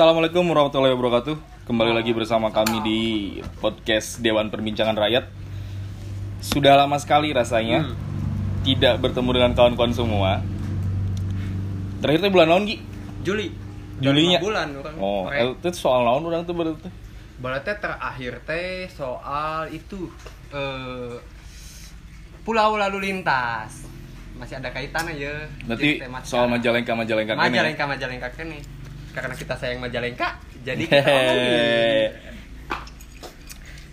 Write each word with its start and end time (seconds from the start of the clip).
Assalamualaikum 0.00 0.48
warahmatullahi 0.48 0.96
wabarakatuh. 0.96 1.36
Kembali 1.68 1.92
lagi 1.92 2.16
bersama 2.16 2.48
kami 2.48 2.80
di 2.80 3.00
podcast 3.60 4.16
Dewan 4.24 4.48
Perbincangan 4.48 4.96
Rakyat. 4.96 5.28
Sudah 6.40 6.72
lama 6.80 6.96
sekali 6.96 7.36
rasanya 7.36 7.84
Hmm. 7.84 7.92
tidak 8.64 8.96
bertemu 8.96 9.28
dengan 9.36 9.52
kawan-kawan 9.52 9.92
semua. 9.92 10.40
Terakhir 12.00 12.16
tuh 12.16 12.32
bulan 12.32 12.48
naon 12.48 12.64
Gi? 12.64 12.80
Juli 13.28 13.52
Julinya. 14.00 14.40
Bulan 14.40 14.72
orang 14.72 14.96
Oh, 14.96 15.28
eh, 15.28 15.52
itu 15.52 15.68
soal 15.76 16.08
naon 16.08 16.24
orang 16.32 16.48
tuh 16.48 16.56
berarti. 16.56 16.88
Berarti 17.36 17.68
terakhir 17.76 18.40
teh 18.48 18.88
soal 18.88 19.68
itu 19.68 20.08
eh 20.48 21.20
pulau 22.40 22.80
lalu 22.80 23.04
lintas 23.04 23.84
masih 24.40 24.64
ada 24.64 24.72
kaitan 24.72 25.04
aja 25.12 25.44
Berarti 25.68 26.00
Jadi 26.00 26.08
tema 26.08 26.24
soal. 26.24 26.48
Majalengka 26.48 26.96
Majalengka 26.96 27.36
ya? 27.36 27.44
Majalengka 27.52 27.84
Majalengka 27.84 28.28
kan 28.32 28.48
nih 28.48 28.79
karena 29.10 29.34
kita 29.34 29.54
sayang 29.54 29.78
Majalengka 29.78 30.38
jadi 30.60 30.84
kita. 30.84 31.14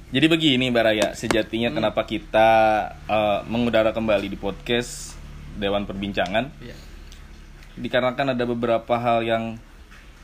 Jadi 0.07 0.25
begini 0.25 0.72
Baraya, 0.72 1.11
sejatinya 1.11 1.67
Hmm. 1.67 1.78
kenapa 1.78 2.07
kita 2.07 2.50
eh, 3.05 3.39
mengudara 3.45 3.91
kembali 3.91 4.31
di 4.31 4.39
podcast 4.39 5.19
Dewan 5.56 5.83
Perbincangan 5.83 6.47
Iya. 6.63 6.75
dikarenakan 7.75 8.33
ada 8.33 8.44
beberapa 8.44 8.94
hal 8.95 9.22
yang 9.22 9.44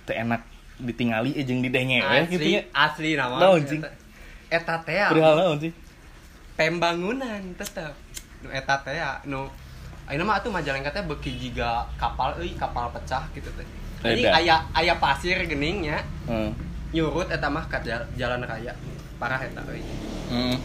enak 0.08 0.42
ditingali 0.80 1.36
eh 1.36 1.44
jeung 1.44 1.62
didenge 1.62 2.02
we 2.02 2.18
asli 2.18 2.32
gitu 2.32 2.48
ya. 2.50 2.62
asli 2.74 3.10
nama 3.14 3.36
Naon, 3.38 3.62
cing? 3.62 3.82
eta 4.50 4.76
teh 4.82 4.98
ya, 4.98 5.08
Perihal 5.10 5.34
naon 5.38 5.58
sih? 5.62 5.72
pembangunan 6.54 7.42
tetap 7.54 7.94
eta 8.50 8.76
teh 8.82 8.98
ya, 8.98 9.22
nu 9.26 9.46
Ayeuna 10.04 10.26
mah 10.26 10.36
atuh 10.42 10.50
Majalengka 10.50 10.90
teh 10.92 11.04
jiga 11.38 11.86
kapal 11.96 12.36
euy 12.38 12.58
kapal 12.58 12.90
pecah 12.90 13.24
gitu 13.32 13.48
teh 13.54 13.68
jadi 14.04 14.22
Beda. 14.22 14.36
aya 14.36 14.56
aya 14.72 14.94
pasir 14.98 15.40
geningnya 15.44 16.04
Hmm. 16.24 16.52
nyurut 16.92 17.28
eta 17.28 17.48
mah 17.48 17.66
ka 17.66 17.80
jal- 17.80 18.06
jalan 18.14 18.44
raya 18.44 18.76
parah 19.16 19.40
eta 19.40 19.64
Hmm. 20.30 20.58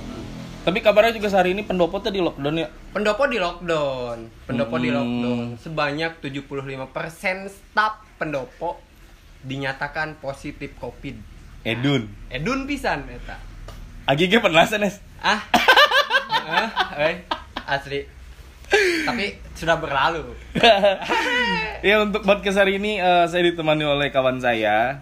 Tapi 0.58 0.78
kabarnya 0.78 1.16
juga 1.16 1.30
sehari 1.30 1.50
ini 1.50 1.62
pendopo 1.62 1.96
tuh 1.98 2.10
di 2.10 2.18
lockdown 2.18 2.56
ya. 2.58 2.68
pendopo 2.90 3.24
di 3.24 3.38
lockdown 3.38 4.18
pendopo 4.44 4.74
di 4.76 4.90
Hmm. 4.90 4.96
lockdown 4.98 5.46
sebanyak 5.56 6.12
75% 6.20 6.76
staf 7.48 8.04
pendopo 8.18 8.76
dinyatakan 9.40 10.18
positif 10.18 10.74
covid 10.76 11.14
Edun. 11.62 12.10
edun 12.28 12.66
pisan 12.66 13.06
eta 13.06 13.38
Agi 14.04 14.24
ge 14.24 14.38
pernah 14.38 14.64
sanes. 14.64 14.98
ah 15.18 15.40
ah 16.50 16.68
euy 16.98 17.22
asli 17.66 18.02
tapi 19.08 19.40
sudah 19.56 19.76
berlalu 19.80 20.36
ya 21.88 22.04
untuk 22.04 22.22
podcast 22.22 22.60
hari 22.60 22.76
ini 22.76 23.00
eh, 23.00 23.24
saya 23.26 23.42
ditemani 23.48 23.84
oleh 23.88 24.08
kawan 24.12 24.38
saya 24.38 25.00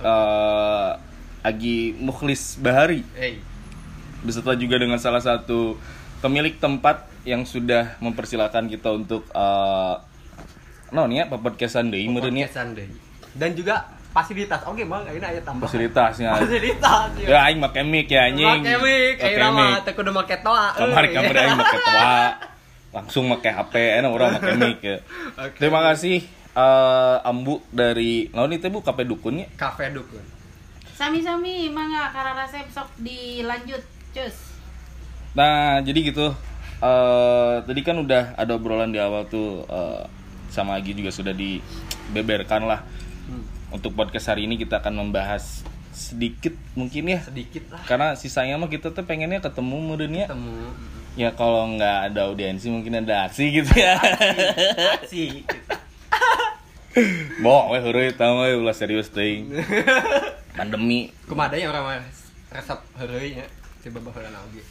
eh 0.00 0.90
Agi 1.44 1.92
Mukhlis 2.00 2.56
Bahari 2.58 3.04
hey 3.14 3.36
beserta 4.24 4.56
juga 4.56 4.80
dengan 4.80 4.96
salah 4.96 5.20
satu 5.20 5.76
pemilik 6.24 6.56
tempat 6.56 7.04
yang 7.28 7.44
sudah 7.44 8.00
mempersilahkan 8.00 8.72
kita 8.72 8.88
untuk 8.96 9.28
eh 9.36 9.94
non 10.94 11.10
ya 11.12 11.28
podcastan 11.28 11.92
deui 11.92 12.08
meureun 12.08 12.32
ya 12.32 12.48
deui. 12.48 12.88
dan 13.36 13.52
juga 13.52 13.84
fasilitas 14.14 14.62
oke 14.62 14.80
bang 14.86 15.02
ini 15.10 15.26
aya 15.26 15.42
tambah 15.42 15.66
fasilitasnya. 15.66 16.38
fasilitas 16.38 17.18
Ya 17.18 17.50
aing 17.50 17.58
make 17.58 17.82
mic 17.82 18.06
ya 18.06 18.30
anjing. 18.30 18.62
Make 18.62 18.78
mic, 18.78 19.16
ayeuna 19.18 19.48
mah 19.50 19.70
teu 19.82 19.90
kudu 19.98 20.14
make 20.14 20.38
toa. 20.38 20.70
Kamari 20.70 21.10
euy. 21.10 21.14
kamari 21.18 21.38
aing 21.42 21.58
make 21.58 21.78
tua. 21.82 22.14
Langsung 22.94 23.26
make 23.26 23.50
HP, 23.50 23.74
enak 23.98 24.10
orang 24.14 24.38
make 24.38 24.54
mic 24.54 24.78
ya. 24.78 24.96
Oke. 25.42 25.58
Terima 25.58 25.82
kasih 25.82 26.22
eh, 26.54 27.16
Ambu 27.26 27.58
dari 27.74 28.30
naon 28.30 28.54
itu 28.54 28.70
Bu 28.70 28.86
Kafe 28.86 29.02
Dukun 29.02 29.42
ya. 29.42 29.46
Kafe 29.58 29.90
dukun. 29.90 30.22
Sami-sami, 30.94 31.74
mangga 31.74 32.14
karena 32.14 32.46
resep 32.46 32.70
sok 32.70 32.86
dilanjut, 33.02 33.82
cus. 34.14 34.54
Nah, 35.34 35.82
jadi 35.82 36.14
gitu. 36.14 36.30
eh 36.84 37.54
tadi 37.66 37.80
kan 37.82 37.96
udah 37.98 38.38
ada 38.38 38.54
obrolan 38.54 38.94
di 38.94 39.02
awal 39.02 39.26
tuh 39.26 39.66
eh, 39.66 40.06
sama 40.54 40.78
Agi 40.78 40.94
juga 40.94 41.10
sudah 41.10 41.34
dibeberkan 41.34 42.62
lah. 42.70 42.86
Hmm. 43.26 43.42
Untuk 43.74 43.98
podcast 43.98 44.30
hari 44.30 44.46
ini 44.46 44.54
kita 44.54 44.78
akan 44.78 45.02
membahas 45.02 45.66
sedikit 45.90 46.54
mungkin 46.78 47.10
ya. 47.10 47.18
Sedikit 47.26 47.74
lah 47.74 47.82
Karena 47.86 48.14
sisanya 48.14 48.54
mah 48.58 48.70
kita 48.70 48.94
tuh 48.94 49.02
pengennya 49.02 49.42
ketemu 49.42 49.76
meureun 49.82 50.14
ya. 50.14 50.26
ketemu 50.30 50.54
Ya 51.14 51.30
kalau 51.30 51.78
nggak 51.78 52.10
ada 52.10 52.26
audiensi 52.26 52.66
mungkin 52.74 52.98
ada 53.06 53.30
aksi 53.30 53.62
gitu 53.62 53.70
ya. 53.70 53.94
aksi. 54.98 55.46
Bohong 57.42 57.74
we 57.74 57.78
heureuy 57.82 58.10
tah 58.14 58.34
we 58.34 58.54
ulah 58.54 58.74
serius 58.74 59.10
teuing. 59.10 59.50
Pandemi. 60.58 61.10
Kumaha 61.26 61.54
yang 61.54 61.74
orang 61.74 62.02
resep 62.50 62.78
heureuy 62.98 63.38
nya 63.38 63.46
si 63.82 63.90
babaheula 63.90 64.38
oge. 64.46 64.62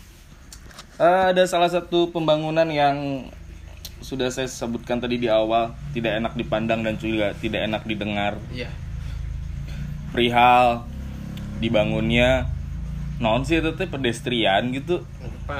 Eh, 0.99 1.23
ada 1.35 1.43
salah 1.49 1.67
satu 1.67 2.11
pembangunan 2.15 2.67
yang 2.71 3.27
sudah 4.03 4.27
saya 4.31 4.51
sebutkan 4.51 4.99
tadi 4.99 5.15
di 5.15 5.31
awal 5.31 5.71
tidak 5.95 6.19
enak 6.19 6.33
dipandang 6.35 6.83
dan 6.83 6.99
juga 6.99 7.31
tidak 7.39 7.67
enak 7.67 7.83
didengar. 7.87 8.35
Iya. 8.51 8.67
Perihal 10.11 10.83
dibangunnya 11.63 12.51
non 13.19 13.47
sih 13.47 13.63
itu 13.63 13.71
teh 13.75 13.87
pedestrian 13.87 14.71
gitu. 14.75 15.03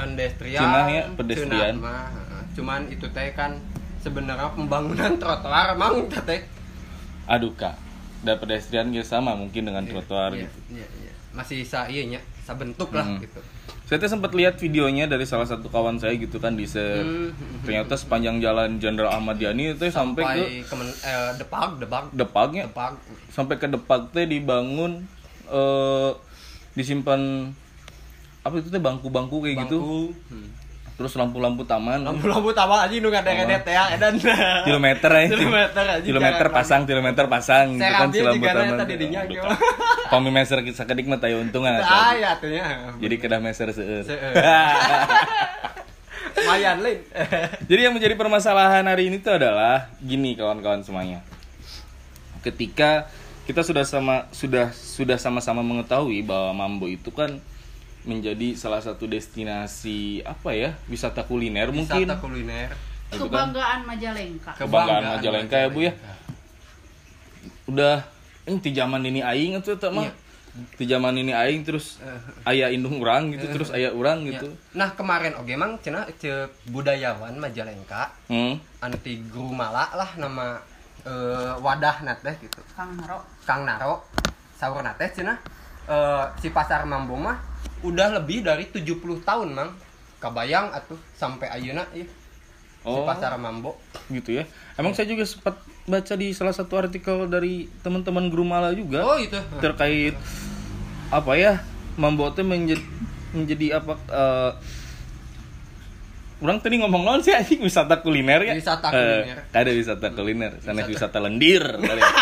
Pedestrian. 0.02 0.60
Cenah 0.60 0.86
ya, 0.88 1.02
pedestrian. 1.14 1.74
mah. 1.78 2.10
Cuman 2.54 2.86
itu 2.86 3.06
teh 3.08 3.30
kan 3.32 3.54
sebenarnya 3.98 4.50
pembangunan 4.52 5.12
trotoar 5.22 5.74
emang 5.74 6.06
teh. 6.08 6.40
Aduh 7.24 7.54
kak, 7.54 7.74
dan 8.20 8.36
pedestrian 8.36 8.90
ya 8.90 9.00
sama 9.00 9.32
mungkin 9.32 9.64
dengan 9.64 9.82
trotoar 9.82 10.32
Iya, 10.32 10.44
gitu. 10.44 10.58
Iya, 10.76 10.86
iya. 11.00 11.12
Masih 11.32 11.64
sa 11.64 11.88
ieu 11.88 12.04
nya 12.04 12.20
sabentuk 12.42 12.92
lah 12.92 13.02
Hmm. 13.02 13.18
gitu. 13.18 13.40
Saya 13.84 14.00
teh 14.00 14.08
sempat 14.08 14.32
lihat 14.32 14.56
videonya 14.56 15.04
dari 15.04 15.24
salah 15.24 15.44
satu 15.44 15.68
kawan 15.68 15.96
saya 15.96 16.16
gitu 16.16 16.38
kan 16.38 16.52
di 16.52 16.64
share. 16.64 17.04
Hmm. 17.04 17.32
Ternyata 17.60 17.96
sepanjang 17.96 18.40
jalan 18.40 18.76
Jenderal 18.78 19.12
Ahmad 19.12 19.36
Yani 19.36 19.72
itu 19.72 19.84
sampai, 19.88 20.24
ke 20.24 20.64
kemen, 20.64 20.88
eh, 20.88 21.32
depag 21.36 21.76
depag 21.76 22.04
Depagnya 22.10 22.64
depag 22.64 22.96
sampai 23.28 23.56
ke 23.56 23.66
Depag 23.66 24.08
teh 24.10 24.24
dibangun 24.24 25.04
eh 25.44 26.10
disimpan 26.72 27.52
apa 28.44 28.54
itu 28.60 28.68
teh 28.68 28.78
bangku-bangku 28.78 29.40
kayak 29.40 29.64
gitu. 29.66 29.78
bangku 29.80 30.02
Hmm. 30.28 30.48
Terus 30.94 31.18
lampu-lampu 31.18 31.66
taman. 31.66 32.06
lampu-lampu 32.06 32.54
tawa 32.54 32.86
aja 32.86 32.94
nu 33.02 33.10
ngadet-ngadet 33.10 33.66
ya 33.66 33.84
edan 33.98 34.14
kilometer 34.62 35.10
ya. 35.10 35.26
Kilometer 35.26 35.84
aja, 35.90 36.06
Kilometer 36.06 36.46
pasang, 36.54 36.86
kilometer 36.86 37.24
pasang 37.26 37.74
gitu 37.74 37.82
kan 37.82 38.08
si 38.14 38.22
lampu 38.22 38.46
taman. 38.46 38.78
dinya, 38.86 39.20
gitu. 39.26 39.42
Kak. 39.42 39.58
Pami 40.12 40.30
meser 40.30 40.62
sakedik 40.62 41.10
mah 41.10 41.18
teu 41.18 41.42
untungan 41.42 41.82
ah 41.82 42.14
ya 42.14 42.38
tuh 42.38 42.46
ya 42.52 42.94
Jadi 43.02 43.14
kedah 43.18 43.42
meser 43.42 43.74
seueur. 43.74 44.06
Lumayan 46.34 46.78
lain 46.82 47.00
Jadi 47.66 47.80
yang 47.80 47.94
menjadi 47.96 48.14
permasalahan 48.14 48.84
hari 48.86 49.08
ini 49.10 49.18
tuh 49.18 49.34
adalah 49.34 49.90
gini 49.98 50.38
kawan-kawan 50.38 50.86
semuanya. 50.86 51.26
Ketika 52.44 53.08
kita 53.48 53.66
sudah 53.66 53.82
sama 53.82 54.28
sudah 54.30 54.70
sudah 54.70 55.18
sama-sama 55.18 55.64
mengetahui 55.64 56.22
bahwa 56.22 56.64
Mambo 56.64 56.86
itu 56.86 57.10
kan 57.10 57.40
menjadi 58.04 58.52
salah 58.56 58.80
satu 58.84 59.08
destinasi 59.08 60.20
apa 60.24 60.52
ya 60.52 60.70
wisata 60.88 61.24
kuliner 61.24 61.72
mungkin 61.72 62.04
wisata 62.04 62.20
kuliner 62.20 62.70
gitu 63.12 63.28
kan. 63.30 63.52
Kebanggaan 63.52 63.80
Majalengka. 63.86 64.50
Kebanggaan 64.58 65.02
Majalengka 65.16 65.56
ya, 65.56 65.68
Bu, 65.70 65.80
ya? 65.86 65.92
udah 67.64 68.04
ini 68.44 68.58
di 68.60 68.70
zaman 68.76 69.00
ini 69.08 69.20
aing 69.24 69.56
itu 69.56 69.72
tak 69.80 69.92
mah 69.92 70.04
Iya. 70.04 70.12
di 70.78 70.84
zaman 70.86 71.16
ini 71.16 71.32
aing 71.32 71.64
terus 71.64 71.98
ayah 72.46 72.68
indung 72.70 73.00
orang 73.00 73.32
gitu 73.34 73.48
terus 73.50 73.72
ayah 73.72 73.90
orang 73.90 74.22
gitu 74.28 74.52
Ya. 74.52 74.84
nah 74.84 74.88
kemarin 74.92 75.32
oke 75.40 75.50
mang 75.56 75.80
cina 75.80 76.04
ce 76.20 76.30
budayawan 76.68 77.34
Majalengka 77.40 78.12
hmm. 78.28 78.84
anu 78.84 78.96
ti 79.00 79.18
guru 79.32 79.50
mala 79.50 79.88
lah 79.96 80.10
nama 80.20 80.60
eh, 81.08 81.52
wadah 81.58 82.04
teh 82.20 82.36
gitu 82.38 82.60
Kang 82.76 82.94
Naro. 83.00 83.24
Kang 83.48 83.64
Naro 83.64 84.04
sahur 84.60 84.84
teh 85.00 85.08
cina 85.10 85.40
eh, 85.88 86.24
si 86.38 86.52
pasar 86.52 86.84
Mambo 86.84 87.16
mah 87.16 87.53
udah 87.84 88.16
lebih 88.16 88.40
dari 88.40 88.64
70 88.66 88.96
tahun 89.20 89.48
mang. 89.52 89.70
Kabayang 90.16 90.72
atuh 90.72 90.96
sampai 91.12 91.52
ieu 91.58 91.76
si 91.92 92.08
Oh. 92.82 93.04
pasar 93.04 93.32
Mambo. 93.36 93.76
Gitu 94.08 94.34
ya. 94.34 94.44
Emang 94.74 94.92
saya 94.92 95.04
juga 95.06 95.24
sempat 95.24 95.56
baca 95.84 96.14
di 96.14 96.32
salah 96.32 96.52
satu 96.52 96.76
artikel 96.78 97.24
dari 97.26 97.68
teman-teman 97.80 98.26
guru 98.26 98.40
mala 98.42 98.72
juga 98.72 99.04
oh 99.04 99.16
itu 99.16 99.36
terkait 99.58 100.16
apa 101.08 101.32
ya 101.34 101.60
Mambo 101.94 102.28
teh 102.30 102.40
menjadi 102.40 102.80
menjadi 103.30 103.66
apa 103.78 103.92
eh, 104.06 104.50
orang 106.40 106.58
tadi 106.58 106.76
ngomong 106.76 107.02
non 107.02 107.20
sih 107.20 107.32
anjing? 107.32 107.60
Wisata 107.60 108.00
kuliner 108.00 108.40
ya? 108.42 108.52
Wisata 108.54 108.88
Eh, 108.88 109.00
kuliner. 109.22 109.38
ada 109.50 109.70
wisata 109.70 110.06
kuliner 110.10 110.52
sana 110.58 110.72
Wisata- 110.78 110.88
wisata 110.90 111.18
lendir 111.20 111.64
kali 111.68 112.00
ya. 112.00 112.08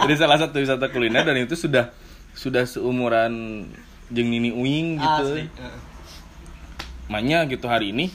jadi 0.00 0.14
salah 0.16 0.38
satu 0.38 0.56
wisata 0.56 0.86
kuliner 0.88 1.22
dan 1.22 1.34
itu 1.36 1.54
sudah 1.56 1.90
sudah 2.34 2.64
seumuran 2.64 3.64
jeng 4.10 4.28
Nini 4.30 4.50
Uing 4.50 4.98
gitu 4.98 5.26
asli. 5.36 5.44
Makanya 7.10 7.46
gitu 7.50 7.66
hari 7.66 7.90
ini 7.90 8.10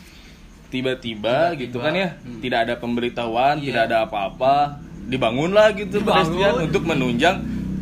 tiba-tiba 0.72 1.56
gitu 1.56 1.78
kan 1.80 1.94
ya 1.96 2.18
hmm. 2.20 2.42
tidak 2.42 2.60
ada 2.68 2.74
pemberitahuan 2.76 3.62
Iya. 3.62 3.66
tidak 3.72 3.82
ada 3.92 3.98
apa-apa 4.10 4.82
dibangunlah 5.08 5.72
gitu 5.78 6.02
Dibangun. 6.02 6.26
pedestrian 6.26 6.54
untuk 6.68 6.84
menunjang 6.84 7.36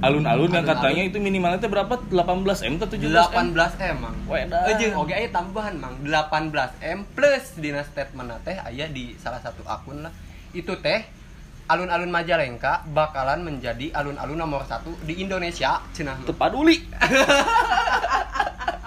alun-alun 0.03 0.51
yang 0.51 0.67
katanya 0.67 1.07
itu 1.07 1.15
minimalnya 1.15 1.63
itu 1.63 1.71
berapa 1.71 1.95
18 2.11 2.43
m 2.67 2.73
atau 2.75 2.91
17 2.91 3.07
m 3.07 3.47
18 3.55 3.87
M 3.87 3.95
mang. 4.03 4.15
Wedah. 4.27 4.67
Eh 4.67 4.75
jeung 4.75 4.99
oge 4.99 5.15
aya 5.15 5.31
tambahan 5.31 5.79
mang 5.79 5.95
18 6.03 6.51
M 6.83 7.07
plus 7.15 7.55
dina 7.55 7.87
statement 7.87 8.35
teh 8.43 8.59
aya 8.59 8.91
di 8.91 9.15
salah 9.15 9.39
satu 9.39 9.63
akun 9.63 10.03
lah. 10.03 10.11
Itu 10.51 10.75
teh 10.83 11.07
alun-alun 11.67 12.11
Majalengka 12.11 12.83
bakalan 12.91 13.43
menjadi 13.43 13.91
alun-alun 13.95 14.35
nomor 14.35 14.67
satu 14.67 14.91
di 15.07 15.23
Indonesia 15.23 15.79
cenah. 15.95 16.19
Teu 16.27 16.35
paduli 16.35 16.75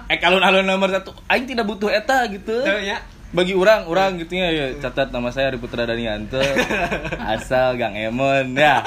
eh 0.07 0.19
alun-alun 0.23 0.63
nomor 0.63 0.87
satu 0.87 1.11
aing 1.27 1.43
tidak 1.43 1.67
butuh 1.67 1.91
eta 1.91 2.23
gitu 2.31 2.63
nya. 2.63 3.03
bagi 3.35 3.51
orang 3.51 3.91
orang 3.91 4.15
gitu 4.23 4.39
ya, 4.39 4.47
ya 4.55 4.65
catat 4.79 5.11
nama 5.11 5.27
saya 5.35 5.51
Ari 5.51 5.59
Putra 5.59 5.83
Danianto 5.83 6.39
asal 7.35 7.75
Gang 7.75 7.99
Emon 7.99 8.55
ya 8.55 8.79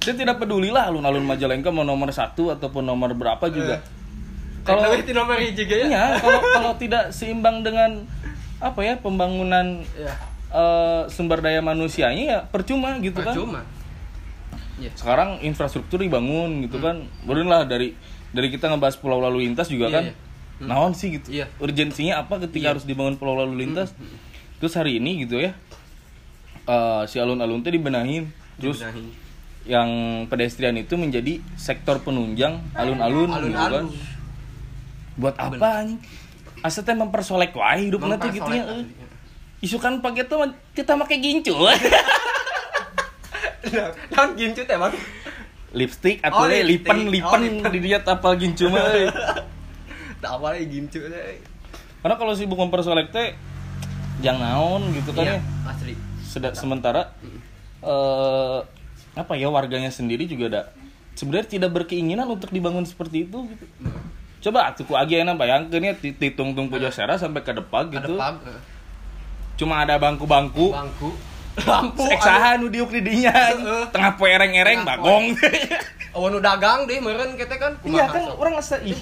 saya 0.00 0.14
tidak 0.16 0.40
peduli 0.40 0.72
lah 0.72 0.88
alun-alun 0.88 1.26
Majalengka 1.26 1.68
mau 1.68 1.84
nomor 1.84 2.08
satu 2.16 2.48
ataupun 2.56 2.80
nomor 2.80 3.12
berapa 3.12 3.44
juga 3.52 3.84
Kalau 4.64 4.88
kalau 4.88 4.96
itu 4.96 5.12
nomor 5.12 5.36
ge 5.36 5.52
ya. 5.64 5.76
iya 5.84 6.04
kalau 6.16 6.40
kalau 6.40 6.72
tidak 6.80 7.12
seimbang 7.12 7.60
dengan 7.60 8.08
apa 8.60 8.80
ya 8.84 8.94
pembangunan 9.00 9.80
Ya. 9.96 10.12
Eh, 10.50 11.02
sumber 11.08 11.40
daya 11.40 11.60
manusianya 11.60 12.24
ya 12.24 12.38
percuma 12.46 12.96
gitu 12.98 13.20
kan 13.20 13.34
Percuma. 13.34 13.60
Iya. 14.78 14.94
sekarang 14.94 15.42
infrastruktur 15.42 15.98
dibangun 15.98 16.62
gitu 16.62 16.78
kan 16.78 17.02
baru 17.26 17.42
lah 17.42 17.66
dari 17.66 17.98
dari 18.30 18.46
kita 18.48 18.70
ngebahas 18.70 18.94
pulau 18.94 19.18
lalu 19.18 19.50
lintas 19.50 19.66
juga 19.66 19.90
Iya, 19.90 19.94
kan 19.94 20.04
iya. 20.06 20.14
Hmm. 20.58 20.68
naon 20.70 20.92
sih 20.94 21.18
gitu 21.18 21.28
Iya. 21.34 21.46
urgensinya 21.58 22.22
apa 22.22 22.38
ketika 22.42 22.62
Iya. 22.62 22.72
harus 22.78 22.84
dibangun 22.86 23.18
pulau 23.18 23.34
lalu 23.34 23.66
lintas 23.66 23.90
terus 24.58 24.74
hari 24.74 25.02
ini 25.02 25.26
gitu 25.26 25.38
ya 25.38 25.50
eh, 26.64 27.02
si 27.06 27.18
alun-alun 27.18 27.58
teh 27.60 27.74
dibenahin 27.74 28.30
terus 28.58 28.78
Dibenahin. 28.78 29.06
yang 29.66 29.90
pedestrian 30.26 30.74
itu 30.74 30.94
menjadi 30.94 31.42
sektor 31.58 31.98
penunjang 31.98 32.62
alun-alun 32.72 33.28
gitu 33.50 33.58
kan 33.58 33.84
buat 35.18 35.34
apa 35.34 35.66
anjing 35.82 35.98
teh 36.62 36.94
mempersolek 36.94 37.50
wae 37.50 37.90
hidup 37.90 38.02
nanti 38.04 38.30
gitu 38.30 38.46
ya. 38.48 38.62
Isukan 39.58 39.98
pakai 39.98 40.24
tuh 40.24 40.42
kita 40.72 40.94
pakai 40.96 41.18
gincu. 41.18 41.54
Naon 44.08 44.30
gincu 44.34 44.62
teh 44.62 44.76
bang? 44.76 44.94
lipstick 45.68 46.24
Oh, 46.24 46.32
atau 46.32 46.42
Oh, 46.42 46.64
lipen 46.64 47.12
lipen. 47.12 47.60
di 47.68 47.78
dia 47.82 48.00
tapal 48.00 48.34
gincu 48.34 48.66
mah. 48.66 48.80
Tak 50.18 50.34
apa 50.34 50.50
lagi 50.50 50.66
gincu 50.66 50.98
teh. 51.00 51.38
karena 51.98 52.14
kalau 52.14 52.30
sibuk 52.32 52.56
mempersolek 52.56 53.10
teh 53.10 53.34
jangan 54.18 54.38
naon 54.40 54.82
gitu 54.92 55.10
kan 55.12 55.22
Iya, 55.24 55.34
ya. 55.34 55.40
asli. 55.66 55.94
Seda- 56.20 56.54
sementara 56.54 57.14
eh 57.80 58.58
apa 59.14 59.32
ya 59.34 59.46
warganya 59.48 59.90
sendiri 59.90 60.24
juga 60.24 60.44
ada. 60.48 60.62
Sebenarnya 61.14 61.50
tidak 61.52 61.70
berkeinginan 61.72 62.26
untuk 62.26 62.48
dibangun 62.48 62.82
seperti 62.82 63.26
itu 63.26 63.46
gitu. 63.46 63.64
Coba 64.40 64.70
tuh 64.72 64.94
agi 64.94 65.18
enak 65.18 65.34
bayangkeun 65.34 65.84
ya 65.84 65.94
ti- 65.94 66.14
ti 66.14 66.30
tungtung 66.30 66.66
pujo 66.66 66.88
sera 66.88 67.14
sampai 67.14 67.42
ke 67.42 67.50
depan 67.52 67.90
gitu. 67.90 68.14
eh, 68.14 68.58
cuma 69.58 69.82
ada 69.82 69.98
bangku-bangku 69.98 70.70
bangku, 70.70 71.10
lampu, 71.58 72.06
seksaha 72.06 72.56
nu 72.56 72.70
diuk 72.70 72.94
di 72.94 73.02
dinya 73.02 73.34
tengah 73.90 74.14
poe 74.14 74.30
ereng-ereng 74.30 74.80
Tengah 74.80 74.96
bagong 74.96 75.24
Oh, 76.14 76.30
nu 76.30 76.38
dagang 76.38 76.86
deh 76.86 76.98
meureun 76.98 77.34
kita 77.34 77.58
kan. 77.58 77.74
iya 77.84 78.06
kumaha 78.06 78.08
kan 78.08 78.22
orang 78.32 78.54
asa 78.56 78.78
ih 78.80 78.96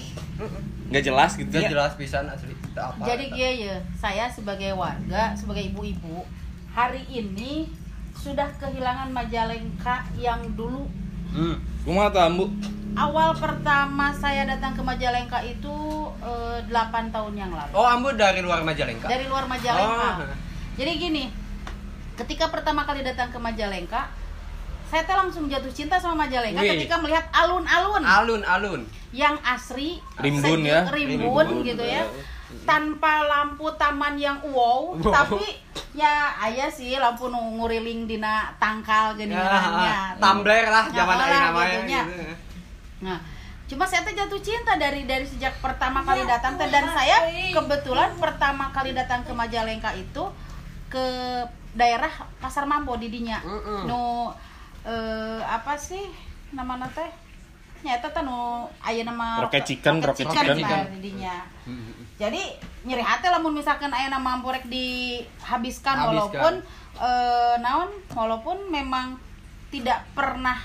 nggak 0.87 1.03
jelas 1.03 1.31
gitu 1.33 1.49
ya 1.51 1.67
jelas 1.67 1.93
pisan 1.93 2.25
asli. 2.27 2.53
Apa. 2.73 3.01
Jadi 3.03 3.33
kia 3.33 3.51
ya, 3.51 3.75
saya 3.97 4.29
sebagai 4.29 4.69
warga, 4.71 5.33
sebagai 5.33 5.65
ibu-ibu, 5.67 6.21
hari 6.69 7.01
ini 7.09 7.73
sudah 8.13 8.45
kehilangan 8.55 9.09
Majalengka 9.09 10.05
yang 10.15 10.41
dulu 10.53 10.85
Hmm. 11.27 11.59
kumaha 11.83 12.23
ambu 12.23 12.47
awal 12.95 13.35
pertama 13.35 14.15
saya 14.15 14.47
datang 14.47 14.73
ke 14.73 14.81
Majalengka 14.81 15.43
itu 15.43 15.75
eh, 16.23 16.59
8 16.65 17.11
tahun 17.11 17.33
yang 17.35 17.51
lalu. 17.51 17.71
Oh, 17.73 17.83
ambu 17.83 18.15
dari 18.15 18.39
luar 18.39 18.63
Majalengka. 18.63 19.11
Dari 19.11 19.27
luar 19.27 19.43
Majalengka. 19.43 20.23
Oh. 20.23 20.46
Jadi 20.77 20.91
gini, 20.95 21.23
ketika 22.15 22.47
pertama 22.47 22.85
kali 22.85 23.01
datang 23.01 23.33
ke 23.33 23.37
Majalengka, 23.37 24.05
saya 24.87 25.03
teh 25.03 25.11
langsung 25.11 25.49
jatuh 25.49 25.69
cinta 25.69 25.97
sama 25.97 26.23
Majalengka 26.23 26.61
Wih. 26.61 26.77
ketika 26.77 26.95
melihat 26.97 27.25
alun-alun 27.33 28.03
Alun-alun. 28.03 28.81
yang 29.09 29.35
asri, 29.41 29.97
Rimbun 30.15 30.61
sejuk, 30.61 30.69
ya. 30.69 30.85
rimbun, 30.87 31.17
Rimbun, 31.19 31.47
gitu 31.65 31.81
ya. 31.81 32.05
ya. 32.05 32.23
Tanpa 32.63 33.25
lampu 33.25 33.67
taman 33.75 34.15
yang 34.15 34.39
wow, 34.45 34.95
Wow. 34.95 35.11
tapi 35.11 35.43
ya 35.91 36.31
aya 36.37 36.69
sih 36.69 36.95
lampu 36.95 37.27
nguriling 37.27 38.07
dina 38.07 38.53
tangkal 38.55 39.17
gini 39.17 39.33
Ya, 39.33 40.15
tumbler 40.15 40.63
lah 40.63 40.87
zaman 40.87 41.15
Ya, 41.15 41.23
ayeuna 41.25 41.33
lah, 41.33 41.41
namanya 41.49 41.79
gitu 41.81 42.07
gitu. 42.07 42.33
Nah, 42.97 43.17
cuma 43.67 43.83
saya 43.83 44.01
tuh 44.01 44.15
jatuh 44.15 44.39
cinta 44.39 44.73
dari 44.75 45.03
dari 45.03 45.21
sejak 45.21 45.59
pertama 45.59 45.99
kali 46.01 46.23
datang 46.23 46.55
teh 46.55 46.65
dan 46.65 46.87
saya 46.87 47.17
kebetulan 47.51 48.15
pertama 48.15 48.71
kali 48.71 48.95
datang 48.95 49.21
ke 49.21 49.31
Majalengka 49.31 49.91
itu 49.91 50.23
ke 50.87 51.05
daerah 51.75 52.09
Pasar 52.39 52.65
Mambo 52.65 52.95
di 52.97 53.11
dinya. 53.11 53.39
Mm-mm. 53.43 53.85
Nu 53.85 54.31
eh, 54.83 55.39
apa 55.43 55.75
sih 55.77 56.01
nama 56.51 56.79
teh? 56.89 57.11
Nyata 57.85 58.09
teh 58.09 58.23
nu 58.25 58.65
aya 58.81 59.05
nama 59.05 59.45
Rocket 59.45 59.63
chicken, 59.67 60.01
rocket 60.01 60.25
chicken, 60.25 60.57
chicken. 60.57 60.65
nah, 60.65 60.89
di 60.89 60.99
dinya. 60.99 61.35
Jadi 62.17 62.41
nyeri 62.87 63.03
hati 63.05 63.29
lamun 63.29 63.53
misalkan 63.53 63.93
aya 63.93 64.09
nama 64.09 64.39
mampu 64.39 64.49
rek 64.49 64.65
dihabiskan 64.65 65.93
Habiskan. 65.93 66.07
walaupun 66.09 66.53
eh, 66.97 67.55
naon 67.61 67.89
walaupun 68.15 68.57
memang 68.73 69.19
tidak 69.69 70.07
pernah 70.15 70.57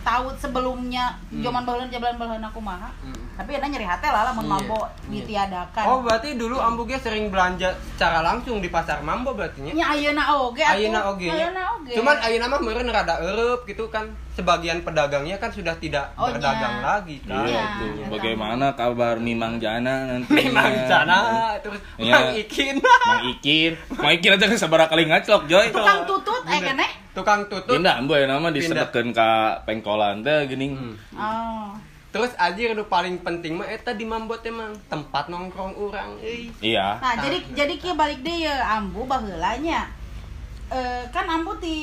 tahu 0.00 0.26
sebelumnya 0.34 1.12
Hmm. 1.28 1.40
zaman 1.40 1.62
baheula 1.62 1.86
jalan 1.86 2.14
baheula 2.14 2.48
kumaha. 2.48 2.88
Hmm. 3.00 3.16
Tapi 3.32 3.56
ada 3.56 3.66
nyeri 3.66 3.82
hati 3.82 4.04
lah 4.04 4.22
lamun 4.26 4.42
Iya, 4.42 4.50
mambo 4.50 4.80
iya. 4.82 5.08
ditiadakan. 5.14 5.84
Oh, 5.86 5.98
berarti 6.00 6.34
dulu 6.34 6.56
ambu 6.56 6.84
ge 6.84 6.96
sering 6.96 7.28
belanja 7.28 7.72
secara 7.88 8.20
langsung 8.20 8.58
di 8.58 8.68
pasar 8.68 9.00
Mambo 9.00 9.32
berarti 9.32 9.60
nya. 9.62 9.72
Nya 9.72 9.86
ayeuna 9.90 10.24
oge 10.38 10.60
atuh. 10.60 10.76
Ayeuna 10.76 11.00
oge. 11.06 11.24
nya. 11.24 11.34
Ayeuna 11.38 11.62
oge. 11.72 11.92
Cuman 11.94 12.16
ayeuna 12.18 12.46
mah 12.46 12.60
meureun 12.60 12.84
rada 12.86 13.16
eueup 13.18 13.64
gitu 13.64 13.88
kan. 13.88 14.04
Sebagian 14.30 14.80
pedagangnya 14.80 15.36
kan 15.36 15.48
sudah 15.48 15.72
tidak 15.74 16.12
Oh, 16.14 16.28
berdagang 16.28 16.80
nya. 16.80 16.84
lagi 16.86 17.16
kan. 17.22 17.40
Iya 17.40 17.48
Iya, 17.50 17.62
tuh. 17.74 17.88
iya. 17.94 18.06
Bagaimana 18.08 18.66
kabar 18.74 19.16
Mimang 19.16 19.56
Jana 19.56 19.94
nanti? 20.06 20.32
Memang 20.38 20.72
sana 20.84 21.18
terus 21.58 21.80
Iya. 21.96 22.12
Mang 22.12 22.28
Ikin. 22.34 22.76
Mang 22.80 23.24
Ikin. 23.26 23.72
Mang 23.94 24.12
Ikin 24.12 24.30
aja 24.32 24.52
sabaraha 24.54 24.86
kali 24.86 25.04
ngaclok, 25.06 25.44
Joy. 25.46 25.68
tukang 25.70 26.04
tutut 26.04 26.44
eh 26.46 26.60
keneh. 26.62 26.90
Tukang 27.10 27.50
tutut. 27.50 27.78
Pindah 27.78 27.98
ambu 27.98 28.14
ya 28.14 28.30
nama 28.30 28.54
disedekeun 28.54 29.10
ka 29.10 29.62
pengkolan 29.66 30.22
teh 30.22 30.46
geuning. 30.46 30.78
Hmm. 30.78 30.94
Oh. 31.14 31.70
Terus 32.10 32.34
anjir 32.38 32.74
nu 32.74 32.90
paling 32.90 33.22
penting 33.22 33.54
mah 33.54 33.70
eta 33.70 33.94
di 33.94 34.02
Mambo 34.02 34.34
teh 34.38 34.50
mang 34.50 34.74
tempat 34.90 35.30
nongkrong 35.30 35.78
urang 35.78 36.18
euy. 36.22 36.50
Iya. 36.58 36.98
Nah, 36.98 37.14
jadi 37.22 37.38
jadi 37.54 37.74
kieu 37.78 37.94
balik 37.94 38.22
deh 38.26 38.50
ya 38.50 38.78
ambu 38.78 39.06
baheula 39.06 39.54
nya. 39.62 39.86
Eh, 40.70 41.02
kan 41.14 41.26
ambu 41.26 41.54
di 41.62 41.78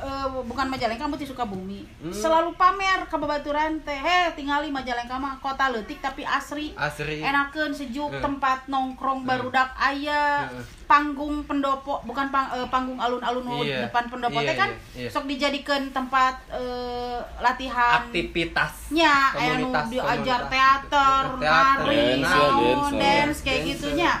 eh, 0.00 0.26
bukan 0.42 0.66
Majalengka 0.66 1.02
ambu 1.02 1.14
di 1.14 1.24
Sukabumi. 1.24 1.80
Hmm. 2.00 2.10
Selalu 2.10 2.52
pamer 2.54 3.04
ke 3.04 3.14
babaturan 3.14 3.80
teh. 3.80 3.94
Heh, 3.94 4.32
tingali 4.32 4.68
Majalengka 4.68 5.14
mah 5.14 5.36
kota 5.36 5.68
leutik 5.68 5.98
tapi 5.98 6.22
asri. 6.22 6.72
Asri. 6.74 7.20
Enakeun 7.20 7.70
sejuk 7.70 8.08
Hmm. 8.10 8.20
tempat 8.20 8.66
nongkrong 8.66 9.22
barudak 9.22 9.70
aya. 9.74 10.46
Hmm. 10.46 10.62
Panggung 10.86 11.44
pendopo 11.44 12.02
bukan 12.02 12.28
pang- 12.28 12.50
eh, 12.50 12.66
panggung 12.66 12.96
alun-alun 12.96 13.46
Iya. 13.60 13.86
depan 13.86 14.08
pendopo 14.08 14.36
Iya, 14.36 14.48
teh 14.48 14.56
kan 14.56 14.70
iya, 14.90 15.00
iya. 15.00 15.08
sok 15.08 15.24
dijadikan 15.24 15.86
tempat 15.90 16.34
eh, 16.50 17.18
latihan 17.38 18.02
Aktivitas. 18.02 18.90
nya 18.90 19.30
anu 19.32 19.70
Komunitas, 19.70 19.86
diajar 19.88 20.40
teater, 20.46 21.24
Teater, 21.36 21.78
nari, 21.78 21.94
dance, 21.94 22.26
naon, 22.26 22.58
dance, 22.58 22.90
dance, 22.96 23.38
kayak 23.40 23.60
dance. 23.60 23.68
gitunya. 23.70 24.12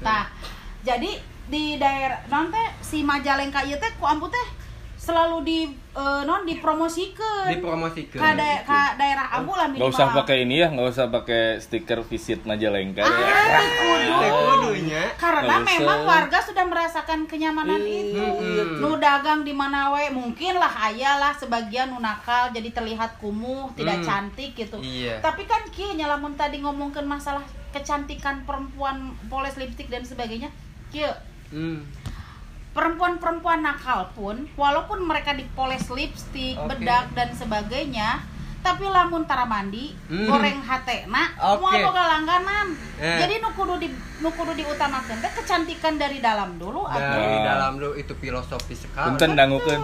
Nah, 0.00 0.24
jadi 0.80 1.10
di 1.44 1.74
daerah 1.74 2.22
non 2.26 2.46
teh 2.48 2.68
si 2.80 3.02
Majalengka 3.02 3.60
ieu 3.60 3.74
teh 3.74 3.90
ku 3.98 4.06
ampu 4.06 4.30
teh 4.30 4.46
selalu 5.00 5.38
di 5.42 5.58
eh, 5.90 6.22
non 6.22 6.44
dipromosikeun 6.44 7.48
Dipromosikeun. 7.48 8.20
ka, 8.20 8.36
da- 8.36 8.60
ka 8.62 8.80
daerah 8.94 9.32
ambu 9.32 9.56
lah 9.56 9.72
Gak 9.72 9.88
usah 9.88 10.12
pakai 10.12 10.44
ini 10.44 10.60
ya, 10.60 10.68
nggak 10.68 10.86
usah 10.86 11.08
pakai 11.08 11.56
stiker 11.56 12.04
visit 12.04 12.44
Majalengka. 12.44 13.00
Ah, 13.00 13.08
ya. 13.08 13.60
kudu. 13.72 14.12
Kudunya. 14.20 15.02
Karena 15.16 15.40
Nggak 15.42 15.60
usah. 15.64 15.72
memang 15.72 16.00
warga 16.04 16.38
sudah 16.38 16.64
merasakan 16.64 17.24
kenyamanan 17.24 17.80
itu. 17.80 18.20
Hmm. 18.20 18.76
Nu 18.76 19.00
dagang 19.00 19.40
di 19.40 19.50
mana 19.50 19.88
we, 19.90 20.12
mungkin 20.12 20.54
lah 20.54 20.68
aya 20.84 21.16
lah 21.16 21.32
sebagian 21.32 21.88
nu 21.88 21.98
nakal 21.98 22.52
jadi 22.52 22.68
terlihat 22.68 23.16
kumuh, 23.16 23.72
tidak 23.72 23.98
Hmm. 23.98 24.06
cantik 24.06 24.52
gitu. 24.54 24.76
Iya. 24.78 25.16
Tapi 25.18 25.48
kan 25.48 25.64
kieu 25.70 25.96
nya 25.96 26.06
lamun 26.06 26.36
tadi 26.36 26.60
ngomongkeun 26.60 27.08
masalah 27.08 27.42
kecantikan 27.70 28.44
perempuan 28.44 29.16
poles 29.26 29.56
lipstick 29.56 29.88
dan 29.88 30.02
sebagainya, 30.02 30.52
Hmm. 31.50 31.82
Perempuan-perempuan 32.80 33.60
nakal 33.60 34.08
pun 34.16 34.48
walaupun 34.56 35.04
mereka 35.04 35.36
dipoles 35.36 35.84
lipstick, 35.92 36.56
Oke. 36.56 36.80
bedak 36.80 37.12
dan 37.12 37.28
sebagainya, 37.36 38.24
tapi 38.64 38.88
lamun 38.88 39.28
tara 39.28 39.44
mandi, 39.44 39.92
Hmm. 40.08 40.24
goreng 40.24 40.64
hatena, 40.64 41.28
Oke. 41.36 41.60
moal 41.60 41.76
boga 41.84 42.04
langganan. 42.08 42.72
Eh. 42.96 43.20
Jadi 43.20 43.44
nu 43.44 43.52
kudu 43.52 43.76
di 43.76 43.92
nu 43.92 44.32
kudu 44.32 44.56
diutamakeun 44.56 45.20
teh 45.20 45.32
kecantikan 45.36 46.00
dari 46.00 46.24
dalam 46.24 46.56
dulu 46.56 46.88
atuh. 46.88 47.04
Dari 47.20 47.36
dalam 47.44 47.76
lu 47.76 47.92
itu 47.92 48.16
filosofi 48.16 48.72
sekali. 48.72 49.12
Punten 49.12 49.36
dangukeun. 49.36 49.80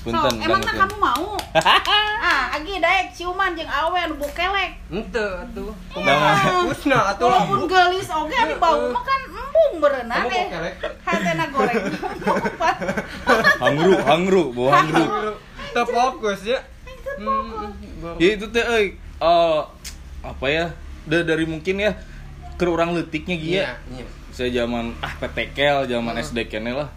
Punten 0.00 0.32
So, 0.32 0.40
emang 0.40 0.64
banget, 0.64 0.80
kamu 0.80 0.96
mau? 0.96 1.36
ah, 2.24 2.56
agi 2.56 2.80
daek 2.80 3.12
ciuman 3.12 3.52
jeung 3.52 3.68
awe 3.68 3.98
anu 4.00 4.16
bokelek. 4.16 4.80
Ente 4.88 5.20
atuh. 5.20 5.72
Nah. 6.00 6.64
Kusna 6.72 7.12
atuh. 7.12 7.28
Walaupun 7.28 7.68
gelis 7.68 8.08
oge 8.08 8.32
anu 8.32 8.54
bau 8.56 8.80
mah 8.88 9.04
kan 9.04 9.20
embung 9.28 9.72
berenang 9.84 10.24
eh. 10.24 10.48
bokelek. 10.48 10.74
Hatena 11.04 11.44
goreng. 11.52 11.84
hangru 13.62 13.92
hangru 14.00 14.42
bawa 14.56 14.70
hangru 14.80 15.04
Teu 15.70 15.84
fokus 15.86 16.40
ya. 16.48 16.60
ya 18.16 18.28
itu 18.32 18.46
teh 18.48 18.64
euy 18.64 18.96
eh, 18.96 19.60
apa 20.24 20.46
ya 20.48 20.66
da- 21.04 21.26
dari 21.26 21.44
mungkin 21.44 21.76
ya 21.84 21.92
ke 22.56 22.64
orang 22.64 22.96
letiknya 22.96 23.36
gitu 23.36 23.60
Iya, 23.60 23.76
ya 23.76 24.00
iya. 24.00 24.06
saya 24.32 24.50
zaman 24.52 24.96
ah 25.04 25.12
PTKL 25.20 25.84
zaman 25.84 26.16
SD 26.16 26.48
kene 26.48 26.72
lah 26.72 26.88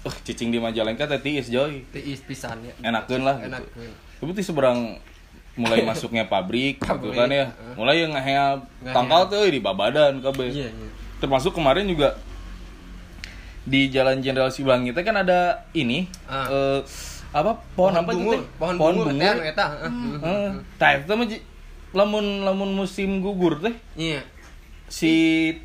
uh 0.00 0.14
cicing 0.22 0.48
di 0.48 0.56
Majalengka 0.56 1.04
teh 1.04 1.20
tiis 1.20 1.48
joy 1.48 1.84
Tiis 1.90 2.20
pisan 2.20 2.56
ya. 2.60 2.72
enakeun 2.82 3.20
lah 3.20 3.36
gitu 3.38 3.52
Enakeun. 3.52 3.90
tapi 4.32 4.40
seberang 4.40 4.78
mulai 5.54 5.82
masuknya 5.82 6.24
pabrik, 6.24 6.78
gitu 6.78 6.86
Pabrik, 6.86 7.12
kan 7.12 7.28
ya 7.28 7.46
mulai 7.76 8.00
yang 8.00 8.12
Ngaheap. 8.12 8.64
tangkal 8.86 9.28
tuh 9.28 9.44
di 9.44 9.60
babadan 9.60 10.16
kabeh 10.18 10.48
Iya, 10.48 10.68
iya. 10.68 10.88
termasuk 11.18 11.52
kemarin 11.52 11.84
juga 11.84 12.16
di 13.60 13.92
Jalan 13.92 14.24
Jenderal 14.24 14.48
Sibangi 14.48 14.90
teh 14.90 15.04
kan 15.04 15.20
ada 15.20 15.68
ini 15.72 16.08
Ah. 16.24 16.48
eh, 16.48 16.80
apa 17.30 17.60
pohon, 17.76 17.92
apa 17.92 18.10
itu 18.10 18.18
bungur, 18.18 18.32
teh? 18.34 18.42
pohon 18.56 18.74
bungur, 18.74 19.06
teh 19.12 19.28
anu 19.28 19.42
eta. 19.44 19.66
heeh. 20.80 21.28
Ji- 21.28 21.44
lamun 21.92 22.42
lamun 22.42 22.70
musim 22.72 23.20
gugur 23.20 23.60
teh 23.60 23.74
Iya. 23.94 24.24
Si 24.90 25.14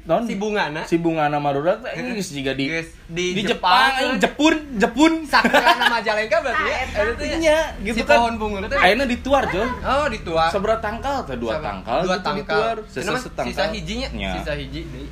non 0.05 0.21
Si 0.23 0.37
bungana. 0.37 0.85
si 0.85 1.01
bungana 1.01 1.41
Madura 1.41 1.81
teh 1.81 1.97
geus 2.13 2.29
juga 2.37 2.53
di 2.53 2.69
Geus 2.69 2.93
di 3.09 3.33
di 3.33 3.41
Jepang. 3.41 3.89
Jepang, 3.89 4.21
Jepun, 4.21 4.55
Jepun. 4.77 5.11
Sakura 5.25 5.65
nama 5.65 5.97
Majalengka 5.97 6.37
berarti 6.39 6.63
ya. 6.63 6.75
Ah, 6.75 6.85
eta. 6.85 6.99
Ya. 7.01 7.35
Iya, 7.35 7.59
gitu 7.81 7.97
si 7.97 8.01
kan. 8.05 8.17
pohon 8.21 8.33
bungur 8.37 8.61
teh. 8.65 8.77
Ayeuna 8.77 9.05
dituar, 9.05 9.49
Jon. 9.49 9.65
Oh, 9.81 10.05
dituar. 10.07 10.53
Seberapa 10.53 10.77
tangkal 10.77 11.25
teh 11.25 11.35
dua 11.35 11.57
tangkal 11.57 12.05
dua 12.05 12.15
gitu 12.15 12.25
tangkal. 12.29 12.77
dituar. 12.77 12.77
Sesa 12.85 13.11
setangkal. 13.17 13.49
Sisa 13.49 13.63
hijinya, 13.73 14.07
Nya. 14.13 14.31
sisa 14.37 14.53
hiji 14.53 14.81
deui. 14.85 15.09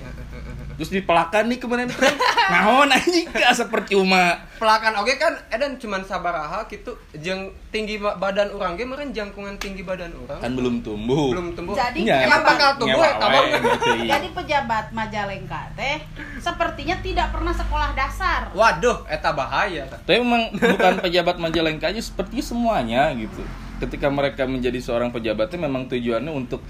Terus 0.73 0.89
dipelakan 0.89 1.49
nih 1.53 1.59
kemarin 1.61 1.85
teh. 1.85 2.13
Naon 2.49 2.89
anjing 2.89 3.29
ke 3.29 3.43
asa 3.45 3.69
percuma. 3.69 4.41
Pelakan 4.57 5.03
oke 5.03 5.13
kan 5.19 5.33
edan 5.53 5.77
cuman 5.77 6.01
sabaraha 6.01 6.65
gitu 6.71 6.95
jeung 7.19 7.51
tinggi 7.69 7.99
ba- 7.99 8.15
badan 8.17 8.49
urang 8.55 8.73
ge 8.73 8.87
meureun 8.87 9.13
jangkungan 9.13 9.59
tinggi 9.61 9.85
badan 9.85 10.11
urang. 10.17 10.39
Kan 10.41 10.53
belum 10.57 10.81
tumbuh. 10.81 11.35
belum 11.35 11.53
tumbuh. 11.53 11.75
Jadi 11.77 12.07
Nya, 12.07 12.25
Emang 12.25 12.41
bakal 12.41 12.79
tumbuh 12.81 13.03
gitu, 13.03 13.89
iya. 14.01 14.11
jadi 14.17 14.27
pejabat 14.33 14.85
Majalengka 14.95 15.61
teh 15.77 15.97
sepertinya 16.41 16.95
tidak 17.03 17.27
pernah 17.29 17.53
sekolah 17.53 17.89
dasar. 17.93 18.49
Waduh, 18.55 19.05
eta 19.07 19.31
bahaya. 19.31 19.85
Tapi 19.87 20.19
memang 20.19 20.51
bukan 20.53 20.93
pejabat 21.03 21.35
Majalengka 21.37 21.91
aja 21.91 22.01
seperti 22.01 22.41
semuanya 22.41 23.13
gitu. 23.13 23.43
Ketika 23.81 24.07
mereka 24.07 24.47
menjadi 24.47 24.79
seorang 24.79 25.11
pejabatnya 25.11 25.67
memang 25.67 25.91
tujuannya 25.91 26.31
untuk 26.31 26.63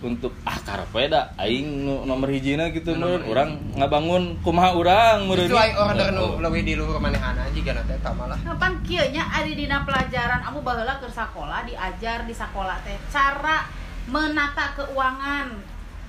untuk 0.00 0.32
ah 0.48 0.56
karepe 0.60 1.12
da 1.12 1.32
aing 1.36 1.84
nu 1.84 2.08
nomor 2.08 2.32
hijina 2.32 2.72
gitu 2.72 2.96
hiji. 2.96 3.28
urang 3.28 3.60
ngabangun 3.76 4.40
kumaha 4.40 4.72
urang 4.74 5.28
meureun. 5.28 5.52
Sesuai 5.52 5.70
order 5.76 6.08
nu 6.16 6.40
leuwih 6.40 6.62
di 6.64 6.74
luhur 6.74 6.96
manehana 6.98 7.46
jiga 7.52 7.76
na 7.76 7.84
teh 7.84 7.96
eta 8.00 8.10
malah. 8.16 8.40
Kapan 8.40 8.74
kieu 8.82 9.04
nya 9.12 9.28
ari 9.28 9.52
dina 9.54 9.84
pelajaran 9.84 10.40
amu 10.48 10.64
baheula 10.64 10.98
ke 10.98 11.08
sekolah 11.12 11.68
diajar 11.68 12.24
di 12.24 12.34
sekolah 12.34 12.76
teh 12.82 12.96
cara 13.12 13.68
menata 14.08 14.74
keuangan. 14.80 15.48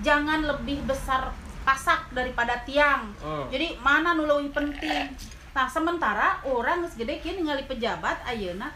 Jangan 0.02 0.50
lebih 0.50 0.82
besar 0.90 1.30
pasak 1.62 2.10
daripada 2.10 2.58
tiang. 2.66 3.14
Oh. 3.22 3.46
Jadi 3.54 3.78
mana 3.86 4.18
nu 4.18 4.26
leuwih 4.26 4.50
penting. 4.50 5.14
Nah, 5.52 5.68
sementara 5.68 6.40
orang 6.48 6.88
geus 6.88 6.96
gede 6.96 7.20
kieu 7.20 7.36
ningali 7.36 7.68
pejabat 7.68 8.24
ayeuna 8.26 8.72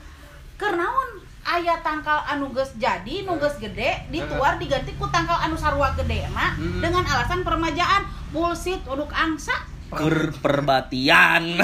keur 0.60 0.75
naon 0.75 1.25
aya 1.46 1.78
tangkal 1.80 2.25
anu 2.25 2.50
geus 2.52 2.74
jadi 2.75 3.22
nu 3.22 3.38
geus 3.38 3.56
gede 3.56 4.10
dituar 4.10 4.58
diganti 4.58 4.98
ku 4.98 5.06
tangkal 5.08 5.38
anu 5.38 5.54
sarua 5.54 5.94
gede 5.94 6.25
na 6.34 6.58
Hmm. 6.58 6.82
dengan 6.82 7.06
alasan 7.06 7.42
permajaan 7.42 8.04
bullshit 8.30 8.82
uduk 8.86 9.14
angsa 9.14 9.54
Ker 9.86 10.34
perbatian. 10.42 11.62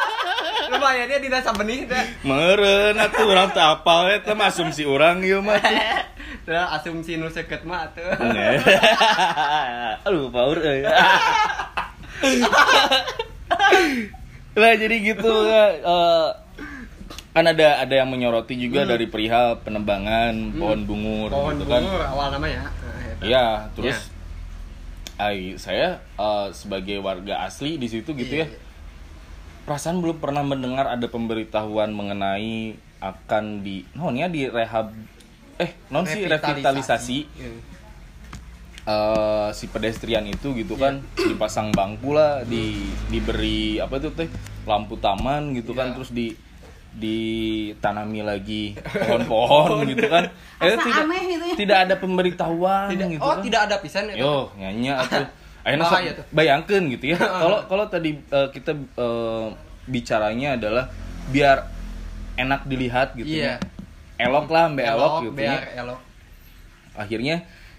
Lumayan 0.72 1.08
ya 1.08 1.20
dina 1.20 1.38
sabenih 1.38 1.84
teh. 1.84 2.04
Meureun 2.24 2.96
atuh 2.96 3.24
urang 3.24 3.52
teu 3.52 3.60
apal 3.60 4.08
eta 4.08 4.32
mah 4.32 4.48
asumsi 4.48 4.88
urang 4.88 5.20
ieu 5.20 5.44
mah. 5.44 5.60
Teh 6.48 6.56
asumsi 6.56 7.20
nu 7.20 7.28
seket 7.28 7.68
mah 7.68 7.92
atuh. 7.92 8.08
Aduh, 10.08 10.32
power 10.32 10.58
euy. 10.58 10.80
Lah 14.58 14.72
jadi 14.74 14.96
gitu 14.98 15.32
eh, 15.46 15.70
kan 17.38 17.46
ada 17.46 17.78
ada 17.78 17.94
yang 17.94 18.10
menyoroti 18.10 18.58
juga 18.58 18.82
dari 18.82 19.06
perihal 19.06 19.62
penebangan 19.62 20.34
pohon 20.52 20.80
bungur 20.82 21.30
Pohon 21.30 21.54
gitu 21.54 21.64
kan. 21.66 21.80
bungur 21.80 22.02
awal 22.02 22.26
nama 22.30 22.46
ya. 22.46 22.62
Iya, 23.18 23.46
terus 23.72 24.10
ai 25.16 25.54
saya 25.54 25.98
eh, 26.14 26.46
sebagai 26.52 26.98
warga 26.98 27.42
asli 27.42 27.74
di 27.74 27.86
situ 27.86 28.10
gitu 28.12 28.34
Iya, 28.36 28.46
ya. 28.46 28.58
Perasaan 29.62 29.98
belum 29.98 30.16
pernah 30.16 30.42
mendengar 30.42 30.88
ada 30.88 31.06
pemberitahuan 31.06 31.90
mengenai 31.90 32.74
akan 32.98 33.62
di 33.62 33.86
non 33.92 34.14
ya 34.14 34.26
di 34.26 34.46
rehab 34.46 34.90
eh 35.56 35.78
non 35.88 36.02
sih 36.02 36.24
revitalisasi 36.24 37.18
Iya. 37.28 37.50
eh, 38.84 39.48
si 39.52 39.66
pedestrian 39.66 40.24
itu 40.24 40.54
gitu 40.54 40.74
kan 40.74 40.98
dipasang 41.14 41.70
bangku 41.70 42.10
lah 42.10 42.42
di 42.42 42.82
diberi 43.06 43.76
apa 43.76 43.98
itu 43.98 44.10
teh 44.10 44.26
lampu 44.64 44.96
taman 44.96 45.52
gitu 45.52 45.70
kan 45.72 45.90
Iya. 45.90 45.94
terus 45.94 46.10
di 46.10 46.32
ditanami 46.90 48.20
lagi 48.20 48.62
pohon-pohon 49.02 49.86
gitu 49.86 50.06
kan 50.06 50.24
Eh, 50.58 50.74
Asa 50.74 50.82
tidak 50.82 51.04
aneh 51.04 51.22
gitu 51.28 51.44
ya. 51.44 51.54
tidak 51.54 51.78
ada 51.86 51.94
pemberitahuan 51.96 52.90
Tidak, 52.90 53.06
gitu 53.08 53.22
oh 53.22 53.30
kan. 53.30 53.42
tidak 53.42 53.60
ada 53.64 53.76
pisan 53.78 54.04
eta. 54.08 54.18
yo 54.18 54.50
nyanyi 54.54 54.90
atuh 54.98 55.24
akhirnya 55.62 56.12
tuh. 56.14 56.24
bayangkeun 56.32 56.84
gitu 56.90 57.04
ya 57.12 57.18
kalau 57.42 57.58
kalau 57.64 57.84
tadi 57.86 58.18
eh, 58.18 58.48
kita 58.50 58.72
eh, 58.74 59.46
bicaranya 59.84 60.56
adalah 60.56 60.90
biar 61.28 61.68
enak 62.34 62.64
dilihat 62.64 63.14
gitu 63.14 63.28
Iya. 63.30 63.58
ya 64.18 64.26
elok 64.26 64.48
lah 64.48 64.66
mbak 64.68 64.82
elok, 64.84 65.12
gitu 65.22 65.30
biar 65.36 65.62
ya 65.62 65.80
elok. 65.80 66.00
akhirnya 66.92 67.36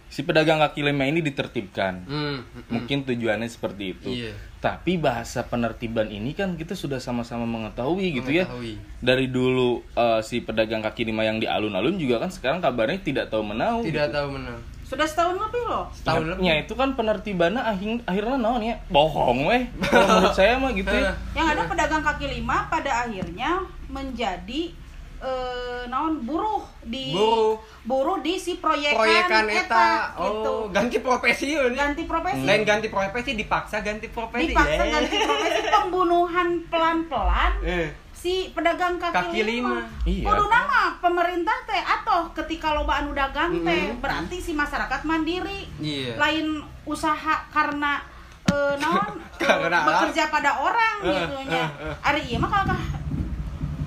si 0.09 0.21
pedagang 0.21 0.57
kaki 0.59 0.81
lima 0.81 1.05
ini 1.05 1.21
ditertibkan 1.21 2.01
Hmm. 2.03 2.41
mungkin 2.67 3.01
tujuannya 3.03 3.45
seperti 3.45 3.83
itu 3.91 4.09
Iya. 4.11 4.33
tapi 4.59 4.97
bahasa 4.97 5.41
penertiban 5.43 6.09
ini 6.09 6.33
kan 6.33 6.53
kita 6.53 6.73
sudah 6.73 6.97
sama-sama 6.97 7.45
mengetahui 7.45 8.11
gitu 8.11 8.27
Mengetahui. 8.27 8.73
ya 8.73 8.81
dari 8.99 9.25
dulu 9.27 9.85
eh, 9.87 10.19
si 10.19 10.41
pedagang 10.41 10.81
kaki 10.81 11.05
lima 11.05 11.23
yang 11.23 11.37
di 11.37 11.45
alun-alun 11.45 11.95
juga 11.95 12.17
kan 12.19 12.27
sekarang 12.27 12.57
kabarnya 12.59 12.99
tidak 12.99 13.25
tahu 13.27 13.45
menau 13.45 13.79
Tidak 13.79 13.93
gitu. 14.03 14.11
tahu 14.11 14.27
menang. 14.31 14.57
sudah 14.81 15.05
setahun 15.05 15.37
lebih 15.37 15.63
loh 15.63 15.85
Setahun 15.93 16.17
Ya, 16.19 16.29
lebih. 16.31 16.43
ya, 16.43 16.53
itu 16.59 16.73
kan 16.73 16.89
penertibannya 16.91 17.61
akhir, 17.61 18.01
akhirnya 18.03 18.35
naon 18.35 18.61
ya 18.63 18.75
bohong 18.89 19.45
weh 19.45 19.69
menurut 19.71 20.33
saya 20.33 20.57
mah 20.57 20.73
gitu 20.73 20.89
ya 20.89 21.13
yang 21.31 21.45
ada 21.47 21.63
pedagang 21.63 22.01
kaki 22.01 22.25
lima 22.27 22.65
pada 22.67 23.05
akhirnya 23.05 23.61
menjadi 23.85 24.73
eh, 25.19 25.83
naon 25.85 26.21
buruh 26.21 26.63
di 26.81 27.11
Buruh. 27.11 27.59
buruh 27.81 28.17
di 28.19 28.35
si 28.35 28.55
proyekan, 28.55 28.95
Proyekan 28.95 29.45
eta, 29.45 29.59
eta. 29.61 29.87
gitu. 30.17 30.53
Oh, 30.55 30.65
ganti 30.69 30.97
profesi 30.97 31.47
yun. 31.51 31.71
ganti 31.71 32.03
profesi 32.03 32.41
Lain 32.41 32.63
ganti 32.63 32.87
profesi 32.87 33.31
dipaksa 33.33 33.79
ganti 33.79 34.07
profesi. 34.07 34.49
dipaksa 34.49 34.79
Eh. 34.79 34.89
ganti 34.89 35.15
profesi 35.17 35.61
pembunuhan 35.65 36.47
pelan-pelan 36.65 37.51
Eh. 37.61 37.87
si 38.11 38.33
pedagang 38.49 38.95
kaki, 38.95 39.11
Kaki 39.13 39.41
lima. 39.41 39.79
Iya. 40.03 40.23
Kudu 40.25 40.45
nama 40.45 40.95
pemerintah 40.97 41.55
teh 41.63 41.79
atau 41.79 42.27
ketika 42.33 42.71
loba 42.71 42.97
anu 42.97 43.11
dagang 43.11 43.59
teh 43.59 43.81
Mm-mm. 43.87 43.99
berarti 43.99 44.37
si 44.37 44.51
masyarakat 44.51 45.03
mandiri 45.03 45.67
Iya. 45.77 46.15
lain 46.15 46.47
usaha 46.83 47.15
karena 47.49 47.99
eh, 48.45 48.73
naon 48.75 49.19
eh, 49.35 49.39
Karena- 49.41 49.83
bekerja 49.83 50.27
pada 50.27 50.57
orang 50.57 50.95
Eh, 51.01 51.11
gitu 51.13 51.37
nya. 51.45 51.63
eh, 51.69 51.85
eh. 51.85 51.95
Ari 52.03 52.21
ieu 52.25 52.39
mah 52.39 52.49
kalau 52.49 52.75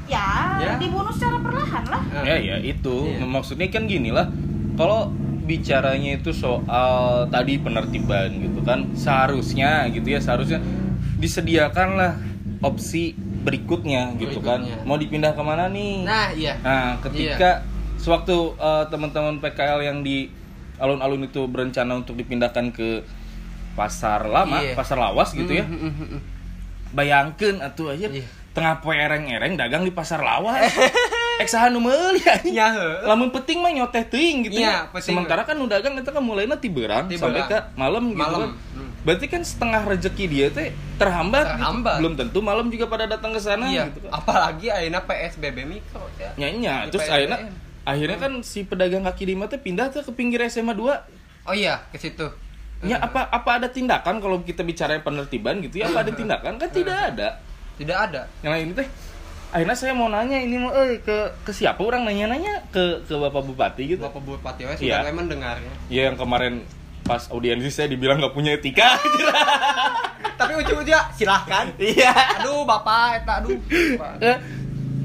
ya, 0.04 0.28
Ya. 0.58 0.72
dibunuh 0.76 1.10
secara 1.10 1.38
perlahan 1.38 1.84
lah. 1.86 2.02
Eh. 2.14 2.24
ya 2.24 2.36
ya 2.38 2.56
itu 2.58 2.96
Iya. 3.08 3.24
maksudnya 3.24 3.66
kan 3.66 3.84
gini 3.84 4.08
lah 4.08 4.26
kalau 4.72 5.10
bicaranya 5.42 6.16
itu 6.16 6.30
soal 6.30 7.26
tadi 7.26 7.58
penertiban 7.58 8.30
gitu 8.32 8.60
kan 8.60 8.86
seharusnya 8.92 9.88
gitu 9.88 10.06
ya 10.06 10.18
seharusnya 10.18 10.62
disediakanlah 11.16 12.18
opsi 12.60 13.14
berikutnya 13.42 14.14
gitu 14.16 14.38
Berikutnya. 14.38 14.78
kan 14.78 14.86
mau 14.86 14.94
dipindah 14.94 15.32
ke 15.32 15.42
mana 15.42 15.66
nih 15.66 16.02
Nah, 16.02 16.30
iya. 16.30 16.54
Nah, 16.60 16.94
ketika 17.00 17.62
sewaktu 17.96 18.34
eh, 18.54 18.84
teman-teman 18.88 19.38
PKL 19.38 19.82
yang 19.82 19.98
di 20.00 20.30
alun-alun 20.76 21.22
itu 21.22 21.42
berencana 21.44 21.94
untuk 21.96 22.14
dipindahkan 22.14 22.70
ke 22.70 23.02
pasar 23.72 24.26
lama, 24.26 24.58
Iya. 24.58 24.74
pasar 24.74 24.94
lawas 24.96 25.30
gitu 25.32 25.48
ya. 25.48 25.62
Mm, 25.62 25.78
mm, 25.80 25.92
mm, 25.92 26.06
mm. 26.08 26.20
Bayangkeun 26.92 27.56
atuh 27.58 27.88
aja 27.90 28.06
Iya. 28.06 28.26
Tengah 28.52 28.78
poe 28.78 28.92
ereng-ereng 28.92 29.56
dagang 29.56 29.82
di 29.82 29.90
pasar 29.90 30.20
lawas. 30.20 30.68
Eksahan 31.42 31.72
nu 31.72 31.80
meuli. 31.80 32.20
Ya, 32.46 32.70
heuh. 32.70 33.02
Lamun 33.02 33.32
penting 33.32 33.58
mah 33.58 33.68
nyoteh 33.68 34.04
teuing 34.04 34.46
gitu 34.46 34.60
ya. 34.60 34.86
penting. 34.88 35.16
Sementara 35.16 35.42
kan 35.42 35.56
nu 35.56 35.64
dagang 35.64 35.96
eta 35.96 36.08
kan 36.08 36.20
mulainya 36.20 36.54
tiberang 36.54 37.08
Tiberang. 37.08 37.32
sampai 37.34 37.42
ke 37.44 37.58
malam 37.74 38.04
gitu 38.08 38.20
Malam. 38.20 38.40
kan. 38.40 38.50
Hmm. 38.72 38.88
berarti 39.02 39.26
kan 39.26 39.42
setengah 39.42 39.82
rezeki 39.82 40.24
dia 40.26 40.46
teh 40.46 40.70
terhambat, 40.94 41.42
gitu. 41.44 41.58
Terhambat. 41.58 41.96
belum 41.98 42.14
tentu 42.14 42.38
malam 42.38 42.70
juga 42.70 42.86
pada 42.86 43.04
datang 43.04 43.34
ke 43.34 43.40
sana 43.40 43.66
iya 43.66 43.90
gitu 43.90 44.06
kan. 44.06 44.14
apalagi 44.14 44.70
akhirnya 44.70 45.02
PSBB 45.02 45.58
mikro 45.66 46.06
ya 46.14 46.30
Nyanya, 46.38 46.86
terus 46.86 47.02
PSBM. 47.02 47.10
akhirnya 47.10 47.38
akhirnya 47.82 48.18
kan 48.20 48.32
si 48.40 48.62
pedagang 48.62 49.02
kaki 49.02 49.24
lima 49.26 49.50
teh 49.50 49.58
pindah 49.58 49.90
tuh 49.90 50.06
ke 50.06 50.14
pinggir 50.14 50.38
SMA 50.46 50.70
2 50.70 50.86
oh 51.42 51.50
iya 51.52 51.82
ke 51.90 51.98
situ 51.98 52.30
Ya 52.80 52.98
apa 52.98 53.26
apa 53.26 53.58
ada 53.58 53.66
tindakan 53.66 54.18
kalau 54.18 54.42
kita 54.42 54.62
bicara 54.62 54.94
penertiban 54.98 55.58
gitu 55.58 55.78
ya 55.78 55.86
apa 55.86 56.02
ada 56.02 56.12
tindakan 56.18 56.58
kan 56.58 56.66
tidak 56.68 56.98
ada. 57.10 57.42
Tidak 57.74 57.96
ada 58.08 58.22
Yang 58.40 58.54
ini 58.60 58.72
teh 58.74 58.88
akhirnya 59.52 59.76
saya 59.76 59.92
mau 59.92 60.08
nanya 60.08 60.40
ini 60.40 60.56
mau 60.56 60.72
eh 60.72 60.96
ke 60.98 61.12
ke 61.44 61.52
siapa 61.52 61.76
orang 61.78 62.02
nanya-nanya 62.02 62.64
ke 62.72 63.04
ke 63.04 63.12
Bapak 63.12 63.44
Bupati 63.44 63.84
gitu. 63.86 64.00
Bapak 64.00 64.20
Bupati 64.20 64.64
Wes 64.64 64.80
Iya. 64.80 65.04
sudah 65.04 65.12
mendengarnya 65.12 65.72
Ya 65.86 66.08
yang 66.08 66.16
kemarin 66.16 66.64
pas 67.02 67.28
audiensi 67.28 67.68
saya 67.68 67.86
dibilang 67.86 68.16
nggak 68.16 68.32
punya 68.32 68.54
etika. 68.54 68.96
tapi 70.40 70.56
ujung-ujungnya 70.56 71.12
silahkan 71.12 71.68
Iya. 71.76 72.10
aduh 72.40 72.64
bapak 72.64 73.22
eta 73.22 73.32
aduh 73.40 73.58
Bapak. 73.98 74.12
Eh, 74.24 74.36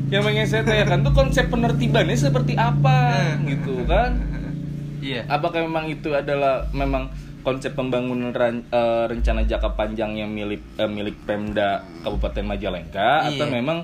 yang 0.08 0.24
pengen 0.24 0.48
saya 0.48 0.64
tanyakan 0.64 1.04
tuh 1.04 1.12
konsep 1.12 1.46
penertibannya 1.46 2.16
seperti 2.16 2.56
apa 2.56 3.12
gitu 3.44 3.84
kan? 3.84 4.16
iya 5.04 5.28
Apakah 5.28 5.60
memang 5.62 5.92
itu 5.92 6.16
adalah 6.16 6.72
memang 6.72 7.12
konsep 7.42 7.74
pembangunan 7.74 8.32
ran- 8.32 8.66
eh, 8.66 9.06
rencana 9.06 9.44
jangka 9.44 9.74
panjang 9.74 10.14
yang 10.14 10.30
milik 10.30 10.62
eh, 10.76 10.86
milik 10.86 11.16
Pemda 11.24 11.82
Kabupaten 12.02 12.44
Majalengka 12.44 13.26
Iya. 13.26 13.30
atau 13.34 13.46
memang 13.48 13.78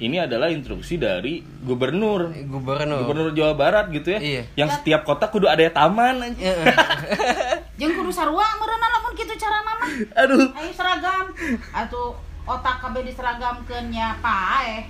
ini 0.00 0.16
adalah 0.16 0.48
instruksi 0.48 0.96
dari 0.96 1.44
gubernur. 1.60 2.32
Gubernur. 2.32 3.04
Gubernur 3.04 3.28
Jawa 3.30 3.52
Barat 3.52 3.92
gitu 3.92 4.16
ya. 4.16 4.20
Iya. 4.20 4.42
yang 4.56 4.68
setiap 4.70 5.04
kota 5.04 5.28
kudu 5.28 5.44
ada 5.44 5.60
taman 5.68 6.20
anjing. 6.22 6.40
Iya. 6.40 6.72
jeung 7.78 7.92
kudu 7.94 8.08
sarua 8.08 8.44
meureunna 8.56 8.88
lamun 8.90 9.12
kitu 9.12 9.36
cara 9.36 9.60
nama. 9.60 9.84
Aduh. 10.16 10.48
Ayo 10.56 10.72
seragam. 10.72 11.28
Atau 11.70 12.16
otak 12.42 12.80
KB 12.80 13.04
diseragamkeun 13.04 13.92
nya 13.92 14.16
pae 14.18 14.88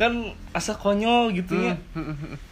kan 0.00 0.16
asa 0.50 0.72
konyol 0.72 1.28
gitu 1.28 1.52
ya 1.60 1.76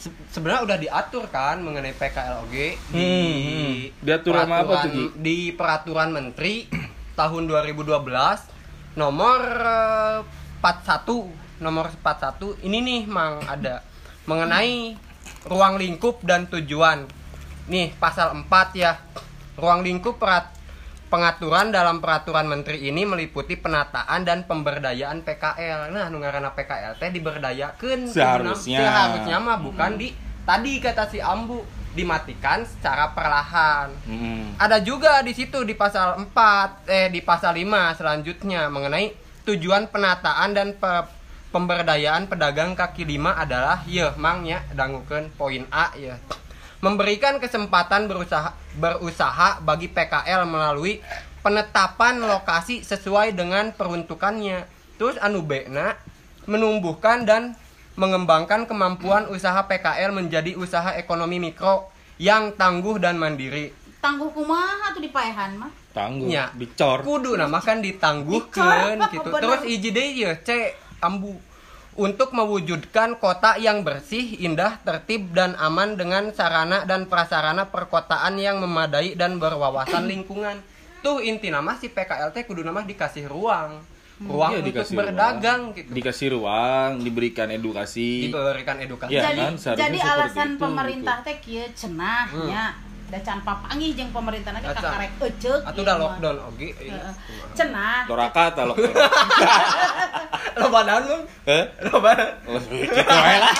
Se- 0.00 0.16
sebenarnya 0.30 0.64
udah 0.64 0.78
diatur 0.78 1.28
kan 1.28 1.60
mengenai 1.60 1.92
PKLOG 1.92 2.48
di 2.48 2.72
Hmm, 2.88 3.36
hmm. 3.36 3.72
Diatur 4.00 4.32
sama 4.34 4.64
apa 4.64 4.74
tuh, 4.80 4.90
Gi? 4.90 5.04
di 5.14 5.38
peraturan 5.52 6.08
menteri 6.08 6.64
tahun 7.20 7.44
2012 7.44 7.84
nomor 8.96 9.40
eh, 9.60 10.18
41 10.58 11.60
nomor 11.60 11.92
41 11.92 12.64
ini 12.64 12.78
nih 12.80 13.00
mang 13.04 13.44
ada 13.44 13.84
mengenai 14.24 14.96
ruang 15.44 15.76
lingkup 15.76 16.20
dan 16.20 16.48
tujuan 16.48 17.04
nih 17.66 17.92
pasal 17.94 18.32
4 18.34 18.48
ya 18.74 18.96
ruang 19.54 19.80
lingkup 19.80 20.16
perat 20.16 20.48
pengaturan 21.10 21.68
dalam 21.68 21.98
peraturan 21.98 22.46
menteri 22.46 22.86
ini 22.86 23.02
meliputi 23.02 23.54
penataan 23.54 24.22
dan 24.22 24.46
pemberdayaan 24.46 25.20
PKL 25.20 25.90
nah 25.90 26.06
nu 26.06 26.18
ngaranna 26.18 26.54
PKL 26.54 26.96
teh 26.96 27.10
diberdayakeun 27.10 28.06
Seharusnya. 28.06 28.78
seharusnya 28.78 29.36
mah 29.36 29.58
bukan 29.58 29.98
di 29.98 30.14
tadi 30.40 30.78
kata 30.78 31.10
si 31.10 31.18
Ambu 31.18 31.60
dimatikan 31.90 32.62
secara 32.62 33.10
perlahan. 33.10 33.90
Hmm. 34.06 34.54
ada 34.56 34.78
juga 34.78 35.18
di 35.20 35.34
situ 35.34 35.66
di 35.66 35.74
pasal 35.74 36.22
4 36.24 36.86
eh 36.86 37.08
di 37.10 37.18
pasal 37.18 37.50
5 37.52 37.98
selanjutnya 37.98 38.70
mengenai 38.70 39.10
tujuan 39.42 39.90
penataan 39.90 40.54
dan 40.54 40.72
pe- 40.72 41.10
pemberdayaan 41.50 42.30
pedagang 42.30 42.78
kaki 42.78 43.02
lima 43.02 43.34
adalah 43.34 43.82
ya 43.84 44.14
mangnya 44.14 44.62
dangukeun 44.70 45.34
poin 45.34 45.66
A 45.68 45.90
ya 45.98 46.14
memberikan 46.78 47.36
kesempatan 47.36 48.06
berusaha 48.06 48.54
berusaha 48.80 49.60
bagi 49.60 49.92
PKL 49.92 50.48
melalui 50.48 51.04
penetapan 51.44 52.24
lokasi 52.24 52.80
sesuai 52.80 53.36
dengan 53.36 53.76
peruntukannya. 53.76 54.64
Terus 54.96 55.20
anu 55.20 55.44
B 55.44 55.68
na 55.68 55.96
menumbuhkan 56.48 57.28
dan 57.28 57.56
mengembangkan 58.00 58.64
kemampuan 58.64 59.28
usaha 59.28 59.60
PKL 59.68 60.16
menjadi 60.16 60.56
usaha 60.56 60.96
ekonomi 60.96 61.36
mikro 61.36 61.92
yang 62.16 62.56
tangguh 62.56 62.96
dan 62.96 63.20
mandiri. 63.20 63.72
Tangguh 64.00 64.32
kumaha 64.32 64.96
tuh 64.96 65.04
dipaehan 65.04 65.60
mah? 65.60 65.68
Tangguh 65.92 66.30
Nya. 66.30 66.54
dicor 66.54 67.02
kudu 67.02 67.34
nah 67.34 67.50
makan 67.50 67.82
ditangguhkan 67.82 68.94
Dicor, 69.10 69.10
gitu. 69.10 69.30
terus 69.42 69.60
hiji 69.66 69.90
deui 69.90 70.22
ya 70.22 70.38
C 70.38 70.72
ambu 71.02 71.34
untuk 72.00 72.32
mewujudkan 72.32 73.20
kota 73.20 73.60
yang 73.60 73.84
bersih, 73.84 74.40
indah, 74.40 74.80
tertib 74.80 75.36
dan 75.36 75.52
aman 75.60 75.94
dengan 75.94 76.32
sarana 76.32 76.88
dan 76.88 77.04
prasarana 77.04 77.68
perkotaan 77.68 78.40
yang 78.40 78.56
memadai 78.56 79.12
dan 79.12 79.36
berwawasan 79.36 80.08
lingkungan. 80.12 80.56
Tuh 81.00 81.20
inti 81.20 81.52
nama 81.52 81.76
si 81.76 81.88
PKLT 81.88 82.44
kudu 82.44 82.60
nama 82.60 82.80
dikasih 82.80 83.28
ruang. 83.28 83.84
Ruang 84.20 84.52
Iya, 84.52 84.58
untuk 84.58 84.68
dikasih 84.70 84.96
berdagang 84.96 85.60
ruang. 85.62 85.76
gitu. 85.76 85.88
dikasih 85.90 86.28
ruang 86.30 86.90
diberikan 87.00 87.48
edukasi 87.48 88.28
Diberikan 88.28 88.76
edukasi. 88.78 89.12
Iya, 89.12 89.22
jadi 89.26 89.40
kan, 89.42 89.52
seharusnya 89.56 89.80
jadi 89.82 89.98
alasan 90.02 90.48
itu, 90.50 90.60
pemerintah 90.60 91.16
teh 91.20 91.36
kieu 91.38 91.64
cenah 91.72 92.24
Hmm. 92.28 92.48
Da 93.10 93.18
can 93.18 93.38
papanggih 93.40 93.92
jeung 93.92 94.10
pemerintah 94.10 94.50
nanti 94.50 94.66
kakarek 94.68 95.10
eceuk 95.20 95.60
Atuh 95.62 95.82
udah 95.82 95.94
mah. 95.94 96.02
lockdown 96.08 96.36
oge. 96.46 96.68
Heeh. 96.72 97.12
cenah 97.52 98.06
Toraka 98.06 98.42
atau 98.48 98.72
Loba 100.56 100.80
naon 100.86 101.02
lu? 101.04 101.16
Eh? 101.44 101.64
Loba. 101.84 102.12
Wae 102.46 103.36
lah. 103.36 103.54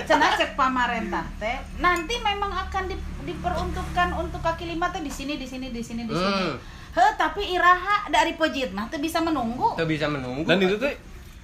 cenah 0.00 0.30
cek 0.32 0.54
pamarentah 0.54 1.26
teh 1.36 1.54
nanti 1.76 2.14
memang 2.18 2.50
akan 2.50 2.88
di- 2.88 2.98
diperuntukkan 3.24 4.08
untuk 4.16 4.40
kaki 4.40 4.66
lima 4.66 4.88
teh 4.88 4.98
di 4.98 5.10
sini 5.10 5.34
di 5.34 5.44
sini 5.44 5.68
di 5.68 5.80
sini 5.80 6.02
di 6.02 6.12
sini 6.12 6.42
Hmm. 6.42 6.56
Heh, 6.90 7.10
tapi 7.14 7.46
iraha 7.48 8.08
dari 8.08 8.34
pejit 8.34 8.70
mah 8.70 8.86
teu 8.86 8.98
bisa 8.98 9.18
menunggu 9.18 9.74
Tuh 9.74 9.86
bisa 9.86 10.06
menunggu. 10.06 10.42
Dan 10.44 10.58
itu 10.58 10.74
tuh 10.76 10.90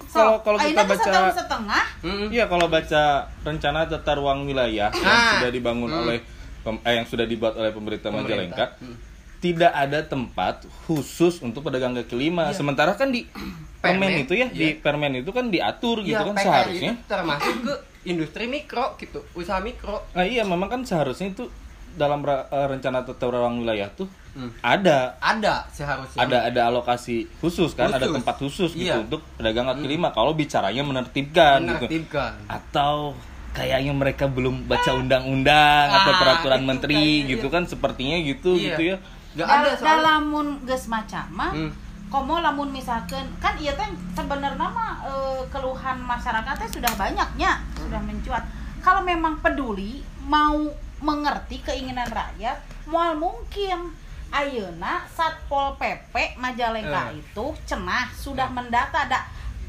So, 0.05 0.23
kalau 0.39 0.39
kalau 0.41 0.57
kita 0.57 0.71
teh 0.77 0.87
baca 0.89 1.03
setahun 1.05 1.35
setengah 1.37 1.83
Mm-mm. 2.01 2.27
Iya 2.29 2.47
kalau 2.47 2.67
baca 2.67 3.03
rencana 3.41 3.79
tata 3.85 4.11
ruang 4.13 4.43
wilayah 4.43 4.87
yang 4.89 5.03
Ah. 5.09 5.35
sudah 5.35 5.49
dibangun 5.49 5.87
Hmm. 5.89 6.01
oleh 6.01 6.19
pem- 6.59 6.81
eh, 6.81 6.93
yang 6.95 7.05
sudah 7.05 7.23
dibuat 7.23 7.53
oleh 7.53 7.69
pemerintah, 7.69 8.09
Pemerintah. 8.09 8.29
Majalengka 8.29 8.65
Hmm. 8.79 8.95
tidak 9.37 9.69
ada 9.69 9.99
tempat 10.01 10.55
khusus 10.83 11.39
untuk 11.39 11.61
pedagang 11.63 11.93
kaki 11.93 12.15
lima. 12.15 12.49
Iya. 12.49 12.55
Sementara 12.55 12.93
kan 12.93 13.09
di 13.09 13.25
permen 13.77 14.09
Permen, 14.09 14.11
itu 14.19 14.33
ya, 14.33 14.47
di 14.47 14.67
iya. 14.67 14.77
permen 14.77 15.13
itu 15.15 15.29
kan 15.29 15.45
diatur 15.47 16.01
gitu 16.01 16.15
Iya, 16.15 16.27
kan 16.27 16.35
seharusnya. 16.35 16.91
itu 16.91 17.05
termasuk 17.05 17.55
ke 17.61 17.73
industri 18.03 18.45
mikro 18.45 18.97
gitu, 18.97 19.21
usaha 19.33 19.59
mikro. 19.59 20.01
Nah 20.11 20.23
iya 20.23 20.41
memang 20.41 20.67
kan 20.67 20.81
seharusnya 20.81 21.29
itu 21.29 21.45
dalam 21.93 22.21
eh, 22.21 22.37
rencana 22.67 23.01
tata 23.01 23.25
ruang 23.25 23.59
wilayah 23.59 23.89
tuh 23.89 24.05
Hmm. 24.31 24.53
ada 24.59 25.17
Ada 25.17 25.65
seharusnya. 25.67 26.17
ada 26.19 26.37
ada 26.45 26.61
alokasi 26.67 27.25
khusus 27.37 27.73
kan, 27.73 27.89
ada 27.89 28.05
Khusus. 28.05 28.15
tempat 28.15 28.35
khusus 28.37 28.71
gitu 28.71 28.85
Iya. 28.87 29.01
untuk 29.01 29.25
pedagang 29.33 29.65
kaki 29.67 29.87
lima. 29.87 30.09
Kalau 30.11 30.33
bicaranya 30.33 30.83
menertibkan 30.83 31.57
gitu. 31.63 31.89
Menertibkan. 31.89 32.31
atau 32.47 33.17
kayaknya 33.57 33.91
mereka 33.91 34.25
belum 34.27 34.63
baca 34.63 34.91
undang-undang 34.93 35.87
atau 35.89 36.11
Ah, 36.11 36.19
peraturan 36.19 36.59
itu 36.59 36.67
menteri 36.67 36.95
kayaknya 36.95 37.27
gitu 37.27 37.47
iya. 37.47 37.53
kan 37.53 37.63
sepertinya 37.65 38.17
gitu 38.21 38.51
Iya. 38.53 38.63
gitu 38.67 38.81
ya 38.85 38.97
Gak 39.35 39.47
ada 39.47 39.57
Da- 39.63 39.75
soalnya. 39.75 39.89
dalamun 39.97 40.47
geus 40.63 40.85
macam 40.87 41.25
mah 41.31 41.51
Hmm. 41.51 41.71
komo 42.07 42.37
lamun 42.37 42.69
misalkan 42.69 43.25
kan 43.37 43.53
iya 43.55 43.73
teh 43.73 43.85
sebenarnya 44.13 44.55
mah 44.67 44.93
eh, 45.03 45.41
keluhan 45.47 45.97
masyarakatnya 45.99 46.67
sudah 46.67 46.93
banyaknya 46.95 47.51
sudah 47.75 47.99
mencuat 47.99 48.43
kalau 48.79 49.01
memang 49.01 49.37
peduli 49.37 49.99
mau 50.23 50.55
mengerti 50.99 51.59
keinginan 51.59 52.07
rakyat 52.07 52.57
mual 52.85 53.13
mungkin 53.13 53.91
ayeuna 54.29 55.07
satpol 55.07 55.75
pp 55.75 56.13
majalengka 56.35 57.09
Eh. 57.09 57.19
itu 57.19 57.45
cenah 57.63 58.09
sudah 58.13 58.47
mendata 58.47 59.05
ada 59.05 59.23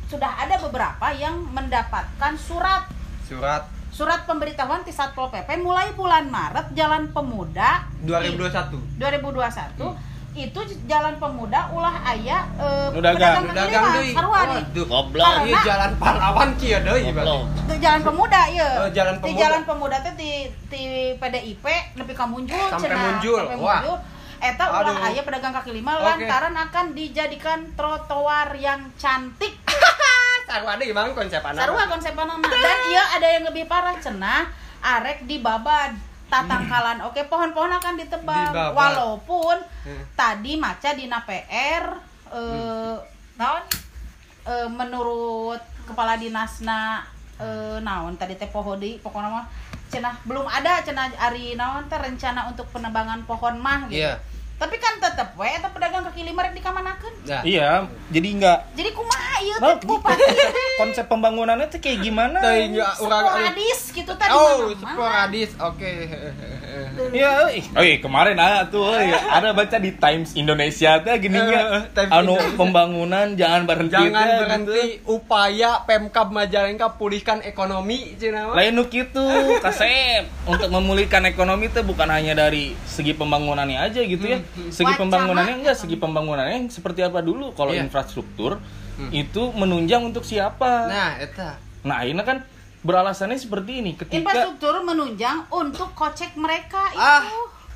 sudah 0.04 0.34
ada 0.38 0.56
beberapa 0.58 1.12
yang 1.12 1.36
mendapatkan 1.48 2.32
surat 2.34 2.88
Surat 3.22 3.68
surat 3.90 4.24
pemberitahuan 4.24 4.80
di 4.80 4.90
satpol 4.90 5.28
pp 5.28 5.48
mulai 5.58 5.90
bulan 5.92 6.26
maret 6.26 6.70
jalan 6.72 7.08
pemuda 7.08 7.84
2021. 8.02 9.00
2021 9.00 10.16
itu 10.38 10.60
jalan 10.86 11.18
pemuda 11.18 11.66
ulah 11.68 11.98
aya 12.04 12.46
eh, 12.54 12.88
pedagang 12.90 13.42
Nu 13.42 13.50
kaki 13.50 13.58
dagang 13.58 13.82
lima, 13.82 13.96
deui. 13.96 14.84
Goblok. 14.86 15.18
Karena- 15.18 15.42
Iya 15.42 15.58
jalan 15.66 15.90
pahlawan 15.98 16.50
kieu 16.54 16.78
deui 16.78 17.02
jalan 17.76 18.00
pemuda 18.00 18.40
ya 18.48 18.68
Oh, 18.78 18.90
jalan 18.92 19.14
di 19.14 19.22
pemuda. 19.24 19.40
jalan 19.40 19.62
pemuda 19.64 19.96
teh 19.98 20.14
di 20.14 20.30
di 20.68 20.82
PDIP 21.16 21.64
nepi 21.96 22.12
ka 22.12 22.24
munjul 22.24 22.54
Sampai 22.70 22.86
cenah. 22.86 23.02
munjul. 23.02 23.42
sampai 23.42 23.58
Wah. 23.58 23.82
eta 24.38 24.64
ulah 24.70 24.94
Aduh. 24.94 25.06
aya 25.10 25.20
pedagang 25.20 25.50
kaki 25.50 25.74
lima 25.74 25.92
Oke. 25.92 26.06
lantaran 26.06 26.54
akan 26.54 26.86
dijadikan 26.94 27.74
trotoar 27.74 28.54
yang 28.54 28.94
cantik 28.94 29.58
Sarua 30.48 30.74
deui 30.74 30.90
mang 30.90 31.12
konsepanna. 31.12 31.60
sarua 31.60 31.84
konsepana 31.86 32.32
mah. 32.34 32.48
dan 32.48 32.78
iya 32.88 33.04
ada 33.14 33.28
yang 33.28 33.44
lebih 33.44 33.64
parah 33.64 33.92
cenah 33.94 34.48
arek 34.80 35.22
dibabad 35.22 35.92
tatangkalan 36.26 37.00
oke 37.02 37.20
pohon-pohon 37.26 37.68
akan 37.70 37.94
ditebang 37.96 38.48
Dibabad. 38.50 38.72
walaupun 38.72 39.56
Hmm. 39.80 40.04
tadi 40.14 40.56
maca 40.56 40.90
dina 40.92 41.20
PR 41.22 41.84
eh 42.30 42.96
naon 43.34 43.62
eh, 44.44 44.68
menurut 44.68 45.56
kepala 45.84 46.16
dinasna 46.16 47.04
eh, 47.36 47.76
naon 47.78 48.16
tadi 48.16 48.34
teh 48.34 48.44
poho 48.46 48.72
deui 48.74 48.96
pokokna 48.98 49.28
mah 49.30 49.46
cenah 49.88 50.12
belum 50.22 50.44
ada 50.44 50.80
cenah 50.80 51.08
ari 51.18 51.52
naon 51.54 51.84
teh 51.86 51.96
rencana 51.96 52.44
untuk 52.46 52.68
penebangan 52.68 53.24
pohon 53.24 53.56
mah 53.56 53.84
gitu. 53.86 54.00
Iya. 54.02 54.16
Tapi 54.58 54.76
kan 54.76 54.98
tetep 54.98 55.32
we 55.32 55.46
eta 55.46 55.70
pedagang 55.70 56.02
kaki 56.02 56.22
lima 56.22 56.42
rek 56.42 56.52
dikamanakeun 56.52 57.14
Nah, 57.24 57.44
Iya, 57.44 57.84
jadi 58.08 58.28
nggak 58.34 58.58
jadi 58.72 58.90
kumaha 58.90 59.34
ieu 59.38 59.56
Nah, 59.58 59.76
teh 59.76 59.84
bupati 59.84 60.32
konsep 60.76 61.04
pembangunannya 61.06 61.68
tuh 61.68 61.78
kayak 61.78 61.98
gimana? 62.00 62.38
ya 62.40 62.88
urang 62.98 63.22
sporadis 63.22 63.80
gitu 63.92 64.12
tadi 64.14 64.30
Oh, 64.30 64.72
sporadis. 64.72 65.50
Oke. 65.58 65.92
Iya, 67.10 67.30
oh 67.74 67.82
iya 67.82 67.96
kemarin 67.98 68.34
ada 68.34 68.66
tuh, 68.66 68.90
ada 69.28 69.50
baca 69.52 69.76
di 69.76 69.92
Times 69.92 70.34
Indonesia 70.34 70.98
tuh 70.98 71.14
gini 71.16 71.38
Eh, 71.38 71.82
Times 71.92 72.10
anu 72.10 72.34
pembangunan 72.54 73.34
jangan 73.34 73.62
berhenti. 73.64 73.94
Jangan 73.94 74.24
teh, 74.24 74.38
berhenti 74.38 74.82
gitu. 74.96 75.12
upaya 75.12 75.82
Pemkab 75.84 76.30
Majalengka 76.30 76.96
pulihkan 76.96 77.42
ekonomi 77.42 78.14
cenah 78.16 78.50
mah. 78.50 78.54
Lain 78.56 78.72
nu 78.72 78.86
kitu, 78.86 79.22
kasep. 79.64 80.26
Untuk 80.44 80.68
memulihkan 80.68 81.22
ekonomi 81.24 81.68
tuh 81.68 81.82
bukan 81.82 82.08
hanya 82.08 82.34
dari 82.34 82.72
segi 82.84 83.12
pembangunannya 83.12 83.78
aja 83.80 84.00
gitu 84.00 84.24
ya. 84.24 84.38
Hmm, 84.50 84.68
Segi 84.68 84.84
Wacana. 84.86 85.00
pembangunannya 85.00 85.54
enggak, 85.58 85.76
segi 85.76 85.96
pembangunannya 85.96 86.58
seperti 86.68 87.00
apa 87.00 87.20
dulu 87.20 87.52
kalau 87.52 87.70
Iya. 87.70 87.84
infrastruktur 87.84 88.58
Hmm. 88.96 89.10
itu 89.10 89.42
menunjang 89.52 90.02
untuk 90.02 90.22
siapa? 90.22 90.86
Nah, 90.86 91.10
eta. 91.16 91.60
Nah, 91.82 92.02
ini 92.02 92.18
kan 92.20 92.42
beralasannya 92.78 93.36
seperti 93.36 93.80
ini 93.80 93.94
ketika 93.94 94.16
infrastruktur 94.16 94.82
menunjang 94.82 95.46
untuk 95.48 95.90
kocek 95.92 96.34
mereka 96.34 96.90
itu 96.90 96.98
Ah. 96.98 97.22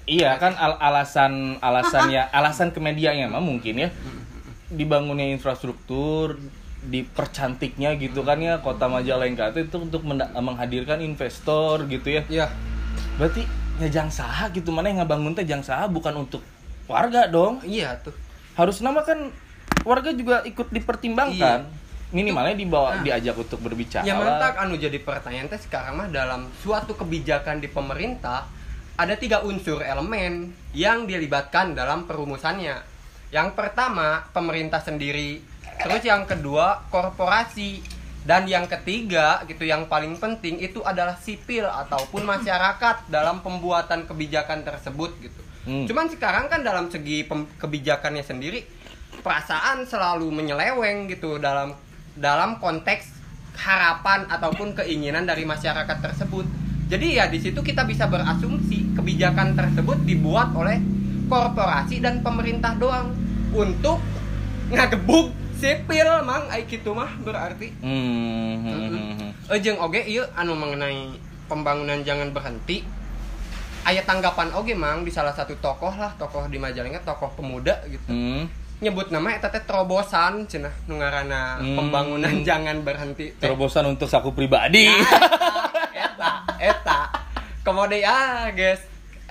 Iya 0.02 0.34
kan 0.34 0.54
al- 0.56 0.78
alasan 0.80 1.32
alasannya 1.58 2.26
alasan 2.34 2.70
ke 2.70 2.78
medianya 2.78 3.26
mah 3.28 3.38
mungkin 3.38 3.78
ya 3.78 3.88
dibangunnya 4.68 5.26
infrastruktur 5.28 6.38
dipercantiknya 6.82 7.94
gitu 7.96 8.20
kan 8.20 8.36
ya 8.36 8.58
kota 8.58 8.84
Majalengka 8.84 9.50
itu, 9.50 9.64
itu 9.64 9.76
untuk 9.78 10.02
menghadirkan 10.34 10.98
investor 11.00 11.86
gitu 11.86 12.08
ya 12.10 12.22
Iya. 12.28 12.46
berarti 13.14 13.46
ya 13.78 13.88
jang 13.88 14.10
saha 14.10 14.50
gitu 14.50 14.68
mana 14.68 14.86
yang 14.86 15.00
ngabangun 15.00 15.32
teh 15.32 15.42
jang 15.42 15.62
saha 15.62 15.86
bukan 15.86 16.14
untuk 16.18 16.42
warga 16.92 17.26
dong 17.26 17.64
Iya 17.64 17.96
tuh. 17.98 18.12
harus 18.52 18.78
nama 18.78 19.00
kan 19.00 19.32
warga 19.82 20.12
juga 20.12 20.44
ikut 20.44 20.68
dipertimbangkan 20.68 21.64
minimalnya 22.12 22.52
dibawa 22.52 23.00
diajak 23.00 23.34
untuk 23.34 23.58
berbicara 23.58 24.04
Ya 24.04 24.12
lah. 24.12 24.36
mantap 24.36 24.54
anu 24.60 24.76
jadi 24.76 25.00
pertanyaan 25.00 25.48
teh 25.48 25.56
sekarang 25.56 25.96
mah 25.96 26.08
dalam 26.08 26.52
suatu 26.60 26.92
kebijakan 26.92 27.58
di 27.58 27.66
pemerintah 27.66 28.44
ada 28.92 29.16
tiga 29.16 29.40
unsur 29.40 29.80
elemen 29.80 30.52
yang 30.70 31.08
dilibatkan 31.08 31.72
dalam 31.72 32.04
perumusannya. 32.04 32.76
Yang 33.32 33.48
pertama 33.56 34.28
pemerintah 34.30 34.78
sendiri, 34.78 35.40
terus 35.80 36.04
yang 36.04 36.28
kedua 36.28 36.84
korporasi 36.92 37.80
dan 38.22 38.44
yang 38.44 38.68
ketiga 38.68 39.40
gitu 39.48 39.64
yang 39.64 39.88
paling 39.88 40.14
penting 40.14 40.60
itu 40.60 40.84
adalah 40.84 41.16
sipil 41.16 41.64
ataupun 41.64 42.22
masyarakat 42.22 43.08
dalam 43.08 43.40
pembuatan 43.40 44.04
kebijakan 44.04 44.62
tersebut 44.62 45.10
gitu. 45.18 45.41
Hmm. 45.62 45.86
Cuman 45.86 46.10
sekarang 46.10 46.50
kan 46.50 46.66
dalam 46.66 46.90
segi 46.90 47.22
kebijakannya 47.30 48.24
sendiri 48.26 48.66
perasaan 49.22 49.86
selalu 49.86 50.26
menyeleweng 50.32 51.06
gitu 51.06 51.38
dalam 51.38 51.78
dalam 52.18 52.58
konteks 52.58 53.22
harapan 53.56 54.26
ataupun 54.26 54.74
keinginan 54.74 55.28
dari 55.28 55.46
masyarakat 55.46 55.98
tersebut. 56.02 56.48
Jadi 56.90 57.16
ya 57.16 57.30
di 57.30 57.40
situ 57.40 57.62
kita 57.62 57.88
bisa 57.88 58.10
berasumsi 58.10 58.92
kebijakan 58.92 59.56
tersebut 59.56 60.02
dibuat 60.04 60.52
oleh 60.52 60.82
korporasi 61.30 62.04
dan 62.04 62.20
pemerintah 62.20 62.76
doang 62.76 63.16
untuk 63.54 64.02
ngagebuk 64.68 65.32
sipil 65.56 66.26
mang 66.26 66.50
ai 66.50 66.66
kitu 66.66 66.90
mah 66.92 67.08
berarti. 67.22 67.70
Hmm, 67.80 68.66
hmm, 68.66 68.76
hmm, 68.90 69.12
hmm. 69.20 69.30
Jeung 69.62 69.78
oge 69.80 70.02
ieu 70.04 70.26
anu 70.36 70.58
mengenai 70.58 71.16
pembangunan 71.46 72.02
jangan 72.02 72.34
berhenti 72.34 72.84
ayat 73.82 74.04
tanggapan 74.06 74.54
oge 74.54 74.74
mang 74.74 75.02
di 75.02 75.10
salah 75.10 75.34
satu 75.34 75.58
tokoh 75.58 75.90
lah 75.94 76.14
tokoh 76.14 76.46
di 76.46 76.58
Majalengka 76.58 77.02
tokoh 77.02 77.30
pemuda 77.34 77.82
gitu. 77.86 78.08
Hmm. 78.08 78.46
nyebut 78.82 79.14
nama 79.14 79.30
eta 79.30 79.46
teh 79.46 79.62
terobosan 79.62 80.42
cenah 80.50 80.74
nu 80.90 80.98
ngaranna 80.98 81.62
Hmm. 81.62 81.78
pembangunan 81.78 82.34
jangan 82.48 82.82
berhenti 82.82 83.30
teh. 83.38 83.46
terobosan 83.46 83.86
untuk 83.86 84.10
saku 84.10 84.34
pribadi. 84.34 84.90
Eta 86.02 86.30
eta. 86.58 86.98
Kemudian 87.62 88.10
ah 88.10 88.50
guys 88.50 88.82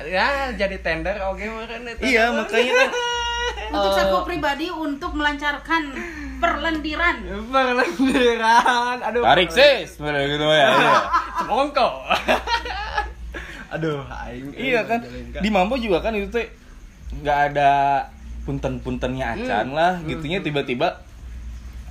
ya 0.02 0.56
jadi 0.56 0.80
tender 0.80 1.20
oge 1.28 1.52
meureun 1.52 1.84
eta. 1.84 2.00
Iya 2.00 2.32
makanya 2.32 2.74
kan 2.80 2.90
untuk 3.76 3.92
saku 3.92 4.18
pribadi 4.24 4.72
untuk 4.72 5.12
melancarkan 5.20 5.84
perlendiran. 6.40 7.20
Perlendiran 7.52 9.04
aduh. 9.04 9.24
Tarik 9.28 9.52
sis. 9.52 10.00
Bener 10.00 10.32
gitu 10.32 10.48
ya 10.48 10.68
iya. 10.72 10.96
semongko 11.44 11.90
aduh 13.72 14.04
aing 14.04 14.52
iya 14.54 14.84
kan? 14.84 15.00
di 15.34 15.48
Mambo 15.48 15.76
juga 15.76 16.00
kan 16.00 16.12
itu 16.12 16.28
teh 16.30 16.52
nggak 17.14 17.40
ada 17.50 17.72
punten-puntennya 18.42 19.34
acan 19.34 19.66
Hmm. 19.66 19.74
lah 19.74 19.94
gitunya 20.02 20.40
tiba-tiba 20.40 21.00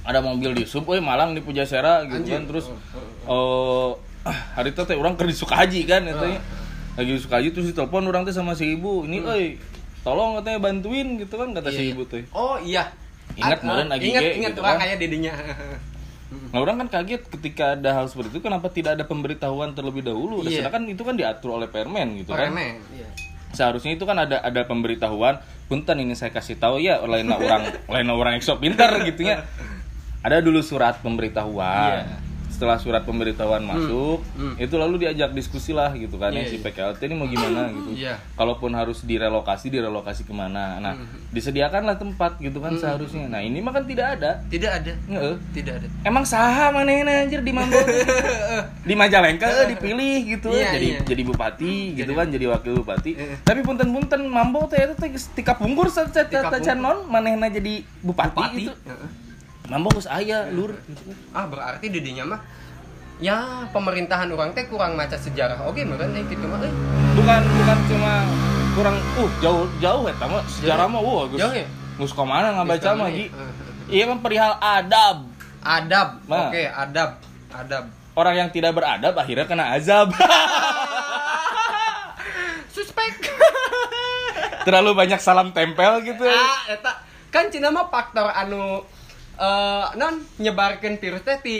ada 0.00 0.18
mobil 0.18 0.52
di 0.52 0.64
sub, 0.64 0.88
eh 0.88 0.98
Malang 0.98 1.32
di 1.32 1.40
Pujasera 1.40 2.04
gitu 2.04 2.20
Anjir. 2.20 2.34
kan. 2.34 2.44
Terus 2.46 2.66
Oh, 3.24 3.94
eh 4.22 4.38
hari 4.50 4.70
itu 4.70 4.80
teh 4.80 4.94
orang 4.94 5.14
kerja 5.14 5.34
Sukahaji 5.34 5.84
kan 5.84 6.02
katanya 6.02 6.40
lagi 6.94 7.10
di 7.10 7.20
Sukahaji 7.20 7.48
terus 7.50 7.66
ditelepon 7.68 8.04
orang 8.04 8.22
teh 8.22 8.32
sama 8.32 8.52
si 8.52 8.74
ibu 8.74 9.04
ini 9.04 9.20
eh 9.22 9.56
tolong 10.00 10.36
katanya 10.36 10.58
bantuin 10.58 11.16
gitu 11.16 11.34
kan 11.34 11.52
kata 11.52 11.68
si 11.68 11.76
Hmm. 11.76 11.84
Iya, 11.84 11.92
ibu 11.92 12.02
teh. 12.06 12.22
Oh 12.30 12.56
iya. 12.58 12.88
Ingat 13.32 13.52
Ah, 13.52 13.60
kemarin 13.62 13.86
lagi 13.86 14.04
ingat 14.06 14.22
ingat 14.34 14.50
gitu 14.50 14.60
orang 14.60 14.74
kan. 14.74 14.82
kayak 14.82 14.96
didinya 14.98 15.32
Nah 16.30 16.58
orang 16.58 16.78
kan 16.78 16.88
kaget 16.92 17.26
ketika 17.28 17.74
ada 17.74 17.90
hal 17.92 18.06
seperti 18.06 18.30
itu 18.32 18.40
kenapa 18.40 18.66
tidak 18.68 18.94
ada 18.94 19.02
pemberitahuan 19.02 19.72
terlebih 19.72 20.02
dahulu 20.02 20.42
Iya. 20.42 20.62
sedangkan 20.62 20.86
itu 20.86 21.02
kan 21.02 21.14
diatur 21.14 21.58
oleh 21.58 21.66
permen 21.66 22.14
gitu 22.16 22.30
kan 22.32 22.48
Remen, 22.48 22.78
iya. 22.92 23.10
seharusnya 23.50 23.90
itu 23.90 24.02
kan 24.02 24.14
ada 24.16 24.38
ada 24.38 24.62
pemberitahuan 24.62 25.38
punten 25.66 25.98
ini 25.98 26.14
saya 26.14 26.30
kasih 26.30 26.54
tahu 26.54 26.78
ya 26.78 27.02
lain 27.02 27.26
orang 27.26 27.62
lain 27.86 28.06
orang 28.08 28.38
sok 28.38 28.60
pintar 28.60 28.94
gitu 29.02 29.22
ya 29.22 29.42
ada 30.20 30.38
dulu 30.38 30.60
surat 30.60 30.98
pemberitahuan 31.00 32.06
Iya. 32.06 32.29
Setelah 32.60 32.76
surat 32.76 33.08
pemberitahuan 33.08 33.64
masuk 33.64 34.20
hmm. 34.36 34.60
itu 34.60 34.76
lalu 34.76 35.00
diajak 35.00 35.32
diskusi 35.32 35.72
lah 35.72 35.88
gitu 35.96 36.20
kan 36.20 36.28
ya 36.28 36.44
Iya, 36.44 36.52
si 36.52 36.56
iya. 36.60 36.64
PKLT 36.68 37.00
ini 37.08 37.14
mau 37.16 37.24
gimana 37.24 37.72
gitu 37.72 37.96
Iya. 37.96 38.20
kalaupun 38.36 38.76
harus 38.76 39.00
direlokasi 39.00 39.72
direlokasi 39.72 40.28
ke 40.28 40.34
mana 40.36 40.76
nah 40.76 40.92
Hmm. 40.92 41.08
disediakanlah 41.32 41.96
tempat 41.96 42.36
gitu 42.36 42.60
kan 42.60 42.76
seharusnya 42.76 43.24
nah 43.26 43.40
ini 43.40 43.64
mah 43.64 43.72
kan 43.72 43.88
tidak 43.88 44.20
ada 44.20 44.44
tidak 44.52 44.76
ada 44.76 44.92
Nggak, 45.08 45.22
tidak 45.56 45.72
ada 45.80 45.88
Emang 46.04 46.24
saha 46.28 46.68
manehna 46.68 47.24
anjir 47.24 47.40
di 47.40 47.48
Mambo? 47.48 47.80
di 48.88 48.92
Majalengka 48.92 49.48
dipilih 49.64 50.36
gitu 50.36 50.52
Iya, 50.52 50.76
jadi 50.76 50.88
iya. 50.90 51.00
jadi 51.00 51.22
bupati 51.24 51.96
gitu 51.96 52.12
kan 52.12 52.26
jadi 52.28 52.44
wakil 52.50 52.84
bupati. 52.84 53.16
Tapi 53.40 53.60
punten-punten 53.64 54.20
Mambo 54.28 54.68
teh 54.68 54.84
geus 55.08 55.32
tika 55.32 55.56
pungkur 55.56 55.88
sa 55.88 56.04
Tika 56.10 56.50
can 56.60 56.76
non 56.76 57.06
manehna 57.06 57.48
jadi 57.48 57.86
bupati, 58.02 58.34
Bupati. 58.34 58.64
gitu. 58.66 58.74
Mambo 59.70 59.86
geus 59.94 60.10
aya 60.10 60.50
lur 60.50 60.74
ah 61.30 61.46
berarti 61.46 61.86
didinya 61.86 62.26
mah 62.26 62.40
ya 63.22 63.38
pemerintahan 63.70 64.26
orang 64.28 64.50
teh 64.50 64.66
kurang 64.66 64.98
maca 64.98 65.14
sejarah 65.14 65.62
oke 65.62 65.78
meureun 65.80 66.10
teh 66.10 66.26
kitu 66.26 66.42
mah 66.42 66.58
euy. 66.58 66.74
Bukan 67.14 67.40
bukan 67.46 67.78
cuma 67.86 68.12
kurang 68.74 68.96
uh 69.14 69.30
jauh 69.38 69.64
jauh 69.78 70.04
eta 70.04 70.26
mah 70.26 70.42
sejarah 70.44 70.86
mah 70.86 70.98
wah 70.98 71.24
geus 71.28 71.38
Jauh 71.38 71.54
ya? 71.54 71.66
geus 71.96 72.10
ka 72.10 72.26
mana 72.26 72.50
ngabaca 72.52 72.90
mah 72.92 73.08
Gi. 73.08 73.26
Iya 73.86 74.04
mah 74.10 74.18
perihal 74.18 74.58
adab. 74.58 75.16
adab 75.60 76.08
Nah. 76.26 76.50
oke 76.50 76.62
adab 76.66 77.10
adab 77.48 77.84
Orang 78.10 78.34
yang 78.34 78.50
tidak 78.50 78.74
beradab 78.74 79.14
akhirnya 79.14 79.46
kena 79.46 79.70
azab. 79.72 80.10
suspek 82.74 83.14
Terlalu 84.60 84.90
banyak 84.92 85.20
salam 85.22 85.54
tempel 85.54 86.02
gitu. 86.02 86.26
ah 86.26 86.66
eta 86.66 86.92
kan 87.30 87.48
cina 87.48 87.70
mah 87.70 87.86
faktor 87.86 88.28
anu 88.28 88.82
eh 89.40 89.84
non 89.96 90.20
nyebarkeun 90.36 90.96
virus 90.96 91.22
teh 91.22 91.40
ti 91.40 91.56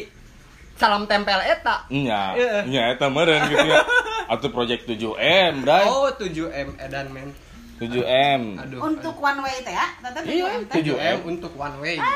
salam 0.75 1.05
tempel 1.05 1.41
eta 1.41 1.89
Iya. 1.89 2.37
nya 2.65 2.83
eta 2.91 3.09
meureun 3.09 3.41
gitu 3.47 3.67
ya. 3.67 3.81
Atau 4.29 4.49
project 4.49 4.87
7M, 4.87 5.61
Bray. 5.61 5.85
oh 5.85 6.07
7M 6.11 6.79
edan 6.79 7.11
men 7.11 7.33
7M. 7.77 8.61
aduh 8.61 8.79
untuk 8.85 9.17
one 9.17 9.41
way 9.41 9.59
teh 9.61 9.73
ya 9.73 9.89
teteh 9.99 10.23
Iya, 10.23 10.45
7M 10.55 10.63
teh. 10.69 10.77
7M. 10.79 10.95
7M 10.95 11.19
untuk 11.27 11.53
one 11.55 11.77
way 11.81 11.97
ah 11.97 12.13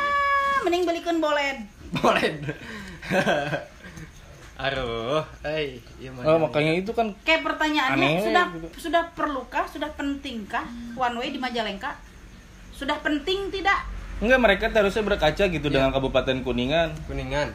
mending 0.62 0.85
belikan 0.85 1.16
boled 1.18 1.59
boleh 1.90 2.29
aduh 4.57 5.27
eh 5.42 5.83
iya 5.98 6.09
mah 6.09 6.22
Oh, 6.24 6.38
makanya 6.38 6.79
itu 6.79 6.94
kan 6.94 7.11
kayak 7.20 7.42
pertanyaannya 7.42 8.07
Aneh, 8.07 8.22
sudah 8.22 8.44
gitu. 8.55 8.68
sudah 8.87 9.03
perlukah 9.12 9.66
sudah 9.66 9.90
pentingkah 9.92 10.62
one 10.94 11.16
way 11.18 11.29
di 11.29 11.42
Majalengka 11.42 11.98
sudah 12.70 12.94
penting 13.00 13.50
tidak 13.50 13.83
enggak 14.18 14.38
mereka 14.38 14.64
harusnya 14.70 15.03
berkaca 15.03 15.44
gitu 15.46 15.66
Iya. 15.66 15.74
dengan 15.81 15.90
Kabupaten 15.90 16.37
Kuningan. 16.42 16.94
kuningan 17.07 17.48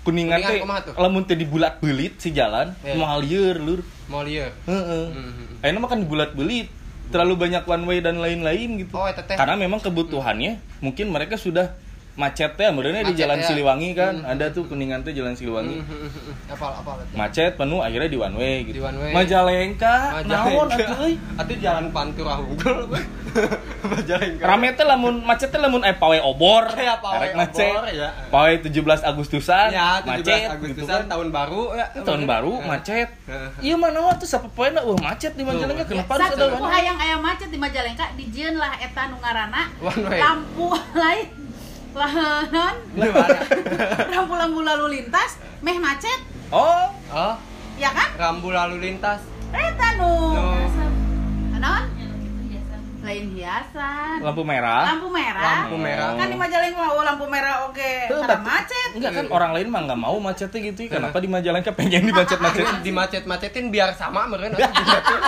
Kuningan, 0.00 0.40
Kuningan 0.40 0.40
teh 0.40 0.94
lamun 0.96 1.22
teh 1.28 1.36
dibulat-belit 1.36 2.16
si 2.16 2.32
jalan, 2.32 2.72
Iya. 2.80 2.96
moal 2.96 3.20
lieur 3.20 3.56
lur. 3.60 3.80
mau 4.08 4.24
lieur 4.24 4.48
Heeh. 4.64 5.04
Mhm. 5.12 5.60
Ayeuna 5.60 5.78
mah 5.78 5.88
kan 5.92 6.00
dibulat-belit. 6.00 6.68
Terlalu 7.10 7.34
banyak 7.36 7.66
one 7.66 7.84
way 7.84 7.98
dan 7.98 8.22
lain-lain 8.22 8.86
gitu. 8.86 8.94
oh 8.94 9.04
Karena 9.10 9.58
memang 9.58 9.82
kebutuhannya 9.82 10.62
mungkin 10.78 11.10
mereka 11.10 11.34
sudah 11.34 11.74
macetnya 12.12 12.68
sebenarnya 12.68 13.02
di 13.02 13.06
Macet 13.06 13.20
Jalan 13.20 13.38
ya. 13.38 13.46
Siliwangi 13.46 13.90
kan 13.92 14.14
ada 14.22 14.46
tuh 14.48 14.62
kuningan 14.64 15.00
tuh 15.00 15.10
Jalan 15.10 15.32
Siliwangi 15.32 15.78
apa 16.46 16.66
apa 16.76 16.90
macet 17.12 17.54
penuh 17.54 17.80
akhirnya 17.80 18.06
di 18.06 18.18
one 18.18 18.34
way 18.34 18.54
gitu 18.62 18.76
Di 18.76 18.82
one 18.82 18.98
way. 18.98 19.12
Majalengka 19.12 19.94
naon 20.24 20.68
atuh 20.68 20.96
euy 21.00 21.14
Atuh 21.34 21.56
jalan 21.56 21.88
pantura 21.90 22.36
unggul. 22.36 22.90
Majalengka. 23.82 24.42
rame 24.42 24.68
teh 24.72 24.82
lamun 24.82 25.22
macet 25.22 25.48
teh 25.48 25.56
lamun 25.56 25.80
eh 25.80 25.94
pawe 25.94 26.18
obor 26.20 26.66
Ya, 26.80 26.98
pawe 26.98 27.14
Arek 27.16 27.32
macet 27.32 27.70
obor, 27.70 27.86
ya. 27.88 28.08
pawe 28.28 28.52
17 28.52 28.74
Agustusan 29.06 29.68
Ya, 29.70 29.88
17 30.00 30.10
macet 30.10 30.40
Agustusan 30.50 30.76
gitu 30.76 30.84
kan. 30.84 31.02
tahun 31.08 31.28
baru 31.30 31.62
ya. 31.72 31.86
tahun 31.96 32.22
baru 32.24 32.52
Ya. 32.52 32.66
macet 32.66 33.08
Heeh. 33.24 33.50
iya 33.62 33.74
mana 33.74 33.98
wah 34.00 34.14
tuh 34.14 34.26
siapa 34.26 34.50
poena 34.50 34.82
wah 34.82 34.98
macet 34.98 35.32
di 35.32 35.42
Majalengka 35.42 35.86
kenapa 35.86 36.10
harus 36.12 36.26
ada 36.26 36.36
Satu 36.36 36.52
one 36.52 36.60
way? 36.60 36.72
hayang 36.76 36.98
ayam 36.98 37.20
macet 37.20 37.48
di 37.48 37.56
Majalengka 37.56 38.06
dijieun 38.12 38.54
lah 38.54 38.74
eta 38.76 39.08
nu 39.08 39.16
ngaranna 39.16 39.62
lampu 40.10 40.66
lain 41.00 41.26
lah 41.94 42.12
non 42.50 42.74
Di 42.94 43.08
mana? 43.10 43.38
lampu-lampu 44.14 44.60
lalu 44.62 44.84
lintas 44.98 45.40
meh 45.60 45.76
macet. 45.76 46.20
Oh. 46.50 46.90
Oh, 47.10 47.34
ya 47.78 47.90
kan? 47.90 48.10
Rambu 48.18 48.50
lalu 48.54 48.76
lintas. 48.82 49.22
eta 49.50 49.98
nu. 49.98 50.10
Non 50.34 50.70
lain 53.00 53.24
hiasan 53.32 54.20
lampu 54.20 54.42
merah 54.42 54.84
lampu 54.86 55.08
merah 55.08 55.64
Lampu 55.64 55.76
merah. 55.76 56.12
kan 56.14 56.26
di 56.26 56.36
Majalengka 56.36 56.84
oh 56.86 57.00
lampu 57.00 57.24
merah 57.26 57.56
oke 57.64 57.92
karena 58.06 58.26
tapi- 58.26 58.44
macet 58.46 58.88
Enggak 58.90 59.12
kan 59.14 59.24
orang 59.30 59.50
lain 59.52 59.66
mah 59.66 59.80
nggak 59.82 60.00
mau 60.00 60.16
macetnya 60.18 60.58
gitu 60.64 60.80
ya. 60.84 60.90
Kenapa 60.92 61.16
di 61.16 61.26
Majalengka 61.26 61.70
pengen 61.72 62.02
dimacet-macet? 62.08 62.64
di 62.80 62.90
macet-macetin 62.90 63.64
biar 63.68 63.94
sama 63.94 64.26
dimacetin. 64.30 65.20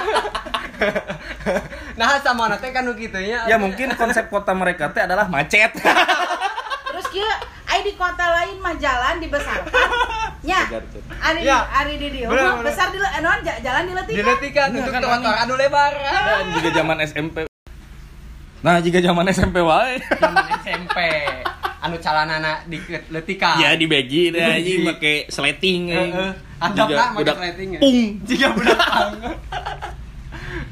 Nah, 1.95 2.19
sama 2.19 2.49
nanti 2.49 2.69
kan 2.69 2.83
nu 2.83 2.93
kitu 2.93 3.15
nya. 3.19 3.47
ya 3.47 3.57
mungkin 3.57 3.93
konsep 3.95 4.27
kota 4.27 4.51
mereka 4.53 4.91
teh 4.91 5.01
adalah 5.01 5.27
macet. 5.27 5.71
terus 6.89 7.07
kia 7.09 7.31
ai 7.65 7.81
di 7.81 7.95
kota 7.95 8.27
lain 8.35 8.59
mah 8.59 8.77
jalan 8.77 9.17
dibesarkan 9.17 9.73
nya 10.43 10.61
ari 11.23 11.41
Ya. 11.41 11.65
ari 11.73 11.97
di 11.97 12.21
bener. 12.21 12.61
besar 12.61 12.91
di 12.91 12.99
non 12.99 13.39
ja- 13.41 13.61
jalan 13.63 13.87
diletikan 13.87 14.19
diletikan 14.19 14.67
Enggak, 14.67 14.81
untuk 14.83 14.93
kan 14.93 15.01
trotoar 15.03 15.37
anu 15.39 15.55
lebar. 15.55 15.93
Dan 15.95 16.47
juga 16.53 16.69
zaman 16.75 16.97
SMP. 17.01 17.37
Nah, 18.63 18.79
jika 18.79 18.99
zaman 18.99 19.27
SMP 19.29 19.59
wae. 19.59 19.99
Zaman 20.17 20.45
SMP. 20.63 20.97
Anu 21.83 21.99
calanana 21.99 22.63
diletikan. 22.65 23.59
Ya 23.59 23.75
di 23.75 23.91
begi 23.91 24.31
deh 24.31 24.39
Di 24.39 24.53
anjing 24.55 24.81
begi. 24.81 24.87
make 24.87 25.15
sleting 25.27 25.81
Heeh. 25.91 26.31
Juga 26.71 26.95
lah 26.95 27.09
make 27.11 27.19
budak 27.19 27.37
sleting 27.37 27.69
ya. 27.75 27.81
Pung. 27.83 28.01
Jika 28.23 28.47
budak 28.55 28.79
pang. 28.79 29.13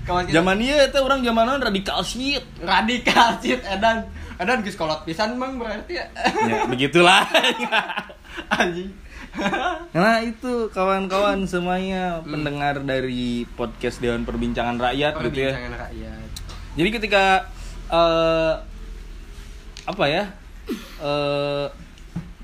Kawan 0.01 0.23
kita 0.25 0.35
Zaman 0.39 0.57
ieu 0.63 0.79
teh 0.87 1.01
urang 1.03 1.21
zamanan 1.21 1.59
radikal 1.59 1.99
shit. 2.01 2.47
radikal 2.63 3.35
shit 3.43 3.59
edan. 3.67 4.07
Edan 4.39 4.63
geus 4.63 4.79
kolot 4.79 5.03
pisan 5.03 5.35
mang 5.35 5.59
berarti 5.59 5.99
ya. 5.99 6.07
Ya, 6.47 6.65
begitulah. 6.71 7.27
Anjing. 8.55 8.95
Nah 9.91 10.23
itu 10.23 10.71
kawan-kawan 10.71 11.43
semuanya 11.45 12.23
pendengar 12.23 12.81
dari 12.81 13.47
podcast 13.51 13.99
Dewan 13.99 14.23
Perbincangan 14.23 14.79
Rakyat 14.79 15.13
gitu 15.27 15.39
ya. 15.43 15.53
Perbincangan 15.55 15.75
rakyat. 15.91 16.29
Jadi 16.71 16.89
ketika 16.95 17.25
eh 17.91 18.55
apa 19.85 20.05
ya 20.07 20.25
eh 21.03 21.67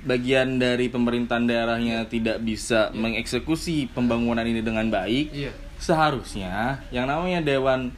bagian 0.03 0.59
dari 0.59 0.87
pemerintahan 0.87 1.47
daerahnya 1.47 2.07
tidak 2.07 2.39
bisa 2.39 2.95
mengeksekusi 2.95 3.91
pembangunan 3.91 4.43
ini 4.43 4.63
dengan 4.63 4.87
baik, 4.87 5.35
Iya. 5.35 5.51
seharusnya 5.79 6.79
yang 6.91 7.07
namanya 7.07 7.43
Dewan 7.43 7.91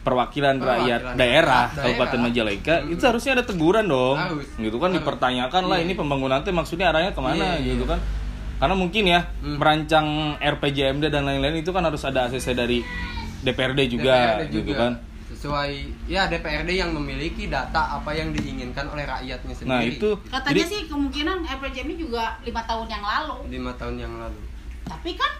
Perwakilan, 0.00 0.56
Rakyat 0.56 1.12
Daerah 1.12 1.68
Daerah. 1.68 1.76
Kabupaten 1.76 2.20
Majalengka 2.24 2.74
Mm. 2.80 2.96
itu 2.96 3.02
harusnya 3.04 3.36
ada 3.36 3.44
teguran 3.44 3.84
dong, 3.84 4.16
Harus. 4.16 4.48
gitu 4.56 4.80
kan 4.80 4.88
Harus. 4.88 4.96
dipertanyakan 4.96 5.62
lah 5.68 5.76
Iya. 5.76 5.84
ini 5.84 5.92
pembangunan 5.92 6.40
teh 6.40 6.56
maksudnya 6.56 6.88
arahnya 6.88 7.12
ke 7.12 7.20
mana, 7.20 7.60
Iya, 7.60 7.68
gitu 7.68 7.84
iya. 7.84 7.92
kan? 7.92 8.00
Karena 8.56 8.74
mungkin 8.74 9.04
ya 9.04 9.20
Mm. 9.44 9.56
merancang 9.60 10.06
RPJMD 10.40 11.12
dan 11.12 11.28
lain-lain 11.28 11.60
itu 11.60 11.68
kan 11.68 11.84
harus 11.84 12.00
ada 12.00 12.24
ACC 12.24 12.56
dari 12.56 12.80
DPRD 13.44 13.92
juga, 13.92 14.40
DPRD 14.40 14.52
gitu 14.56 14.72
kan? 14.72 14.92
Sesuai 15.30 15.72
ya 16.04 16.26
DPRD 16.26 16.74
yang 16.74 16.90
memiliki 16.90 17.46
data 17.46 17.96
apa 17.96 18.10
yang 18.10 18.30
diinginkan 18.30 18.82
oleh 18.84 19.04
rakyatnya 19.04 19.54
sendiri. 19.54 19.70
Nah 19.70 19.80
itu 19.80 20.10
katanya 20.26 20.54
jadi- 20.56 20.66
sih 20.68 20.80
kemungkinan 20.84 21.38
RPJM 21.48 21.86
ini 21.86 21.96
juga 22.00 22.34
lima 22.40 22.62
tahun 22.62 22.86
yang 22.86 23.00
lalu 23.00 23.36
lima 23.48 23.72
tahun 23.74 23.94
yang 23.96 24.12
lalu. 24.12 24.40
tapi 24.82 25.14
kan 25.14 25.32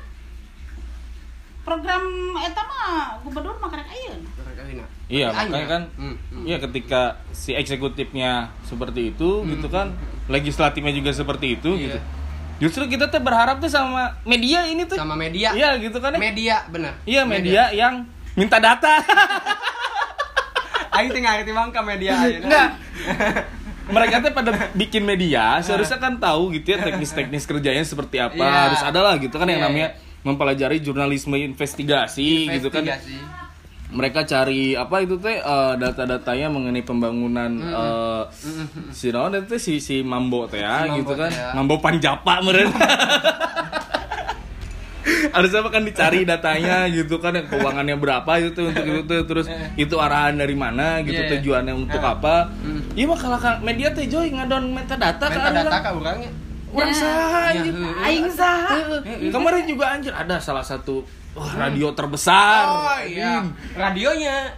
program 1.61 2.03
eta 2.38 2.62
mah 2.62 2.88
gubernur 3.20 3.59
mah 3.59 3.68
karek 3.68 3.87
ayeuna 3.87 4.31
Kira-kira. 4.33 4.87
Iya, 5.07 5.26
Anya. 5.29 5.42
makanya 5.44 5.66
kan 5.68 5.83
Hmm, 5.96 6.16
hmm. 6.31 6.44
Iya 6.44 6.57
ketika 6.61 7.00
si 7.31 7.50
eksekutifnya 7.53 8.31
seperti 8.62 9.11
itu 9.11 9.42
gitu 9.44 9.66
kan, 9.66 9.92
legislatifnya 10.26 10.92
juga 10.92 11.11
seperti 11.11 11.59
itu 11.59 11.70
Iya. 11.72 11.83
gitu. 11.85 11.98
Justru 12.61 12.87
kita 12.87 13.09
tuh 13.09 13.18
berharap 13.18 13.59
tuh 13.59 13.66
sama 13.66 14.14
media 14.22 14.62
ini 14.64 14.85
tuh. 14.85 14.94
sama 14.94 15.12
media. 15.14 15.50
Iya 15.50 15.76
gitu 15.79 15.98
kan 15.98 16.12
ya. 16.12 16.20
Media 16.20 16.57
bener. 16.68 16.92
Iya 17.05 17.22
media 17.24 17.62
yang 17.72 18.07
minta 18.35 18.57
data. 18.57 19.00
Aing 21.00 21.10
teh 21.10 21.18
ngerti 21.18 21.50
bang 21.50 21.68
ke 21.68 21.80
media 21.80 22.12
ayeuna. 22.14 22.44
Enggak. 22.44 22.68
Mereka 23.90 24.14
tuh 24.20 24.30
pada 24.30 24.50
bikin 24.70 25.02
media, 25.02 25.58
seharusnya 25.58 25.98
kan 25.98 26.14
tahu 26.16 26.54
gitu 26.54 26.70
ya 26.70 26.78
teknis-teknis 26.78 27.42
kerjanya 27.42 27.82
seperti 27.82 28.22
apa. 28.22 28.38
Iya. 28.38 28.60
Harus 28.68 28.82
ada 28.84 29.00
lah 29.00 29.14
gitu 29.16 29.34
kan 29.34 29.44
yang 29.44 29.58
Iya, 29.58 29.66
namanya 29.66 29.88
mempelajari 30.20 30.78
jurnalisme 30.78 31.34
investigasi, 31.34 32.46
gitu 32.52 32.68
kan. 32.68 32.84
Investigasi. 32.84 33.18
mereka 33.90 34.22
cari 34.22 34.78
apa 34.78 35.02
itu 35.02 35.18
teh 35.18 35.34
eh, 35.34 35.72
data-datanya 35.74 36.46
mengenai 36.46 36.86
pembangunan 36.86 37.50
eh, 37.50 38.22
si 38.92 39.10
naon 39.10 39.34
itu 39.34 39.58
si 39.58 39.82
si 39.82 40.06
Mambo 40.06 40.46
teh 40.46 40.62
ya 40.62 40.86
Si 40.86 40.86
Mambo 40.86 40.98
gitu 41.02 41.12
kan 41.18 41.30
ya. 41.34 41.48
Mambo 41.52 41.74
Panjapa 41.82 42.38
meren 42.38 42.70
harus 45.30 45.50
apa 45.50 45.68
kan 45.68 45.82
dicari 45.82 46.22
datanya 46.22 46.84
gitu 46.86 47.16
kan 47.16 47.32
yang 47.32 47.46
keuangannya 47.46 47.96
berapa 47.96 48.30
itu 48.38 48.50
tuh 48.50 48.64
untuk 48.66 48.84
itu 48.84 49.00
tuh 49.02 49.20
terus 49.24 49.46
itu 49.74 49.94
arahan 49.94 50.34
dari 50.34 50.52
mana 50.52 51.00
gitu 51.00 51.16
Iya, 51.16 51.26
iya. 51.26 51.32
tujuannya 51.34 51.74
untuk 51.74 51.98
Nah. 51.98 52.14
apa 52.14 52.34
Mm. 52.54 52.80
iya 52.92 53.04
mah 53.04 53.16
kalau 53.16 53.36
kan 53.36 53.54
media 53.60 53.88
teh 53.90 54.04
joy 54.04 54.28
ngadon 54.28 54.70
metadata 54.70 55.24
kan 55.24 55.34
Metadata 55.34 55.68
orang 55.68 55.82
ka 55.82 55.90
urangnya. 55.94 56.30
orang 56.70 56.92
saha 56.92 57.42
Ya, 57.48 57.50
anjing. 57.56 57.74
heuh. 57.74 58.04
aing 58.04 58.28
saha 58.30 58.76
Heeh. 59.00 59.30
kemarin 59.30 59.64
juga 59.64 59.84
anjir 59.90 60.12
ada 60.12 60.36
salah 60.38 60.62
satu 60.62 61.02
wah, 61.32 61.50
radio 61.56 61.90
terbesar 61.90 62.64
Oh 62.66 62.98
iya. 63.02 63.42
Radionya. 63.72 64.54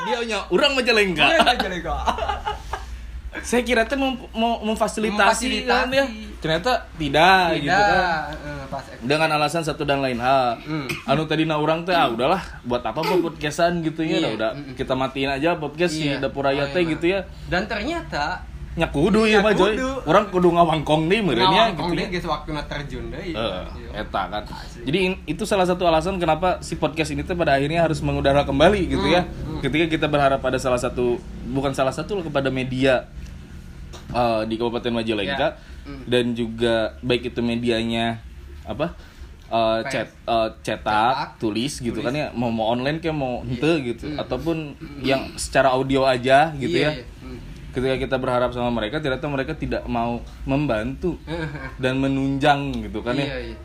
Radionya 0.00 0.38
orang 0.48 0.72
Majalengka. 0.74 1.20
Iya, 1.22 1.38
Majalengka. 1.42 1.94
Saya 3.40 3.62
kira 3.62 3.82
teh 3.82 3.94
mau, 3.94 4.14
mau 4.30 4.62
memfasilitasi, 4.64 5.64
kan 5.64 5.88
ya. 5.88 6.06
Ternyata 6.38 6.86
tidak, 6.94 7.56
gitu 7.56 7.66
kan. 7.66 7.82
Tidak. 7.82 8.22
Eh, 8.36 8.64
Pas 8.66 8.84
Dengan 9.00 9.28
alasan 9.32 9.60
satu 9.60 9.82
dan 9.82 9.98
lain 9.98 10.16
hal. 10.16 10.60
Hmm. 10.60 10.86
Anu 11.04 11.24
tadi 11.24 11.42
na 11.42 11.56
orang 11.56 11.82
teh 11.82 11.90
ah 11.90 12.06
udahlah 12.06 12.38
buat 12.62 12.80
apa 12.80 13.00
buat 13.00 13.20
podcastan 13.24 13.80
gitu 13.80 14.00
ya. 14.00 14.20
Iya. 14.20 14.28
Udah, 14.34 14.50
kita 14.72 14.92
matiin 14.92 15.30
aja 15.30 15.56
podcast 15.56 15.94
si 15.94 16.06
Iya. 16.06 16.20
dapur 16.20 16.42
raya 16.42 16.62
Oh, 16.62 16.70
teh 16.70 16.80
iya, 16.80 16.90
gitu 16.90 17.06
ya. 17.08 17.20
Dan 17.46 17.64
ternyata 17.64 18.44
Nya 18.74 18.90
kudu 18.90 19.22
ya 19.22 19.38
mah 19.38 19.54
Joy. 19.54 19.78
Orang 20.02 20.28
kudu 20.28 20.50
ngawangkong 20.50 21.06
nih 21.06 21.22
merenya 21.22 21.70
gitu. 21.72 21.94
ya. 21.94 22.10
geus 22.10 22.26
waktuna 22.26 22.58
terjun 22.64 23.06
deui. 23.06 23.30
Iya. 23.30 23.70
eta 23.94 24.22
kan. 24.26 24.42
Asli. 24.44 24.82
Jadi 24.84 24.98
in- 25.00 25.20
itu 25.24 25.46
salah 25.46 25.62
satu 25.62 25.86
alasan 25.86 26.18
kenapa 26.18 26.58
si 26.58 26.74
podcast 26.74 27.08
ini 27.08 27.22
tuh 27.22 27.34
pada 27.34 27.54
akhirnya 27.54 27.80
harus 27.80 27.98
mengudara 27.98 28.42
kembali 28.42 28.90
gitu 28.90 29.00
Hmm, 29.00 29.14
ya. 29.14 29.22
hmm. 29.22 29.62
Ketika 29.62 29.86
kita 29.88 30.06
berharap 30.06 30.38
pada 30.38 30.58
salah 30.58 30.76
satu 30.76 31.22
bukan 31.46 31.70
salah 31.70 31.94
satu 31.94 32.18
lah 32.18 32.24
kepada 32.24 32.50
media 32.50 33.06
eh, 34.14 34.42
di 34.44 34.54
Kabupaten 34.54 34.92
Majalengka 34.94 35.48
Ya. 35.50 35.58
Hmm. 35.84 36.00
dan 36.06 36.32
juga 36.32 36.74
baik 37.00 37.28
itu 37.28 37.40
medianya 37.40 38.16
apa 38.64 38.96
Pers. 39.44 39.92
cet 39.92 40.08
eh, 40.24 40.48
cetak, 40.62 41.14
Cetak, 41.14 41.14
tulis 41.36 41.72
gitu 41.76 41.92
tulis. 41.94 42.04
kan 42.04 42.14
ya 42.14 42.32
mau 42.32 42.48
mau 42.48 42.72
online 42.72 42.98
kayak 42.98 43.12
mau 43.12 43.38
Iya. 43.38 43.50
ente 43.50 43.72
gitu 43.84 44.04
Hmm. 44.08 44.18
ataupun 44.18 44.56
yang 45.00 45.34
secara 45.34 45.70
audio 45.70 46.02
aja 46.02 46.50
gitu 46.54 46.72
Iya, 46.74 46.88
ya. 46.88 46.92
iya. 46.94 47.06
Hmm. 47.20 47.38
Ketika 47.70 47.96
kita 47.98 48.16
berharap 48.16 48.50
sama 48.50 48.70
mereka 48.70 48.98
ternyata 48.98 49.26
mereka 49.26 49.52
tidak 49.52 49.84
mau 49.84 50.18
membantu 50.44 51.18
dan 51.82 51.98
menunjang 51.98 52.70
gitu 52.80 52.98
kan 52.98 53.14
ya 53.14 53.26
Iya, 53.26 53.38
iya. 53.50 53.56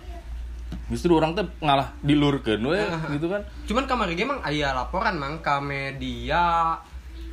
justru 0.87 1.13
orang 1.13 1.33
tuh 1.33 1.47
ngalah 1.59 1.93
dilurkeun 1.99 2.61
we 2.61 2.81
gitu 3.15 3.25
kan 3.27 3.41
Cuman 3.63 3.85
kamari 3.85 4.13
ge 4.13 4.21
mang 4.23 4.41
aya 4.41 4.73
laporan 4.73 5.15
mang 5.15 5.39
ke 5.39 5.55
media 5.59 6.75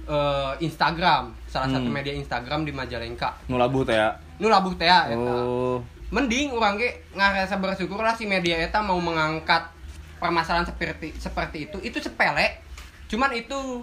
eh, 0.06 0.52
Instagram, 0.60 1.34
salah 1.56 1.72
satu 1.72 1.88
Hmm. 1.88 1.96
media 1.96 2.12
Instagram 2.12 2.68
di 2.68 2.72
Majalengka. 2.76 3.32
nu 3.48 3.56
labuh 3.56 3.80
teh 3.80 3.96
ya 3.96 4.12
Nu 4.36 4.52
labuh 4.52 4.76
teh 4.76 4.84
ya, 4.84 5.08
eta. 5.08 5.16
oh 5.16 5.80
Mending 6.06 6.52
orang 6.52 6.76
ge 6.76 7.02
ngarasa 7.16 7.56
bersyukur 7.56 7.98
lah 7.98 8.12
si 8.12 8.28
media 8.28 8.60
eta 8.60 8.78
mau 8.78 9.00
mengangkat 9.00 9.72
permasalahan 10.20 10.68
seperti 10.68 11.16
seperti 11.16 11.66
itu. 11.66 11.80
Itu 11.80 11.98
sepele. 11.98 12.60
Cuman 13.08 13.32
itu 13.32 13.82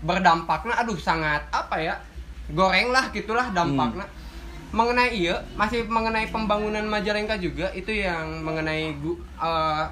berdampaknya 0.00 0.80
aduh 0.80 0.96
sangat 0.96 1.44
apa 1.52 1.76
ya? 1.78 1.94
Goreng 2.50 2.90
lah 2.90 3.12
gitulah 3.12 3.52
dampaknya. 3.52 4.08
Mengenai 4.70 5.14
iya, 5.14 5.42
masih 5.54 5.86
mengenai 5.86 6.30
pembangunan 6.30 6.82
Majalengka 6.82 7.36
juga 7.36 7.70
itu 7.70 7.90
yang 7.90 8.42
mengenai 8.42 8.94
gu, 8.98 9.12
eh, 9.38 9.84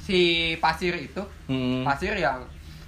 si 0.00 0.20
pasir 0.58 0.94
itu 0.96 1.22
hmm. 1.46 1.82
pasir 1.82 2.14
yang 2.14 2.42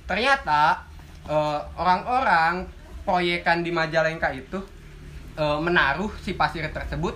ternyata 0.07 0.83
eh, 1.31 1.61
orang-orang 1.79 2.67
proyekan 3.03 3.63
di 3.63 3.71
Majalengka 3.75 4.31
itu 4.33 4.59
eh, 5.37 5.59
menaruh 5.59 6.11
si 6.23 6.35
pasir 6.35 6.67
tersebut 6.71 7.15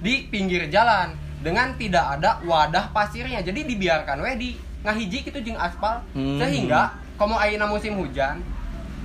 di 0.00 0.28
pinggir 0.28 0.68
jalan 0.68 1.16
dengan 1.40 1.76
tidak 1.76 2.20
ada 2.20 2.40
wadah 2.44 2.92
pasirnya 2.92 3.40
jadi 3.44 3.60
dibiarkan 3.64 4.18
we 4.20 4.32
di 4.36 4.50
ngahiji 4.84 5.24
gitu 5.24 5.38
jeung 5.40 5.58
aspal 5.58 6.00
Hmm. 6.12 6.38
sehingga 6.40 6.94
komo 7.16 7.36
ayeuna 7.36 7.68
musim 7.68 7.96
hujan 7.96 8.40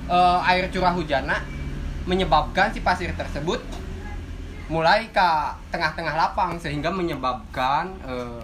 eh, 0.07 0.49
air 0.51 0.67
curah 0.71 0.93
hujanna 0.95 1.39
menyebabkan 2.07 2.73
si 2.73 2.81
pasir 2.81 3.13
tersebut 3.13 3.61
mulai 4.71 5.11
ke 5.11 5.29
tengah-tengah 5.69 6.15
lapang 6.15 6.55
sehingga 6.55 6.87
menyebabkan 6.89 7.91
eh, 8.07 8.41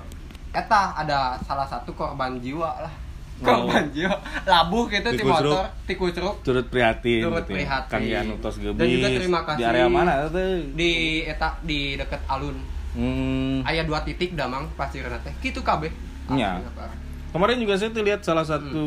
eta 0.52 0.98
ada 0.98 1.38
salah 1.46 1.68
satu 1.68 1.94
korban 1.94 2.40
jiwa 2.42 2.84
lah. 2.84 2.94
Korban 3.38 3.86
jiwa 3.94 4.18
labuh 4.44 4.86
gitu 4.88 5.08
di 5.10 5.22
motor 5.22 5.66
tikusruk 5.86 6.36
turut 6.42 6.66
prihatin 6.68 7.22
Turut 7.22 7.42
gitu 7.42 7.54
ya. 7.54 7.58
prihatin. 7.62 7.92
Kang 7.92 8.04
Yanu 8.04 8.34
tos 8.38 8.58
gebis 8.58 8.76
Dan 8.76 8.88
juga 8.90 9.08
terima 9.12 9.40
kasih 9.44 9.58
di 9.58 9.64
area 9.64 9.88
mana 9.88 10.12
tuh 10.26 10.42
di 10.74 10.92
eta 11.24 11.50
di 11.62 11.80
deket 11.94 12.22
alun 12.26 12.58
hmm. 12.94 13.62
aya 13.62 13.82
dua 13.82 14.02
titik 14.02 14.34
damang 14.34 14.66
pasir 14.74 15.06
teh 15.22 15.34
gitu 15.40 15.62
kabeh. 15.62 15.94
Aslinya, 16.28 16.60
Pak. 16.72 16.92
kemarin 17.30 17.58
juga 17.58 17.74
saya 17.76 17.90
tuh 17.90 18.02
lihat 18.02 18.20
salah 18.20 18.42
Hmm. 18.42 18.52
satu 18.52 18.84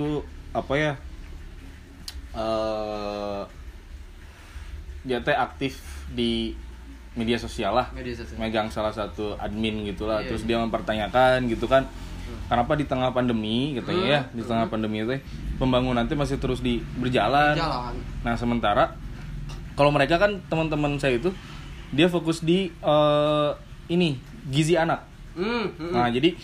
apa 0.51 0.75
ya 0.75 0.93
eh 2.33 3.43
dia 5.01 5.19
teh 5.21 5.33
aktif 5.33 5.81
di 6.11 6.53
media 7.13 7.35
sosial 7.35 7.73
lah 7.73 7.89
media 7.91 8.15
sosial 8.15 8.37
megang 8.37 8.69
salah 8.69 8.91
satu 8.91 9.35
admin 9.37 9.83
gitulah 9.85 10.21
Iya, 10.21 10.29
terus 10.29 10.43
iya. 10.43 10.49
dia 10.49 10.59
mempertanyakan 10.61 11.49
gitu 11.49 11.67
kan 11.67 11.89
kenapa 12.49 12.73
di 12.75 12.85
tengah 12.85 13.11
pandemi 13.11 13.75
katanya 13.79 14.01
Hmm. 14.01 14.13
ya 14.13 14.21
di 14.33 14.43
tengah 14.43 14.67
pandemi 14.67 15.03
teh 15.05 15.21
pembangunan 15.57 16.05
teh 16.09 16.17
masih 16.17 16.37
terus 16.41 16.61
di 16.61 16.81
berjalan. 16.99 17.55
Jalan 17.55 17.95
nah 18.23 18.35
sementara 18.35 18.97
kalau 19.79 19.91
mereka 19.91 20.21
kan 20.21 20.41
teman-teman 20.49 21.01
saya 21.01 21.17
itu 21.17 21.33
dia 21.91 22.07
fokus 22.07 22.41
di 22.41 22.71
eh, 22.71 23.51
ini 23.91 24.15
gizi 24.49 24.79
anak. 24.79 25.03
Hmm, 25.35 25.71
hmm. 25.75 25.93
nah 25.95 26.07
jadi 26.11 26.35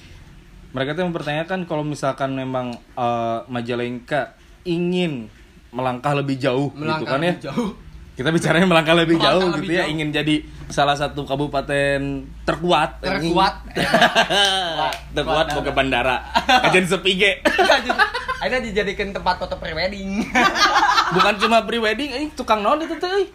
mereka 0.75 0.92
tuh 0.92 1.09
mempertanyakan 1.09 1.64
kalau 1.64 1.83
misalkan 1.87 2.35
memang 2.35 2.75
eh, 2.77 3.38
Majalengka 3.49 4.35
ingin 4.66 5.31
melangkah 5.70 6.16
lebih 6.16 6.40
jauh 6.40 6.72
gitu 6.72 6.83
melangkah 6.83 7.18
kan 7.18 7.22
ya. 7.22 7.35
jauh 7.51 7.75
kita 8.16 8.33
bicaranya 8.33 8.64
melangkah 8.64 8.96
lebih 8.96 9.20
Melangkah 9.20 9.37
jauh 9.37 9.48
lebih 9.52 9.68
gitu 9.68 9.72
ya 9.72 9.85
jauh. 9.85 9.92
ingin 9.92 10.09
jadi 10.11 10.35
salah 10.66 10.96
satu 10.96 11.22
kabupaten 11.22 12.00
terkuat. 12.42 12.98
Terkuat. 12.98 13.55
Terkuat 15.16 15.46
mau 15.52 15.62
ke 15.62 15.70
bandara. 15.70 16.24
Aja 16.64 16.81
sepige. 16.83 17.44
Akhirnya 18.40 18.61
dijadikan 18.62 19.12
tempat 19.12 19.37
foto 19.37 19.57
prewedding. 19.57 20.24
Bukan 21.14 21.35
cuma 21.38 21.62
pre-wedding 21.62 22.11
eh 22.11 22.24
tukang 22.33 22.61
non 22.61 22.81
itu 22.81 22.96
tuh 22.96 23.09
eh. 23.11 23.29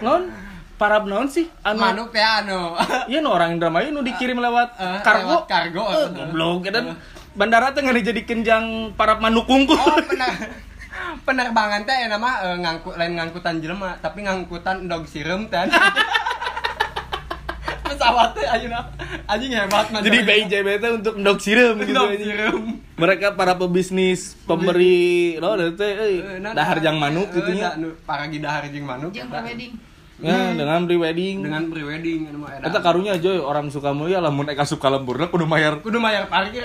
non? 0.00 0.28
Parab 0.76 1.04
non 1.04 1.26
sih? 1.26 1.46
Anu 1.62 1.78
manuk 1.78 2.08
teh 2.10 2.20
anu. 2.20 2.74
Iya 3.06 3.20
no 3.20 3.30
orang 3.30 3.56
Indramayu 3.56 3.88
nu 3.88 4.00
dikirim 4.00 4.36
lewat 4.36 4.74
Eh, 4.76 4.98
kargo. 5.00 5.28
lewat 5.32 5.44
kargo. 5.46 5.84
Eh, 5.88 6.08
goblok 6.10 6.68
dan 6.68 6.96
bandara 7.32 7.70
teh 7.70 7.80
nggak 7.80 7.98
dijadikan 7.98 8.40
jang 8.42 8.64
parab 8.92 9.16
manuk 9.16 9.44
kungku 9.44 9.72
oh 9.72 9.96
benar 10.04 10.28
penerbangan 11.24 11.82
teh 11.86 12.08
nama 12.10 12.30
eh, 12.52 12.56
ngangkut 12.60 12.94
lain 12.98 13.12
ngangkutan 13.16 13.62
jelema 13.62 13.96
tapi 14.00 14.26
ngangkutan 14.26 14.88
dog 14.88 15.08
sirum 15.08 15.48
teh 15.48 15.64
pesawat 17.86 18.34
teh 18.34 18.46
ayeuna 18.48 18.90
anjing 19.28 19.52
hebat 19.54 19.86
man 19.92 20.00
jadi 20.02 20.18
BIJB 20.24 20.68
teh 20.80 20.90
untuk 20.90 21.14
ndok 21.20 21.38
sirum 21.38 21.76
gitu 21.84 21.94
dog 21.94 22.12
sirum 22.18 22.62
mereka 22.96 23.34
para 23.34 23.58
pebisnis 23.58 24.38
pemberi 24.46 25.36
lo 25.40 25.56
teh 25.74 25.92
Eh, 25.92 26.38
nah, 26.38 26.52
dahar 26.54 26.78
nah, 26.78 26.84
jang 26.84 26.96
manuk 26.98 27.28
gitu 27.34 27.50
nya 27.54 27.74
para 28.06 28.26
dahar 28.26 28.62
jeung 28.70 28.86
manuk. 28.86 29.10
Jeung 29.14 29.30
eta. 29.30 29.42
prewedding. 29.42 29.72
ya 30.22 30.54
dengan 30.54 30.86
pre-wedding. 30.86 31.36
Dengan 31.42 31.62
prewedding. 31.66 32.20
Eta 32.62 32.78
karunya 32.78 33.18
joy 33.18 33.42
orang 33.42 33.74
suka 33.74 33.90
mulia 33.90 34.22
lamun 34.22 34.46
eka 34.50 34.62
suka 34.62 34.86
lembur 34.86 35.18
kudu 35.18 35.50
bayar 35.50 35.82
kudu 35.82 35.98
bayar 35.98 36.30
parkir. 36.30 36.62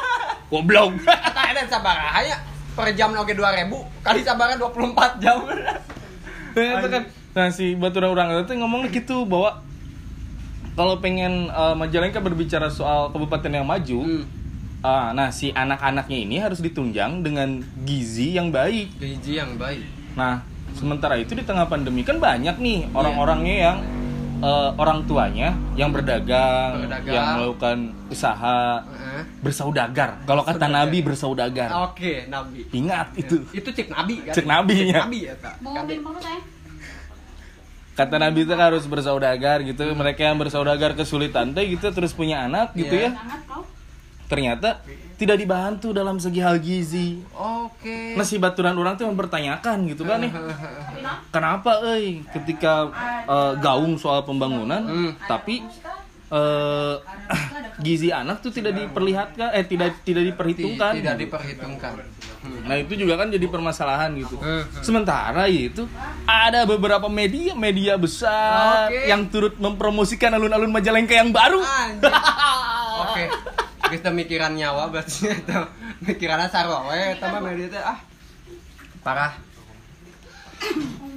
Goblok. 0.52 1.00
Kata 1.02 1.40
ada 1.50 1.62
sabaraha 1.64 2.20
ya 2.28 2.36
per 2.72 2.88
jam 2.96 3.12
oge 3.12 3.36
2000 3.36 3.68
kali 4.04 4.20
sabaraha 4.24 4.56
24 4.56 5.22
jam. 5.22 5.38
Nah, 6.56 6.72
itu 6.80 6.88
kan. 6.88 7.02
Nah 7.32 7.48
si 7.48 7.72
baturan 7.72 8.12
orang 8.12 8.44
itu 8.44 8.52
ngomongnya 8.60 8.92
gitu 8.92 9.24
bahwa 9.24 9.64
kalau 10.72 11.00
pengen 11.00 11.48
eh, 11.48 11.74
Majalengka 11.76 12.20
berbicara 12.20 12.68
soal 12.68 13.12
kabupaten 13.12 13.52
yang 13.52 13.68
maju 13.68 14.00
hmm. 14.04 14.24
ah, 14.84 15.12
nah 15.12 15.28
si 15.32 15.52
anak-anaknya 15.52 16.18
ini 16.28 16.36
harus 16.40 16.60
ditunjang 16.60 17.24
dengan 17.24 17.60
gizi 17.84 18.36
yang 18.36 18.52
baik. 18.52 19.00
Gaji 19.00 19.32
yang 19.32 19.56
baik. 19.56 19.84
Nah 20.16 20.44
sementara 20.72 21.20
itu 21.20 21.36
di 21.36 21.44
tengah 21.44 21.68
pandemi 21.68 22.00
kan 22.04 22.16
banyak 22.16 22.56
nih 22.56 22.88
orang-orangnya 22.96 23.56
yang 23.56 23.78
eh, 24.42 24.70
orang 24.74 25.06
tuanya 25.06 25.54
yang 25.72 25.88
berdagang, 25.88 26.82
Berdagang. 26.82 27.14
yang 27.14 27.26
melakukan 27.38 27.78
usaha 28.10 28.82
Heeh. 28.82 29.22
bersaudagar 29.40 30.10
kalau 30.22 30.42
kata 30.42 30.58
Saudagar. 30.60 30.76
Nabi 30.82 30.98
bersaudagar 31.00 31.68
Oke, 31.86 32.26
Nabi. 32.26 32.66
ingat 32.70 33.14
itu 33.14 33.38
Itu 33.50 33.70
cek 33.70 33.88
Nabi 33.88 34.14
kan? 34.22 34.34
Cek 34.34 34.46
Nabi, 34.46 34.74
Cek 34.76 34.88
ya. 34.90 35.00
Nabi 35.00 35.18
ya, 35.22 35.34
saya? 36.20 36.40
kata 37.92 38.16
Nabi 38.16 38.38
itu 38.42 38.54
harus 38.56 38.84
bersaudagar 38.88 39.60
gitu 39.62 39.84
mereka 39.92 40.24
yang 40.24 40.40
bersaudagar 40.40 40.96
kesulitan 40.96 41.52
teh 41.52 41.68
gitu 41.68 41.92
terus 41.92 42.10
punya 42.10 42.48
anak 42.48 42.72
gitu 42.72 42.88
Iya. 42.88 43.12
ya 43.12 43.20
Sangat 43.20 43.40
kau. 43.44 43.62
Ternyata 44.32 44.80
tidak 45.14 45.36
dibantu 45.36 45.92
dalam 45.92 46.16
segi 46.16 46.40
hal 46.40 46.56
gizi 46.56 47.20
Oke. 47.30 48.16
nah 48.16 48.24
si 48.24 48.36
baturan 48.36 48.72
orang 48.72 48.96
tuh 48.96 49.04
mempertanyakan 49.06 49.84
gitu 49.86 50.02
kan 50.02 50.18
nih 50.18 50.32
kenapa 51.28 51.84
euy 51.86 52.24
ketika 52.32 52.88
eh, 53.22 53.52
gaung 53.58 53.94
soal 53.94 54.24
pembangunan 54.24 54.80
Hmm. 54.82 55.12
tapi 55.22 55.60
eh, 56.28 56.94
gizi 57.84 58.08
anak 58.08 58.40
tuh 58.40 58.48
tidak 58.50 58.72
diperlihatkan 58.74 59.52
eh 59.52 59.64
tidak 59.64 60.00
tidak 60.00 60.24
diperhitungkan 60.26 60.92
Tidak 60.96 61.16
diperhitungkan. 61.18 61.92
nah 62.62 62.74
itu 62.74 62.96
juga 62.96 63.14
kan 63.14 63.28
jadi 63.28 63.46
permasalahan 63.46 64.16
gitu 64.16 64.34
Hmm. 64.36 64.64
sementara 64.80 65.44
itu 65.46 65.84
ada 66.24 66.64
beberapa 66.64 67.06
media 67.06 67.52
media 67.54 67.94
besar 67.94 68.88
Oke. 68.88 69.06
yang 69.06 69.28
turut 69.28 69.54
mempromosikan 69.56 70.32
alun-alun 70.32 70.66
Majalengka 70.68 71.14
yang 71.14 71.30
baru. 71.30 71.60
Oke. 73.02 73.24
Geus 73.28 73.71
teu 73.94 74.10
mikiran 74.10 74.52
nyawa 74.52 74.88
berarti 74.88 75.28
eta. 75.34 75.68
Mikiranna 76.00 76.46
sarwa 76.46 76.88
we 76.88 77.12
eta 77.12 77.26
mah 77.26 77.40
media 77.40 77.68
teh 77.68 77.82
ah. 77.82 77.98
Parah. 79.00 79.34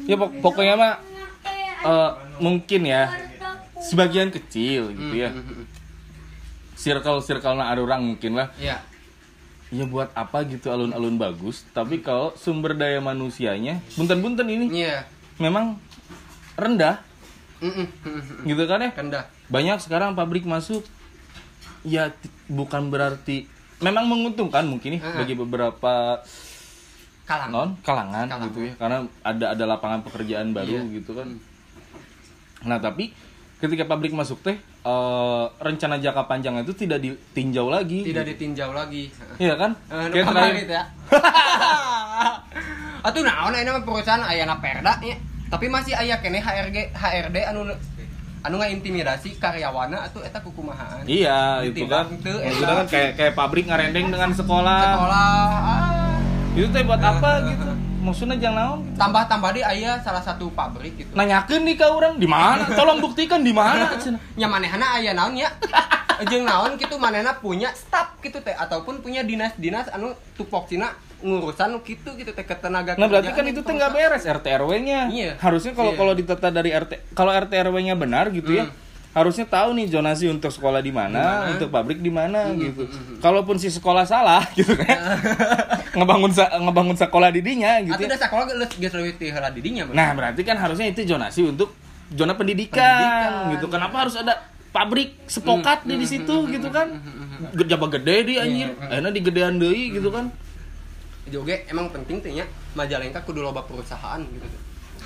ya 0.04 0.16
pok- 0.16 0.38
pokoknya 0.40 0.74
mah 0.74 0.94
eh, 1.82 2.12
mungkin 2.40 2.82
ya 2.84 3.14
sebagian 3.80 4.30
kecil 4.30 4.90
gitu 4.90 5.16
ya 5.16 5.30
Hmm, 5.30 5.42
hmm, 5.42 5.56
hmm. 5.56 5.66
circle 6.76 7.22
circle 7.22 7.54
na 7.54 7.70
ada 7.70 7.80
orang 7.80 8.02
mungkin 8.04 8.34
lah 8.34 8.50
Iya. 8.58 8.82
ya 9.70 9.86
buat 9.86 10.10
apa 10.12 10.46
gitu 10.46 10.70
alun-alun 10.70 11.16
bagus 11.16 11.66
tapi 11.72 12.00
kalau 12.00 12.34
sumber 12.36 12.74
daya 12.74 12.98
manusianya 13.00 13.82
bunten-bunten 13.94 14.46
ini 14.46 14.66
Iya. 14.76 15.06
memang 15.38 15.78
rendah 16.56 17.02
mm. 17.60 17.86
gitu 18.44 18.64
kan 18.66 18.80
ya 18.80 18.92
Rendah. 18.92 19.24
banyak 19.48 19.78
sekarang 19.80 20.14
pabrik 20.14 20.44
masuk 20.44 20.82
ya 21.86 22.10
bukan 22.48 22.90
berarti 22.90 23.46
memang 23.78 24.06
menguntungkan 24.06 24.66
mungkin 24.66 24.98
nih 24.98 25.02
Heeh. 25.02 25.18
bagi 25.18 25.36
beberapa 25.36 26.20
Kalang. 27.24 27.50
non 27.50 27.70
kalangan, 27.80 28.26
Kalangan. 28.26 28.48
gitu 28.48 28.60
ya 28.64 28.74
karena 28.76 28.98
ada 29.22 29.46
ada 29.54 29.64
lapangan 29.66 30.02
pekerjaan 30.02 30.52
baru 30.52 30.78
Iya. 30.80 30.94
gitu 30.96 31.12
kan 31.14 31.30
nah 32.62 32.78
tapi 32.78 33.14
ketika 33.56 33.86
pabrik 33.86 34.12
masuk 34.12 34.42
teh 34.42 34.58
eh, 34.58 35.46
rencana 35.58 35.98
jangka 35.98 36.26
panjang 36.26 36.60
itu 36.60 36.74
tidak 36.76 37.00
ditinjau 37.00 37.66
lagi 37.68 38.04
Tidak 38.04 38.22
gitu. 38.22 38.32
ditinjau 38.32 38.70
lagi. 38.72 39.10
iya 39.42 39.54
kan 39.56 39.74
Eh, 39.88 40.10
Kayak 40.12 40.26
terakhir- 40.28 40.28
kemarin 40.28 40.68
ya. 40.68 40.84
Atuh 43.06 43.22
naon 43.22 43.54
mah 43.54 43.82
perusahaan 43.82 44.22
aya 44.22 44.44
na 44.44 44.58
Perda 44.58 44.98
nya. 44.98 45.18
Tapi 45.46 45.70
masih 45.70 45.94
aya 45.94 46.18
kene 46.20 46.42
HRG 46.42 46.90
HRD 46.92 47.38
anu 47.46 47.70
anu 48.46 48.62
intimidasi 48.62 49.42
karyawana 49.42 50.06
atuh 50.06 50.22
eta 50.22 50.38
kukumahaan. 50.38 51.02
iya 51.10 51.66
itu 51.66 51.90
kan 51.90 52.06
eta. 52.14 52.62
kan 52.62 52.86
kayak 52.86 53.12
kayak 53.18 53.34
pabrik 53.34 53.66
ngarendeng 53.66 54.14
dengan 54.14 54.30
sekolah, 54.38 54.82
Sekolah 54.86 55.34
ah. 55.66 56.54
itu 56.54 56.68
teh 56.70 56.86
buat 56.86 57.02
apa 57.02 57.50
gitu 57.50 57.66
maksudnya 58.06 58.38
jangan 58.38 58.78
naon 58.78 58.80
tambah-tambah 58.94 59.50
di 59.58 59.62
aya 59.66 59.98
salah 60.06 60.22
satu 60.22 60.54
pabrik 60.54 60.94
gitu. 60.94 61.12
nanyakan 61.18 61.66
nih 61.66 61.74
ke 61.74 61.88
orang 61.90 62.22
di 62.22 62.30
mana 62.30 62.70
tolong 62.78 63.02
buktikan 63.02 63.42
di 63.42 63.50
mana 63.50 63.98
cenah. 63.98 64.22
nya 64.40 64.46
manehna 64.46 65.02
aya 65.02 65.18
naon 65.18 65.34
nya 65.34 65.50
jeung 66.30 66.46
naon 66.46 66.78
kitu 66.78 67.02
manehna 67.02 67.42
punya 67.42 67.74
staf 67.74 68.14
gitu 68.22 68.46
teh 68.46 68.54
ataupun 68.54 69.02
punya 69.02 69.26
dinas-dinas 69.26 69.90
anu 69.90 70.14
tupoksina 70.38 70.94
ngurusan 71.26 71.68
nu 71.68 71.82
kitu 71.82 72.14
gitu 72.14 72.30
teh 72.30 72.46
ketenaga 72.46 72.94
Nah 72.94 73.10
berarti 73.10 73.34
kan 73.34 73.42
itu 73.44 73.60
teh 73.60 73.74
nggak 73.74 73.92
beres 73.92 74.24
RT 74.24 74.46
RW-nya. 74.62 75.00
Iya. 75.10 75.32
Harusnya 75.36 75.74
kalau 75.74 75.92
Iya. 75.92 75.98
kalau 75.98 76.14
ditata 76.14 76.48
dari 76.50 76.70
RT 76.70 76.92
kalau 77.12 77.34
RT 77.34 77.50
RW-nya 77.66 77.96
benar 77.96 78.30
gitu 78.30 78.54
ya. 78.54 78.66
Hmm. 78.66 78.84
harusnya 79.16 79.48
tahu 79.48 79.72
nih 79.74 79.88
zonasi 79.88 80.28
untuk 80.28 80.52
sekolah 80.52 80.84
di 80.84 80.92
mana, 80.92 81.48
untuk 81.50 81.72
pabrik 81.72 81.98
di 81.98 82.12
mana 82.12 82.52
gitu. 82.52 82.84
Kalaupun 83.18 83.56
si 83.56 83.72
sekolah 83.72 84.04
salah 84.04 84.44
gitu 84.60 84.76
kan. 84.76 84.92
ngebangun 85.96 86.30
sa- 86.30 86.52
ngebangun 86.54 87.00
sekolah 87.00 87.32
di 87.32 87.40
dinya 87.40 87.80
gitu. 87.80 87.96
Atau 87.96 88.04
ya. 88.04 88.10
udah 88.12 88.20
sekolah 88.20 88.44
geus 88.46 88.76
geus 88.76 88.92
leuwih 88.94 89.16
ti 89.16 89.32
heula 89.32 89.48
didinya. 89.48 89.88
Nah, 89.88 90.12
berarti 90.12 90.44
kan 90.44 90.60
harusnya 90.60 90.92
itu 90.92 91.08
zonasi 91.08 91.42
untuk 91.42 91.72
zona 92.12 92.36
pendidikan, 92.36 92.76
Pendidikan. 92.76 93.32
gitu. 93.56 93.66
Kenapa 93.72 93.96
harus 94.04 94.20
ada 94.20 94.36
pabrik 94.70 95.16
sepokat 95.26 95.88
di 95.88 95.96
di 95.96 96.04
situ 96.06 96.36
gitu 96.52 96.68
kan? 96.68 96.92
Gede 97.56 97.72
gede 97.80 98.16
di 98.22 98.34
anjir. 98.36 98.76
Akhirnya 98.78 99.12
digedean 99.12 99.56
deui 99.56 99.96
gitu 99.96 100.12
kan. 100.12 100.28
Juga 101.30 101.58
emang 101.66 101.90
penting 101.90 102.22
teh 102.22 102.34
nya 102.34 102.46
Majalengka 102.78 103.26
kudu 103.26 103.42
loba 103.42 103.66
perusahaan 103.66 104.22
gitu 104.22 104.46
tuh. 104.46 104.62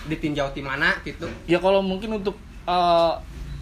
Ditinjau 0.09 0.51
ti 0.51 0.59
mana 0.59 0.99
gitu. 1.05 1.30
Ya 1.45 1.61
kalau 1.61 1.86
mungkin 1.86 2.20
untuk 2.20 2.36
eh, 2.65 3.13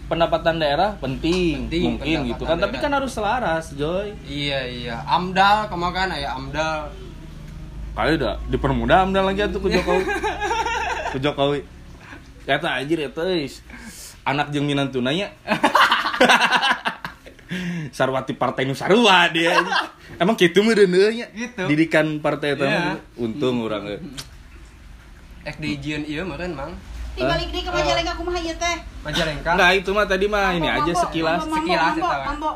pendapatan 0.08 0.56
daerah 0.56 0.96
penting, 0.96 1.68
Penting, 1.68 1.82
mungkin 1.84 2.16
gitu 2.32 2.42
kan. 2.48 2.56
Tapi 2.56 2.80
daerah. 2.80 2.82
kan 2.82 2.92
harus 2.96 3.12
selaras, 3.12 3.64
Joy. 3.76 4.16
Iya 4.24 4.64
iya, 4.64 4.96
AMDAL 5.04 5.68
kemakan 5.68 6.16
aya 6.16 6.32
AMDAL. 6.34 7.08
Kali 7.98 8.14
udah 8.14 8.38
dipermudah 8.46 9.10
amdal 9.10 9.26
lagi 9.26 9.42
atuh 9.42 9.58
ku 9.58 9.66
Jokowi. 9.66 10.06
ku 11.12 11.18
Jokowi. 11.18 11.66
Eta 12.46 12.78
anjir 12.78 13.02
eta 13.02 13.26
euy. 13.26 13.50
Anak 14.22 14.54
jeung 14.54 14.70
minantuna 14.70 15.10
nya. 15.10 15.34
Sarwati 17.96 18.38
Partai 18.38 18.70
Nusarua 18.70 19.26
dia. 19.34 19.58
Emang 20.18 20.34
kitu 20.34 20.60
meureun 20.60 20.90
nya. 20.90 21.26
Gitu. 21.30 21.62
Didikan 21.64 22.18
partai 22.18 22.52
eta 22.52 22.64
Iya. 22.64 22.78
mah. 22.92 22.96
Untung 23.16 23.62
urang 23.62 23.86
euy. 23.86 23.98
Ek 25.42 25.56
di 25.56 25.78
Jian 25.78 26.02
ieu 26.04 26.22
meureun 26.22 26.52
Mang. 26.52 26.74
Di 27.14 27.22
balik 27.22 27.50
di 27.50 27.60
ke 27.60 27.70
Majalengka 27.70 28.14
kumaha 28.14 28.38
ieu 28.38 28.54
teh? 28.54 28.76
Majalengka. 29.02 29.50
Nah, 29.52 29.70
itu 29.72 29.90
mah 29.90 30.06
tadi 30.06 30.26
mah 30.26 30.52
ini 30.52 30.66
Mambo, 30.66 30.78
aja 30.80 30.92
sekilas. 31.00 31.42
mambo, 31.42 31.56
Sekilas 31.56 31.94
mambo, 31.96 32.08
mambo? 32.24 32.50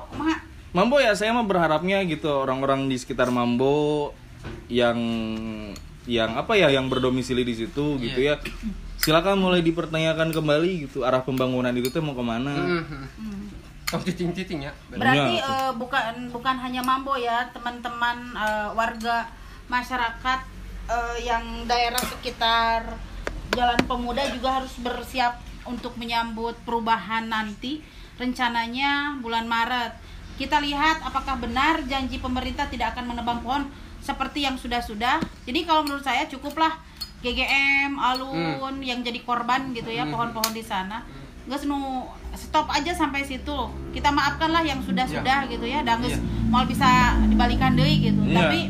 Mambo 0.72 0.96
ya 0.98 1.12
saya 1.12 1.30
mah 1.30 1.42
berharapnya 1.42 2.00
gitu 2.04 2.30
orang-orang 2.30 2.86
di 2.86 2.96
sekitar 2.96 3.28
Mambo 3.28 4.10
yang 4.66 4.98
yang 6.02 6.34
apa 6.34 6.54
ya 6.54 6.66
yang 6.68 6.88
berdomisili 6.88 7.42
di 7.42 7.54
situ 7.54 7.94
gitu 7.96 8.18
Iya. 8.18 8.34
ya 8.34 8.42
silakan 8.96 9.38
mulai 9.38 9.60
dipertanyakan 9.60 10.30
kembali 10.30 10.70
gitu 10.82 11.02
arah 11.02 11.20
pembangunan 11.20 11.70
itu 11.70 11.88
tuh 11.88 12.00
mau 12.00 12.10
ke 12.12 12.24
mana 12.24 12.50
Mhm. 12.50 13.61
Tong 13.92 14.00
cicing-cicing 14.00 14.64
ya. 14.64 14.72
Berarti 14.88 15.36
Iya. 15.36 15.68
eh, 15.68 15.72
bukan 15.76 16.32
bukan 16.32 16.56
hanya 16.56 16.80
Mambo 16.80 17.12
ya, 17.20 17.44
teman-teman 17.52 18.32
eh, 18.32 18.68
warga 18.72 19.28
masyarakat 19.68 20.40
eh, 20.88 21.16
yang 21.22 21.68
daerah 21.68 22.00
sekitar 22.00 22.96
Jalan 23.52 23.84
Pemuda 23.84 24.24
juga 24.32 24.64
harus 24.64 24.72
bersiap 24.80 25.36
untuk 25.68 26.00
menyambut 26.00 26.56
perubahan 26.64 27.28
nanti. 27.28 27.84
Rencananya 28.16 29.20
bulan 29.20 29.44
Maret. 29.44 29.92
Kita 30.40 30.56
lihat 30.56 31.04
apakah 31.04 31.36
benar 31.36 31.84
janji 31.84 32.16
pemerintah 32.16 32.64
tidak 32.72 32.96
akan 32.96 33.12
menebang 33.12 33.44
pohon 33.44 33.68
seperti 34.00 34.48
yang 34.48 34.56
sudah-sudah. 34.56 35.20
Jadi 35.44 35.68
kalau 35.68 35.84
menurut 35.84 36.00
saya 36.00 36.24
cukuplah 36.24 36.80
GGM, 37.20 38.00
alun 38.00 38.80
yang 38.80 39.04
jadi 39.04 39.20
korban 39.22 39.70
gitu 39.76 39.92
ya 39.92 40.08
pohon-pohon 40.08 40.50
di 40.50 40.64
sana. 40.64 41.04
Nggak 41.42 41.64
nu 41.64 42.06
stop 42.32 42.66
aja 42.68 42.90
sampai 42.90 43.22
situ. 43.22 43.56
Kita 43.90 44.08
maafkanlah 44.08 44.62
yang 44.62 44.78
sudah-sudah 44.78 45.46
gitu 45.46 45.64
ya. 45.64 45.82
Dan 45.82 46.00
Iya. 46.00 46.18
mau 46.46 46.62
bisa 46.62 46.86
dibalikan 47.24 47.72
deui 47.72 47.98
gitu. 48.02 48.22
Iya. 48.22 48.36
Tapi 48.40 48.60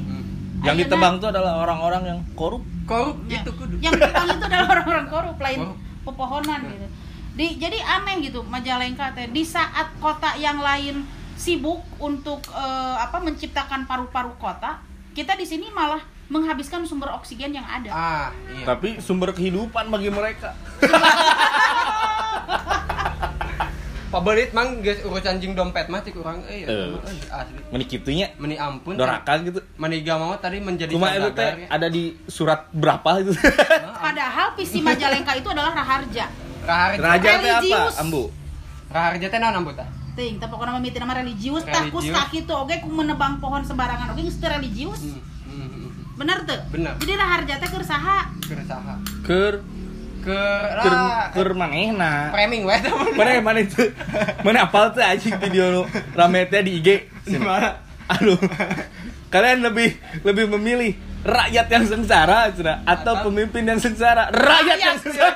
yang 0.62 0.74
ayeuna- 0.74 0.80
ditebang 0.80 1.14
tuh 1.18 1.28
adalah 1.28 1.52
orang-orang 1.58 2.02
yang 2.06 2.18
korup 2.32 2.62
Korup 2.82 3.14
Ya. 3.24 3.38
gitu 3.38 3.54
kudu. 3.54 3.78
Yang 3.78 3.94
ditebang 3.96 4.26
itu 4.28 4.44
adalah 4.44 4.68
orang-orang 4.70 5.06
korup 5.06 5.38
lain 5.38 5.60
Korup. 5.62 5.76
pepohonan 6.04 6.60
gitu. 6.66 6.86
Di, 7.32 7.46
jadi 7.56 7.78
aneh 7.80 8.20
gitu 8.22 8.42
Majalengka 8.42 9.14
teh 9.14 9.24
di 9.26 9.40
saat 9.40 9.88
kota 9.96 10.36
yang 10.36 10.58
lain 10.58 11.06
sibuk 11.32 11.80
untuk 11.96 12.42
eh, 12.48 12.96
apa 12.98 13.18
menciptakan 13.18 13.84
paru-paru 13.84 14.34
kota, 14.36 14.82
kita 15.12 15.32
di 15.32 15.42
sini 15.42 15.68
malah 15.68 15.98
menghabiskan 16.26 16.82
sumber 16.82 17.10
oksigen 17.10 17.52
yang 17.52 17.64
ada. 17.64 17.88
Ah, 17.88 18.28
iya. 18.48 18.64
tapi 18.64 18.96
sumber 18.98 19.30
kehidupan 19.30 19.86
bagi 19.86 20.08
mereka 20.08 20.56
Pabelit 24.08 24.52
mang 24.52 24.84
geus 24.84 25.00
urusan 25.00 25.40
jing 25.40 25.56
dompet 25.56 25.88
mah 25.88 26.00
cik 26.00 26.12
urang 26.14 26.44
euy 26.44 26.68
Eh. 26.68 26.92
asli. 27.32 27.56
menikitunya 27.68 28.28
Meni 28.36 28.60
ampun. 28.60 28.92
dorakan 28.92 29.40
gitu 29.42 29.64
Maniga 29.74 30.14
mau 30.14 30.36
tadi 30.36 30.60
menjadi 30.60 30.92
cuma 30.92 31.08
itu 31.10 31.32
teh 31.32 31.48
ya. 31.58 31.66
ada 31.70 31.88
di 31.88 32.12
surat 32.28 32.68
berapa 32.70 33.08
itu 33.18 33.32
Padahal 34.04 34.52
visi 34.52 34.78
Majalengka 34.78 35.32
itu 35.32 35.48
adalah 35.48 35.72
raharja. 35.72 36.28
Raharja. 36.60 37.00
raja 37.00 37.30
teh 37.34 37.52
apa 37.72 37.80
ambu 37.98 38.28
Raharja 38.86 39.26
teh 39.26 39.38
naon 39.38 39.56
ambu 39.56 39.72
tah? 39.72 39.88
Ting, 40.12 40.36
tapi 40.36 40.52
pokoknya 40.52 40.76
mimiti 40.76 41.00
nama 41.00 41.16
religius, 41.16 41.64
tah 41.64 41.88
kus 41.88 42.04
Religius. 42.04 42.20
kaki 42.20 42.44
tuh 42.44 42.56
oke 42.58 42.74
ku 42.76 42.92
menebang 42.92 43.40
pohon 43.40 43.64
sembarangan 43.64 44.12
oke 44.12 44.20
geus 44.20 44.36
teu 44.36 44.52
religius. 44.52 45.00
Hmm, 45.00 45.24
hmm, 45.48 45.68
hmm. 45.72 45.88
Bener 46.14 46.44
tuh? 46.44 46.60
Bener. 46.68 47.00
Jadi 47.00 47.12
raharja 47.16 47.54
teh 47.56 47.68
keur 47.70 47.80
saha? 47.82 48.28
Keur 48.44 48.60
saha? 48.62 49.00
ker 49.24 49.24
Keur 49.24 49.54
ker 50.22 50.62
lah. 50.78 51.28
ker 51.30 51.50
manehna 51.52 52.30
framing 52.30 52.62
we 52.62 52.74
teh. 52.74 52.92
mana 53.18 53.30
mana 53.38 53.60
itu 53.60 53.82
mana 54.40 54.64
apal 54.64 54.90
tuh 54.90 55.02
anjing 55.02 55.34
video 55.36 55.64
nu 55.68 55.82
rame 56.12 56.46
teh 56.46 56.62
di 56.62 56.78
IG 56.78 56.88
Di 57.24 57.36
mana? 57.36 57.82
aduh 58.08 58.38
kalian 59.28 59.62
lebih 59.62 59.94
lebih 60.22 60.46
memilih 60.50 60.92
rakyat 61.22 61.66
yang 61.68 61.84
sengsara 61.86 62.50
cenah, 62.50 62.82
atau 62.82 63.14
Atau- 63.14 63.30
pemimpin 63.30 63.62
yang 63.62 63.78
sengsara 63.78 64.26
rakyat 64.28 64.78
yang 64.80 64.98
sengsara 64.98 65.34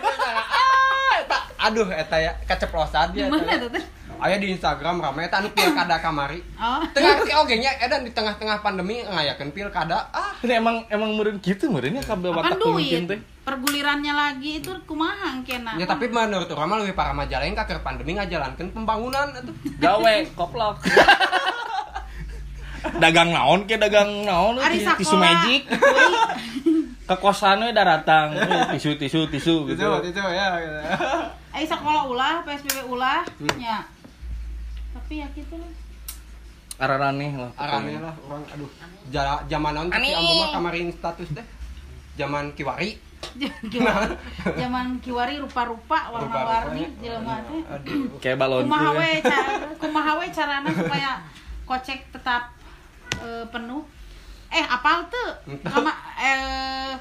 Ah, 1.27 1.43
aduh 1.67 1.89
eta 1.89 2.19
ya 2.19 2.33
keceplosan 2.45 3.11
dia. 3.11 3.27
Gimana 3.27 3.57
tuh 3.57 3.71
teh? 3.71 3.83
Aya 4.17 4.37
di 4.37 4.49
Instagram 4.49 4.99
rame 4.99 5.25
eta 5.25 5.39
anu 5.39 5.51
pilkada 5.51 5.99
kamari. 5.99 6.39
Oh. 6.57 6.83
Tengah 6.91 7.21
si 7.21 7.33
oge 7.33 7.57
nya 7.57 7.73
edan 7.79 8.01
di 8.01 8.11
tengah-tengah 8.11 8.61
pandemi 8.61 9.01
ngayakeun 9.01 9.51
pilkada. 9.51 10.07
Ah, 10.11 10.37
ini 10.41 10.55
emang 10.55 10.85
emang 10.89 11.11
meureun 11.13 11.39
gitu 11.39 11.67
meureunnya 11.67 12.01
kabel 12.01 12.31
watak 12.31 12.57
pemimpin 12.57 13.05
teh 13.09 13.21
Pergulirannya 13.47 14.11
lagi 14.11 14.59
itu 14.59 14.75
kumaha 14.83 15.39
kena. 15.41 15.79
ya 15.79 15.87
tapi 15.87 16.11
menurut 16.11 16.51
urang 16.51 16.67
mah 16.67 16.77
leuwih 16.77 16.93
para 16.93 17.15
Majalengka 17.15 17.63
keur 17.63 17.79
pandemi 17.79 18.13
ngajalankeun 18.13 18.75
pembangunan 18.75 19.31
atuh. 19.33 19.55
gawe 19.79 20.15
koplok 20.39 20.83
dagang 22.97 23.31
naon 23.31 23.63
ke 23.65 23.75
dagang 23.77 24.23
naon 24.23 24.59
Ari 24.59 24.79
ti- 24.81 24.99
tisu 24.99 25.17
magic 25.17 25.63
ke 27.03 27.15
kosan 27.17 27.63
we 27.63 27.71
daratang 27.71 28.35
Eh, 28.35 28.75
tisu 28.75 28.95
tisu 28.97 29.21
tisu 29.29 29.55
gitu 29.69 29.87
itu 30.03 30.19
ya. 30.19 30.49
gitu. 30.59 30.81
Eh 31.53 31.63
sekolah 31.65 32.03
ulah, 32.05 32.43
PSBB 32.43 32.83
ulah, 32.85 33.23
Hmm. 33.39 33.57
ya. 33.57 33.79
Tapi 34.93 35.15
ya 35.17 35.27
gitu 35.33 35.55
lah. 35.55 35.71
araraneh 36.77 37.33
lah 37.33 37.49
Arane 37.57 37.97
lah 37.97 38.13
orang 38.21 38.43
aduh. 38.51 38.69
Jala, 39.09 39.41
zaman 39.47 39.87
Aneh. 39.87 40.13
ambu 40.13 40.33
mah 40.37 40.49
kamarin 40.53 40.91
status 40.91 41.31
teh. 41.31 41.47
Zaman 42.17 42.53
kiwari. 42.53 42.99
Zaman 44.57 45.01
kiwari 45.03 45.41
rupa-rupa 45.43 46.11
warna-warni 46.15 46.87
jelema 47.03 47.43
teh. 47.47 47.63
Kayak 48.23 48.39
balon 48.41 48.67
Kumaha 48.67 48.91
we 48.95 49.11
cara 49.23 49.53
kumaha 49.81 50.13
we 50.21 50.27
carana 50.31 50.71
supaya 50.71 51.11
kocek 51.67 52.01
tetap 52.15 52.55
eh, 53.23 53.45
penuh. 53.51 53.83
Eh 54.51 54.65
apal 54.65 55.07
tuh? 55.11 55.31
Kama 55.67 55.91
eh 56.23 56.95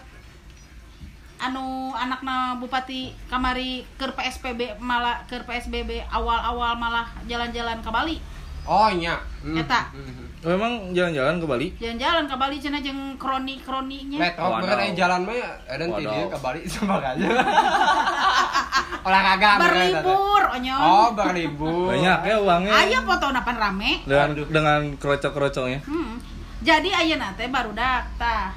anu 1.35 1.91
anakna 1.93 2.57
bupati 2.57 3.11
kamari 3.27 3.83
ke 3.99 4.07
PSBB 4.07 4.79
malah 4.79 5.19
ke 5.27 5.35
PSBB 5.43 6.01
awal-awal 6.07 6.79
malah 6.79 7.05
jalan-jalan 7.27 7.83
ke 7.83 7.89
Bali. 7.91 8.17
Oh 8.65 8.89
nya. 8.91 9.15
Hmm. 9.39 9.57
Eta. 9.57 9.81
Hmm. 9.93 10.25
memang 10.45 10.93
jalan-jalan 10.93 11.41
ke 11.41 11.45
Bali 11.45 11.67
Jalan-jalan 11.75 12.25
ke 12.25 12.35
Bali 12.37 12.57
cenah 12.57 12.77
jeung 12.77 13.17
kroni-kroninya. 13.17 14.17
Metro 14.19 14.45
Wadaw. 14.45 14.61
beureun 14.61 14.77
aya 14.79 14.93
jalan 14.93 15.21
mah 15.21 15.33
ya 15.33 15.49
edan 15.67 15.89
ti 15.89 16.03
dieu 16.03 16.27
ka 16.27 16.37
Bali 16.37 16.61
sama 16.69 16.95
aja. 16.99 17.17
Olahraga 19.05 19.49
eta 19.49 19.57
teh. 19.57 19.65
Berlibur 19.65 20.43
onyon. 20.51 20.79
Oh, 20.79 21.07
berlibur. 21.13 21.89
banyak 21.89 22.19
ya 22.23 22.35
uangnya 22.39 22.71
Aya 22.75 22.99
foto 23.01 23.25
napan 23.29 23.55
rame. 23.55 23.91
dengan 24.03 24.29
Aduh. 24.33 24.45
dengan 24.47 24.81
kerocok-kerocoknya 24.97 25.79
Hmm. 25.83 26.17
Jadi 26.61 26.89
ayeuna 26.89 27.33
teh 27.33 27.49
baru 27.49 27.73
tah. 27.73 28.53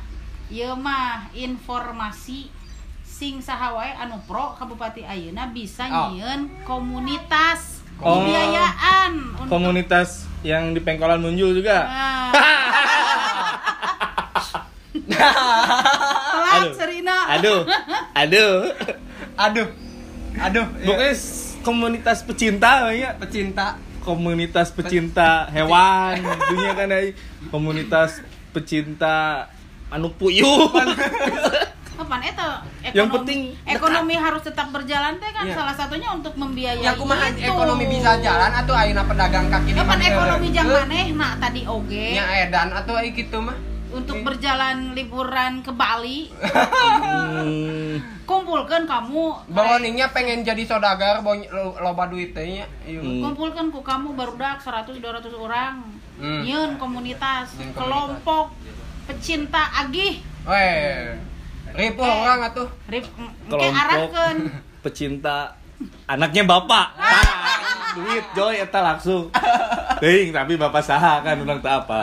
Ieu 0.48 0.72
mah 0.72 1.28
informasi 1.30 2.48
sing 3.02 3.36
saha 3.38 3.72
wae 3.74 3.92
anu 3.94 4.16
pro 4.24 4.52
Kabupaten 4.54 5.04
ayeuna 5.04 5.48
bisa 5.48 5.84
Oh. 5.84 6.12
nyieun 6.12 6.48
komunitas 6.64 7.77
Oh. 7.98 8.22
untuk 8.22 9.46
komunitas 9.48 10.08
yang 10.40 10.70
di 10.70 10.78
Pengkolan 10.78 11.18
Munjul 11.18 11.56
juga 11.56 11.82
Nah, 15.08 16.60
Aduh. 16.60 16.72
Serina. 16.74 17.16
aduh 17.32 17.60
aduh 18.12 18.54
Aduh. 19.36 19.66
Aduh. 20.38 20.66
iya. 20.74 20.84
pokoknya 20.84 21.14
komunitas 21.60 22.18
pecinta 22.22 22.92
ya 22.92 23.10
pecinta 23.14 23.66
komunitas 24.02 24.68
pecinta 24.70 25.44
hewan 25.54 26.22
dunia 26.50 26.72
kan 26.72 26.88
ada 26.88 27.10
komunitas 27.50 28.20
pecinta 28.52 29.48
anu 29.88 30.12
puyuh 30.12 30.68
Kapan 31.98 32.20
eta 32.24 32.62
Yang 32.88 33.08
penting 33.12 33.38
ekonomi 33.66 34.14
harus 34.14 34.40
tetap 34.40 34.70
berjalan 34.70 35.18
teh 35.18 35.28
kan 35.28 35.44
Iya. 35.44 35.54
salah 35.54 35.74
satunya 35.74 36.08
untuk 36.08 36.32
membiayai 36.32 36.78
Ya 36.80 36.94
kumaha 36.94 37.26
itu. 37.28 37.42
ekonomi 37.44 37.84
bisa 37.88 38.16
jalan 38.18 38.52
atau 38.54 38.72
ayeuna 38.72 39.02
pedagang 39.02 39.46
kaki 39.48 39.70
lima 39.70 39.82
Kapan 39.82 39.98
ekonomi 40.06 40.46
jang 40.48 40.66
Eh, 40.66 40.74
maneh 40.78 41.06
nah 41.12 41.32
tadi 41.36 41.60
oge 41.64 42.14
Nya 42.14 42.24
edan 42.40 42.70
atau 42.72 42.94
ai 42.94 43.10
kitu 43.10 43.36
mah. 43.36 43.58
untuk 43.88 44.20
berjalan 44.20 44.92
liburan 44.92 45.58
ke 45.58 45.72
Bali 45.72 46.28
Hmm, 46.38 47.96
kumpulkan 48.28 48.84
kamu 48.84 49.48
Bawoningnya 49.48 50.12
pengen 50.12 50.44
jadi 50.44 50.60
saudagar 50.62 51.24
loba 51.74 52.04
duit 52.06 52.30
teh 52.30 52.46
nya. 52.54 52.66
Ieu. 52.84 53.00
Hmm. 53.00 53.24
kumpulkan 53.24 53.68
ku 53.68 53.80
kamu 53.80 54.12
barudak 54.12 54.60
100 54.60 54.92
200 54.94 55.34
orang 55.34 55.82
Hmm. 56.14 56.42
nyeun 56.42 56.76
komunitas 56.76 57.54
Nyeun 57.54 57.70
komunitas. 57.70 57.74
kelompok 57.74 58.46
pecinta 59.04 59.62
agih 59.72 60.20
Weh. 60.44 61.16
Ribu 61.78 62.02
orang 62.02 62.38
atuh. 62.44 62.68
Rip, 62.86 63.06
mm, 63.06 63.30
ke 63.46 63.54
kelompok 63.54 64.10
pecinta 64.84 65.54
anaknya 66.04 66.42
bapak 66.42 66.86
duit 67.96 68.26
joy 68.32 68.54
eta 68.56 68.78
langsung 68.80 69.30
Ting, 69.98 70.30
tapi 70.30 70.54
bapak 70.54 70.78
saha 70.80 71.18
kan 71.20 71.34
ulang 71.36 71.58
tak 71.58 71.82
apa 71.82 71.98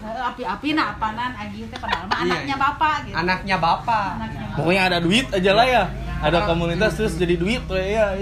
Eh, 0.00 0.20
api-api 0.22 0.72
nah 0.72 0.92
apanan 0.92 1.32
agih 1.34 1.64
teh 1.66 1.76
padahal 1.76 2.04
mah 2.06 2.16
Iya, 2.18 2.24
anaknya 2.30 2.48
iya. 2.50 2.56
bapak 2.58 2.94
gitu 3.02 3.14
Anaknya 3.14 3.56
bapak. 3.56 4.08
anaknya 4.14 4.40
bapak. 4.40 4.56
pokoknya 4.56 4.82
ada 4.84 4.98
duit 4.98 5.26
aja 5.30 5.52
lah 5.52 5.66
ya 5.66 5.82
ada 6.20 6.38
komunitas 6.44 6.92
terus 6.94 7.16
jadi 7.16 7.34
duit 7.36 7.64
we, 7.66 7.80
ya 7.90 8.12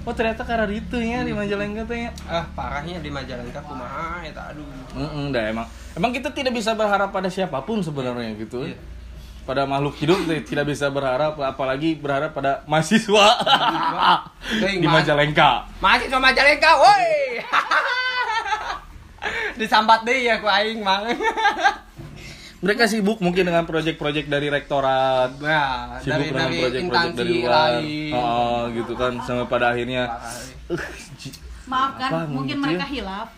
oh 0.00 0.12
ternyata 0.12 0.44
karena 0.44 0.64
itu 0.70 0.96
ya 0.96 1.20
di 1.20 1.32
Majalengka 1.32 1.82
teh 1.84 1.98
ya 1.98 2.10
Ah, 2.26 2.44
parahnya 2.50 2.96
di 2.98 3.08
Majalengka 3.08 3.60
kumaha 3.60 4.20
eta 4.22 4.52
aduh. 4.52 4.64
Mm-mm, 4.94 5.28
dah 5.30 5.44
emang 5.46 5.66
emang 5.92 6.10
kita 6.10 6.28
tidak 6.30 6.52
bisa 6.52 6.72
berharap 6.72 7.08
pada 7.08 7.28
siapa 7.28 7.60
pun 7.60 7.80
sebenarnya 7.80 8.36
gitu 8.38 8.64
Iya. 8.64 8.76
Pada 9.50 9.64
makhluk 9.64 9.92
hidup 9.96 10.16
teh 10.24 10.40
tidak 10.40 10.64
bisa 10.64 10.88
berharap 10.88 11.36
apalagi 11.36 11.92
berharap 11.92 12.30
pada 12.30 12.62
mahasiswa 12.64 13.26
di. 14.56 14.80
Majalengka 14.80 15.68
Mahasiswa 15.78 16.16
Majalengka, 16.16 16.70
woi. 16.76 17.40
Disambat 19.56 20.02
deh 20.02 20.18
ya 20.22 20.38
ku 20.38 20.46
aing 20.46 20.80
mang. 20.80 21.02
mereka 22.60 22.84
sibuk 22.84 23.18
mungkin 23.18 23.42
dengan 23.42 23.64
proyek-proyek 23.64 24.26
dari 24.26 24.46
rektorat 24.46 25.32
Nah, 25.38 25.96
sibuk 25.98 26.12
dari 26.12 26.24
dengan 26.28 26.44
dari 26.44 26.58
proyek-proyek 26.60 27.10
dari 27.14 27.32
luar 27.34 27.50
lain. 27.74 28.10
oh, 28.12 28.58
gitu 28.70 28.92
kan 28.94 29.12
sampai 29.18 29.46
pada 29.46 29.64
akhirnya 29.70 30.02
Parah. 30.06 30.70
uh, 30.70 30.80
j- 31.16 31.38
maaf 31.66 31.90
kan 31.96 32.10
Apa, 32.10 32.18
mungkin 32.26 32.54
gitu 32.54 32.62
mereka 32.62 32.82
ya? 32.82 32.86
hilaf 32.90 33.28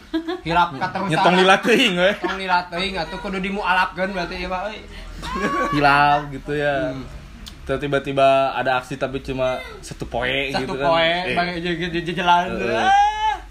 Hilap 0.43 0.69
katerusan. 0.75 1.09
nyetong 1.09 1.35
lila 1.37 1.55
teuing 1.61 1.93
we 1.95 2.11
Tong 2.17 2.37
lila 2.37 2.59
teuing 2.67 2.93
atuh 2.97 3.19
kudu 3.19 3.39
dimualapkeun 3.41 4.11
berarti 4.11 4.35
ieu 4.37 4.49
mah 4.49 4.61
euy. 4.67 4.79
hilaf 5.75 6.29
gitu 6.31 6.53
ya 6.53 6.93
Hmm. 6.93 7.79
Tiba-tiba 7.79 8.27
ada 8.53 8.77
aksi 8.77 8.99
tapi 8.99 9.23
cuma 9.23 9.55
satu 9.79 10.03
poe 10.05 10.51
Satu 10.51 10.67
gitu 10.67 10.75
kan 10.77 10.89
poe 10.89 11.11
Eh, 11.25 11.33
bagi 11.33 11.63
jejelan. 11.95 12.59
Eh. 12.59 12.91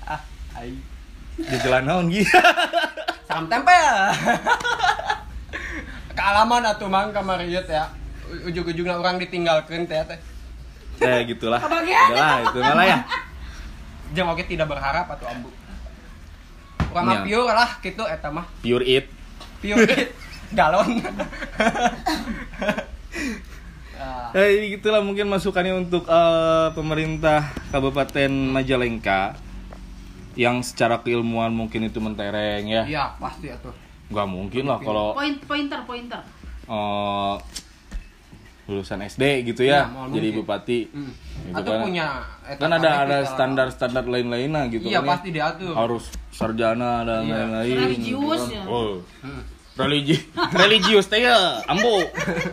Ah, 0.03 0.19
ai. 0.53 0.76
jalan 1.57 1.82
naon 1.82 2.05
gitu 2.07 2.28
Salam 3.28 3.47
tempel. 3.47 3.72
Kealaman 6.11 6.67
atuh 6.67 6.86
mang 6.86 7.09
kamarieu 7.09 7.63
teh 7.63 7.72
ya. 7.72 7.88
Ujug-ujugna 8.43 8.95
orang 8.95 9.15
ditinggalkeun 9.17 9.88
teh 9.88 10.03
teh. 10.03 10.19
ya 11.01 11.24
gitulah 11.26 11.57
lah 11.57 12.45
itu 12.45 12.57
malah 12.61 12.86
ya 12.86 12.99
Jeung 14.13 14.30
oge 14.30 14.45
tidak 14.45 14.69
berharap 14.69 15.07
atuh 15.07 15.26
ambu. 15.26 15.49
Urang 16.91 17.05
mah 17.07 17.15
Iya. 17.15 17.26
pure 17.26 17.53
lah 17.55 17.72
gitu 17.80 18.03
eta 18.03 18.28
mah. 18.28 18.45
pure 18.59 18.84
it 18.84 19.07
Pure 19.63 19.88
galon. 20.52 21.02
Ah, 23.93 24.34
Ya, 24.34 24.47
gitulah 24.72 24.97
mungkin 24.99 25.28
masukannya 25.28 25.78
untuk 25.78 26.08
eh, 26.08 26.68
pemerintah 26.72 27.43
Kabupaten 27.70 28.32
Majalengka 28.49 29.36
yang 30.34 30.64
secara 30.64 30.97
keilmuan 30.97 31.52
mungkin 31.52 31.86
itu 31.86 31.99
mentereng 31.99 32.66
ya. 32.66 32.84
Iya, 32.84 33.06
pasti 33.20 33.52
atuh. 33.52 33.76
Nggak 34.10 34.28
mungkin 34.28 34.64
lah 34.66 34.80
kalau 34.80 35.14
point 35.14 35.38
pointer 35.43 35.84
pointer 35.84 36.22
eh, 36.66 37.36
lulusan 38.64 39.04
SD 39.04 39.22
gitu 39.45 39.62
ya, 39.62 39.84
Iya, 39.84 39.91
mau 39.91 40.08
jadi 40.08 40.28
mungkin. 40.32 40.39
bupati. 40.41 40.80
Hmm. 40.89 41.12
Gitu 41.43 41.56
Atau 41.58 41.72
kan. 41.72 41.82
punya 41.84 42.08
Kan 42.56 42.72
ada 42.72 42.89
ada 43.04 43.18
standar-standar 43.28 44.04
lain-lainnya 44.04 44.66
gitu 44.72 44.88
Iya, 44.88 44.97
kan 44.97 45.06
ya. 45.06 45.12
pasti 45.12 45.30
diatur. 45.30 45.74
Harus 45.76 46.04
sarjana 46.32 47.04
dan 47.04 47.22
Iya. 47.22 47.36
lain-lain. 47.38 47.76
Religius 47.78 48.10
gitu 48.41 48.49
kan. 48.49 48.58
ya. 48.58 48.64
Oh. 48.66 48.97
Hmm. 49.22 49.43
Religi 49.82 50.17
religius 50.53 51.05
teh 51.05 51.25
ya 51.25 51.65
ambo. 51.65 52.01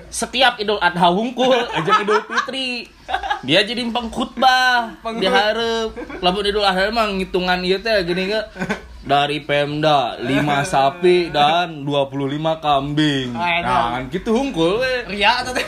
Setiap 0.09 0.57
idul 0.57 0.79
adha 0.79 1.09
hungkul 1.09 1.53
aja 1.53 1.93
idul 2.01 2.25
fitri. 2.25 2.89
Dia 3.41 3.63
jadi 3.63 3.85
pengkhutbah 3.89 5.01
Pengkhut- 5.01 5.21
dia 5.21 5.31
harap 5.31 5.93
lamun 6.19 6.45
idul 6.45 6.65
adha 6.65 6.89
emang 6.89 7.17
ngitungan 7.17 7.61
ieu 7.63 7.79
teh 7.79 7.93
gini 8.03 8.29
ke 8.29 8.41
dari 9.09 9.41
Pemda 9.41 10.21
5 10.21 10.29
sapi 10.65 11.31
dan 11.31 11.81
25 11.81 12.29
kambing. 12.59 13.33
Ah, 13.33 13.61
nah 13.61 13.85
kan 13.97 14.03
gitu 14.09 14.33
hungkul 14.33 14.81
we. 14.81 15.17
Ria 15.17 15.41
atau 15.41 15.57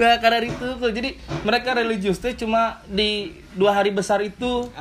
nah 0.00 0.16
karena 0.16 0.48
itu 0.48 0.66
tuh 0.80 0.90
jadi 0.90 1.12
mereka 1.44 1.76
religius 1.76 2.16
teh 2.16 2.32
cuma 2.32 2.80
di 2.88 3.36
dua 3.52 3.76
hari 3.76 3.92
besar 3.92 4.24
itu. 4.24 4.72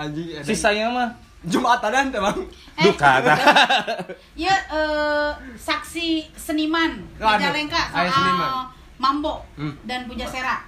Sisanya 0.43 0.87
mah 0.87 1.09
Jumatanan 1.41 2.09
teh, 2.09 2.19
Bang. 2.19 2.35
Eh. 2.75 2.83
duka 2.85 3.11
ya 4.39 4.51
eh, 4.51 5.29
saksi 5.53 6.07
seniman 6.31 6.99
Majalengka 7.15 7.79
ayo 7.93 8.07
soal 8.07 8.11
seniman. 8.11 8.51
Mambo 8.97 9.33
Hmm. 9.55 9.71
dan 9.83 10.03
Puja 10.03 10.23
Sera 10.25 10.67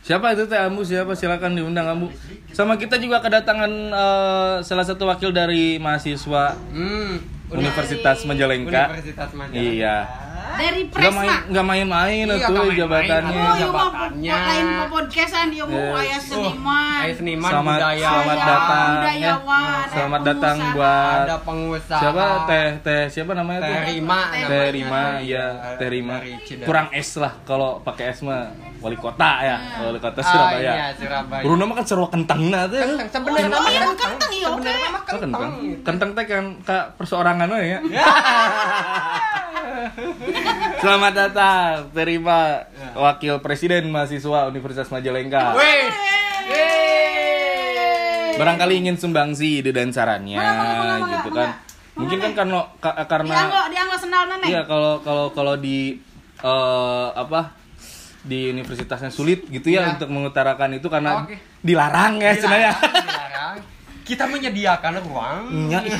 Siapa 0.00 0.30
itu 0.30 0.46
Teh 0.46 0.54
Ambu? 0.56 0.80
Siapa? 0.80 1.12
Silakan 1.12 1.52
diundang 1.52 1.82
Ambu. 1.84 2.06
Sama 2.48 2.78
kita 2.78 2.94
juga 2.94 3.18
kedatangan 3.18 3.72
eh, 3.90 4.56
salah 4.62 4.84
satu 4.84 5.02
wakil 5.04 5.30
dari 5.30 5.76
mahasiswa 5.76 6.54
Hmm. 6.70 7.18
Universitas 7.48 8.22
Majalengka. 8.22 8.86
Universitas 8.88 9.30
Majalengka. 9.32 9.58
Iya. 9.58 9.96
Dari 10.54 10.80
Nggak 10.86 11.12
main 11.12 11.26
Presma 11.26 11.34
nggak 11.46 11.66
main-main 11.66 12.24
Iya, 12.26 12.36
tuh 12.38 12.54
main-main. 12.54 12.78
jabatannya. 12.78 13.34
Oh, 13.36 13.44
iya 13.46 13.60
jabatannya. 13.60 14.34
lain 14.38 14.66
po 14.66 14.84
podcastan 14.88 15.46
dia 15.48 15.64
mau 15.64 15.76
Yes. 15.76 15.98
ayah 15.98 16.20
seniman. 16.22 16.98
Ayo 16.98 17.12
seniman 17.14 17.50
Selamat 17.50 17.76
budaya. 17.76 18.06
selamat 18.06 18.36
Saya 18.36 18.46
datang 18.46 18.86
ya. 18.86 18.96
budayawan, 18.96 19.86
Selamat 19.86 20.20
datang 20.22 20.56
buat 20.72 21.18
Ada 21.22 21.36
pengusaha. 21.42 22.00
siapa 22.00 22.24
Teh 22.46 22.68
Teh 22.80 23.02
siapa 23.08 23.32
namanya? 23.32 23.60
Teh 23.60 23.80
Rima. 23.88 24.20
Teh 24.30 24.66
Rima, 24.70 25.02
iya, 25.20 25.44
Teh 25.76 25.88
Rima. 25.88 26.14
Dari 26.16 26.32
Cidahu. 26.40 26.66
Kurang 26.66 26.88
es 26.90 27.10
lah 27.14 27.32
kalau 27.42 27.78
pakai 27.80 28.04
es 28.08 28.20
mah 28.20 28.48
wali 28.78 28.94
kota 28.94 29.30
ya, 29.40 29.56
wali 29.80 29.96
kota 29.96 30.18
Ah, 30.18 30.24
iya, 30.24 30.30
Surabaya. 30.30 30.72
Surabaya. 30.94 31.42
Bruno 31.42 31.62
mah 31.64 31.74
kan 31.74 31.84
seru 31.84 32.06
kentangna 32.06 32.60
tuh. 32.66 32.78
Kentang 32.78 33.08
sebenarnya 33.10 33.48
Oh, 33.48 33.58
mah 33.58 33.66
iya, 33.66 33.80
kentang. 33.82 34.10
kentang, 34.12 34.30
iya, 34.30 34.46
oke. 34.46 34.58
Sebenarnya 34.58 34.88
mah 34.88 34.96
Oh, 34.96 35.04
kentang. 35.06 35.20
kentang. 35.22 35.52
Kentang 35.82 36.10
teh 36.12 36.24
kan 36.24 36.44
kak 36.62 36.84
perseorangan 36.94 37.48
we 37.48 37.62
ya. 37.66 37.78
Selamat 40.78 41.12
datang, 41.14 41.72
terima 41.90 42.64
Wakil 42.94 43.40
Presiden 43.40 43.88
Mahasiswa 43.88 44.46
Universitas 44.46 44.88
Majalengka. 44.88 45.56
Barangkali 48.36 48.74
ingin 48.78 48.96
sumbangsi 48.96 49.58
ide 49.58 49.72
dan 49.72 49.88
sarannya, 49.88 50.36
gitu 51.18 51.30
kan. 51.32 51.56
Mungkin 51.96 52.18
kan 52.20 52.32
karena 52.36 52.60
ka- 52.76 53.08
karena 53.08 53.34
iya 54.44 54.60
kalau 54.62 55.00
kalau 55.00 55.32
kalau 55.32 55.56
di 55.56 55.96
eh, 56.36 57.08
apa 57.10 57.56
di 58.26 58.50
universitasnya 58.50 59.08
sulit 59.08 59.46
gitu 59.46 59.70
ya 59.70 59.80
Iya. 59.80 59.90
untuk 59.94 60.10
mengutarakan 60.10 60.74
itu 60.74 60.86
karena 60.86 61.22
Oke. 61.22 61.38
dilarang 61.60 62.18
ya 62.18 62.34
sebenarnya. 62.34 62.72
Dilarang. 62.74 63.56
Kita 64.02 64.22
menyediakan 64.24 64.92
ruang. 65.00 65.42
Ih, 65.66 65.90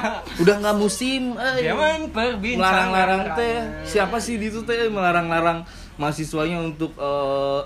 udah 0.42 0.54
nggak 0.58 0.76
musim, 0.76 1.32
eh. 1.34 1.72
Perbincangan. 2.08 2.56
melarang-larang 2.58 3.22
teh 3.34 3.56
siapa 3.84 4.16
sih 4.16 4.36
di 4.36 4.48
itu 4.48 4.60
teh 4.60 4.88
melarang-larang 4.88 5.64
mahasiswanya 5.94 6.58
untuk 6.58 6.92
eh, 6.94 7.60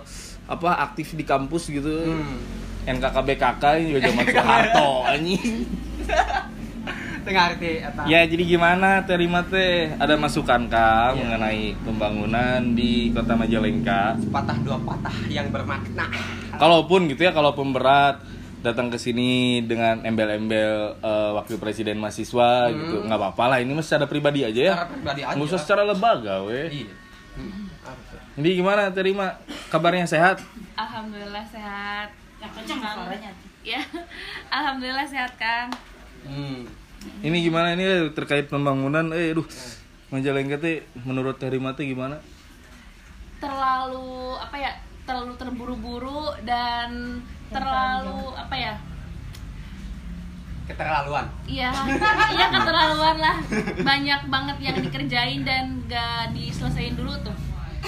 apa 0.46 0.70
aktif 0.82 1.12
di 1.12 1.22
kampus 1.22 1.66
gitu 1.68 1.90
Hmm. 2.08 2.38
NKKBKK 2.88 3.62
ini 3.76 3.86
juga 3.90 4.00
zaman 4.06 4.24
Soeharto 4.32 4.88
anjing 5.04 5.66
Eta. 7.20 8.02
ya 8.04 8.20
jadi 8.22 8.42
gimana 8.44 9.02
terima 9.02 9.42
teh 9.42 9.90
ada 9.94 10.14
masukan 10.14 10.66
kang 10.66 11.12
Iya. 11.12 11.22
mengenai 11.24 11.64
pembangunan 11.78 12.60
di 12.72 13.10
kota 13.10 13.34
Majalengka 13.34 14.16
patah 14.28 14.58
dua 14.58 14.78
patah 14.78 15.14
yang 15.26 15.48
bermakna. 15.48 16.06
kalaupun 16.54 17.06
gitu 17.06 17.20
ya 17.20 17.30
kalaupun 17.30 17.70
berat 17.70 18.18
datang 18.58 18.88
ke 18.88 18.96
sini 18.96 19.62
dengan 19.62 20.02
embel-embel 20.02 20.98
eh, 20.98 21.30
wakil 21.32 21.56
presiden 21.56 21.96
mahasiswa 21.96 22.50
gitu 22.68 23.02
nggak 23.02 23.14
apa-apa 23.16 23.44
lah 23.48 23.58
ini 23.58 23.70
mah 23.70 23.82
secara 23.82 24.04
pribadi 24.04 24.42
aja 24.42 24.60
ya 24.60 24.74
Hmm. 24.74 24.78
Secara 24.78 24.90
pribadi 24.90 25.20
aja. 25.22 25.34
nggak 25.34 25.46
usah 25.46 25.60
secara 25.60 25.82
lembaga 25.84 26.34
weh 26.42 26.66
Iya. 26.76 26.92
Hmm. 27.34 27.64
Jadi 28.34 28.50
gimana 28.52 28.82
terima 28.88 29.34
kabarnya 29.66 30.04
sehat? 30.04 30.38
Alhamdulillah 30.74 31.42
sehat. 31.44 32.10
Yang 32.38 32.52
kencang 32.54 32.80
suaranya. 32.84 33.30
Ya, 33.60 33.82
alhamdulillah 34.54 35.02
sehat 35.04 35.34
Kang. 35.34 35.74
Hmm. 36.20 36.66
Ini 37.18 37.36
gimana 37.40 37.72
ini 37.72 37.82
eh, 37.82 38.02
terkait 38.10 38.46
pembangunan? 38.46 39.10
Eh, 39.10 39.32
aduh, 39.32 39.46
Majalengka 40.08 40.56
teh 40.56 40.82
menurut 41.02 41.36
Teh 41.36 41.48
Rima 41.48 41.72
teh 41.72 41.84
gimana? 41.84 42.16
terlalu 43.38 44.34
apa 44.34 44.56
ya 44.58 44.72
terlalu 45.06 45.30
terburu-buru 45.38 46.34
dan 46.42 47.22
terlalu 47.48 48.34
apa 48.34 48.50
ya 48.50 48.74
Keterlaluan. 50.66 51.24
iya 51.46 51.70
iya 52.36 52.46
keterlaluan 52.50 53.16
lah 53.16 53.36
banyak 53.80 54.20
banget 54.28 54.56
yang 54.60 54.76
dikerjain 54.82 55.40
dan 55.40 55.80
gak 55.86 56.34
diselesain 56.34 56.92
dulu 56.92 57.14
tuh 57.22 57.36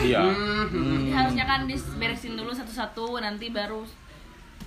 Iya. 0.01 0.23
Hmm. 0.23 1.11
harusnya 1.13 1.45
kan 1.45 1.67
diberesin 1.67 2.39
dulu 2.39 2.55
satu-satu 2.55 3.19
nanti 3.21 3.51
baru 3.51 3.83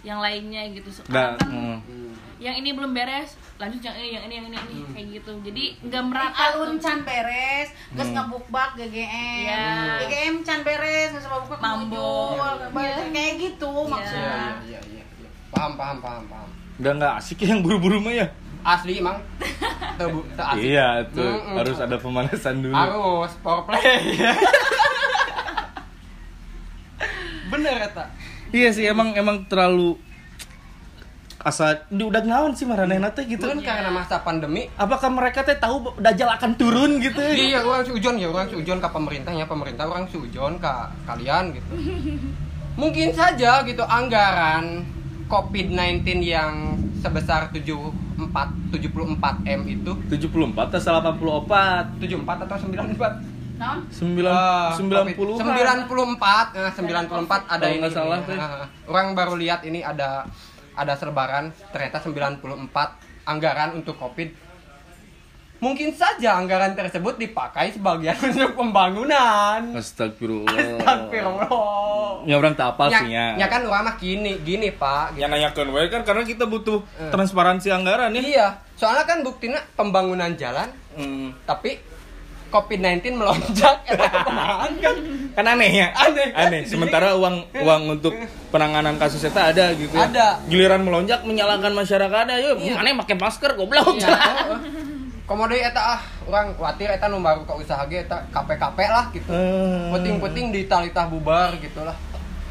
yang 0.03 0.19
lainnya 0.19 0.67
gitu 0.69 0.91
Nggak, 1.09 1.39
sekarang 1.39 1.39
kan 1.39 1.47
mm. 1.49 2.12
Yang 2.35 2.55
ini 2.55 2.69
belum 2.69 2.91
beres 2.91 3.33
lanjut 3.55 3.79
yang 3.79 3.95
ini 3.95 4.09
yang 4.09 4.23
ini 4.23 4.35
yang 4.35 4.45
ini, 4.45 4.55
yang 4.55 4.67
ini 4.67 4.81
kayak 4.89 5.07
gitu 5.13 5.31
jadi 5.41 5.63
nggak 5.81 6.03
merata 6.03 6.35
alun 6.49 6.77
can 6.77 7.01
beres 7.01 7.69
Hmm. 7.93 8.09
ngebukbak 8.09 8.73
GGM 8.73 9.45
Iya. 9.45 9.65
GGM 10.01 10.35
can 10.41 10.59
beres 10.61 11.09
geus 11.11 11.23
ngebukbak 11.23 11.59
Mambo. 11.59 12.33
muncul. 12.33 12.57
Iya. 12.75 13.05
kayak 13.07 13.33
gitu 13.39 13.69
Iya. 13.71 13.85
maksudnya 13.87 14.33
Iya, 14.33 14.49
iya, 14.63 14.79
iya, 14.89 15.03
iya. 15.15 15.29
Paham, 15.49 15.71
paham, 15.73 15.97
paham, 15.99 16.23
paham. 16.25 16.49
Udah 16.75 16.91
nggak 16.95 17.13
asik 17.15 17.37
ya 17.39 17.47
yang 17.47 17.61
buru-buru 17.61 17.97
mah 17.99 18.11
ya? 18.11 18.27
Asli 18.63 18.97
emang 18.97 19.21
asik. 20.33 20.63
Iya, 20.63 21.05
tuh 21.07 21.21
Mm-mm. 21.21 21.55
harus 21.55 21.77
ada 21.77 21.95
pemanasan 21.95 22.55
dulu. 22.59 22.73
Harus 22.73 23.31
foreplay. 23.39 23.83
Bener 27.47 27.75
eta. 27.83 28.05
Iya 28.49 28.69
sih 28.69 28.85
emang 28.85 29.13
emang 29.13 29.45
terlalu 29.45 29.97
asa 31.43 31.83
di 31.91 31.99
udah 31.99 32.23
ngawan 32.23 32.55
sih 32.55 32.63
maranehna 32.63 33.11
teh 33.11 33.27
gitu. 33.27 33.43
Itu 33.43 33.51
kan 33.51 33.59
karena 33.59 33.91
masa 33.91 34.23
pandemi 34.23 34.71
Apakah 34.73 35.11
mereka 35.11 35.43
teh 35.43 35.59
tahu 35.59 35.91
Dajjal 35.99 36.31
akan 36.39 36.55
turun 36.55 37.03
gitu? 37.03 37.19
Iya, 37.19 37.59
orang 37.61 37.83
sujon 37.83 38.15
ya, 38.15 38.31
orang 38.31 38.47
sujon 38.47 38.79
ke 38.79 38.87
pemerintahnya, 38.87 39.43
pemerintah 39.43 39.83
orang 39.85 40.07
sujon 40.07 40.55
ke 40.55 40.73
kalian 41.03 41.51
gitu. 41.51 41.71
Mungkin 42.81 43.11
saja 43.13 43.61
gitu 43.61 43.83
anggaran 43.83 44.87
COVID-19 45.27 46.01
yang 46.21 46.79
sebesar 46.97 47.51
74 47.51 47.91
74 48.71 49.43
M 49.43 49.61
itu 49.67 49.91
74 50.07 50.71
atau 50.71 50.79
84? 50.79 51.99
74 51.99 52.45
atau 52.47 52.55
94? 52.55 53.33
Naon? 53.53 53.79
9 53.85 54.25
Ah, 54.25 54.73
90 54.73 55.37
COVID. 55.37 55.37
94 55.37 56.57
eh, 56.57 56.71
94 56.73 57.45
ada 57.45 57.59
Kalau 57.59 57.69
ini. 57.69 57.79
nggak 57.79 57.93
salah, 57.93 58.17
ini. 58.17 58.27
teh. 58.31 58.37
Ah, 58.39 58.65
orang 58.89 59.07
baru 59.13 59.33
lihat 59.37 59.61
ini 59.61 59.85
ada 59.85 60.25
ada 60.73 60.93
selebaran 60.93 61.49
ternyata 61.69 61.99
94 61.99 62.41
anggaran 63.23 63.75
untuk 63.75 63.95
Covid. 63.95 64.29
Mungkin 65.57 65.95
saja 65.95 66.35
anggaran 66.35 66.75
tersebut 66.75 67.15
dipakai 67.15 67.71
sebagian 67.71 68.19
untuk 68.27 68.51
pembangunan. 68.53 69.71
Astagfirullah. 69.71 70.51
Astagfirullah. 70.75 72.27
Ya 72.27 72.35
orang 72.35 72.51
tak 72.51 72.75
apal 72.75 72.91
Ya, 72.91 72.99
sih 72.99 73.09
ya. 73.09 73.39
ya 73.39 73.47
kan 73.47 73.63
orang 73.63 73.83
mah 73.85 73.95
gini, 73.95 74.43
gini 74.43 74.75
Pak. 74.75 75.15
Yang 75.15 75.31
nanyakan 75.31 75.67
we 75.71 75.87
kan 75.87 76.01
karena 76.03 76.23
kita 76.23 76.43
butuh 76.45 76.83
Eh. 76.97 77.07
transparansi 77.09 77.71
anggaran 77.71 78.11
ya. 78.11 78.19
Iya, 78.19 78.47
soalnya 78.75 79.05
kan 79.05 79.23
buktinya 79.23 79.63
pembangunan 79.73 80.35
jalan, 80.35 80.67
Hmm. 80.93 81.31
tapi 81.41 81.79
COVID-19 82.53 83.17
melonjak, 83.17 83.81
kan? 83.89 84.95
Kan 85.33 85.45
aneh 85.49 85.71
ya. 85.73 85.89
Aneh 85.97 86.29
kan? 86.29 86.53
Aneh. 86.53 86.61
Sementara 86.69 87.17
uang 87.17 87.49
uang 87.49 87.81
untuk 87.97 88.13
penanganan 88.53 89.01
kasus 89.01 89.25
itu 89.25 89.33
ada 89.33 89.73
gitu. 89.73 89.89
ya. 89.97 90.05
Ada. 90.05 90.27
Giliran 90.45 90.85
melonjak 90.85 91.25
menyalahkan 91.25 91.73
masyarakat 91.73 92.25
ayo. 92.37 92.61
Iya. 92.61 92.77
Mana 92.77 93.01
pakai 93.01 93.17
masker 93.17 93.57
goblok. 93.57 93.97
Iya. 93.97 94.13
Komodo 95.23 95.55
eta 95.55 95.97
ah, 95.97 96.01
orang 96.27 96.51
khawatir 96.53 96.91
eta 96.91 97.07
nu 97.07 97.23
baru 97.23 97.47
ke 97.47 97.53
usaha 97.55 97.79
ge 97.87 98.03
eta 98.05 98.27
KP-KP 98.29 98.77
lah 98.91 99.07
gitu. 99.15 99.31
Eh. 99.31 99.89
Penting-penting 99.95 100.51
di 100.51 100.61
talitah 100.67 101.07
bubar 101.07 101.55
gitu 101.57 101.81
lah. 101.81 101.95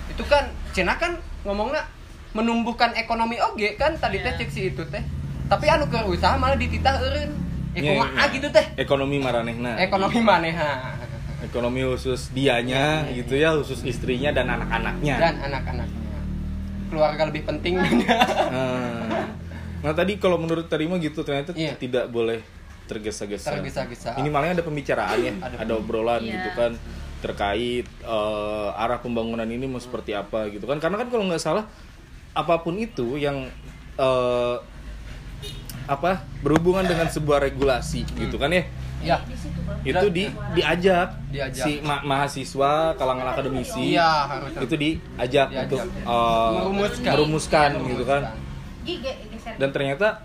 Itu 0.09 0.24
kan 0.26 0.50
Cina 0.72 0.96
kan 0.96 1.20
ngomongnya 1.44 1.84
menumbuhkan 2.32 2.96
ekonomi 2.96 3.36
oge 3.38 3.76
kan 3.76 3.92
tadi 4.00 4.24
teh 4.24 4.34
cek 4.40 4.48
si 4.50 4.72
itu 4.72 4.82
teh. 4.88 5.05
Tapi 5.53 5.68
anu 5.68 5.84
ke 5.92 6.00
usaha 6.09 6.34
malah 6.40 6.57
dititah 6.57 6.96
eureun. 6.96 7.30
Ya 7.72 7.80
Iya, 7.80 7.90
kumaha 7.96 8.22
iya. 8.28 8.34
gitu 8.36 8.46
teh. 8.52 8.66
Ekonomi 8.76 9.16
maranehna. 9.16 9.72
Ekonomi 9.88 10.20
maneha 10.20 10.72
Ekonomi 11.42 11.82
khusus 11.82 12.30
dianya 12.30 13.02
gitu 13.10 13.34
ya, 13.34 13.50
khusus 13.56 13.82
istrinya 13.82 14.30
dan 14.30 14.46
anak-anaknya. 14.46 15.16
dan 15.18 15.34
anak-anaknya. 15.42 16.18
Keluarga 16.86 17.22
lebih 17.26 17.42
penting. 17.42 17.82
Nah, 17.82 17.90
nah 19.82 19.92
tadi 19.92 20.22
kalau 20.22 20.38
menurut 20.38 20.70
Terima 20.70 21.00
gitu 21.02 21.26
ternyata 21.26 21.50
Iya. 21.56 21.74
tidak 21.74 22.06
boleh 22.08 22.44
tergesa-gesa. 22.86 23.58
Tergesa-gesa. 23.58 24.14
Ini 24.20 24.28
malahnya 24.28 24.62
ada 24.62 24.64
pembicaraan 24.64 25.18
ya, 25.18 25.32
Ada 25.34 25.56
ada, 25.66 25.72
obrolan 25.74 26.22
Iya. 26.22 26.30
gitu 26.38 26.48
kan 26.54 26.72
terkait 27.22 27.86
eh, 27.86 28.68
arah 28.76 28.98
pembangunan 28.98 29.46
ini 29.46 29.66
mau 29.66 29.82
seperti 29.82 30.14
apa 30.14 30.46
gitu 30.46 30.68
kan. 30.68 30.78
Karena 30.78 31.00
kan 31.00 31.08
kalau 31.10 31.26
nggak 31.26 31.42
salah 31.42 31.66
apa 32.34 32.54
pun 32.62 32.78
itu 32.78 33.18
yang 33.18 33.50
eh, 33.98 34.56
apa 35.85 36.11
berhubungan 36.41 36.83
dengan 36.83 37.07
sebuah 37.07 37.43
regulasi 37.43 38.07
gitu 38.09 38.37
kan 38.37 38.49
ya. 38.49 38.64
ya. 39.03 39.16
Itu 39.83 40.09
di 40.09 40.30
diajak, 40.55 41.18
Diajak. 41.28 41.59
si 41.59 41.83
ma- 41.83 42.01
mahasiswa 42.01 42.95
kalangan 42.95 43.26
akademisi 43.28 43.93
Iya, 43.93 44.30
harus. 44.30 44.55
itu 44.57 44.74
diajak 44.76 45.49
Diajak. 45.49 45.66
untuk 45.66 45.80
eh, 45.83 46.51
Merumuskan. 46.55 47.11
merumuskan 47.11 47.68
gitu 47.85 48.05
kan 48.05 48.22
dan 49.53 49.68
ternyata 49.70 50.22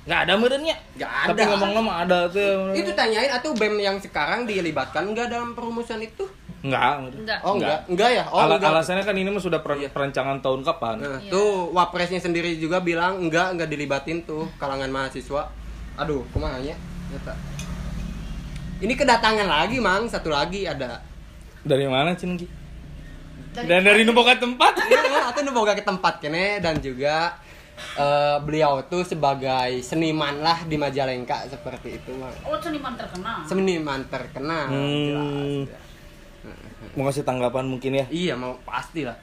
nggak 0.00 0.20
ada 0.24 0.34
merenya 0.34 0.74
Nggak 0.96 1.10
tapi 1.28 1.40
ada. 1.40 1.48
ngomong-ngomong 1.52 1.94
ada 2.00 2.18
tuh 2.26 2.72
Itu 2.72 2.90
tanyain 2.92 3.30
atau 3.30 3.52
BEM 3.52 3.78
yang 3.78 3.96
sekarang 3.98 4.42
dilibatkan 4.44 5.06
enggak 5.06 5.28
dalam 5.28 5.52
perumusan 5.52 6.00
itu? 6.00 6.26
Nggak 6.60 6.92
Enggak. 7.16 7.38
Oh 7.40 7.56
Enggak. 7.56 7.68
enggak, 7.72 7.80
enggak 7.88 8.10
ya? 8.12 8.24
Oh 8.28 8.38
Ala- 8.38 8.60
enggak. 8.60 8.70
alasannya 8.70 9.04
kan 9.04 9.16
ini 9.16 9.28
mah 9.32 9.40
sudah 9.40 9.60
per- 9.64 9.80
Iya. 9.80 9.88
perancangan 9.88 10.44
tahun 10.44 10.60
kapan 10.60 10.96
Nah, 11.00 11.16
Iya. 11.16 11.32
tuh 11.32 11.72
wapresnya 11.72 12.20
sendiri 12.20 12.60
juga 12.60 12.80
bilang 12.80 13.16
enggak, 13.16 13.56
enggak 13.56 13.68
dilibatin 13.68 14.20
tuh 14.28 14.44
kalangan 14.60 14.92
mahasiswa. 14.92 15.48
Aduh, 15.96 16.20
kumaha? 16.32 16.60
Nyata. 16.60 17.32
Ini 18.80 18.92
kedatangan 18.92 19.44
lagi, 19.44 19.76
Mang. 19.80 20.08
Satu 20.08 20.28
lagi 20.28 20.64
ada. 20.64 21.00
dari 21.60 21.84
mana 21.84 22.16
Dari- 22.16 23.68
dan 23.68 23.80
dari 23.84 24.04
numpokan 24.04 24.40
tempat 24.40 24.80
Iya, 24.80 25.28
atau 25.28 25.44
nu 25.44 25.52
boga 25.52 25.76
ke 25.76 25.84
tempat 25.84 26.16
kene 26.20 26.56
dan 26.60 26.80
juga 26.80 27.36
eh, 27.96 28.36
beliau 28.40 28.84
tuh 28.84 29.04
sebagai 29.04 29.80
seniman 29.80 30.40
lah 30.40 30.64
di 30.64 30.76
Majalengka 30.76 31.48
seperti 31.48 31.96
itu, 31.96 32.12
Mang. 32.12 32.32
Oh, 32.44 32.56
seniman 32.56 32.92
terkenal. 32.92 33.40
Seniman 33.44 34.00
terkenal. 34.06 34.68
Hmm. 34.68 35.64
jelas. 35.64 35.89
Mau 36.96 37.04
kasih 37.08 37.24
tanggapan 37.24 37.64
mungkin 37.68 37.92
ya? 37.94 38.04
Iya, 38.08 38.34
mau 38.36 38.56
pasti 38.64 39.04
lah. 39.04 39.16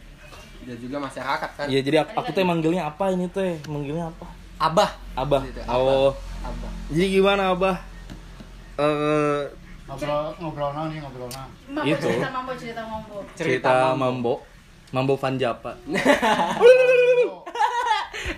Dia 0.67 0.75
juga 0.75 0.99
masyarakat 0.99 1.49
kan. 1.55 1.65
Iya 1.71 1.79
jadi 1.79 1.97
aku, 2.03 2.11
aku 2.19 2.29
teh 2.35 2.43
manggilnya 2.43 2.83
apa 2.89 3.13
ini 3.13 3.31
teh? 3.31 3.55
Manggilnya 3.71 4.11
apa? 4.11 4.27
Abah. 4.57 4.89
abah. 5.13 5.41
Gitu, 5.45 5.61
oh. 5.69 6.11
Abah. 6.43 6.71
jadi 6.91 7.07
gimana 7.13 7.53
abah? 7.53 7.77
Eh 8.77 9.43
ngobrol 9.87 10.35
ngobrol 10.43 10.71
sih 10.91 10.99
ngobrol 10.99 11.31
Mambo 11.71 11.87
Itu. 11.87 12.07
cerita 12.11 12.29
mambo 12.29 12.51
cerita 12.59 12.81
mambo. 12.83 13.17
cerita 13.39 13.73
mambo. 13.95 14.33
Mambo. 14.91 15.13
Van 15.15 15.35
Japa 15.39 15.71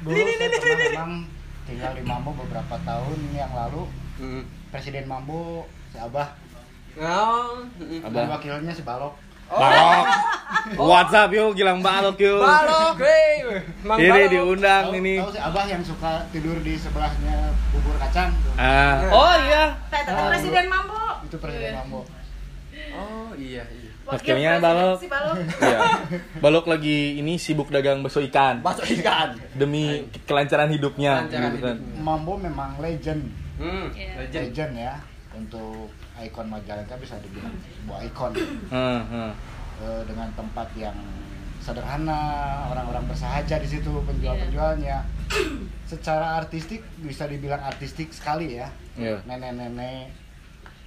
dulu 0.06 0.22
saya 0.38 0.50
pernah 0.54 0.78
memang 0.78 1.12
tinggal 1.66 1.92
di 1.94 2.04
Mambo 2.06 2.30
beberapa 2.34 2.76
tahun 2.82 3.18
yang 3.34 3.54
lalu. 3.54 3.86
Hmm. 4.20 4.44
presiden 4.74 5.08
Mambo 5.08 5.66
si 5.94 5.98
Abah 5.98 6.36
Oh, 6.96 7.62
abah 8.02 8.26
wakilnya 8.32 8.72
si 8.72 8.82
Balok 8.82 9.14
balok 9.50 10.06
WhatsApp 10.78 11.32
yuk 11.32 11.54
gilang 11.54 11.80
balok 11.80 12.18
yuk 12.18 12.38
balok, 12.38 13.02
Mang 13.82 13.98
ini 13.98 14.08
Balok. 14.08 14.30
diundang 14.30 14.84
tahu, 14.86 15.00
ini 15.00 15.14
tahu 15.18 15.32
si 15.32 15.40
Abah 15.40 15.66
yang 15.66 15.82
suka 15.82 16.12
tidur 16.30 16.58
di 16.60 16.74
sebelahnya 16.76 17.50
bubur 17.72 17.98
kacang 17.98 18.30
tuh. 18.40 18.54
ah 18.56 19.02
oh 19.10 19.34
iya 19.42 19.74
Tete 19.90 20.12
presiden 20.12 20.66
mambo. 20.68 21.02
itu 21.24 21.36
presiden 21.36 21.74
Mambo 21.76 22.02
Oh 22.90 23.30
iya 23.36 23.62
iya. 23.70 23.90
Wakil 24.02 24.34
Wakilnya 24.34 24.52
balok. 24.58 24.98
Si 24.98 25.06
balok. 25.06 25.36
Iya. 25.60 25.80
Balok 26.40 26.66
lagi 26.66 26.98
ini 27.16 27.36
sibuk 27.36 27.70
dagang 27.70 28.02
bakso 28.02 28.18
ikan 28.24 28.62
Bakso 28.62 28.82
ikan. 28.92 29.38
demi 29.54 30.06
kelancaran 30.24 30.68
hidupnya 30.68 31.22
Kelancaran 31.22 31.50
gitu 31.50 31.58
kan. 31.60 31.76
hidupnya. 31.76 32.02
Mambo 32.02 32.34
memang 32.36 32.78
legend 32.78 33.22
Hmm. 33.58 33.92
Iya. 33.92 34.24
Legend. 34.24 34.42
legend 34.46 34.72
ya 34.80 34.94
untuk 35.34 35.92
ikon 36.22 36.48
Majalengka 36.48 36.96
bisa 36.96 37.16
dibilang 37.20 37.54
sebuah 37.56 38.00
ikon 38.06 38.32
Heeh, 38.68 39.00
heeh. 39.06 39.32
Eh, 39.80 40.02
dengan 40.04 40.28
tempat 40.34 40.68
yang 40.76 40.96
sederhana 41.60 42.20
orang-orang 42.68 43.04
bersahaja 43.06 43.56
di 43.56 43.68
situ 43.70 43.92
penjual-penjualnya 44.02 45.04
secara 45.86 46.38
artistik 46.38 46.82
bisa 46.98 47.26
dibilang 47.26 47.60
artistik 47.62 48.10
sekali 48.10 48.56
ya 48.56 48.68
Iya. 48.96 49.24
nenek-nenek 49.24 50.12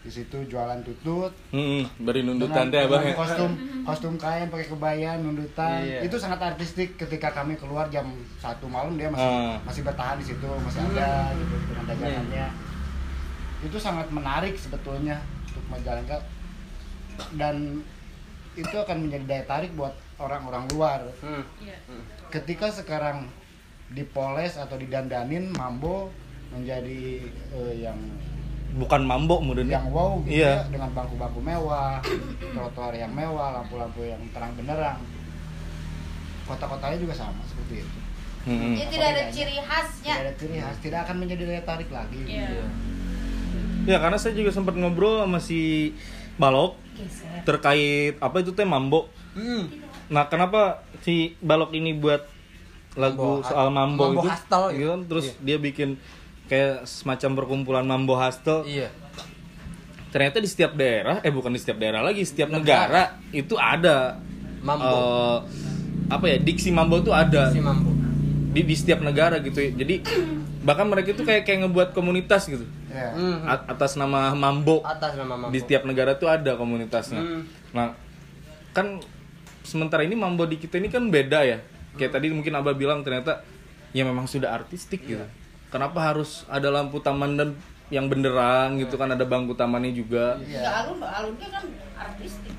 di 0.03 0.11
situ 0.11 0.35
jualan 0.45 0.83
tutut 0.83 1.31
Heeh, 1.51 1.87
beri 1.97 2.21
nundutan 2.21 2.69
teh 2.69 2.83
abah 2.83 3.01
ya. 3.01 3.15
kostum 3.15 3.55
kostum 3.83 4.15
kain 4.17 4.49
pakai 4.49 4.67
kebaya 4.67 5.15
nundutan 5.17 5.79
Iya. 5.81 6.03
itu 6.03 6.17
sangat 6.19 6.43
artistik 6.43 6.97
ketika 6.97 7.31
kami 7.31 7.55
keluar 7.55 7.87
jam 7.87 8.05
satu 8.37 8.67
malam 8.67 8.97
dia 8.97 9.07
masih 9.07 9.23
Ah. 9.23 9.57
masih 9.63 9.83
bertahan 9.83 10.19
di 10.19 10.27
situ 10.27 10.49
masih 10.59 10.83
ada 10.91 11.31
gitu 11.33 11.55
dengan 11.65 11.85
dagangannya 11.87 12.47
itu 13.63 13.77
sangat 13.77 14.11
menarik 14.11 14.55
sebetulnya 14.55 15.23
untuk 15.47 15.65
Majalengka 15.69 16.19
dan 17.35 17.81
itu 18.53 18.75
akan 18.75 18.97
menjadi 19.01 19.25
daya 19.25 19.45
tarik 19.47 19.73
buat 19.73 19.93
orang-orang 20.17 20.69
luar 20.69 21.01
Hmm. 21.19 21.45
Iya. 21.59 21.77
ketika 22.29 22.69
sekarang 22.69 23.29
dipoles 23.89 24.57
atau 24.57 24.77
didandanin 24.77 25.53
mambo 25.53 26.09
menjadi 26.49 27.21
eh, 27.29 27.75
yang 27.79 27.97
bukan 28.73 29.05
mambok 29.05 29.41
kemudian 29.41 29.69
yang 29.71 29.89
wow 29.89 30.17
gitu 30.23 30.37
Iya. 30.39 30.65
ya 30.65 30.73
dengan 30.73 30.91
bangku-bangku 30.91 31.41
mewah 31.41 32.01
trotoar 32.51 32.93
yang 32.95 33.13
mewah 33.13 33.53
lampu-lampu 33.55 34.01
yang 34.03 34.21
terang 34.33 34.53
benderang 34.53 34.97
kota-kotanya 36.43 36.97
juga 36.99 37.15
sama 37.15 37.39
seperti 37.47 37.85
itu. 37.85 37.99
Ya, 38.75 38.87
tidak 38.91 39.09
ada 39.09 39.23
ciri 39.31 39.55
khasnya. 39.63 40.13
tidak 40.13 40.25
ada 40.27 40.33
ciri 40.35 40.55
khas 40.59 40.77
tidak 40.83 40.99
akan 41.07 41.17
menjadi 41.21 41.43
daya 41.47 41.63
tarik 41.63 41.89
lagi 41.89 42.21
Iya. 42.27 42.65
Ya 43.83 43.99
karena 43.99 44.15
saya 44.15 44.33
juga 44.33 44.51
sempat 44.51 44.75
ngobrol 44.75 45.21
sama 45.21 45.39
si 45.39 45.93
Balok 46.35 46.79
terkait 47.43 48.15
apa 48.19 48.37
itu 48.39 48.51
teh 48.51 48.65
mambo. 48.65 49.11
Hmm. 49.33 49.67
Nah 50.07 50.27
kenapa 50.27 50.81
si 51.01 51.35
Balok 51.39 51.73
ini 51.73 51.93
buat 51.93 52.23
lagu 52.93 53.41
Mambo- 53.41 53.45
soal 53.45 53.69
mambo, 53.69 54.03
Mambo 54.07 54.21
itu? 54.21 54.29
Hustle, 54.29 54.67
gitu 54.73 54.89
kan? 54.89 55.01
Terus 55.07 55.25
Iya. 55.27 55.35
dia 55.41 55.57
bikin 55.59 55.89
kayak 56.45 56.85
semacam 56.85 57.31
perkumpulan 57.35 57.83
mambo 57.83 58.15
hustle. 58.15 58.63
Iya. 58.63 58.93
Ternyata 60.09 60.39
di 60.39 60.47
setiap 60.47 60.73
daerah, 60.75 61.19
eh 61.19 61.33
bukan 61.33 61.49
di 61.49 61.59
setiap 61.59 61.81
daerah 61.81 62.05
lagi, 62.05 62.21
setiap 62.23 62.53
Negara. 62.53 62.85
negara, 62.85 63.03
itu 63.33 63.55
ada 63.57 64.21
Mambo. 64.61 64.85
eh, 64.85 65.39
apa 66.07 66.25
ya 66.29 66.37
diksi 66.37 66.69
mambo 66.69 67.01
itu 67.01 67.09
ada 67.09 67.49
Si 67.49 67.59
mambo. 67.59 67.89
di, 68.53 68.61
di 68.61 68.75
setiap 68.75 69.01
negara 69.01 69.41
gitu 69.41 69.57
ya. 69.57 69.73
Jadi 69.75 70.05
bahkan 70.61 70.85
mereka 70.85 71.11
itu 71.11 71.25
kayak 71.25 71.43
kayak 71.43 71.65
ngebuat 71.65 71.89
komunitas 71.91 72.45
gitu 72.45 72.63
ya 72.93 73.09
Hmm. 73.17 73.49
Atas 73.49 73.97
nama 73.97 74.37
mambo. 74.37 74.85
Atas 74.85 75.17
nama 75.17 75.35
mambo. 75.35 75.51
di 75.51 75.59
setiap 75.59 75.83
negara 75.89 76.15
tuh 76.15 76.29
ada 76.29 76.55
komunitasnya. 76.55 77.21
Hmm. 77.25 77.43
Nah, 77.73 77.97
kan 78.77 79.01
sementara 79.65 80.05
ini 80.05 80.13
mambo 80.15 80.45
di 80.45 80.61
kita 80.61 80.77
ini 80.77 80.93
kan 80.93 81.09
beda 81.09 81.41
ya. 81.43 81.59
Kayak 81.97 82.21
tadi 82.21 82.29
mungkin 82.33 82.53
Abah 82.53 82.77
bilang 82.77 83.01
ternyata 83.01 83.41
ya 83.93 84.05
memang 84.05 84.29
sudah 84.29 84.53
artistik 84.53 85.05
gitu. 85.05 85.25
Kenapa 85.73 86.13
harus 86.13 86.45
ada 86.53 86.69
lampu 86.69 87.01
taman 87.01 87.37
dan 87.37 87.49
yang 87.93 88.09
benderang 88.09 88.81
gitu 88.81 88.97
kan 88.97 89.13
ada 89.13 89.25
bangku 89.25 89.53
tamannya 89.53 89.93
juga. 89.93 90.41
Enggak 90.41 90.85
alun, 90.85 91.01
alunnya 91.01 91.49
kan 91.49 91.65
artistik. 91.97 92.53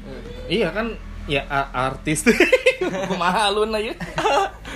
Iya 0.45 0.69
kan 0.69 0.93
ya 1.25 1.41
artis. 1.71 2.27
Kumaha 3.09 3.47
alun 3.47 3.71
aja. 3.71 3.95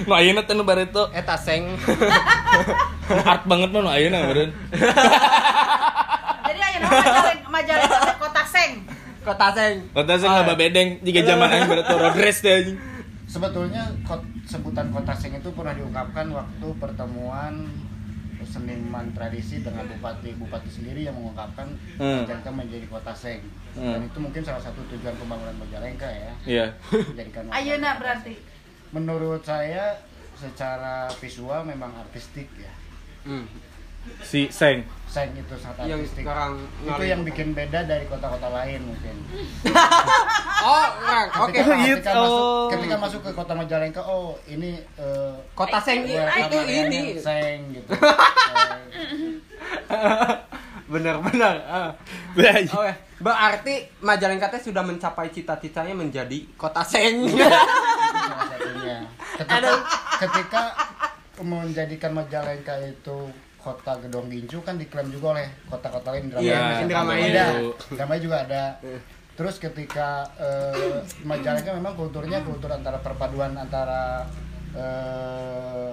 Nu 0.08 0.14
ayeuna 0.16 0.46
teh 0.46 0.56
nu 0.56 0.64
bareto 0.64 1.12
Eta 1.12 1.36
seng. 1.36 1.76
art 3.32 3.44
banget 3.44 3.70
mah 3.72 3.82
nu 3.84 3.90
ayeuna 3.92 4.24
meureun. 4.24 4.52
Jadi 6.48 6.60
nama 6.60 6.88
majalah 6.88 7.36
majalah 7.52 8.16
kota 8.16 8.44
seng. 8.48 8.72
Kota 9.22 9.48
seng. 9.52 9.74
Kota 9.92 10.14
saya 10.16 10.46
nggak 10.46 10.60
bedeng 10.60 10.88
jika 11.04 11.20
zaman 11.26 11.52
aing 11.52 11.68
bareto 11.68 11.94
rodres 11.96 12.40
teh 12.40 12.54
anjing. 12.54 12.80
sebetulnya 13.28 13.84
kot- 14.08 14.24
sebutan 14.48 14.88
kota 14.88 15.12
seng 15.12 15.36
itu 15.36 15.52
pernah 15.52 15.76
diungkapkan 15.76 16.32
waktu 16.32 16.68
pertemuan 16.80 17.68
seniman 18.48 19.12
tradisi 19.12 19.60
dengan 19.60 19.84
bupati 19.86 20.32
bupati 20.34 20.68
sendiri 20.68 21.04
yang 21.04 21.14
mengungkapkan 21.14 21.68
Hmm. 21.96 22.24
Majalengka 22.24 22.50
menjadi 22.50 22.88
kota 22.88 23.12
seng 23.12 23.44
Hmm. 23.74 23.92
dan 23.92 24.02
itu 24.04 24.18
mungkin 24.18 24.42
salah 24.42 24.58
satu 24.60 24.80
tujuan 24.88 25.14
pembangunan 25.14 25.54
Majalengka 25.54 26.08
ya 26.08 26.32
Iya. 26.44 26.66
menjadikan 26.90 27.44
Ayeuna 27.54 27.96
berarti. 27.96 28.40
menurut 28.90 29.44
saya 29.44 30.00
secara 30.34 31.12
visual 31.14 31.62
memang 31.64 31.92
artistik 31.94 32.48
ya 32.56 32.72
Hmm. 33.22 33.44
Si 34.22 34.48
Seng. 34.50 34.84
seng 35.08 35.32
itu 35.34 35.56
sangat 35.56 35.88
Yang 35.88 36.00
artistik 36.04 36.22
sekarang 36.22 36.52
itu 36.84 37.04
yang 37.06 37.22
bikin 37.24 37.48
beda 37.52 37.80
dari 37.82 38.06
kota-kota 38.06 38.52
lain 38.52 38.80
mungkin 38.86 39.16
Oh, 40.68 40.86
orang. 41.00 41.28
Oke. 41.40 41.58
ketika, 41.58 41.76
Gitu. 41.80 41.96
ketika 41.96 42.14
masuk 42.14 42.44
ketika 42.70 42.98
masuk 42.98 43.22
ke 43.22 43.32
kota 43.32 43.54
Majalengka 43.54 44.02
oh 44.04 44.36
ini 44.46 44.76
eh, 44.96 45.34
Kota 45.54 45.80
seng 45.80 46.04
Welcome 46.04 46.44
itu 46.44 46.58
area 46.60 46.82
ini. 46.84 47.02
seng 47.18 47.58
gitu 47.72 47.88
Seng. 47.98 48.84
Benar-benar. 50.88 51.56
Ah. 51.66 51.90
Oke. 52.34 52.94
Berarti 53.18 53.76
Majalengka 54.00 54.48
teh 54.50 54.62
sudah 54.62 54.82
mencapai 54.82 55.28
cita-citanya 55.30 55.92
menjadi 55.92 56.48
kota 56.54 56.80
seng. 56.82 57.26
Itu 57.28 57.44
satunya 58.46 58.98
ketika, 59.36 59.72
ketika 60.20 60.62
menjadikan 61.40 62.12
Majalengka 62.14 62.76
itu 62.84 63.30
kota 63.68 63.92
gedong 64.00 64.28
gincu 64.28 64.58
kan 64.62 64.76
diklaim 64.76 65.10
juga 65.10 65.28
oleh 65.34 65.48
kota-kota 65.66 66.08
lain 66.10 66.24
Indramayu 66.26 66.48
Iya, 66.48 66.56
misalnya. 66.58 66.82
Indramayu. 66.82 67.24
ada 67.26 67.46
Indramayu 67.90 68.22
juga 68.24 68.38
ada 68.42 68.64
terus 69.34 69.56
ketika 69.58 70.10
eh, 70.36 71.04
Majalengka 71.22 71.72
memang 71.72 71.94
kulturnya 71.94 72.40
kultur 72.42 72.72
antara 72.72 72.98
perpaduan 72.98 73.54
antara 73.54 74.24
eh, 74.74 75.92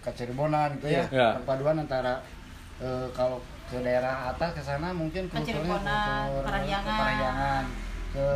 Kaciribonan 0.00 0.76
gitu 0.76 0.92
ya 0.92 1.08
Iya. 1.08 1.28
perpaduan 1.34 1.80
antara 1.80 2.20
eh, 2.78 3.08
kalau 3.10 3.40
ke 3.64 3.80
daerah 3.80 4.28
atas 4.28 4.52
ke 4.52 4.62
sana 4.62 4.92
mungkin 4.92 5.26
kulturnya 5.26 5.64
kultur 5.74 6.42
Parahyangan. 6.44 6.98
Parahyangan. 7.00 7.64
ke 8.12 8.28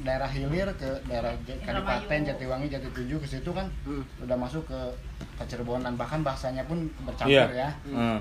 daerah 0.00 0.26
hilir 0.26 0.66
ke 0.74 0.90
daerah. 1.04 1.30
Kadipaten, 1.60 2.20
Jatiwangi, 2.24 2.66
Jatitujuh 2.68 3.16
ke 3.16 3.28
situ 3.28 3.50
kan 3.50 3.70
Hmm. 3.84 4.02
udah 4.18 4.34
masuk 4.34 4.64
ke 4.64 4.80
Kacirebonan 5.34 5.94
bahkan 5.94 6.20
bahasanya 6.20 6.64
pun 6.64 6.82
bercampur 7.00 7.30
Iya. 7.30 7.44
ya. 7.54 7.70
Hmm. 7.86 8.18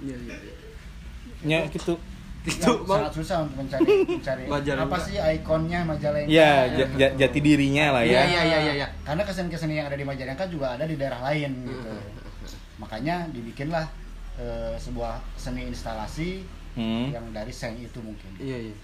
Iya, 0.00 0.16
iya. 0.18 0.36
Ya 1.40 1.58
gitu. 1.68 1.94
Itu 2.40 2.64
Yang 2.64 2.86
Bang. 2.86 2.98
sangat 3.02 3.12
susah 3.12 3.36
untuk 3.42 3.56
mencari 3.58 3.84
mencari 4.08 4.42
Majalengka. 4.46 4.88
apa 4.88 4.96
sih 5.02 5.16
ikonnya 5.18 5.80
Majalengka. 5.84 6.30
Ya, 6.30 6.50
gitu. 6.66 6.80
ja- 6.96 6.96
ja- 6.96 7.14
jati 7.18 7.38
dirinya 7.38 7.84
lah 7.92 8.02
ya. 8.02 8.24
iya, 8.24 8.40
iya, 8.42 8.58
iya, 8.60 8.72
iya. 8.74 8.88
Karena 9.02 9.22
kesenian-kesenian 9.22 9.78
yang 9.78 9.88
ada 9.88 9.98
di 9.98 10.06
Majalengka 10.06 10.44
juga 10.46 10.72
ada 10.72 10.82
di 10.82 10.94
daerah 10.94 11.20
lain 11.24 11.50
gitu. 11.62 11.90
Makanya 12.78 13.28
dibikinlah 13.30 13.86
eh, 14.38 14.78
sebuah 14.78 15.18
seni 15.34 15.66
instalasi 15.66 16.46
Hmm. 16.72 17.10
yang 17.10 17.26
dari 17.34 17.50
seng 17.50 17.74
itu 17.74 17.98
mungkin. 17.98 18.30
Iya, 18.38 18.70
iya. 18.70 18.74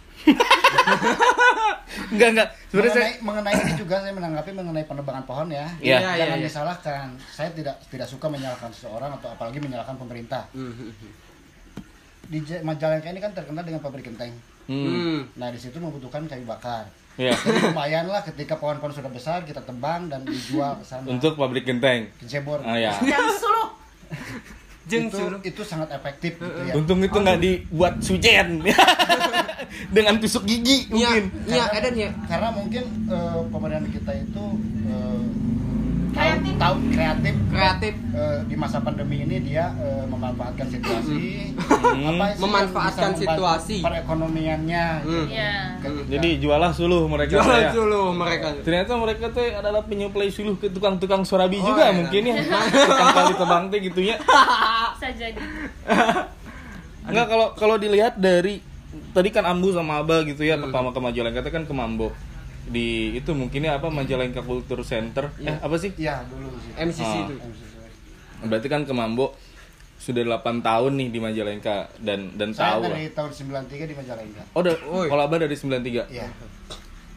Enggak 2.14 2.28
enggak. 2.34 2.48
Sebenarnya 2.70 2.92
saya 2.94 3.10
mengenai, 3.22 3.54
mengenai 3.54 3.54
ini 3.54 3.72
juga 3.78 3.94
saya 4.02 4.12
menanggapi 4.14 4.50
mengenai 4.54 4.84
penebangan 4.86 5.24
pohon 5.26 5.48
ya. 5.50 5.66
Iya. 5.78 5.98
Iya, 6.00 6.10
Jangan 6.24 6.38
iya. 6.38 6.46
disalahkan. 6.46 7.06
Saya 7.30 7.48
tidak 7.54 7.76
tidak 7.88 8.08
suka 8.10 8.26
menyalahkan 8.30 8.70
seseorang 8.74 9.10
atau 9.20 9.28
apalagi 9.30 9.58
menyalahkan 9.62 9.94
pemerintah. 9.98 10.46
Hmm, 10.54 10.72
hmm, 10.74 10.90
hmm. 10.90 11.12
Di 12.24 12.38
Majalengka 12.64 13.08
ini 13.12 13.20
kan 13.20 13.32
terkenal 13.36 13.62
dengan 13.62 13.80
pabrik 13.84 14.06
genteng. 14.06 14.32
hmm. 14.66 14.84
Hmm. 14.84 15.18
Nah 15.38 15.48
di 15.52 15.58
situ 15.60 15.76
membutuhkan 15.78 16.26
kayu 16.26 16.46
bakar. 16.48 16.88
Jadi 17.14 17.70
lumayan 17.70 18.10
lah 18.10 18.26
ketika 18.26 18.58
pohon-pohon 18.58 18.90
sudah 18.90 19.06
besar 19.06 19.46
kita 19.46 19.62
tebang 19.62 20.10
dan 20.10 20.26
dijual 20.26 20.82
ke 20.82 20.84
sana. 20.86 21.06
Untuk 21.06 21.38
pabrik 21.38 21.62
genteng. 21.62 22.10
ke 22.18 22.26
Jebor. 22.26 22.58
Ah 22.66 22.74
ya. 22.74 22.90
Yang 23.06 23.38
suluh. 23.38 23.68
Jeung 24.84 25.08
itu 25.08 25.16
suruh. 25.16 25.40
itu 25.40 25.62
sangat 25.64 25.94
efektif 25.94 26.36
gitu 26.36 26.60
ya. 26.66 26.74
Untung 26.74 27.00
itu 27.00 27.14
nggak 27.14 27.38
dibuat 27.40 28.02
sujen. 28.02 28.60
Dengan 29.86 30.14
tusuk 30.16 30.44
gigi 30.44 30.86
Iya, 30.86 31.08
mungkin. 31.10 31.24
iya, 31.46 31.64
ada 31.66 31.88
nih. 31.88 32.10
Karena 32.24 32.48
mungkin 32.50 32.84
eh, 33.06 33.40
pemerintahan 33.46 33.88
kita 33.90 34.12
itu 34.18 34.44
eh, 34.84 35.22
tahu, 36.10 36.14
Kreatif. 36.14 36.54
tahu 36.56 36.74
kreatif 36.90 37.34
Kreatif. 37.48 37.94
Eh, 38.14 38.38
di 38.44 38.54
masa 38.54 38.78
pandemi 38.78 39.16
ini 39.20 39.42
dia 39.42 39.74
eh, 39.74 40.04
memanfaatkan 40.06 40.66
situasi 40.68 41.50
Hmm. 41.54 42.10
apa 42.12 42.26
sih 42.28 42.40
Memanfaatkan 42.40 43.10
situasi. 43.14 43.76
perekonomiannya 43.80 44.84
gitu. 45.00 45.10
Hmm. 45.12 45.26
Iya. 45.28 45.54
Ketika- 45.80 46.10
Jadi 46.10 46.28
jualah 46.38 46.70
suluh 46.70 47.02
mereka 47.04 47.30
Jualan 47.36 47.60
ya. 47.60 47.70
dulu 47.72 48.02
mereka. 48.12 48.46
Ternyata 48.60 48.92
mereka 48.96 49.24
tuh 49.28 49.46
adalah 49.48 49.82
penyuplai 49.82 50.28
suluh 50.28 50.54
ke 50.54 50.66
tukang-tukang 50.68 51.22
sorabi 51.22 51.58
Oh, 51.58 51.66
juga 51.66 51.88
iya. 51.88 51.94
mungkin 51.94 52.22
ya. 52.24 52.34
Tukang 52.88 53.10
kali 53.12 53.32
tebang 53.34 53.62
teh 53.68 53.80
gitu 53.80 54.00
ya. 54.02 54.16
Bisa 54.18 55.08
jadi. 55.12 55.38
Enggak 57.04 57.26
kalau 57.28 57.46
kalau 57.54 57.76
dilihat 57.76 58.16
dari 58.16 58.58
tadi 59.10 59.28
kan 59.28 59.44
Ambu 59.44 59.70
sama 59.70 59.98
Abah 59.98 60.22
gitu 60.22 60.40
ya 60.40 60.54
Hmm. 60.54 60.66
pertama 60.66 60.88
ke 60.88 61.00
Majalengka 61.00 61.40
itu 61.40 61.50
kan 61.50 61.64
ke 61.64 61.72
Mambo 61.72 62.08
di 62.64 62.86
itu 63.14 63.30
mungkinnya 63.30 63.76
apa 63.76 63.88
Majalengka 63.88 64.40
Culture 64.40 64.80
Center 64.82 65.28
eh 65.36 65.46
Iya. 65.46 65.54
apa 65.58 65.76
sih 65.76 65.90
Iya 65.94 66.24
dulu 66.24 66.48
sih. 66.56 66.72
MCC 66.74 67.02
Ah. 67.04 67.24
itu. 67.24 67.34
berarti 68.42 68.66
kan 68.66 68.82
ke 68.82 68.92
Mambo 68.92 69.36
sudah 69.96 70.20
8 70.22 70.60
tahun 70.60 70.92
nih 70.94 71.08
di 71.08 71.18
Majalengka 71.18 71.76
dan 71.98 72.32
dan 72.34 72.50
Saya 72.50 72.76
tahu 72.76 72.80
lah 72.82 72.88
dari 72.90 73.08
tahun 73.10 73.30
93 73.30 73.84
di 73.84 73.94
Majalengka. 73.94 74.42
oh 74.50 74.60
da- 74.60 74.80
Oi. 74.82 75.06
kalau 75.06 75.22
Abah 75.22 75.38
dari 75.38 75.54
93 75.54 76.04
Iya. 76.06 76.28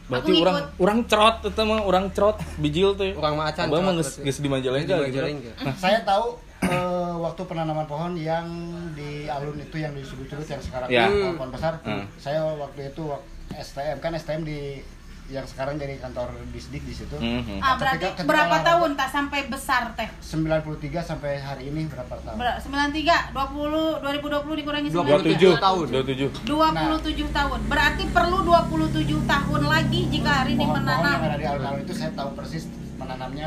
berarti 0.06 0.30
Aku 0.30 0.40
orang 0.40 0.56
orang 0.78 0.98
cerot 1.04 1.36
itu 1.44 1.62
mah 1.62 1.80
orang 1.82 2.04
cerot 2.10 2.36
bijil 2.56 2.88
tuh 2.94 3.12
Orang 3.12 3.36
mah 3.36 3.46
acan 3.46 3.68
Abah 3.68 3.80
mah 3.82 3.92
geus 3.98 4.38
di 4.38 4.48
Majalengka 4.48 4.94
gitu. 5.02 5.20
Majalengka. 5.20 5.52
Saya 5.74 6.00
tahu 6.02 6.40
eh, 6.70 6.78
waktu 7.18 7.42
penanaman 7.42 7.84
pohon 7.84 8.12
yang 8.14 8.46
di 8.92 9.26
alun 9.26 9.56
itu 9.56 9.76
yang 9.76 9.90
di 9.90 10.02
Sudut-Sudut 10.02 10.46
yang 10.46 10.60
sekarang 10.60 10.88
Ya. 10.88 11.06
pohon-pohon 11.06 11.50
besar. 11.50 11.80
Hmm. 11.82 12.04
Saya 12.16 12.44
waktu 12.44 12.88
itu 12.88 13.04
STM 13.50 13.96
kan 13.98 14.12
STM 14.12 14.42
di 14.42 14.80
yang 15.28 15.44
sekarang 15.44 15.76
jadi 15.76 16.00
kantor 16.00 16.32
disdik 16.48 16.80
di 16.82 16.94
situ. 16.94 17.12
Mhm. 17.12 17.60
Ah, 17.60 17.76
Ketika- 17.76 17.76
berarti 17.76 18.04
ketika 18.08 18.24
berapa 18.24 18.48
olahraga- 18.48 18.64
tahun 18.66 18.90
tak 18.96 19.08
sampai 19.10 19.40
besar 19.44 19.82
teh? 19.92 20.08
93 20.22 20.64
sampai 21.02 21.36
hari 21.38 21.68
ini 21.68 21.84
berapa 21.84 22.16
tahun? 22.16 22.32
Ber 22.34 22.48
93, 22.56 23.28
20, 23.28 24.00
2020 24.00 24.56
dikurangi 24.56 24.88
27 24.88 25.52
93. 25.52 25.60
tahun. 25.60 25.86
27 25.86 26.32
27 26.46 27.28
tahun. 27.30 27.60
Berarti 27.62 28.04
perlu 28.08 28.38
27 28.40 29.20
tahun 29.22 29.62
lagi 29.66 30.00
jika 30.08 30.30
hari 30.38 30.50
ini 30.50 30.64
Pohon-pohon 30.64 30.88
yang 30.88 30.96
menanam. 30.96 31.20
ada 31.22 31.36
di 31.36 31.44
alun-alun 31.46 31.80
itu 31.82 31.92
saya 31.92 32.10
tahu 32.14 32.30
persis 32.32 32.64
menanamnya 32.96 33.46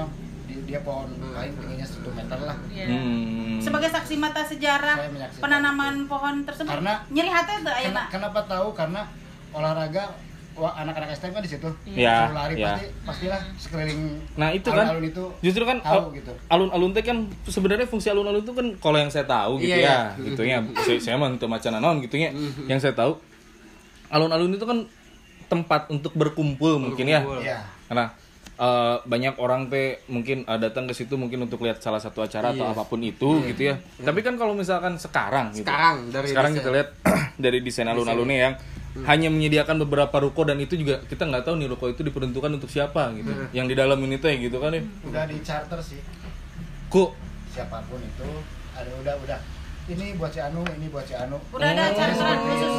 dia 0.71 0.79
pohon 0.81 1.05
kain 1.29 1.51
tingginya 1.53 1.83
1 1.83 1.99
meter 2.15 2.39
lah. 2.39 2.55
Iya. 2.65 2.85
Hmm. 2.87 3.59
Sebagai 3.59 3.91
saksi 3.91 4.15
mata 4.15 4.39
sejarah 4.41 4.95
penanaman 5.37 6.07
pohon 6.07 6.41
tersebut. 6.41 6.71
Karena- 6.71 7.03
nyeri 7.07 7.27
hati 7.27 7.59
Ken- 7.59 7.67
ayeuna. 7.67 8.07
kenapa 8.07 8.39
tahu? 8.47 8.71
Karena 8.71 9.03
olahraga 9.51 10.15
anak-anak 10.53 11.11
STM 11.11 11.31
kan 11.33 11.41
di 11.41 11.49
situ. 11.49 11.69
Ya, 11.89 12.27
Suruh 12.27 12.35
lari 12.37 12.53
ya. 12.55 12.71
pasti 12.71 12.85
pastilah 13.01 13.39
sekeliling 13.57 13.99
Nah 14.33 14.51
itu 14.51 14.67
kan 14.67 14.83
alun-alun 14.85 15.05
itu 15.05 15.23
justru 15.41 15.63
kan 15.63 15.77
tahu 15.79 15.99
al- 16.01 16.13
gitu. 16.13 16.31
alun-alun 16.47 16.91
teh 16.91 17.01
kan 17.01 17.17
sebenarnya 17.45 17.83
fungsi 17.85 18.07
alun-alun 18.07 18.39
itu 18.39 18.53
kan 18.53 18.67
kalau 18.77 18.95
yang 18.95 19.07
saya 19.07 19.25
tahu 19.25 19.57
gitu 19.57 19.73
Iya, 19.73 19.79
ya, 19.79 19.97
iya. 20.13 20.23
gitu 20.23 20.41
ya. 20.43 20.57
saya, 20.77 20.97
saya 21.01 21.15
mah 21.17 21.33
teu 21.35 21.47
macan 21.47 21.71
naon 21.73 21.99
gitu 21.99 22.15
ya. 22.15 22.31
Yang 22.65 22.79
saya 22.81 22.93
tahu 22.93 23.19
alun-alun 24.07 24.51
itu 24.51 24.63
kan 24.63 24.79
tempat 25.47 25.87
untuk 25.87 26.11
berkumpul 26.13 26.79
mungkin 26.79 27.05
ya. 27.05 27.19
Berkumpul. 27.19 27.41
Iya. 27.41 27.59
Karena 27.87 28.05
eh, 28.61 28.95
banyak 29.01 29.35
orang 29.35 29.67
teh 29.67 30.05
mungkin 30.05 30.45
eh, 30.45 30.59
datang 30.59 30.85
ke 30.85 30.93
situ 30.93 31.15
mungkin 31.15 31.41
untuk 31.41 31.59
lihat 31.59 31.81
salah 31.81 31.97
satu 31.97 32.21
acara 32.21 32.53
atau 32.53 32.61
Iya. 32.61 32.71
apa 32.71 32.83
pun 32.85 33.01
itu 33.01 33.41
gitu 33.43 33.61
ya. 33.67 33.75
Tapi 33.97 34.21
kan 34.21 34.37
kalau 34.37 34.53
misalkan 34.53 34.95
sekarang 34.95 35.49
gitu. 35.51 35.65
Sekarang, 35.65 35.97
dari 36.07 36.27
sekarang 36.29 36.51
desain. 36.51 36.61
kita 36.61 36.69
lihat 36.71 36.89
dari 37.43 37.59
desain 37.59 37.87
alun-alunnya 37.87 38.37
yang 38.39 38.55
hanya 39.01 39.27
menyediakan 39.27 39.81
beberapa 39.81 40.19
ruko 40.19 40.43
dan 40.43 40.59
itu 40.59 40.75
juga 40.75 40.99
kita 41.01 41.23
nggak 41.23 41.43
tahu 41.43 41.55
nih 41.55 41.67
ruko 41.69 41.87
itu 41.87 42.03
diperuntukkan 42.03 42.51
untuk 42.53 42.67
siapa 42.67 43.09
gitu. 43.13 43.31
Yang 43.49 43.65
di 43.67 43.75
dalam 43.77 43.97
ini 43.99 44.15
teh 44.15 44.35
gitu 44.37 44.59
kan 44.59 44.71
ya. 44.71 44.83
Udah 45.01 45.23
di 45.25 45.41
charter 45.41 45.79
sih 45.81 45.97
Kok 46.87 47.09
siapa 47.49 47.81
pun 47.87 47.97
itu 47.97 48.27
ada 48.71 48.91
udah 48.93 49.15
udah 49.17 49.39
ini 49.87 50.13
buat 50.13 50.29
si 50.29 50.39
Anu, 50.39 50.61
ini 50.71 50.87
buat 50.87 51.03
si 51.03 51.15
Anu. 51.15 51.39
Udah 51.49 51.67
ada 51.67 51.83
Oh. 51.83 51.95
charteran 51.95 52.37
khusus. 52.45 52.75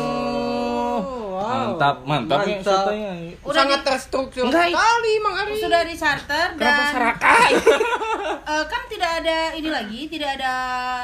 Mantap, 1.83 1.97
mantap 2.05 2.39
ya 2.41 2.55
Mantap. 2.55 2.85
ceritanya. 2.87 3.13
Udah 3.43 3.57
Sangat 3.59 3.79
di- 3.79 3.87
terstruktur 3.87 4.45
Enggak. 4.45 4.67
sekali 4.69 5.13
Mang 5.19 5.37
Ari. 5.37 5.55
Sudah 5.57 5.83
di 5.83 5.95
charter 5.95 6.47
Kenapa 6.53 6.83
dan 6.83 7.15
eh, 8.53 8.65
kan 8.65 8.83
tidak 8.87 9.11
ada 9.19 9.39
ini 9.53 9.69
lagi, 9.69 10.01
tidak 10.07 10.31
ada 10.37 10.55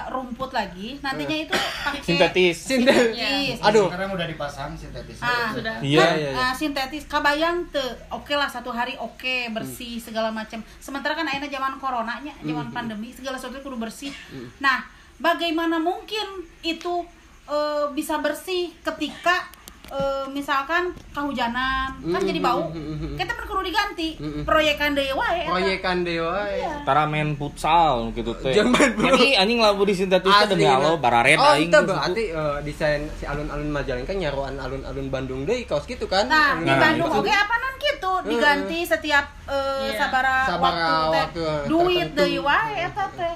rumput 0.09 0.51
lagi. 0.51 0.89
Nantinya 0.99 1.37
itu 1.41 1.55
pakai 1.55 2.01
Sintetis. 2.01 2.57
sintetis. 2.61 3.59
Aduh. 3.61 3.89
Sekarang 3.89 4.11
udah 4.13 4.27
dipasang 4.27 4.71
sintetis. 4.73 5.19
Ah, 5.19 5.51
Sudah. 5.51 5.75
Iya, 5.79 5.99
kan, 6.01 6.13
iya, 6.15 6.31
iya. 6.31 6.41
ah, 6.41 6.53
sintetis 6.53 7.05
kabayang 7.07 7.67
tuh 7.69 7.85
oke 8.11 8.33
lah 8.33 8.47
satu 8.47 8.71
hari 8.71 8.95
oke 8.97 9.51
bersih 9.51 9.99
segala 9.99 10.29
macam 10.29 10.61
sementara 10.79 11.13
kan 11.13 11.25
akhirnya 11.25 11.51
zaman 11.51 11.77
coronanya 11.77 12.35
zaman 12.41 12.69
pandemi 12.69 13.11
segala 13.11 13.35
sesuatu 13.35 13.61
kudu 13.61 13.79
bersih 13.79 14.13
nah 14.59 14.85
bagaimana 15.17 15.77
mungkin 15.77 16.27
itu 16.61 17.05
eh, 17.47 17.87
bisa 17.93 18.19
bersih 18.19 18.71
ketika 18.79 19.49
eh, 19.89 20.25
misalkan 20.29 20.93
kehujanan 21.11 21.89
kan 21.99 22.21
jadi 22.21 22.39
bau 22.39 22.69
kita 23.15 23.33
kan 23.33 23.45
kudu 23.45 23.63
diganti 23.65 24.09
proyekan 24.45 24.93
deui 24.93 25.13
wae 25.13 25.41
eta. 25.43 25.51
Proyekan 25.51 25.97
dewa. 26.03 26.47
Iya. 26.47 26.73
Tara 26.85 27.05
main 27.05 27.35
futsal 27.35 28.13
gitu 28.13 28.33
teh. 28.39 28.55
Jadi 28.55 29.35
anjing 29.35 29.59
labu 29.59 29.83
di 29.83 29.93
sintetis 29.93 30.31
teh 30.31 30.49
demi 30.49 30.65
Allah 30.65 30.95
nah. 30.95 31.01
bararet 31.01 31.37
Oh, 31.37 31.53
aing. 31.53 31.67
itu 31.67 31.75
gitu. 31.75 31.89
berarti 31.89 32.25
eh, 32.31 32.57
desain 32.63 33.03
si 33.15 33.25
alun-alun 33.25 33.69
Majalengka 33.69 34.13
nyaruan 34.13 34.55
alun-alun 34.57 35.07
Bandung 35.09 35.43
deui 35.43 35.65
kaos 35.65 35.85
gitu 35.85 36.07
kan. 36.07 36.29
Nah, 36.29 36.57
di 36.57 36.69
Nah, 36.69 36.79
Bandung 36.79 37.11
oke 37.11 37.29
apa 37.29 37.55
nan 37.57 37.75
gitu 37.77 38.13
diganti 38.27 38.79
setiap 38.85 39.25
eh, 39.47 39.91
Iya. 39.91 39.99
sabara, 39.99 40.37
Sabara 40.45 40.77
waktu 40.77 40.93
teh 40.93 41.25
waktu 41.25 41.45
duit 41.69 42.09
deui 42.13 42.39
wae 42.39 42.73
eta 42.79 43.07
teh 43.13 43.35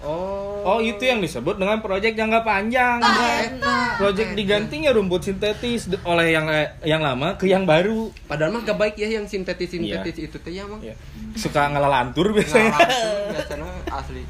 Oh. 0.00 0.64
Oh, 0.64 0.78
itu 0.80 1.04
yang 1.04 1.20
disebut 1.20 1.60
dengan 1.60 1.80
proyek 1.80 2.16
jangka 2.16 2.40
panjang. 2.40 3.00
Nah, 3.00 3.44
eta. 3.44 4.00
Proyek 4.00 4.32
digantinya 4.32 4.92
rumput 4.92 5.24
sintetis 5.24 5.88
oleh 6.04 6.32
yang 6.32 6.48
yang 6.84 7.04
lama 7.04 7.36
ke 7.36 7.44
yang 7.44 7.68
baru. 7.68 8.08
Padahal 8.24 8.56
mah 8.56 8.64
gak 8.64 8.80
baik 8.80 8.96
ya 8.96 9.08
yang 9.12 9.28
sintetis-sintetis 9.28 10.16
itu 10.16 10.36
teh 10.40 10.52
ya, 10.52 10.64
Mang. 10.64 10.80
Ya. 10.80 10.96
Suka 11.36 11.68
ngelalantur 11.68 12.32
Nah, 12.32 12.40
biasanya. 12.40 12.72
langsung 12.72 13.28
biasanya 13.28 13.68
asli. 13.92 14.22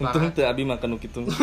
Untung 0.00 0.32
teu 0.32 0.46
abi 0.46 0.66
makan 0.66 0.94
nu 0.94 0.98
kitu. 0.98 1.22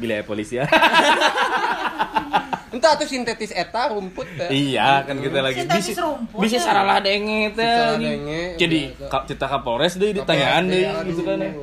Bila 0.00 0.12
ya 0.16 0.24
polisi 0.24 0.56
ya. 0.56 0.64
Entah 2.76 2.92
tuh 2.92 3.04
sintetis 3.04 3.50
eta 3.50 3.88
rumput 3.88 4.28
teh. 4.30 4.46
iya, 4.52 5.00
kan 5.00 5.16
kita 5.16 5.40
lagi 5.40 5.58
Sintetis 5.58 5.96
rumput, 5.96 6.38
bisa 6.38 6.54
ya. 6.54 6.62
saralah 6.62 6.98
denge 6.98 7.50
teh. 7.50 7.66
Bisa 7.96 8.58
Jadi 8.58 8.78
bisa. 8.92 9.06
ka- 9.08 9.24
cerita 9.24 9.46
Kapolres 9.48 9.94
deui 9.94 10.12
ditanyaan 10.12 10.66
deui 10.66 10.84
Aduh, 10.84 11.02
gitu 11.06 11.22
kan. 11.22 11.38
ya. 11.38 11.50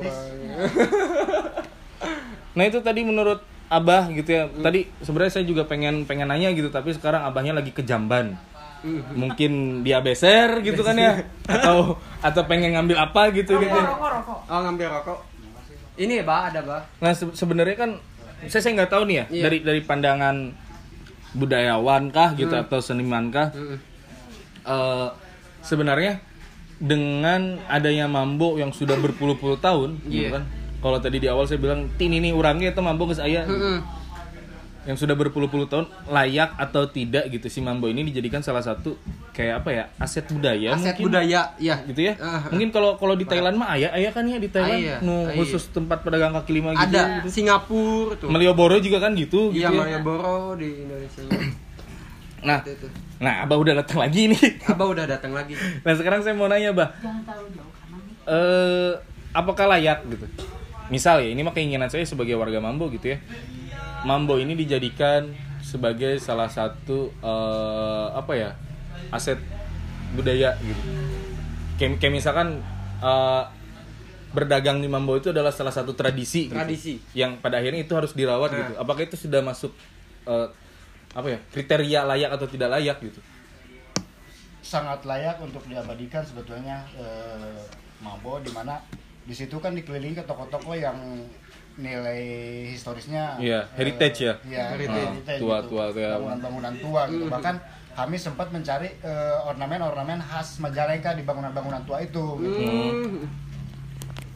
Nah 2.54 2.64
itu 2.64 2.78
tadi 2.80 3.02
menurut 3.02 3.40
Abah 3.66 4.06
gitu 4.08 4.28
ya. 4.28 4.42
Tadi 4.52 4.84
sebenarnya 5.00 5.32
saya 5.32 5.44
juga 5.44 5.64
pengen 5.64 6.04
pengen 6.04 6.26
nanya 6.26 6.50
gitu, 6.50 6.68
tapi 6.68 6.90
sekarang 6.90 7.22
Abahnya 7.22 7.52
lagi 7.52 7.70
ke 7.70 7.80
Jamban. 7.80 8.34
Mungkin 9.10 9.80
dia 9.80 9.98
beser 9.98 10.60
gitu 10.60 10.80
kan 10.80 10.94
ya, 10.94 11.24
atau 11.50 11.96
atau 12.20 12.40
pengen 12.44 12.72
ngambil 12.72 12.96
apa 13.00 13.32
gitu 13.32 13.56
gitu. 13.56 13.66
rokok 13.66 13.88
rokok 13.88 14.08
rokok 14.14 14.38
Oh, 14.46 14.58
ngambil 14.60 14.86
rokok. 14.92 15.18
Ini 15.96 16.12
ya, 16.20 16.22
Bah, 16.22 16.46
ada, 16.46 16.60
Bah. 16.60 16.80
Nah 16.98 17.10
se- 17.10 17.32
sebenarnya 17.32 17.76
kan 17.76 17.90
saya 18.44 18.60
saya 18.60 18.72
nggak 18.76 18.90
tahu 18.92 19.02
nih 19.04 19.16
ya 19.16 19.24
Iya. 19.24 19.42
dari 19.42 19.56
dari 19.64 19.80
pandangan 19.80 20.36
budayawan 21.34 22.08
kah 22.08 22.32
gitu 22.32 22.50
Hmm. 22.50 22.62
atau 22.62 22.78
seniman 22.78 23.28
kah. 23.28 23.50
Mm-mm. 23.50 23.78
Eh, 24.64 25.08
sebenarnya 25.60 26.22
dengan 26.76 27.60
adanya 27.66 28.06
mambo 28.06 28.54
yang 28.54 28.70
sudah 28.70 28.96
berpuluh-puluh 28.96 29.58
tahun 29.58 29.98
gitu 30.04 30.26
Iya. 30.26 30.40
kan. 30.40 30.44
Kalau 30.78 30.98
tadi 30.98 31.16
di 31.16 31.26
awal 31.26 31.44
saya 31.44 31.58
bilang 31.58 31.88
tin 31.94 32.12
ini 32.12 32.30
orangnya 32.30 32.70
itu 32.70 32.80
mambo 32.80 33.04
ke 33.04 33.14
saya. 33.14 33.44
Mm-mm. 33.44 33.78
Yang 34.84 35.00
sudah 35.00 35.16
berpuluh-puluh 35.16 35.64
tahun 35.64 35.88
layak 36.04 36.60
atau 36.60 36.84
tidak 36.84 37.32
gitu 37.32 37.48
si 37.48 37.64
Mambo 37.64 37.88
ini 37.88 38.04
dijadikan 38.04 38.44
salah 38.44 38.60
satu 38.60 39.00
kayak 39.32 39.64
apa 39.64 39.68
ya 39.72 39.84
aset 39.96 40.28
budaya 40.28 40.76
Aset 40.76 41.00
mungkin 41.00 41.04
budaya, 41.08 41.40
ya. 41.56 41.76
gitu 41.88 42.00
ya 42.04 42.14
ah. 42.20 42.52
mungkin 42.52 42.68
kalau 42.68 43.00
kalau 43.00 43.16
di 43.16 43.24
Thailand 43.24 43.56
mah 43.56 43.72
ayah 43.80 43.96
ayah 43.96 44.12
kan 44.12 44.28
ya 44.28 44.36
di 44.36 44.52
Thailand 44.52 44.80
Ayah, 44.84 44.98
nu 45.00 45.24
ayah. 45.24 45.40
khusus 45.40 45.72
tempat 45.72 46.04
pedagang 46.04 46.36
kaki 46.36 46.52
lima 46.60 46.76
gitu 46.76 46.84
Ada 46.84 47.02
gitu. 47.24 47.28
Singapura 47.32 48.12
tuh. 48.20 48.28
Malioboro 48.28 48.76
juga 48.78 49.00
kan 49.00 49.16
gitu 49.16 49.56
Iya, 49.56 49.72
gitu 49.72 49.80
ya. 49.80 49.80
Malioboro 49.80 50.52
di 50.60 50.68
Indonesia. 50.84 51.22
nah 52.48 52.60
Itu, 52.60 52.70
itu. 52.76 52.88
nah 53.24 53.34
abah 53.48 53.56
udah 53.56 53.74
datang 53.80 53.98
lagi 54.04 54.22
nih 54.36 54.68
Abah 54.68 54.86
udah 54.92 55.04
datang 55.08 55.32
lagi. 55.32 55.56
nah 55.84 55.92
sekarang 55.96 56.20
saya 56.20 56.36
mau 56.36 56.44
nanya 56.44 56.76
bah 56.76 56.92
jangan 57.00 57.24
terlalu 57.24 57.48
jauh 57.56 57.72
kanan 57.72 58.00
nih 58.04 58.16
eh 58.28 58.92
apakah 59.32 59.64
layak 59.72 60.04
gitu 60.12 60.28
misal 60.92 61.24
ya 61.24 61.32
ini 61.32 61.40
mah 61.40 61.56
keinginan 61.56 61.88
saya 61.88 62.04
sebagai 62.04 62.36
warga 62.36 62.60
Mambo 62.60 62.92
gitu 62.92 63.16
ya 63.16 63.18
Mambo 64.04 64.36
ini 64.36 64.52
dijadikan 64.54 65.32
sebagai 65.64 66.20
salah 66.20 66.46
satu 66.46 67.08
eh, 67.18 68.06
apa 68.12 68.32
ya 68.36 68.50
aset 69.08 69.40
budaya 70.12 70.54
gitu 70.60 70.82
kayak, 71.76 71.98
kayak 71.98 72.12
misalkan 72.12 72.60
eh, 73.00 73.42
berdagang 74.30 74.82
di 74.82 74.88
Mambo 74.90 75.16
itu 75.16 75.30
adalah 75.30 75.54
salah 75.54 75.72
satu 75.72 75.94
tradisi 75.94 76.50
gitu. 76.50 76.54
Tradisi. 76.58 76.94
yang 77.14 77.38
pada 77.38 77.62
akhirnya 77.62 77.86
itu 77.86 77.94
harus 77.96 78.12
dirawat 78.12 78.50
Nah. 78.50 78.58
gitu 78.60 78.72
apakah 78.76 79.02
itu 79.06 79.16
sudah 79.16 79.40
masuk 79.40 79.72
eh, 80.26 80.48
apa 81.14 81.28
ya 81.30 81.38
kriteria 81.54 82.00
layak 82.04 82.30
atau 82.34 82.46
tidak 82.50 82.68
layak 82.74 82.98
gitu 83.00 83.22
sangat 84.60 85.04
layak 85.04 85.36
untuk 85.38 85.62
diabadikan 85.64 86.24
sebetulnya 86.24 86.82
eh, 86.98 87.62
Mabo 88.02 88.36
di 88.42 88.50
mana 88.52 88.82
di 89.24 89.32
situ 89.32 89.56
kan 89.56 89.72
dikelilingi 89.72 90.20
ke 90.20 90.24
toko-toko 90.26 90.76
yang 90.76 90.96
nilai 91.76 92.22
historisnya 92.68 93.34
Iya, 93.36 93.66
eh, 93.66 93.76
heritage 93.76 94.18
ya? 94.22 94.34
iya, 94.44 94.64
Heritage. 94.70 95.06
heritage 95.10 95.40
Tua- 95.40 95.58
gitu. 95.60 95.68
tua, 95.72 95.84
ya. 95.90 96.10
bangunan-bangunan 96.14 96.74
tua 96.78 97.02
gitu 97.08 97.24
bahkan 97.26 97.56
kami 97.92 98.16
sempat 98.16 98.48
mencari 98.48 98.90
eh, 98.96 99.36
ornamen-ornamen 99.44 100.18
khas 100.20 100.58
Majalengka 100.58 101.12
di 101.12 101.22
bangunan-bangunan 101.22 101.82
tua 101.82 101.98
itu 102.00 102.24
gitu. 102.38 102.62
Hmm. 102.62 103.26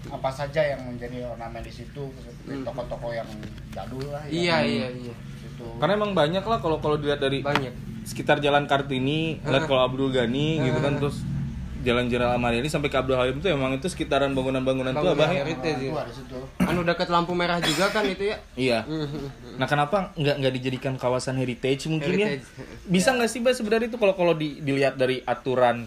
apa 0.09 0.31
saja 0.31 0.63
yang 0.65 0.89
menjadi 0.89 1.29
ornamen 1.29 1.61
di 1.61 1.69
situ 1.71 2.01
seperti 2.17 2.65
toko-toko 2.65 3.13
yang 3.13 3.29
jadul 3.69 4.09
lah 4.09 4.25
Hmm. 4.25 4.33
Iya, 4.33 4.57
yang 4.57 4.65
iya, 4.65 4.87
iya. 5.05 5.15
situ. 5.37 5.67
karena 5.77 5.93
emang 5.95 6.13
banyak 6.13 6.41
lah 6.41 6.59
kalau 6.59 6.79
kalau 6.79 6.97
dilihat 6.97 7.21
dari 7.21 7.39
Banyak. 7.41 8.03
sekitar 8.03 8.39
Jalan 8.39 8.65
Kartini, 8.65 9.37
lihat 9.39 9.69
kalau 9.69 9.85
Abdul 9.85 10.09
Ghani 10.09 10.65
gitu 10.65 10.79
kan 10.81 10.97
terus 10.97 11.21
Jalan 11.79 12.11
Jenderal 12.11 12.35
Amaliani 12.35 12.67
sampai 12.67 12.91
ke 12.91 12.99
Abdul 12.99 13.15
Halim 13.15 13.39
itu 13.39 13.47
emang 13.47 13.71
itu 13.71 13.87
sekitaran 13.87 14.35
bangunan-bangunan 14.35 14.91
tua 14.91 15.15
bah 15.15 15.31
ya? 15.31 15.47
situ 15.47 16.39
Anu 16.59 16.83
dekat 16.83 17.07
lampu 17.07 17.39
merah 17.39 17.63
juga 17.63 17.87
kan 17.95 18.03
itu 18.03 18.35
ya. 18.35 18.39
Iya. 18.59 18.81
Nah 19.59 19.67
kenapa 19.67 20.15
nggak 20.15 20.37
nggak 20.39 20.55
dijadikan 20.55 20.95
kawasan 20.95 21.35
heritage 21.39 21.91
mungkin 21.91 22.15
Heritage. 22.15 22.47
ya? 22.47 22.63
Bisa 22.87 23.11
nggak 23.15 23.31
sih 23.31 23.43
bah 23.43 23.55
sebenarnya 23.55 23.91
itu 23.91 23.99
kalau 23.99 24.15
kalau 24.15 24.35
di- 24.35 24.63
dilihat 24.63 24.95
dari 24.95 25.23
aturan 25.27 25.87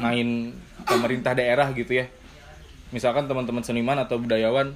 main 0.00 0.52
pemerintah 0.84 1.36
daerah 1.36 1.68
gitu 1.76 2.00
ya? 2.00 2.08
Misalkan 2.92 3.28
teman-teman 3.28 3.60
seniman 3.60 4.00
atau 4.00 4.16
budayawan 4.20 4.72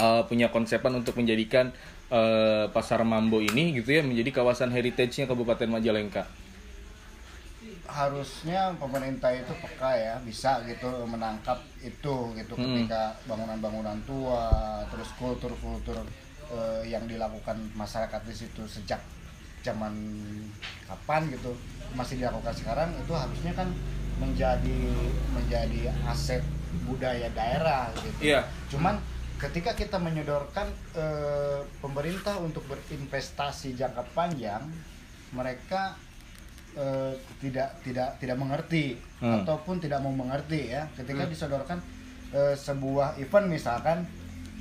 uh, 0.00 0.22
punya 0.28 0.48
konsepan 0.48 0.96
untuk 0.96 1.16
menjadikan 1.16 1.72
uh, 2.12 2.68
pasar 2.72 3.04
Mambo 3.04 3.40
ini 3.40 3.76
gitu 3.76 3.96
ya 3.96 4.02
menjadi 4.04 4.30
kawasan 4.42 4.72
heritage-nya 4.72 5.24
Kabupaten 5.28 5.68
Majalengka. 5.68 6.28
Harusnya 7.90 8.70
pemerintah 8.78 9.28
itu 9.30 9.50
peka 9.58 9.90
ya 9.92 10.14
bisa 10.22 10.62
gitu 10.64 10.86
menangkap 11.04 11.58
itu 11.80 12.14
gitu 12.32 12.54
Hmm. 12.54 12.64
ketika 12.78 13.18
bangunan-bangunan 13.26 13.98
tua 14.04 14.46
terus 14.86 15.10
kultur-kultur 15.14 15.98
eh, 16.48 16.82
yang 16.86 17.04
dilakukan 17.04 17.58
masyarakat 17.74 18.20
di 18.22 18.34
situ 18.36 18.62
sejak 18.64 19.02
zaman 19.60 19.92
kapan 20.86 21.28
gitu 21.28 21.52
masih 21.92 22.18
dilakukan 22.18 22.54
sekarang 22.54 22.90
itu 22.96 23.12
harusnya 23.12 23.52
kan 23.52 23.68
menjadi 24.16 24.80
menjadi 25.30 25.90
aset 26.06 26.40
budaya 26.86 27.26
daerah 27.30 27.90
gitu 27.96 28.30
Iya. 28.30 28.46
cuman 28.68 28.96
ketika 29.36 29.72
kita 29.72 29.96
menyodorkan 29.96 30.68
eh, 30.94 31.60
pemerintah 31.78 32.38
untuk 32.38 32.62
berinvestasi 32.66 33.74
jangka 33.74 34.04
panjang 34.12 34.62
mereka 35.30 35.94
eh, 36.72 37.12
tidak 37.38 37.80
tidak 37.80 38.14
tidak 38.16 38.36
mengerti 38.36 38.96
Hmm. 39.18 39.42
ataupun 39.42 39.76
tidak 39.78 40.00
mau 40.00 40.10
mengerti 40.10 40.70
ya 40.70 40.88
ketika 40.92 41.26
disodorkan 41.26 41.78
eh, 42.30 42.54
sebuah 42.54 43.16
event 43.16 43.46
misalkan 43.46 44.08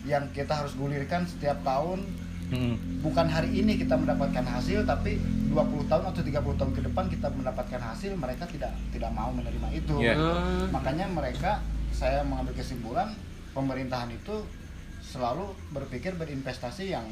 yang 0.02 0.28
kita 0.30 0.52
harus 0.54 0.74
gulirkan 0.74 1.24
setiap 1.24 1.60
tahun 1.62 2.04
Hmm. 2.50 2.74
bukan 3.00 3.30
hari 3.30 3.54
ini 3.56 3.78
kita 3.78 3.94
mendapatkan 3.94 4.42
hasil 4.42 4.82
tapi 4.84 5.22
20 5.48 5.86
tahun 5.86 6.02
atau 6.04 6.18
30 6.20 6.34
tahun 6.58 6.74
ke 6.74 6.82
depan 6.84 7.06
kita 7.06 7.30
mendapatkan 7.30 7.78
hasil 7.80 8.18
mereka 8.18 8.44
tidak 8.46 8.74
tidak 8.90 9.14
mau 9.14 9.30
menerima 9.30 9.70
itu 9.72 10.02
Iya. 10.02 10.18
Hmm. 10.18 10.66
makanya 10.70 11.06
mereka 11.06 11.62
saya 11.92 12.26
mengambil 12.26 12.58
kesimpulan 12.58 13.14
pemerintahan 13.52 14.10
itu 14.10 14.42
selalu 15.00 15.46
berpikir 15.70 16.14
berinvestasi 16.16 16.90
yang 16.90 17.06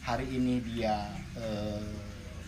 hari 0.00 0.24
ini 0.26 0.60
dia 0.62 1.04
eh, 1.36 1.84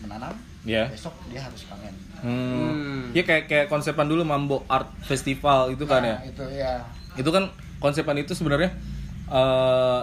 menanam 0.01 0.33
Iya. 0.63 0.85
besok 0.87 1.13
dia 1.27 1.41
harus 1.41 1.65
panen 1.65 1.93
Hmm. 2.17 2.29
Hmm. 2.29 3.01
Ya 3.11 3.23
kayak 3.23 3.43
kayak 3.45 3.65
konsepan 3.67 4.05
dulu 4.05 4.21
Mambo 4.21 4.61
Art 4.67 4.85
Festival 5.01 5.73
itu 5.73 5.83
kan 5.83 6.01
ya. 6.01 6.13
Nah, 6.13 6.21
itu 6.23 6.43
ya 6.51 6.73
Itu 7.13 7.29
kan 7.29 7.49
konsepan 7.77 8.13
itu 8.15 8.31
sebenarnya 8.31 8.69
eh 9.27 10.01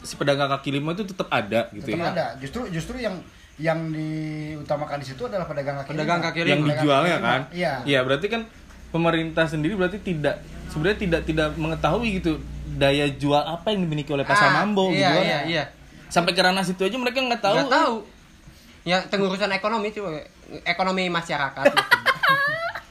si 0.00 0.14
pedagang 0.14 0.48
kaki 0.48 0.70
lima 0.72 0.92
itu 0.92 1.04
tetap 1.04 1.26
ada 1.28 1.68
gitu 1.70 1.90
tetap 1.90 2.00
ya. 2.00 2.12
ada 2.12 2.26
justru 2.38 2.64
justru 2.68 2.96
yang 2.96 3.18
yang 3.56 3.90
diutamakan 3.90 4.96
di 4.96 5.06
situ 5.06 5.20
adalah 5.22 5.44
pedagang 5.44 5.76
kaki 5.76 5.90
Pedagang 5.90 6.18
lima. 6.18 6.26
kaki 6.26 6.38
Yang 6.40 6.48
lima. 6.56 6.68
dijualnya 6.70 7.08
Pedagang 7.10 7.26
kan. 7.26 7.40
kaki 7.42 7.50
lima, 7.50 7.58
iya 7.58 7.72
Iya, 7.84 8.00
berarti 8.00 8.26
kan 8.26 8.42
pemerintah 8.88 9.44
sendiri 9.44 9.74
berarti 9.74 9.98
tidak 10.00 10.34
sebenarnya 10.66 10.98
tidak 11.00 11.20
tidak 11.24 11.48
mengetahui 11.54 12.08
gitu 12.14 12.38
daya 12.72 13.10
jual 13.12 13.38
apa 13.38 13.66
yang 13.68 13.84
dimiliki 13.84 14.08
oleh 14.08 14.22
pasar 14.22 14.48
Ah, 14.48 14.62
Mambo 14.62 14.88
iya, 14.88 14.96
gitu 14.96 15.12
kan. 15.12 15.24
iya, 15.26 15.38
iya. 15.44 15.64
Sampai 16.06 16.30
ke 16.30 16.40
ranah 16.40 16.62
situ 16.62 16.80
aja 16.80 16.94
mereka 16.94 17.18
nggak 17.18 17.38
tahu. 17.40 17.56
Nggak 17.56 17.74
tahu. 17.74 17.94
Ya, 18.82 19.04
tengurusan 19.04 19.50
ekonomi 19.50 19.90
coba 19.90 20.24
ekonomi 20.64 21.06
masyarakat. 21.06 21.64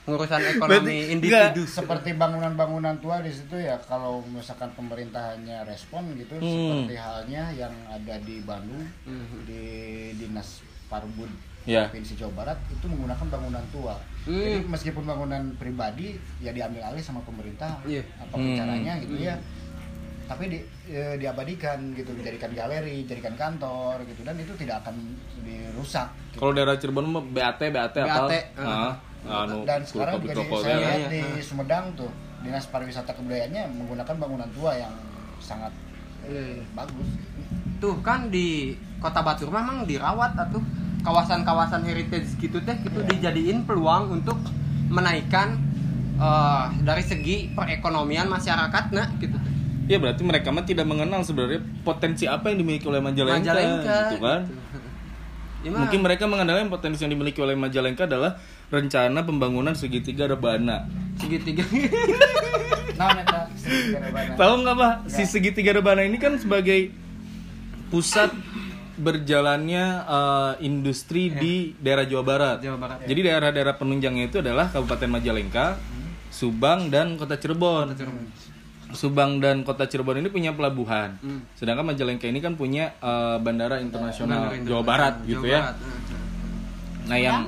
Ngurusan 0.06 0.42
ekonomi 0.48 1.06
Berarti 1.06 1.14
individu. 1.14 1.62
seperti 1.66 2.10
bangunan-bangunan 2.14 2.98
tua 2.98 3.22
di 3.22 3.30
situ 3.30 3.54
ya 3.56 3.78
kalau 3.80 4.26
misalkan 4.26 4.74
pemerintahnya 4.74 5.62
respon 5.64 6.14
gitu 6.16 6.34
Hmm. 6.36 6.86
seperti 6.86 6.96
halnya 6.96 7.44
yang 7.52 7.70
ada 7.88 8.18
di 8.20 8.42
Bandung 8.42 8.90
Hmm. 9.06 9.46
di 9.46 9.62
dinas 10.16 10.62
Parbud 10.86 11.30
Ya. 11.62 11.86
provinsi 11.86 12.18
Jawa 12.18 12.34
Barat 12.36 12.58
itu 12.68 12.86
menggunakan 12.86 13.28
bangunan 13.30 13.62
tua 13.70 14.02
Hmm. 14.26 14.34
jadi 14.34 14.66
meskipun 14.66 15.06
bangunan 15.06 15.54
pribadi 15.56 16.18
ya 16.40 16.50
diambil 16.50 16.82
alih 16.88 17.04
sama 17.04 17.22
pemerintah 17.22 17.78
Iya. 17.84 18.02
apa 18.18 18.34
pun 18.34 18.42
Hmm. 18.44 18.58
caranya 18.58 18.98
gitu 18.98 19.14
ya 19.16 19.38
tapi 20.30 20.46
di, 20.46 20.60
eh, 20.94 21.18
diabadikan 21.18 21.90
gitu 21.98 22.14
dijadikan 22.14 22.54
galeri 22.54 23.02
dijadikan 23.02 23.34
kantor 23.34 24.06
gitu 24.06 24.22
dan 24.22 24.38
itu 24.38 24.54
tidak 24.62 24.86
akan 24.86 25.18
dirusak 25.42 26.06
gitu. 26.30 26.38
Kalau 26.38 26.54
daerah 26.54 26.78
Cirebon 26.78 27.10
mah 27.10 27.26
BAT 27.26 27.58
BAT 27.74 27.96
apa? 27.98 28.30
BAT, 28.30 28.34
Nah, 28.62 28.94
anu 29.26 29.66
dan 29.68 29.82
sekarang 29.84 30.22
juga 30.22 30.32
di, 30.32 30.38
toko 30.38 30.56
saya 30.62 30.78
Iya, 30.78 30.80
lihat 30.80 31.00
iya. 31.02 31.10
di 31.12 31.22
Sumedang 31.42 31.86
tuh 31.98 32.08
dinas 32.40 32.70
pariwisata 32.70 33.12
kebudayaannya 33.12 33.64
menggunakan 33.74 34.16
bangunan 34.16 34.50
tua 34.54 34.72
yang 34.78 34.94
sangat 35.42 35.74
eh, 36.24 36.30
Iya, 36.30 36.42
iya. 36.62 36.66
bagus 36.78 37.10
Tuh 37.82 37.96
kan 38.06 38.30
di 38.30 38.78
Kota 39.02 39.26
Batur 39.26 39.50
memang 39.50 39.90
dirawat 39.90 40.38
atuh 40.38 40.62
kawasan-kawasan 41.02 41.84
heritage 41.90 42.38
gitu 42.38 42.62
teh 42.62 42.78
itu 42.78 43.00
dijadiin 43.10 43.66
peluang 43.66 44.14
untuk 44.14 44.38
menaikkan 44.94 45.58
eh, 46.22 46.66
dari 46.86 47.02
segi 47.02 47.50
perekonomian 47.58 48.30
masyarakat 48.30 48.94
nah 48.94 49.10
gitu 49.18 49.34
teh. 49.34 49.54
Iya 49.90 49.98
berarti 49.98 50.22
mereka 50.22 50.54
mah 50.54 50.64
tidak 50.70 50.86
mengenal 50.86 51.26
sebenarnya 51.26 51.66
potensi 51.82 52.30
apa 52.30 52.54
yang 52.54 52.62
dimiliki 52.62 52.86
oleh 52.86 53.02
Majalengka, 53.02 53.42
Majalengka 53.42 53.98
gitu 54.14 54.18
kan. 54.22 54.42
Ya, 55.60 55.76
mah, 55.76 55.84
Mungkin 55.84 56.00
mereka 56.00 56.24
mengandalkan 56.24 56.72
potensi 56.72 57.04
yang 57.04 57.12
dimiliki 57.12 57.44
oleh 57.44 57.52
Majalengka 57.52 58.08
adalah 58.08 58.40
rencana 58.72 59.28
pembangunan 59.28 59.76
segitiga 59.76 60.24
rebana. 60.24 60.88
segitiga 61.20 61.68
nah 63.00 63.12
neta 63.12 63.44
segitiga 63.60 64.08
rebana. 64.08 64.40
Tahu 64.40 64.54
nggak 64.64 64.76
pak? 64.80 64.94
Si 65.12 65.28
segitiga 65.28 65.76
rebana 65.76 66.08
ini 66.08 66.16
kan 66.16 66.40
sebagai 66.40 66.96
pusat 67.92 68.32
berjalannya 69.04 69.84
eh, 70.08 70.54
industri 70.64 71.28
di 71.28 71.76
daerah 71.76 72.08
Jawa 72.08 72.24
Barat. 72.24 72.58
Jawa 72.64 72.80
Barat. 72.80 72.98
Jadi 73.04 73.20
daerah-daerah 73.20 73.76
penunjangnya 73.76 74.32
itu 74.32 74.40
adalah 74.40 74.72
Kabupaten 74.72 75.12
Majalengka, 75.12 75.76
Subang 76.32 76.88
dan 76.88 77.20
Kota 77.20 77.36
Cirebon. 77.36 78.00
Subang 78.90 79.38
dan 79.38 79.62
Kota 79.62 79.86
Cirebon 79.86 80.18
ini 80.18 80.30
punya 80.34 80.54
pelabuhan. 80.58 81.18
Hmm. 81.22 81.46
Sedangkan 81.54 81.86
Majalengka 81.86 82.26
ini 82.26 82.42
kan 82.42 82.58
punya 82.58 82.98
eh, 82.98 83.38
bandara 83.38 83.78
internasional 83.78 84.50
Bandara 84.50 84.66
Jawa 84.66 84.82
internasional 84.82 84.84
Barat 84.86 85.14
Jawa 85.22 85.30
gitu 85.30 85.46
ya. 85.46 85.62
Barat, 85.62 85.76
nah. 85.78 87.10
Nah 87.10 87.18
yang 87.18 87.40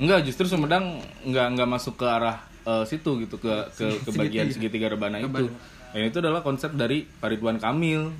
enggak 0.00 0.20
justru 0.24 0.44
Sumedang 0.48 1.04
enggak 1.24 1.46
enggak 1.52 1.68
masuk 1.68 1.94
ke 2.00 2.06
arah 2.08 2.40
eh, 2.64 2.84
situ 2.88 3.10
gitu 3.28 3.36
ke 3.36 3.52
ke, 3.76 3.86
ke 4.04 4.10
bagian 4.16 4.48
segitiga 4.48 4.88
rebana 4.88 5.20
itu. 5.20 5.52
Dan 5.94 6.10
itu 6.10 6.18
adalah 6.18 6.42
konsep 6.42 6.74
dari 6.74 7.06
Pak 7.06 7.38
Ridwan 7.38 7.62
Kamil 7.62 8.10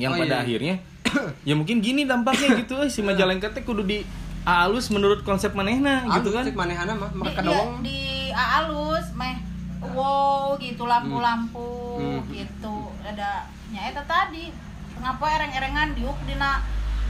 yang 0.00 0.16
Oh, 0.16 0.20
pada 0.24 0.40
iya. 0.40 0.44
akhirnya 0.48 0.74
ya 1.48 1.52
mungkin 1.52 1.84
gini 1.84 2.08
dampaknya 2.08 2.56
gitu 2.64 2.80
eh, 2.80 2.88
si 2.88 3.04
Majalengka 3.04 3.52
teh 3.52 3.60
kudu 3.60 3.84
di 3.84 4.00
alus 4.44 4.92
menurut 4.92 5.24
konsep 5.24 5.52
manehna 5.56 6.04
gitu 6.20 6.32
kan. 6.32 6.44
cek 6.44 6.56
manehana 6.56 6.92
mah 6.96 7.08
di, 7.12 7.16
mereka 7.16 7.40
doang 7.40 7.80
di 7.80 8.00
alus 8.32 9.08
meh 9.16 9.53
wow 9.92 10.56
gitu 10.56 10.84
lampu-lampu 10.84 11.68
Hmm. 11.94 12.20
gitu. 12.26 12.90
Ada 13.04 13.46
nyaeta 13.70 14.02
tadi 14.02 14.50
ngapa 14.98 15.24
ereng-erengan 15.30 15.94
diuk 15.94 16.16
dina 16.24 16.58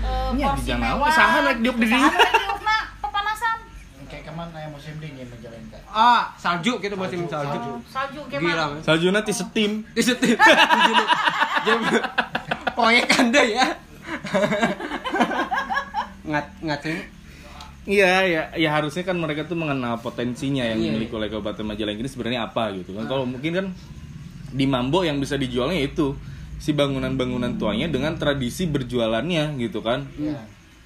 uh, 0.03 0.35
porsi 0.35 0.67
di 0.67 0.75
mewah. 0.75 1.07
usaha 1.07 1.39
naik 1.41 1.59
diuk 1.63 1.77
di 1.79 1.87
diuk. 1.89 2.13
na 2.61 2.77
pepanasan 2.99 3.57
kayak 4.05 4.23
ke 4.27 4.33
mana 4.33 4.57
yang 4.59 4.73
musim 4.73 4.93
dingin 4.99 5.25
Majalengka 5.25 5.79
ah 5.89 6.29
salju 6.37 6.77
gitu 6.79 6.95
musim 6.95 7.25
salju. 7.25 7.81
Salju 7.87 8.21
gila 8.27 8.41
gimana 8.41 8.63
man. 8.75 8.81
Salju 8.83 9.09
nanti 9.09 9.33
setim. 9.33 9.87
di 9.95 10.03
jadi 11.65 11.87
proyek 12.75 13.09
anda 13.17 13.41
ya. 13.41 13.67
Ngat 16.29 16.47
ngatin 16.61 16.97
Iya, 17.85 18.25
ya, 18.25 18.43
ya 18.57 18.71
harusnya 18.73 19.05
kan 19.05 19.13
mereka 19.15 19.45
tuh 19.45 19.55
mengenal 19.55 20.01
potensinya 20.01 20.65
yang 20.65 20.81
Iya, 20.81 20.89
dimiliki 20.89 21.13
oleh 21.13 21.29
Kabupaten 21.29 21.65
Majalengka 21.65 22.01
ini 22.01 22.09
sebenarnya 22.09 22.41
apa 22.49 22.73
gitu 22.73 22.97
kan. 22.97 23.05
Kalau 23.05 23.29
mungkin 23.29 23.53
kan 23.53 23.67
di 24.51 24.65
Mambo 24.65 25.05
yang 25.05 25.21
bisa 25.21 25.37
dijualnya 25.37 25.77
itu 25.79 26.17
si 26.57 26.73
bangunan-bangunan 26.73 27.59
tuanya 27.59 27.85
dengan 27.87 28.17
tradisi 28.17 28.65
berjualannya 28.65 29.59
gitu 29.59 29.85
kan. 29.85 30.09
ya 30.17 30.41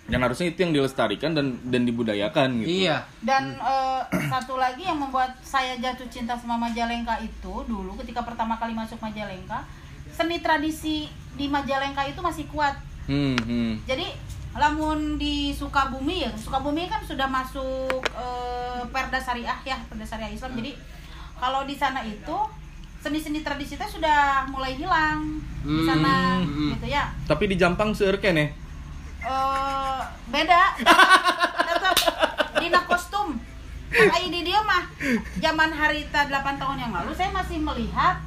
Yang 0.08 0.20
harusnya 0.24 0.46
itu 0.48 0.58
yang 0.58 0.72
dilestarikan 0.72 1.30
dan 1.36 1.46
dan 1.62 1.84
dibudayakan 1.84 2.64
gitu. 2.64 2.82
iya 2.82 3.04
dan 3.20 3.52
eh, 3.54 4.02
satu 4.26 4.56
lagi 4.56 4.82
yang 4.82 4.96
membuat 4.96 5.36
saya 5.44 5.76
jatuh 5.76 6.08
cinta 6.08 6.32
sama 6.34 6.56
Majalengka 6.56 7.20
itu 7.20 7.54
dulu 7.68 7.92
ketika 8.00 8.24
pertama 8.24 8.56
kali 8.56 8.72
masuk 8.72 8.96
Majalengka 8.98 9.68
seni 10.08 10.40
tradisi 10.40 11.06
di 11.36 11.46
Majalengka 11.46 12.08
itu 12.08 12.18
masih 12.18 12.48
kuat 12.48 12.74
Hmm, 13.04 13.36
hmm. 13.36 13.84
jadi 13.84 14.04
lamun 14.58 15.16
di 15.16 15.50
Sukabumi 15.50 16.20
ya 16.20 16.30
Sukabumi 16.34 16.86
kan 16.86 17.00
sudah 17.00 17.24
masuk 17.24 18.02
eh, 18.04 18.82
Perda 18.90 19.16
Syariah 19.16 19.58
ya 19.64 19.78
Perda 19.86 20.02
Syariah 20.02 20.30
Islam. 20.30 20.52
Jadi 20.54 20.74
kalau 21.38 21.62
di 21.62 21.74
sana 21.74 22.02
itu 22.02 22.36
seni-seni 22.98 23.40
tradisi 23.40 23.74
itu 23.74 23.86
sudah 23.88 24.44
mulai 24.46 24.74
hilang. 24.74 25.38
Di 25.62 25.82
sana 25.84 26.42
Hmm. 26.42 26.74
gitu 26.74 26.86
ya. 26.86 27.06
Tapi 27.24 27.44
di 27.46 27.54
Jampang 27.54 27.90
seurken 27.92 28.34
ya. 28.34 28.46
Eh, 29.20 30.00
beda. 30.28 30.62
Tetap 31.58 31.96
dina 32.58 32.80
kostum. 32.84 33.38
Ai 33.88 34.28
di 34.28 34.42
dia 34.42 34.60
mah 34.60 34.84
zaman 35.38 35.70
harita 35.70 36.26
8 36.26 36.60
tahun 36.60 36.78
yang 36.78 36.92
lalu 36.92 37.14
saya 37.14 37.30
masih 37.30 37.56
melihat 37.58 38.18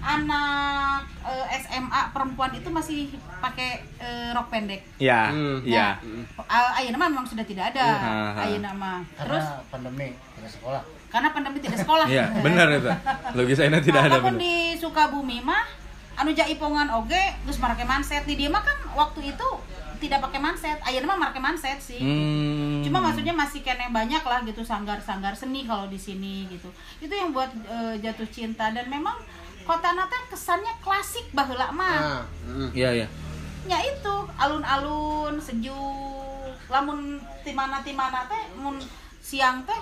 anak 0.00 1.04
eh, 1.22 1.46
SMA 1.58 2.00
perempuan 2.10 2.52
itu 2.52 2.68
masih 2.68 3.00
pakai 3.38 3.80
eh, 3.96 4.30
rok 4.32 4.48
pendek 4.48 4.80
Iya, 4.96 5.30
Hmm. 5.30 5.58
iya. 5.62 5.96
Ah, 6.44 6.76
Ayeuna 6.76 6.96
mah 6.96 7.08
memang 7.08 7.26
sudah 7.26 7.42
tidak 7.42 7.70
ada. 7.70 7.86
Ayeuna 8.38 8.72
mah. 8.72 9.00
karena 9.12 9.36
Terus 9.38 9.46
pandemi 9.68 10.06
tidak 10.34 10.50
sekolah 10.50 10.82
karena 11.10 11.28
pandemi 11.34 11.58
tidak 11.58 11.78
sekolah. 11.80 12.06
Iya, 12.06 12.24
benar 12.38 12.66
itu. 12.70 12.90
Logisnya 13.34 13.82
tidak 13.82 14.00
nah, 14.00 14.08
ada 14.08 14.16
namun 14.18 14.38
benar. 14.38 14.42
di 14.42 14.54
Sukabumi 14.76 15.38
mah 15.42 15.66
anu 16.14 16.30
jaipongan 16.30 16.86
oge 16.92 17.18
geus 17.42 17.58
make 17.58 17.82
manset 17.82 18.22
di 18.22 18.36
dia 18.36 18.46
mah 18.46 18.60
kan 18.60 18.76
waktu 18.94 19.34
itu 19.34 19.48
tidak 19.98 20.22
pakai 20.22 20.38
manset. 20.38 20.78
Ayeuna 20.80 21.10
mah 21.10 21.28
make 21.28 21.40
manset 21.40 21.82
sih. 21.82 21.98
Hmm. 21.98 22.80
cuma 22.80 23.02
maksudnya 23.02 23.30
masih 23.30 23.60
kena 23.60 23.90
banyak 23.90 24.22
lah 24.22 24.40
gitu 24.42 24.62
sanggar-sanggar 24.62 25.34
seni 25.34 25.62
kalau 25.62 25.86
di 25.86 25.98
sini 25.98 26.48
gitu 26.48 26.66
itu 26.98 27.12
yang 27.12 27.30
buat 27.30 27.50
eh, 27.68 27.94
jatuh 28.00 28.26
cinta 28.26 28.72
dan 28.72 28.88
memang 28.88 29.14
kota 29.64 29.88
nate 29.92 30.16
kesannya 30.30 30.72
klasik 30.80 31.26
baheula 31.32 31.70
mah. 31.70 31.98
Nah, 32.00 32.22
mm. 32.48 32.68
Iya, 32.74 32.90
iya. 33.04 33.06
nya 33.68 33.76
itu 33.84 34.14
alun-alun 34.40 35.36
sejuk. 35.36 36.50
Lamun 36.72 37.20
timana 37.44 37.84
timana 37.84 38.24
teh 38.24 38.42
mun 38.56 38.80
siang 39.20 39.62
teh 39.68 39.80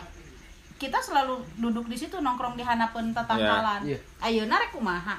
kita 0.79 0.99
selalu 1.03 1.43
duduk 1.59 1.91
di 1.91 1.99
situ 1.99 2.23
nongkrong 2.23 2.55
di 2.55 2.63
hanapeun 2.63 3.11
tatangkalan 3.11 3.83
Iya. 3.83 3.99
ayeuna 4.23 4.63
rek 4.63 4.71
kumaha? 4.75 5.19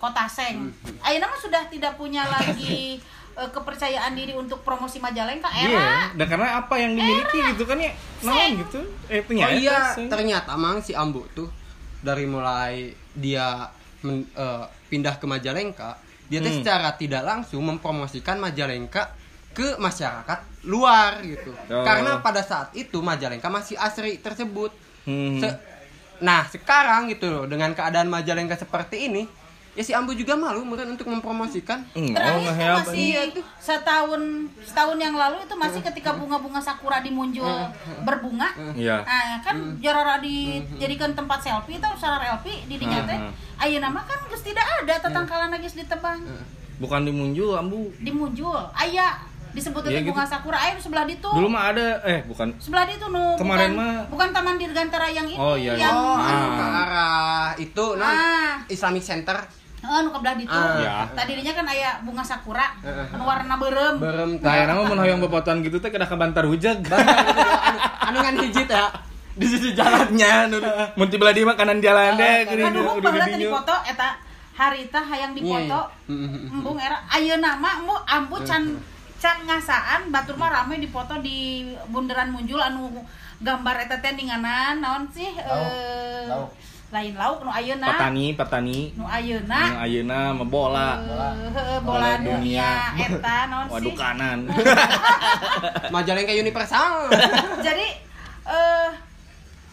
Kota 0.00 0.24
seng. 0.24 0.72
Ayeuna 1.04 1.28
mah 1.28 1.40
sudah 1.40 1.62
tidak 1.68 1.96
punya 2.00 2.24
lagi 2.24 2.96
eh, 3.36 3.50
kepercayaan 3.52 4.16
diri 4.16 4.32
untuk 4.32 4.64
promosi 4.64 5.00
Majalengka. 5.00 5.48
Iya, 5.52 5.68
era 5.68 5.92
dan 6.16 6.26
karena 6.28 6.48
apa 6.64 6.74
yang 6.80 6.96
dimiliki 6.96 7.38
gitu 7.52 7.64
kan 7.68 7.76
ya, 7.80 7.92
naon 8.24 8.60
gitu. 8.64 8.80
Eh 9.08 9.20
Oh 9.24 9.52
iya, 9.52 9.92
ternyata 9.96 10.56
mang 10.56 10.80
si 10.80 10.92
Ambu 10.96 11.24
tuh 11.36 11.59
dari 12.00 12.24
mulai 12.24 12.90
dia 13.12 13.68
men- 14.02 14.28
eh, 14.32 14.64
pindah 14.88 15.20
ke 15.20 15.26
Majalengka, 15.28 15.96
dia 16.26 16.40
Hmm. 16.40 16.50
secara 16.50 16.96
tidak 16.96 17.22
langsung 17.22 17.62
mempromosikan 17.64 18.40
Majalengka 18.40 19.12
ke 19.50 19.76
masyarakat 19.76 20.64
luar 20.64 21.20
gitu. 21.26 21.50
Oh. 21.68 21.82
Karena 21.82 22.22
pada 22.22 22.40
saat 22.40 22.70
itu 22.72 23.02
Majalengka 23.02 23.50
masih 23.50 23.74
asri 23.76 24.22
tersebut. 24.22 24.70
Hmm. 25.04 25.42
Se- 25.42 25.58
nah, 26.20 26.46
sekarang 26.46 27.10
gitu 27.10 27.26
loh 27.28 27.44
dengan 27.50 27.74
keadaan 27.74 28.06
Majalengka 28.06 28.54
seperti 28.54 29.10
ini, 29.10 29.26
ya 29.78 29.82
si 29.86 29.92
Ambu 29.94 30.12
juga 30.18 30.34
malu 30.34 30.66
mungkin 30.66 30.98
untuk 30.98 31.06
mempromosikan. 31.06 31.86
Hmm, 31.94 32.10
terakhir 32.10 32.34
oh, 32.34 32.36
tuh 32.36 32.44
ngeheap. 32.50 32.76
masih 32.82 33.10
setahun 33.62 34.22
setahun 34.66 34.98
yang 34.98 35.14
lalu 35.14 35.38
itu 35.46 35.54
masih 35.54 35.80
ketika 35.80 36.10
bunga-bunga 36.18 36.58
sakura 36.58 36.98
di 36.98 37.14
Munjul 37.14 37.70
berbunga 38.02 38.50
Iya. 38.74 39.06
Nah, 39.06 39.38
kan 39.46 39.56
jorora 39.78 40.18
dijadikan 40.18 41.14
tempat 41.14 41.38
selfie 41.44 41.78
atau 41.78 41.94
sarar 41.94 42.22
selfie 42.22 42.66
di 42.66 42.76
dinya 42.80 43.06
teh. 43.06 43.18
Ayeuna 43.60 43.92
mah 43.92 44.02
kan 44.08 44.18
geus 44.26 44.42
tidak 44.42 44.64
ada 44.82 44.98
tatangkalan 44.98 45.54
geus 45.62 45.76
ditebang. 45.78 46.24
Bukan 46.80 47.04
di 47.04 47.12
Munjul, 47.12 47.60
Ambu. 47.60 47.92
Di 48.00 48.08
Munjul 48.08 48.56
aya 48.72 49.29
disebut 49.50 49.80
Iya, 49.84 49.98
teh 49.98 50.06
bunga 50.06 50.24
sakura 50.24 50.58
di 50.62 50.78
sebelah 50.78 51.04
ditu. 51.04 51.26
Dulu 51.26 51.46
mah 51.46 51.62
ada 51.68 51.86
eh 52.02 52.22
bukan 52.22 52.54
Sebelah 52.56 52.84
ditu 52.84 53.06
nu 53.06 53.34
Kemarin 53.34 53.70
bukan, 53.70 53.80
mah- 53.80 54.04
bukan 54.08 54.28
Taman 54.30 54.56
Dirgantara 54.56 55.06
yang 55.06 55.24
ini 55.24 55.34
Oh, 55.34 55.54
iya, 55.54 55.74
iya. 55.74 55.82
yang 55.82 55.94
Oh, 55.94 56.14
Ah. 56.14 56.30
anu 56.30 56.46
ke 56.50 56.64
arah 56.64 57.48
itu 57.56 57.86
non 57.94 58.06
Ah. 58.06 58.52
Islamic 58.66 59.02
Center 59.02 59.38
Heeh, 59.80 60.00
nu 60.00 60.10
kebelah 60.10 60.36
ditu. 60.36 60.52
Ah. 60.52 60.76
Iya. 60.76 60.94
Tadi 61.10 61.32
dinya 61.34 61.52
kan 61.52 61.66
aya 61.66 61.90
bunga 62.00 62.20
sakura 62.20 62.66
Heeh. 62.78 63.06
anu 63.10 63.24
warna 63.24 63.54
beureum. 63.56 63.96
berem 63.96 64.30
Nah, 64.36 64.52
ya 64.52 64.64
nama 64.64 64.82
mun 64.82 64.98
hoyong 64.98 65.20
bepotan 65.20 65.60
gitu 65.60 65.76
teh 65.76 65.88
kada 65.88 66.04
kabantar 66.04 66.44
hujag. 66.44 66.84
anu, 66.84 67.78
anu 68.04 68.18
kan 68.18 68.34
hijit 68.38 68.66
ya 68.66 68.86
di 69.30 69.46
sisi 69.46 69.72
jalannya 69.72 70.28
anu. 70.46 70.60
Mun 70.94 71.06
ti 71.06 71.16
belah 71.16 71.32
di 71.32 71.42
mah 71.42 71.54
kanan 71.54 71.78
jalan 71.78 72.12
deh 72.14 72.44
gini 72.44 72.60
Kan 72.60 72.72
dulu 72.72 72.90
udah 72.94 73.08
baheula 73.08 73.24
di 73.24 73.32
teh 73.32 73.40
dipoto 73.42 73.76
eta 73.84 74.08
harita 74.52 75.00
hayang 75.00 75.32
dipoto. 75.32 75.80
Iya, 76.04 76.12
iya. 76.12 76.28
Mm, 76.28 76.52
Embung 76.52 76.76
era 76.76 77.00
ayeuna 77.08 77.56
mah 77.56 77.76
mu 77.80 77.96
ambu 77.96 78.36
can 78.42 78.76
can 79.20 79.36
ngasaan 79.44 80.08
batur 80.08 80.34
mah 80.34 80.48
rame 80.50 80.80
dipoto 80.80 81.20
di 81.20 81.36
bundaran 81.86 82.32
Munjul 82.32 82.56
anu 82.58 82.88
gambar 83.38 83.76
eta 83.78 84.00
teh 84.00 84.12
ninganan 84.12 84.80
naon 84.80 85.04
sih 85.08 85.28
eh 85.28 86.24
lauk. 86.24 86.48
lain 86.90 87.14
lauk 87.14 87.38
nu 87.40 87.50
ayeuna 87.50 87.86
Petani, 87.86 88.26
petani. 88.34 88.78
nu 88.92 89.04
Nu 89.04 89.04
ayeuna 89.06 89.60
ayeuna 89.78 90.18
mah 90.34 90.44
bola. 90.44 90.88
eh, 90.98 91.52
heueuh, 91.52 91.80
bola 91.80 92.00
Bola 92.10 92.10
dunia 92.18 92.68
dunia. 92.90 93.06
eta 93.06 93.36
naon 93.46 93.66
Waduh 93.68 93.86
sih 93.86 93.94
kanan. 93.94 94.38
Majalengka 95.94 96.32
Universal. 96.34 97.12
jadi 97.60 97.86
eh 98.46 98.88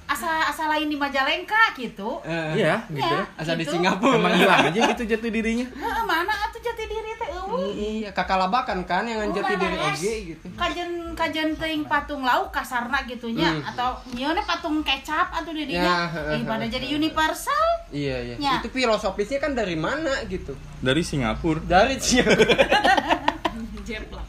asa 0.08 0.48
asa 0.48 0.64
lain 0.68 0.88
di 0.88 0.96
Majalengka 0.96 1.76
gitu 1.76 2.24
Eh, 2.24 2.58
Iya, 2.58 2.80
gitu. 2.88 3.04
Ya. 3.06 3.28
Asal 3.36 3.56
di 3.56 3.62
Gitu. 3.62 3.76
Singapura. 3.76 4.16
Emang 4.16 4.34
hilang 4.34 4.64
aja 4.66 4.80
gitu 4.90 5.04
jati 5.06 5.28
dirinya. 5.28 5.68
Heeh, 5.68 6.04
mana 6.04 6.32
atuh 6.42 6.58
jati 6.58 6.84
diri 6.84 7.12
teh 7.14 7.30
eueuh 7.30 7.70
Iya, 7.70 8.10
kakak 8.12 8.40
labakan 8.40 8.84
kan 8.84 9.04
yang 9.04 9.20
jati 9.30 9.54
diri 9.54 9.76
oge 9.78 10.14
gitu. 10.30 10.46
kajen 10.54 10.90
kajen 11.14 11.50
teuing 11.54 11.84
patung 11.84 12.22
lauk 12.22 12.50
kasarna 12.50 13.04
gitunya 13.04 13.52
Hmm. 13.54 13.68
atau 13.68 13.90
nyieunna 14.10 14.42
patung 14.42 14.80
kecap 14.82 15.28
atuh 15.30 15.52
di 15.52 15.68
Ya, 15.68 15.68
dinya 15.78 15.96
heeh, 16.10 16.36
eh, 16.36 16.46
pada 16.46 16.66
jadi 16.66 16.88
universal 16.90 17.66
Iya, 17.90 18.18
iya. 18.22 18.36
Ya. 18.38 18.52
Itu 18.58 18.68
filosofisnya 18.70 19.40
kan 19.40 19.52
dari 19.54 19.76
mana 19.76 20.24
gitu? 20.26 20.52
Dari 20.78 21.00
Singapura. 21.02 21.60
Dari 21.62 21.96
Singapura. 21.98 22.56
Jeplak. 23.88 24.28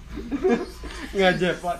Ngajepot. 1.10 1.78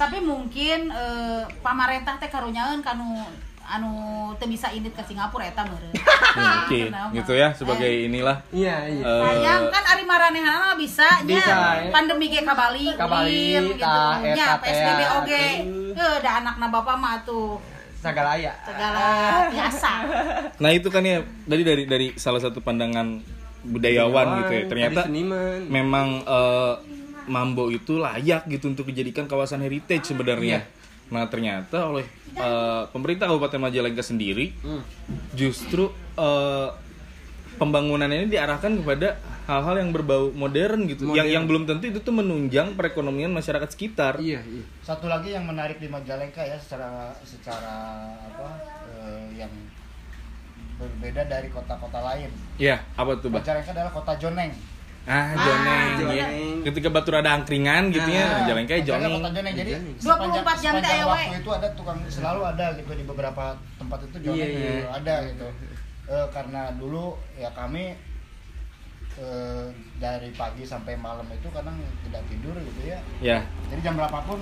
Tapi 0.00 0.16
mungkin 0.18 0.88
eh, 0.88 1.44
pamarentah 1.60 2.16
teh 2.16 2.26
karunyaeun 2.26 2.80
kanu 2.80 3.20
anu 3.62 3.92
teu 4.34 4.48
bisa 4.48 4.72
indit 4.72 4.90
ke 4.90 5.02
Singapura 5.04 5.44
eta 5.44 5.62
meureun 5.62 5.92
Oke, 6.66 6.88
Kenapa? 6.88 7.12
gitu 7.12 7.32
ya 7.34 7.52
sebagai 7.52 7.86
inilah 8.02 8.40
Iya, 8.50 8.82
iya. 8.88 9.04
eh, 9.04 9.22
sayang 9.22 9.68
kan 9.68 9.84
ari 9.86 10.02
maranehanna 10.02 10.58
mah 10.64 10.74
bisa 10.74 11.06
nya 11.22 11.36
Bisa, 11.36 11.54
ya. 11.78 11.90
pandemi 11.92 12.26
ge 12.26 12.42
ka 12.42 12.50
Bali 12.50 12.90
Ka 12.96 13.06
Bali, 13.06 13.54
gitu 13.70 14.00
nya 14.26 14.58
PSBB 14.58 15.00
ya, 15.00 15.08
oge 15.20 15.44
heuh 15.92 16.16
da 16.18 16.30
anakna 16.40 16.66
bapak 16.66 16.96
mah 16.96 17.20
atuh 17.20 17.60
Segala 17.94 18.32
ya. 18.34 18.56
segala 18.64 19.06
biasa 19.52 19.92
Nah 20.64 20.70
itu 20.72 20.88
kan 20.88 21.04
ya 21.04 21.20
dari 21.44 21.62
dari 21.62 21.84
dari 21.84 22.06
salah 22.16 22.40
satu 22.40 22.58
pandangan 22.58 23.20
budayawan 23.60 24.40
gitu 24.40 24.52
ya. 24.56 24.62
Ternyata 24.66 25.00
seniman. 25.04 25.68
memang 25.68 26.06
eh, 26.24 26.72
Mambo 27.30 27.70
itu 27.70 27.96
layak 27.96 28.50
gitu 28.50 28.68
untuk 28.68 28.90
dijadikan 28.90 29.24
kawasan 29.24 29.62
heritage 29.62 30.10
sebenarnya. 30.10 30.66
Iya. 30.66 31.14
Nah 31.14 31.26
ternyata 31.26 31.86
oleh 31.86 32.06
eh, 32.34 32.82
pemerintah 32.90 33.26
Kabupaten 33.26 33.62
Majalengka 33.62 34.02
sendiri 34.02 34.50
Hmm. 34.60 34.82
justru 35.32 35.88
eh, 36.18 36.68
pembangunan 37.56 38.08
ini 38.08 38.26
diarahkan 38.26 38.72
kepada 38.80 39.20
hal-hal 39.44 39.82
yang 39.82 39.90
berbau 39.90 40.30
modern 40.30 40.86
gitu, 40.86 41.10
yang 41.10 41.26
Modern. 41.26 41.28
yang 41.34 41.44
belum 41.44 41.62
tentu 41.66 41.84
itu 41.90 42.00
tuh 42.00 42.14
menunjang 42.14 42.72
perekonomian 42.72 43.28
masyarakat 43.30 43.66
sekitar. 43.68 44.16
Iya, 44.16 44.40
iya. 44.46 44.64
Satu 44.80 45.10
lagi 45.10 45.34
yang 45.34 45.44
menarik 45.44 45.82
di 45.82 45.90
Majalengka 45.90 46.40
ya 46.40 46.54
secara 46.56 47.10
secara 47.26 48.06
apa 48.16 48.48
eh, 48.94 49.26
yang 49.36 49.50
berbeda 50.78 51.28
dari 51.28 51.52
kota-kota 51.52 52.00
lain. 52.00 52.30
Iya, 52.56 52.80
apa 52.96 53.18
tuh? 53.20 53.28
Majalengka 53.28 53.74
adalah 53.74 53.92
kota 53.92 54.14
joneng. 54.16 54.54
Ah, 55.08 55.32
joneng. 55.32 55.86
joneng. 55.96 56.16
ya. 56.16 56.26
Ketika 56.60 56.88
Batur 56.92 57.18
ada 57.18 57.32
angkringan 57.32 57.88
gitu 57.88 58.04
ya, 58.08 58.20
Ah. 58.20 58.28
Ya 58.28 58.32
Majalengka 58.44 58.76
joneng. 58.84 59.12
Jadi 59.56 59.72
24 59.96 60.60
jam 60.60 60.72
teh 60.76 60.92
sepanjang 60.92 61.08
waktu 61.08 61.36
itu 61.40 61.50
ada 61.56 61.68
tukang 61.72 61.98
selalu 62.06 62.40
ada 62.44 62.66
gitu 62.76 62.92
di 62.92 63.04
beberapa 63.08 63.44
tempat 63.80 63.98
itu 64.04 64.16
joneng 64.28 64.36
Iya, 64.36 64.46
iya. 64.46 64.86
ada 64.92 65.14
gitu. 65.24 65.46
Eh, 66.10 66.26
karena 66.34 66.62
dulu 66.76 67.16
ya 67.34 67.48
kami 67.56 67.96
eh, 69.16 69.66
dari 69.98 70.30
pagi 70.32 70.62
sampai 70.62 70.94
malam 70.96 71.26
itu 71.28 71.48
kadang 71.50 71.76
tidak 72.04 72.22
tidur 72.28 72.54
gitu 72.60 72.80
ya. 72.88 72.98
Ya. 73.20 73.38
Jadi 73.72 73.80
jam 73.80 73.96
berapapun 73.96 74.38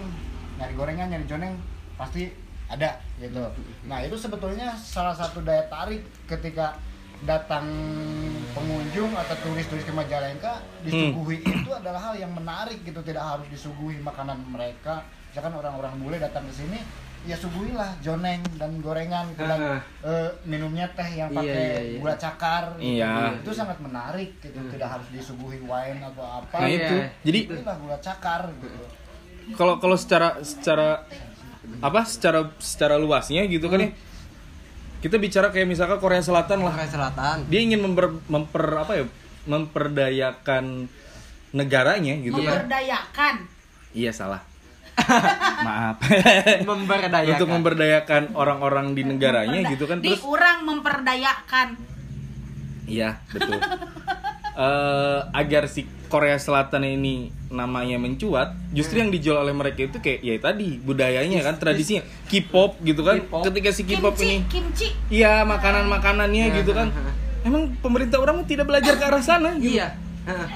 nyari 0.58 0.74
gorengan, 0.74 1.06
nyari 1.08 1.24
joneng 1.24 1.54
pasti 1.94 2.28
ada 2.68 3.00
gitu. 3.16 3.40
Nah 3.88 4.04
itu 4.04 4.14
sebetulnya 4.14 4.76
salah 4.76 5.14
satu 5.14 5.40
daya 5.40 5.64
tarik 5.70 6.04
ketika 6.28 6.76
datang 7.18 7.66
pengunjung 8.54 9.10
atau 9.10 9.34
turis-turis 9.42 9.82
ke 9.82 9.90
Majalengka 9.90 10.62
disuguhi 10.86 11.42
itu 11.42 11.70
adalah 11.74 12.10
hal 12.10 12.14
yang 12.14 12.30
menarik 12.30 12.78
gitu 12.86 13.02
tidak 13.02 13.26
harus 13.26 13.46
disuguhi 13.50 13.98
makanan 13.98 14.38
mereka 14.46 15.02
misalkan 15.30 15.54
orang-orang 15.54 15.98
bule 15.98 16.16
datang 16.16 16.46
ke 16.46 16.54
sini 16.54 16.78
ya 17.26 17.34
suguhilah 17.34 17.98
joneng 17.98 18.38
dan 18.62 18.78
gorengan 18.78 19.26
gitu, 19.34 19.42
dan 19.42 19.82
eh, 20.06 20.30
minumnya 20.46 20.86
teh 20.94 21.18
yang 21.18 21.34
Iya, 21.34 21.38
pakai 21.42 21.50
iya, 21.58 21.78
iya. 21.82 21.98
gula 21.98 22.14
cakar 22.14 22.64
gitu. 22.78 22.94
Iya. 22.94 23.12
itu 23.42 23.50
sangat 23.50 23.78
menarik 23.82 24.30
gitu 24.38 24.58
tidak 24.70 24.88
harus 24.94 25.08
disuguhi 25.10 25.58
wine 25.58 25.98
atau 25.98 26.22
apa 26.22 26.56
Nah 26.62 26.68
Iya. 26.70 26.78
itu. 26.78 26.96
Jadi 27.26 27.38
itulah 27.50 27.76
gula 27.82 27.98
cakar 27.98 28.42
gitu 28.62 28.78
kalau 29.58 29.74
kalau 29.82 29.96
secara 29.98 30.38
secara 30.46 31.02
apa 31.82 32.00
secara 32.06 32.54
secara 32.62 32.94
luasnya 32.96 33.44
gitu 33.50 33.66
kan 33.66 33.80
ya 33.82 33.90
kita 34.98 35.16
bicara 35.16 35.54
kayak 35.54 35.68
misalkan 35.70 35.98
Korea 36.02 36.22
Selatan 36.22 36.66
lah. 36.66 36.74
Korea 36.74 36.90
Selatan. 36.90 37.36
dia 37.46 37.60
ingin 37.62 37.78
memper, 37.78 38.18
memper 38.26 38.64
apa 38.82 38.92
ya 38.98 39.04
memperdayakan 39.48 40.90
negaranya 41.54 42.14
gitu 42.20 42.40
kan. 42.42 42.66
Memberdayakan 42.66 43.34
iya 43.96 44.12
salah. 44.12 44.42
Maaf. 45.66 46.02
Memberdayakan. 46.66 47.34
untuk 47.38 47.48
memberdayakan 47.48 48.22
orang-orang 48.34 48.98
di 48.98 49.02
negaranya 49.06 49.60
gitu 49.70 49.86
kan. 49.86 50.02
Di 50.02 50.10
terus 50.12 50.26
urang 50.26 50.66
memperdayakan. 50.66 51.78
Iya 52.88 53.22
betul. 53.30 53.58
Eh, 54.58 55.20
agar 55.38 55.70
si 55.70 55.86
Korea 56.08 56.36
Selatan 56.36 56.82
ini 56.82 57.28
namanya 57.48 57.96
mencuat 57.96 58.56
justru 58.70 58.98
yang 58.98 59.08
dijual 59.08 59.40
oleh 59.40 59.52
mereka 59.52 59.84
itu 59.84 59.96
kayak 59.96 60.20
ya 60.20 60.34
tadi 60.38 60.76
budayanya 60.78 61.40
kan 61.42 61.56
tradisinya 61.56 62.00
K-pop 62.26 62.80
gitu 62.82 63.00
kan 63.00 63.20
K-pop. 63.20 63.44
ketika 63.44 63.68
si 63.70 63.82
K-pop 63.84 64.12
kimchi 64.14 64.24
ini 64.26 64.36
kimchi 64.46 64.88
iya 65.08 65.44
makanan 65.44 65.86
makanannya 65.86 66.44
gitu 66.54 66.72
kan 66.72 66.88
emang 67.40 67.72
pemerintah 67.78 68.18
orang 68.18 68.44
tidak 68.44 68.66
belajar 68.66 68.94
ke 68.94 69.04
arah 69.04 69.20
sana 69.20 69.54
gitu 69.56 69.76
Iya. 69.76 69.94
Heeh. 70.24 70.48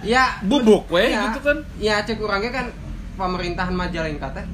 Ya, 0.00 0.38
bubuk 0.40 0.86
weh 0.88 1.10
Iya. 1.10 1.26
gitu 1.26 1.40
kan 1.42 1.58
Ya, 1.76 1.98
cek 2.00 2.18
orangnya 2.18 2.52
kan 2.52 2.66
pemerintahan 3.16 3.72
Majalengka 3.72 4.30
teh 4.30 4.46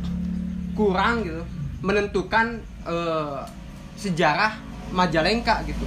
kurang 0.72 1.20
gitu 1.20 1.44
menentukan 1.80 2.58
eh, 2.82 3.40
sejarah 3.94 4.56
Majalengka 4.90 5.64
gitu 5.64 5.84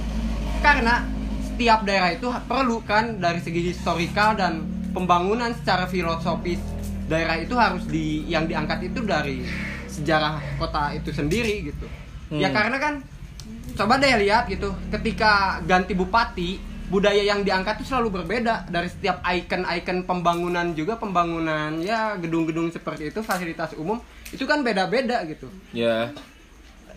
karena 0.58 1.02
setiap 1.58 1.82
daerah 1.82 2.14
itu 2.14 2.30
perlu 2.46 2.78
kan 2.86 3.18
dari 3.18 3.42
segi 3.42 3.74
historikal 3.74 4.38
dan 4.38 4.62
pembangunan 4.94 5.50
secara 5.50 5.90
filosofis. 5.90 6.62
Daerah 7.10 7.34
itu 7.34 7.58
harus 7.58 7.82
di 7.82 8.22
yang 8.30 8.46
diangkat 8.46 8.86
itu 8.86 9.02
dari 9.02 9.42
sejarah 9.90 10.38
kota 10.54 10.94
itu 10.94 11.10
sendiri 11.10 11.66
gitu. 11.66 11.82
Ya 12.30 12.46
Hmm. 12.46 12.54
karena 12.54 12.76
kan 12.78 12.94
coba 13.74 13.98
deh 13.98 14.22
lihat 14.22 14.46
gitu. 14.46 14.70
Ketika 14.86 15.58
ganti 15.66 15.98
bupati 15.98 16.62
budaya 16.86 17.26
yang 17.26 17.42
diangkat 17.42 17.82
itu 17.82 17.90
selalu 17.90 18.22
berbeda. 18.22 18.70
Dari 18.70 18.86
setiap 18.86 19.18
ikon-ikon 19.20 20.06
pembangunan 20.06 20.70
juga 20.72 20.94
pembangunan 20.94 21.74
ya 21.82 22.14
gedung-gedung 22.14 22.70
seperti 22.70 23.10
itu 23.10 23.18
fasilitas 23.18 23.74
umum 23.74 23.98
itu 24.30 24.46
kan 24.46 24.62
beda-beda 24.62 25.26
gitu. 25.26 25.50
Ya. 25.74 26.14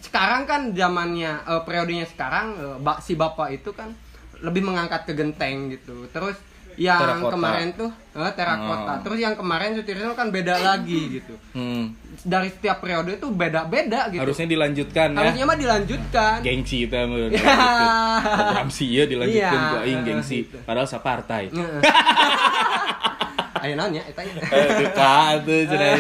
sekarang 0.02 0.46
kan 0.46 0.62
zamannya 0.74 1.46
eh, 1.46 1.62
periodenya 1.62 2.06
sekarang 2.06 2.58
bak- 2.80 3.02
si 3.02 3.14
bapak 3.14 3.54
itu 3.54 3.70
kan 3.70 3.94
lebih 4.42 4.62
mengangkat 4.62 5.02
ke 5.04 5.14
genteng 5.14 5.70
gitu 5.70 6.06
terus 6.10 6.38
yang 6.74 6.98
Terakota. 6.98 7.36
kemarin 7.36 7.68
tuh 7.74 7.92
eh, 8.16 8.32
terakota 8.32 8.92
Oh. 8.92 9.00
terus 9.04 9.20
yang 9.20 9.36
kemarin 9.36 9.76
Sutirno 9.76 10.14
kan 10.14 10.30
beda 10.30 10.56
lagi 10.58 11.02
gitu 11.14 11.36
Hmm. 11.52 11.92
dari 12.22 12.48
setiap 12.48 12.80
periode 12.80 13.12
itu 13.14 13.28
beda-beda 13.28 14.08
gitu 14.08 14.24
Harusnya 14.24 14.48
dilanjutkan 14.48 15.12
ya. 15.12 15.18
harusnya 15.20 15.46
mah 15.46 15.58
dilanjutkan 15.58 16.38
Gengsi 16.42 16.78
itu 16.82 16.96
mah. 16.96 17.28
Ya. 17.30 17.56
Program 18.24 18.68
sih 18.70 18.88
ya 18.90 19.04
dilanjutkan 19.04 19.60
ku 19.68 19.78
aing 19.80 20.02
gengsi. 20.02 20.48
Padahal 20.62 20.88
sapartai. 20.88 21.52
Heeh. 21.52 21.82
Ayo 23.62 23.78
nanya, 23.78 24.02
ya. 24.02 24.26
Eh, 24.50 24.68
Dekat 24.80 25.46
tuh 25.46 25.60
cenah. 25.68 25.94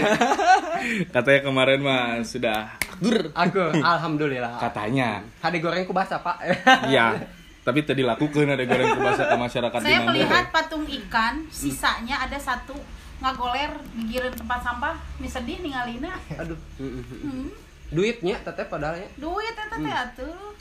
Katanya 1.13 1.39
kemarin 1.43 1.80
mah 1.80 2.18
sudah 2.23 2.73
dur 2.97 3.30
Aku 3.30 3.59
alhamdulillah. 3.76 4.57
katanya. 4.57 5.22
Hade 5.38 5.59
goreng 5.59 5.85
ku 5.85 5.93
basah, 5.93 6.18
Pak. 6.18 6.41
Iya. 6.88 7.22
Tapi 7.61 7.79
tadi 7.85 8.01
lakukan 8.01 8.57
ada 8.57 8.65
goreng 8.65 8.97
ke 8.97 8.99
bahasa 9.01 9.23
ke 9.29 9.38
masyarakat 9.38 9.79
Saya 9.85 10.01
melihat 10.01 10.49
patung 10.49 10.81
ikan, 10.89 11.45
sisanya 11.53 12.25
ada 12.25 12.38
satu 12.41 12.73
ngagoler 13.21 13.69
gigireun 14.01 14.33
tempat 14.33 14.65
sampah, 14.65 14.97
mi 15.21 15.29
sedih 15.29 15.61
ningalina. 15.61 16.17
Aduh. 16.41 16.57
Hmm. 16.81 17.53
Duitnya 17.93 18.41
tetep 18.41 18.65
padahal 18.65 18.97
ya. 18.97 19.09
Duit 19.21 19.53
eta 19.53 19.77
teh 19.77 19.93
atuh. 19.93 20.57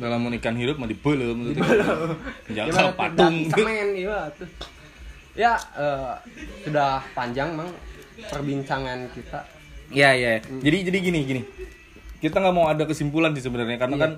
dalam 0.00 0.32
ikan 0.40 0.56
hidup 0.56 0.80
mah 0.80 0.88
gitu. 0.88 1.12
Gimana 1.12 2.16
Jangan 2.48 2.96
patung. 2.96 3.36
Semen 3.52 3.88
iya 3.94 4.32
tuh. 4.32 4.48
Ya, 5.34 5.54
eh, 5.76 6.14
sudah 6.64 7.04
panjang 7.12 7.52
Mang 7.52 7.68
perbincangan 8.16 9.06
kita. 9.12 9.44
Iya 9.92 10.10
iya. 10.16 10.30
Jadi 10.40 10.78
jadi 10.88 10.98
gini 10.98 11.18
gini. 11.28 11.42
Kita 12.24 12.40
nggak 12.40 12.54
mau 12.56 12.66
ada 12.66 12.88
kesimpulan 12.88 13.36
sih 13.36 13.44
sebenarnya 13.44 13.76
karena 13.76 13.96
kan 14.00 14.10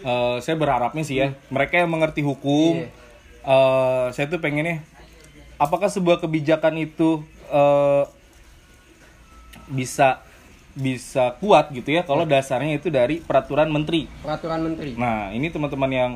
eh, 0.00 0.36
saya 0.38 0.54
berharapnya 0.54 1.02
sih 1.02 1.18
ya 1.18 1.34
mereka 1.50 1.74
yang 1.76 1.90
mengerti 1.90 2.22
hukum. 2.22 2.78
Iya. 2.78 2.88
eh, 3.44 4.06
saya 4.14 4.26
tuh 4.28 4.38
pengennya 4.38 4.86
apakah 5.58 5.90
sebuah 5.90 6.22
kebijakan 6.22 6.78
itu 6.78 7.18
eh, 7.50 8.04
bisa 9.68 10.22
bisa 10.72 11.34
kuat 11.36 11.74
gitu 11.74 11.90
ya 11.90 12.06
kalau 12.06 12.22
dasarnya 12.22 12.78
itu 12.78 12.88
dari 12.88 13.18
peraturan 13.18 13.66
menteri. 13.66 14.06
Peraturan 14.22 14.62
menteri. 14.62 14.94
Nah, 14.94 15.34
ini 15.34 15.50
teman-teman 15.50 15.90
yang 15.90 16.12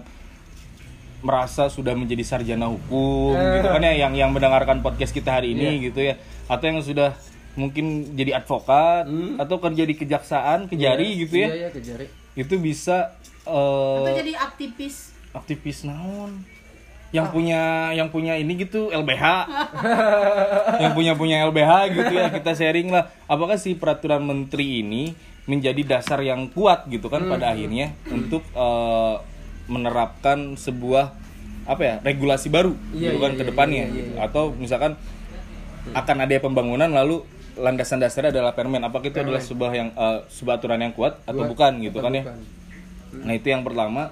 merasa 1.23 1.66
sudah 1.66 1.94
menjadi 1.94 2.23
sarjana 2.23 2.66
hukum 2.66 3.35
Eh. 3.35 3.59
gitu 3.59 3.69
kan 3.69 3.78
ya 3.81 3.94
yang 3.97 4.12
yang 4.12 4.31
mendengarkan 4.31 4.78
podcast 4.78 5.10
kita 5.10 5.39
hari 5.39 5.55
ini 5.55 5.78
gitu 5.81 6.02
ya 6.02 6.19
atau 6.47 6.64
yang 6.66 6.82
sudah 6.82 7.14
mungkin 7.55 7.85
jadi 8.12 8.39
advokat 8.39 9.05
atau 9.37 9.57
kerja 9.59 9.83
di 9.83 9.95
kejaksaan 9.95 10.66
kejari 10.66 11.20
gitu 11.20 11.37
ya 11.37 11.47
Hmm. 11.47 11.53
Iya, 11.53 11.59
iya, 11.59 11.70
kejari. 11.70 12.07
itu 12.33 12.55
bisa 12.57 13.12
eh, 13.43 13.99
Atau 13.99 14.16
jadi 14.16 14.33
aktivis. 14.35 15.12
aktivis 15.31 15.79
naon 15.83 16.41
yang 17.09 17.29
punya 17.29 17.61
yang 17.93 18.09
punya 18.09 18.37
ini 18.37 18.57
gitu 18.59 18.89
LBH 18.89 19.24
yang 20.83 20.93
punya 20.93 21.12
punya 21.12 21.45
LBH 21.45 21.73
gitu 21.91 22.12
ya 22.15 22.29
kita 22.31 22.53
sharing 22.53 22.89
lah 22.89 23.12
apakah 23.27 23.57
si 23.57 23.73
peraturan 23.73 24.20
menteri 24.20 24.81
ini 24.81 25.12
menjadi 25.45 25.83
dasar 25.83 26.20
yang 26.20 26.49
kuat 26.49 26.87
gitu 26.87 27.09
kan 27.09 27.27
pada 27.27 27.53
akhirnya 27.53 27.93
untuk 28.09 28.41
eh, 28.49 29.15
menerapkan 29.66 30.57
sebuah 30.57 31.12
apa 31.62 31.83
ya 31.83 31.95
regulasi 32.01 32.49
baru 32.49 32.74
Iya, 32.91 33.12
gitu 33.12 33.19
kan 33.19 33.31
iya, 33.31 33.37
ke 33.37 33.43
iya, 33.43 33.51
depannya 33.53 33.85
iya, 33.85 33.95
iya, 33.95 34.05
iya. 34.09 34.19
atau 34.24 34.51
misalkan 34.51 34.93
akan 35.93 36.16
ada 36.19 36.35
pembangunan 36.39 36.89
lalu 36.89 37.23
landasan 37.57 38.01
dasarnya 38.01 38.33
adalah 38.33 38.57
permen 38.57 38.81
apakah 38.81 39.12
itu 39.12 39.20
adalah 39.20 39.41
sebuah 39.43 39.70
yang 39.77 39.89
eh, 39.93 40.19
sebuah 40.33 40.61
aturan 40.61 40.81
yang 40.81 40.95
kuat 40.97 41.20
atau 41.24 41.45
bukan 41.45 41.83
gitu 41.85 42.01
atau 42.01 42.07
kan 42.09 42.12
ya 42.16 42.24
bukan? 42.24 42.62
Nah 43.29 43.33
itu 43.37 43.47
yang 43.53 43.61
pertama. 43.61 44.09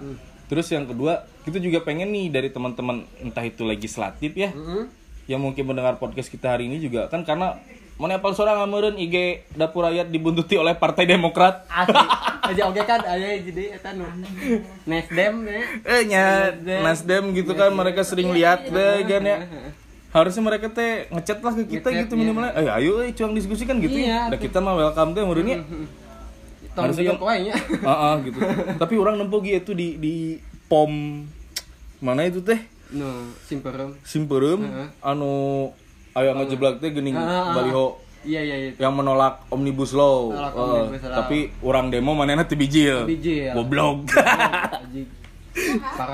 Terus 0.50 0.66
yang 0.74 0.82
kedua, 0.82 1.22
kita 1.46 1.62
juga 1.62 1.78
pengen 1.86 2.10
nih 2.10 2.26
dari 2.26 2.50
teman-teman 2.50 3.06
entah 3.22 3.46
itu 3.46 3.62
legislatif 3.62 4.34
ya, 4.34 4.50
Mm-mm. 4.50 4.90
yang 5.30 5.38
mungkin 5.38 5.62
mendengar 5.62 5.94
podcast 6.02 6.26
kita 6.26 6.58
hari 6.58 6.66
ini 6.66 6.82
juga 6.82 7.06
kan 7.06 7.22
karena 7.22 7.54
mana 8.00 8.18
apal 8.18 8.34
seorang 8.34 8.58
ngamereun 8.58 8.98
IG 8.98 9.46
dapur 9.54 9.86
rakyat 9.86 10.10
dibuntuti 10.10 10.58
oleh 10.58 10.74
Partai 10.74 11.06
Demokrat. 11.06 11.70
Asli. 11.70 12.02
Aja 12.50 12.66
oke 12.66 12.82
kan 12.82 12.98
aya 13.06 13.38
jadi 13.38 13.78
eta 13.78 13.94
nu. 13.94 14.08
Nasdem 14.90 15.34
ya. 15.46 15.62
Eh 15.86 16.02
nya 16.10 16.24
Nasdem. 16.50 16.80
Nasdem 16.82 17.24
gitu 17.36 17.52
kan 17.54 17.70
mereka 17.70 18.02
sering 18.02 18.34
lihat 18.34 18.66
deh 18.66 19.06
kan 19.06 19.22
ya. 19.22 19.38
Harusnya 20.10 20.42
mereka 20.42 20.66
teh 20.68 21.06
ngechat 21.08 21.38
lah 21.38 21.52
ke 21.52 21.64
kita 21.68 21.88
gitu 21.88 22.12
minimalnya. 22.14 22.50
Eh 22.52 22.66
ayo 22.72 22.98
eh 22.98 23.10
cuang 23.10 23.30
diskusi 23.30 23.62
kan 23.62 23.78
gitu 23.78 23.94
Iya, 23.94 24.26
ya. 24.26 24.36
Kita 24.36 24.58
mah 24.58 24.74
welcome 24.74 25.10
teh 25.12 25.22
meureunnya. 25.22 25.62
Tong 26.70 26.84
Harusnya 26.84 27.04
diok 27.04 27.14
kan- 27.16 27.26
wae 27.28 27.38
nya. 27.42 27.54
Heeh 27.56 28.14
gitu. 28.26 28.38
Tapi 28.76 28.94
orang 28.96 29.14
nempo 29.16 29.38
gitu 29.40 29.70
di 29.72 29.94
di 29.96 30.14
pom 30.66 30.90
mana 31.98 32.24
itu 32.24 32.38
teh? 32.40 32.58
No, 32.90 33.06
simperum. 33.40 33.94
Simpereum 34.02 34.60
Heeh. 34.60 34.88
anu 35.00 35.70
aya 36.10 36.34
ngejeblak 36.34 36.78
teh 36.78 36.90
geuning 36.90 37.14
Ah, 37.14 37.22
ah, 37.22 37.30
ah. 37.30 37.54
baliho 37.54 37.86
Iya 38.20 38.40
iya 38.42 38.56
iya. 38.60 38.70
yang 38.76 38.92
menolak 38.92 39.48
omnibus 39.48 39.90
law. 39.92 40.28
Menolak 40.28 40.52
Eh, 40.52 40.60
omnibus 40.60 41.02
law. 41.02 41.16
tapi 41.16 41.38
orang 41.60 41.88
demo 41.88 42.12
manehna 42.12 42.42
teu 42.42 42.54
bijil. 42.54 43.06
Bijil. 43.06 43.54
Goblok. 43.54 44.04
Ya. 45.50 46.06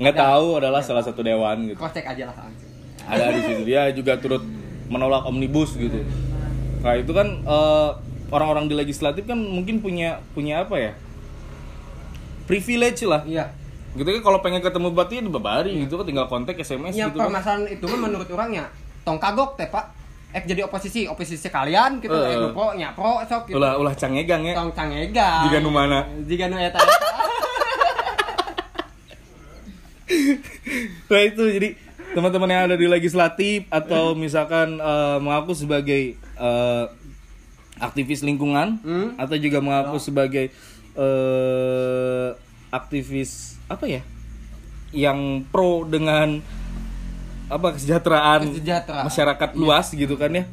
Nggak 0.00 0.16
tahu 0.16 0.58
adalah 0.58 0.80
salah 0.80 1.00
satu 1.00 1.20
dewan 1.20 1.54
gitu. 1.66 1.78
Check 1.88 2.02
aja 2.04 2.24
lah 2.24 2.36
langsung. 2.36 2.71
Ada 3.06 3.32
di 3.32 3.40
situ 3.42 3.62
dia 3.64 3.88
juga 3.90 4.16
turut 4.16 4.42
menolak 4.86 5.24
omnibus 5.24 5.74
gitu. 5.74 6.02
Nah, 6.82 6.94
itu 6.98 7.10
kan 7.10 7.28
eh, 7.40 7.90
orang-orang 8.28 8.66
di 8.66 8.74
legislatif 8.74 9.24
kan 9.24 9.36
mungkin 9.36 9.78
punya 9.78 10.20
punya 10.32 10.62
apa 10.62 10.76
ya? 10.76 10.92
Privilege 12.44 13.06
lah. 13.06 13.22
Iya. 13.24 13.54
Gitu 13.92 14.08
kan 14.08 14.22
kalau 14.24 14.38
pengen 14.40 14.64
ketemu 14.64 14.88
bupati 14.90 15.20
ya 15.20 15.22
dibabari 15.22 15.72
gitu 15.84 16.00
kan 16.00 16.06
tinggal 16.08 16.26
kontak 16.26 16.56
SMS 16.56 16.96
Yang 16.96 17.12
gitu 17.12 17.18
kan. 17.20 17.28
permasalahan 17.28 17.64
itu 17.68 17.84
mah 17.84 18.00
menurut 18.00 18.28
orangnya 18.28 18.64
tong 19.04 19.20
kagok 19.20 19.54
teh 19.56 19.68
Pak. 19.68 19.84
Eh 20.32 20.40
jadi 20.48 20.64
oposisi, 20.64 21.04
oposisi 21.04 21.44
kalian 21.52 22.00
gitu, 22.00 22.08
Eh. 22.16 22.32
eh, 22.32 22.50
pro 22.56 22.72
nya 22.72 22.96
pro 22.96 23.20
sok 23.22 23.52
gitu. 23.52 23.60
Ulah 23.60 23.76
ulah 23.76 23.92
cangegang 23.92 24.40
ya. 24.42 24.56
Tong 24.56 24.72
cangega. 24.72 25.44
Jika 25.44 25.60
nu 25.60 25.68
mana? 25.68 26.08
Jika 26.24 26.48
nu 26.48 26.56
eta. 26.56 26.80
eta. 26.80 26.80
Nah 31.08 31.20
itu 31.24 31.42
jadi 31.44 31.68
teman-teman 32.12 32.48
yang 32.48 32.62
ada 32.64 32.74
di 32.74 32.86
legislatif 32.86 33.64
atau 33.68 34.12
misalkan 34.14 34.76
eh, 34.76 35.18
mengaku 35.18 35.52
sebagai 35.52 36.02
eh, 36.18 36.84
aktivis 37.78 38.20
lingkungan 38.20 38.78
Hmm. 38.78 39.08
atau 39.16 39.34
juga 39.34 39.58
mengaku 39.58 39.96
sebagai 39.98 40.52
eh, 40.92 42.28
aktivis 42.68 43.56
apa 43.66 43.84
ya 43.86 44.02
yang 44.90 45.18
pro 45.46 45.84
dengan 45.84 46.40
apa 47.48 47.68
kesejahteraan, 47.70 48.48
Kesejahteraan. 48.50 49.04
masyarakat 49.04 49.50
luas 49.54 49.88
gitu 49.88 50.16
kan 50.16 50.30
ya 50.30 50.44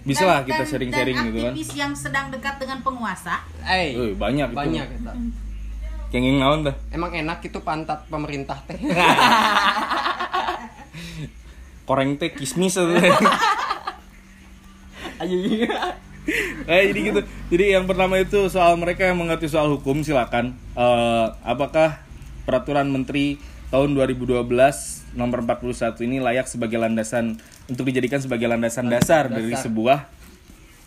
bisa 0.00 0.22
lah 0.22 0.40
kita 0.40 0.62
sharing-sharing 0.64 1.18
gitu 1.24 1.38
kan 1.40 1.52
aktivis 1.52 1.72
yang 1.74 1.92
sedang 1.92 2.26
dekat 2.28 2.56
dengan 2.56 2.78
penguasa. 2.80 3.42
Eh, 3.62 3.92
Eh, 3.92 4.12
banyak 4.14 4.48
itu 4.48 4.56
banyak 4.56 4.86
eta. 4.94 5.12
kenging 6.08 6.38
naon 6.38 6.64
dah 6.64 6.72
Emang 6.88 7.12
enak 7.12 7.42
itu 7.42 7.58
pantat 7.60 8.06
pemerintah 8.06 8.56
teh. 8.64 8.78
koreng 11.88 12.20
teh 12.20 12.28
kismis 12.36 12.76
atau 12.76 12.92
Anjing. 15.18 15.64
eh 16.68 16.82
jadi 16.92 17.00
gitu. 17.00 17.20
Jadi 17.48 17.64
yang 17.72 17.88
pertama 17.88 18.20
itu 18.20 18.52
soal 18.52 18.76
mereka 18.76 19.08
yang 19.08 19.16
mengerti 19.16 19.48
soal 19.48 19.72
hukum 19.72 20.04
silakan. 20.04 20.52
Eh, 20.76 21.26
apakah 21.42 22.04
peraturan 22.44 22.92
menteri 22.92 23.40
tahun 23.72 23.96
2012 23.96 24.44
nomor 25.16 25.40
41 25.44 26.04
ini 26.04 26.20
layak 26.20 26.44
sebagai 26.48 26.76
landasan 26.76 27.40
untuk 27.68 27.88
dijadikan 27.88 28.20
sebagai 28.20 28.48
landasan 28.48 28.88
dasar, 28.92 29.28
dari 29.32 29.52
Dasar. 29.52 29.68
sebuah 29.68 29.98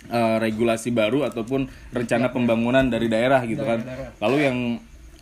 eh, 0.09 0.37
regulasi 0.37 0.93
baru 0.93 1.25
ataupun 1.25 1.65
rencana 1.93 2.29
pembangunan 2.29 2.85
dari 2.85 3.09
daerah 3.09 3.41
gitu 3.45 3.65
kan? 3.65 3.81
lalu 4.21 4.37
yang 4.45 4.57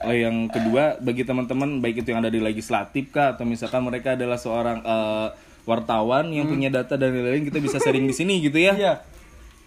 eh, 0.08 0.18
yang 0.28 0.48
kedua 0.52 1.00
bagi 1.04 1.24
teman-teman 1.28 1.80
baik 1.84 2.04
itu 2.04 2.12
yang 2.12 2.24
ada 2.24 2.32
di 2.32 2.40
legislatif 2.40 3.12
kah 3.12 3.36
atau 3.36 3.44
misalkan 3.44 3.84
mereka 3.84 4.16
adalah 4.16 4.40
seorang 4.40 4.80
eh, 4.84 5.28
wartawan 5.70 6.26
yang 6.34 6.50
punya 6.50 6.74
data 6.74 6.98
dan 6.98 7.14
lain-lain 7.14 7.46
kita 7.46 7.62
bisa 7.62 7.78
sharing 7.78 8.10
di 8.10 8.16
sini 8.18 8.42
gitu 8.42 8.58
ya. 8.58 8.74
Iya. 8.74 8.94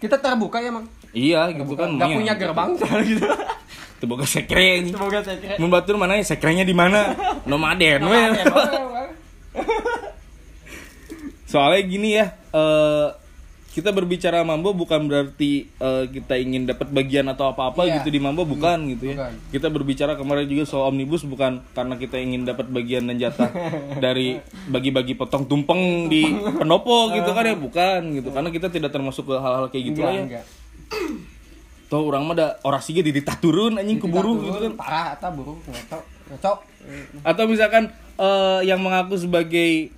kita 0.03 0.19
terbuka 0.19 0.59
ya 0.59 0.67
mang? 0.67 0.83
Iya 1.15 1.47
gitu 1.55 1.79
kan 1.79 1.95
nggak 1.95 2.07
lumayan. 2.11 2.19
punya 2.19 2.33
gerbang 2.35 2.69
gitu. 3.07 3.27
Teu 4.03 4.07
boga 4.11 4.27
sekre 4.27 4.83
ini. 4.83 4.91
Semoga 4.91 5.23
saya 5.23 5.39
kira 5.39 5.55
mun 5.55 5.71
batur 5.71 5.95
mana 5.95 6.19
ya 6.19 6.27
sekrenya 6.27 6.67
di 6.67 6.75
mana? 6.75 7.15
Nomaden 7.49 8.03
we 8.11 8.19
soalnya 11.53 11.81
gini 11.85 12.09
ya 12.17 12.33
eh, 12.49 13.07
kita 13.73 13.89
berbicara 13.89 14.45
mambo 14.45 14.69
bukan 14.77 15.09
berarti 15.09 15.65
eh, 15.65 16.03
kita 16.05 16.37
ingin 16.37 16.69
dapat 16.69 16.93
bagian 16.93 17.25
atau 17.25 17.49
apa-apa 17.49 17.89
Iya. 17.89 17.93
gitu 17.99 18.13
di 18.13 18.21
mambo 18.21 18.45
bukan 18.45 18.85
gitu 18.93 19.09
ya. 19.11 19.15
bukan. 19.17 19.33
kita 19.49 19.67
berbicara 19.73 20.13
kemarin 20.13 20.45
juga 20.45 20.63
soal 20.69 20.93
omnibus 20.93 21.25
bukan 21.25 21.65
karena 21.73 21.97
kita 21.97 22.21
ingin 22.21 22.45
dapat 22.45 22.69
bagian 22.69 23.09
dan 23.09 23.17
jatah 23.17 23.49
dari 24.05 24.37
bagi-bagi 24.69 25.17
potong 25.17 25.49
tumpeng 25.49 26.05
di 26.05 26.21
pendopo 26.53 27.09
gitu 27.17 27.33
kan 27.33 27.43
ya. 27.49 27.57
Bukan 27.57 27.99
gitu 28.13 28.29
karena 28.29 28.49
kita 28.53 28.69
tidak 28.69 28.93
termasuk 28.93 29.25
ke 29.25 29.35
hal-hal 29.41 29.65
kayak 29.73 29.83
gitu 29.89 29.99
lah 30.05 30.13
ya. 30.13 30.21
enggak. 30.21 30.45
Tuh 31.89 32.01
orang 32.05 32.23
mah 32.29 32.33
ada 32.37 32.47
orasinya 32.61 33.01
di 33.01 33.11
turun 33.41 33.81
anjing 33.81 33.97
keburu 33.97 34.37
gitu 34.45 34.57
kan. 34.69 34.73
parah 34.77 35.17
atau 35.17 35.33
ngocok 35.33 36.57
atau 37.25 37.43
misalkan 37.49 37.89
eh, 38.21 38.59
yang 38.69 38.77
mengaku 38.77 39.17
sebagai 39.17 39.89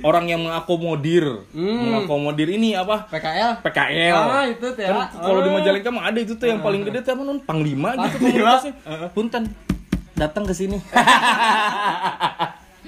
orang 0.00 0.24
yang 0.26 0.40
mengakomodir. 0.40 1.44
Mengakomodir 1.52 2.48
ini 2.50 2.74
apa? 2.74 3.06
PKL 3.06 3.62
PKL 3.62 4.16
Hmm. 4.16 4.32
Ah, 4.32 4.44
itu 4.48 4.66
tuh 4.66 4.82
ya. 4.82 4.90
kan 4.90 5.06
kalau 5.14 5.40
di 5.40 5.50
Majalengka 5.52 5.90
mah 5.92 6.04
ada 6.08 6.18
itu 6.18 6.34
tuh 6.34 6.48
yang 6.48 6.58
paling 6.58 6.82
gede 6.82 7.00
tuh 7.00 7.14
non 7.16 7.38
panglima 7.38 7.94
gitu 8.00 8.16
komunitasnya. 8.18 8.72
Punten 9.12 9.52
datang 10.14 10.42
ke 10.42 10.54
sini 10.54 10.78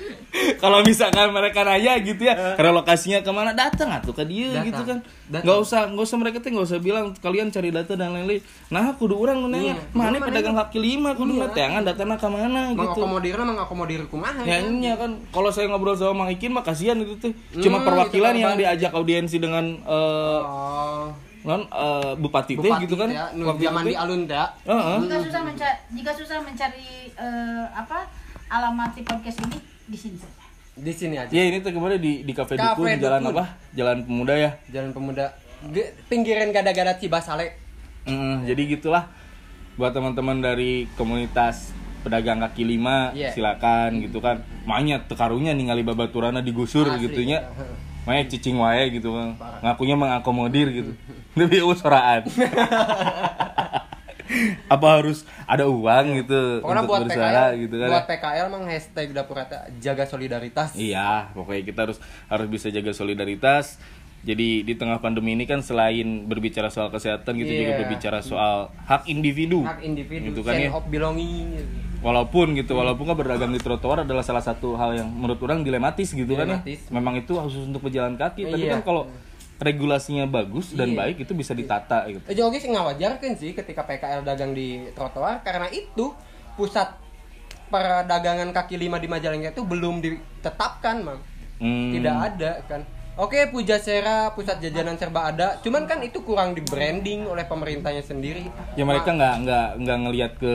kalau 0.62 0.80
misalkan 0.80 1.30
mereka 1.30 1.62
nanya 1.62 1.96
gitu 1.98 2.22
ya 2.22 2.54
relokasinya 2.54 3.20
ke 3.20 3.30
mana 3.30 3.50
datang 3.50 3.88
atuh 3.90 4.10
ke 4.10 4.22
dia 4.22 4.52
Datang. 4.52 4.64
gitu 4.64 4.82
kan 4.84 4.98
Datang. 5.26 5.42
nggak 5.42 5.58
usah 5.58 5.80
nggak 5.88 6.04
usah 6.04 6.18
mereka 6.18 6.36
tuh 6.38 6.50
nggak 6.50 6.66
usah 6.66 6.78
bilang 6.78 7.06
kalian 7.16 7.48
cari 7.48 7.70
data 7.70 7.92
dan 7.92 8.12
lain-lain 8.12 8.40
nah 8.66 8.92
kudu 8.92 9.16
orang 9.16 9.42
nanya 9.46 9.74
mana 9.90 10.18
pedagang 10.18 10.54
kaki 10.56 10.78
lima 10.78 11.12
kudu 11.12 11.32
mah 11.34 11.50
teangan 11.50 11.82
datanya 11.82 12.14
ke 12.14 12.28
mana 12.28 12.60
gitu 12.70 12.80
mengakomodirnya 12.82 13.44
mengakomodir 13.46 14.00
kumaha 14.06 14.40
Ya 14.42 14.58
kan? 14.58 14.74
iya 14.76 14.94
kan 14.94 15.10
kalau 15.28 15.48
saya 15.48 15.66
ngobrol 15.66 15.94
sama 15.94 16.12
Mang 16.16 16.30
Ikin 16.30 16.50
mah 16.50 16.62
kasihan 16.62 16.96
itu 16.96 17.16
tuh. 17.16 17.32
Cuma 17.56 17.76
Hmm, 17.76 17.86
perwakilan 17.86 18.32
itu 18.32 18.42
yang 18.42 18.54
diajak 18.54 18.90
audiensi 18.90 19.36
dengan 19.36 19.64
eh 19.78 20.40
oh 20.40 21.08
non 21.42 21.62
eh, 21.62 22.12
bupati, 22.16 22.54
teh 22.54 22.60
bupati 22.60 22.82
gitu 22.82 22.96
kan. 22.96 23.06
ya, 23.08 23.30
Waktu 23.32 23.62
zaman 23.62 23.82
di 23.82 23.92
teh. 23.92 24.02
alun 24.02 24.20
dah 24.24 24.48
Heeh. 24.64 24.96
jika 25.00 25.16
susah 25.22 25.40
mencari 25.42 25.76
jika 25.92 26.10
susah 26.12 26.38
mencari 26.40 26.88
eh, 27.12 27.64
apa 27.70 28.10
alamat 28.48 28.90
si 28.92 29.02
podcast 29.02 29.38
ini 29.40 29.58
di 29.86 29.96
sini. 29.96 30.16
Saja 30.16 30.44
di 30.76 30.92
sini 30.92 31.16
aja. 31.16 31.30
Ya 31.30 31.42
ini 31.44 31.58
tuh 31.58 31.70
kemarin 31.70 31.96
di 31.96 32.20
di 32.20 32.32
Cafe 32.32 32.54
Cafe 32.54 32.76
Dukun 32.76 33.00
jalan 33.00 33.20
Dukun. 33.22 33.32
apa? 33.32 33.44
Jalan 33.72 33.96
Pemuda 34.02 34.34
ya. 34.34 34.50
jalan 34.68 34.90
pemuda. 34.92 35.26
Ge- 35.66 35.92
pinggiran 36.06 36.50
gada-gada 36.50 36.92
Cibasale. 36.94 37.56
Mm, 38.04 38.44
jadi 38.44 38.62
gitulah. 38.70 39.08
Buat 39.74 39.92
teman-teman 39.92 40.38
dari 40.38 40.84
komunitas 40.94 41.72
pedagang 42.00 42.38
kaki 42.38 42.62
lima 42.62 43.10
Iya. 43.10 43.32
silakan 43.32 43.98
gitu 44.00 44.20
kan. 44.20 44.44
Makanya 44.62 45.04
tekarunya 45.04 45.50
ningali 45.50 45.80
babaturana 45.80 46.38
digusur 46.38 46.86
Asli. 46.86 47.08
gitunya. 47.08 47.40
Makanya 48.04 48.24
cicing 48.28 48.54
wae 48.54 48.92
gitu 48.92 49.10
kan 49.10 49.34
ngakunya 49.60 49.96
mengakomodir 49.96 50.68
gitu. 50.70 50.92
Lebih 51.34 51.66
usoraan 51.66 52.22
apa 54.74 54.86
harus 54.92 55.18
ada 55.44 55.64
uang 55.64 56.06
gitu 56.18 56.60
pokoknya 56.60 56.74
untuk 56.78 56.88
buat 56.88 57.02
bersuara 57.04 57.42
PKL 57.46 57.60
gitu 57.60 57.74
kan 57.76 57.88
buat 57.88 58.02
ya? 58.02 58.10
PKL 58.10 58.46
mang 58.48 58.64
hashtag 58.64 59.08
dapur 59.10 59.34
rata 59.34 59.58
jaga 59.76 60.04
solidaritas 60.04 60.70
Iya, 60.72 61.30
pokoknya 61.32 61.62
kita 61.64 61.80
harus 61.82 61.98
harus 62.26 62.46
bisa 62.46 62.66
jaga 62.68 62.90
solidaritas. 62.90 63.78
Jadi 64.20 64.60
di 64.60 64.74
tengah 64.74 64.98
pandemi 64.98 65.32
ini 65.32 65.46
kan 65.46 65.62
selain 65.62 66.26
berbicara 66.26 66.66
soal 66.66 66.90
kesehatan 66.90 67.38
gitu 67.38 67.46
juga 67.48 67.72
Iya. 67.72 67.78
berbicara 67.78 68.18
soal 68.20 68.56
hak 68.82 69.06
individu. 69.06 69.62
hak 69.62 69.78
individu 69.80 70.28
Gitu 70.28 70.40
kan 70.42 70.54
ya. 70.56 70.70
of 70.70 70.82
belonging 70.86 71.54
Walaupun 71.96 72.52
gitu, 72.52 72.74
walaupun 72.74 73.02
kan 73.04 73.14
berdagang 73.14 73.50
di 73.50 73.58
trotoar 73.58 74.02
adalah 74.02 74.20
salah 74.20 74.38
satu 74.40 74.74
hal 74.74 74.94
yang 74.94 75.08
menurut 75.08 75.38
orang 75.40 75.62
dilematis 75.62 76.10
gitu 76.10 76.28
kan 76.32 76.46
Dilematis. 76.48 76.80
ya. 76.82 76.92
Memang 76.92 77.14
itu 77.16 77.32
khusus 77.32 77.64
untuk 77.64 77.82
pejalan 77.82 78.14
kaki, 78.14 78.46
tapi 78.46 78.62
Iya. 78.62 78.78
kan 78.78 78.82
kalau 78.84 79.02
regulasinya 79.56 80.24
bagus 80.24 80.70
dan 80.70 80.92
Iya. 80.92 80.98
baik 80.98 81.16
itu 81.22 81.32
bisa 81.32 81.52
ditata 81.52 82.04
gitu. 82.06 82.20
Eh, 82.24 82.34
Jogi 82.34 82.58
sih 82.58 82.68
ngawajarkan 82.68 83.32
sih 83.34 83.52
ketika 83.52 83.82
PKL 83.82 84.20
dagang 84.22 84.52
di 84.52 84.84
trotoar 84.92 85.40
karena 85.40 85.66
itu 85.68 86.12
pusat 86.54 86.92
perdagangan 87.66 88.52
kaki 88.52 88.76
lima 88.76 88.96
di 88.96 89.06
Majalengka 89.06 89.50
itu 89.50 89.62
belum 89.62 89.98
ditetapkan, 89.98 90.96
Mang. 91.02 91.20
Hmm. 91.56 91.90
Tidak 91.90 92.14
ada 92.14 92.52
kan. 92.64 92.84
Oke, 93.16 93.48
Pujasera, 93.48 94.28
pusat 94.30 94.60
jajanan 94.60 95.00
serba 95.00 95.32
ada, 95.32 95.56
cuman 95.64 95.88
kan 95.88 96.04
itu 96.04 96.20
kurang 96.20 96.52
di 96.52 96.60
branding 96.60 97.24
oleh 97.24 97.42
pemerintahnya 97.42 98.04
sendiri. 98.04 98.44
ya 98.76 98.84
mereka 98.84 99.08
nggak 99.08 99.34
nggak 99.40 99.66
nggak 99.80 99.98
ngelihat 100.04 100.32
ke 100.36 100.52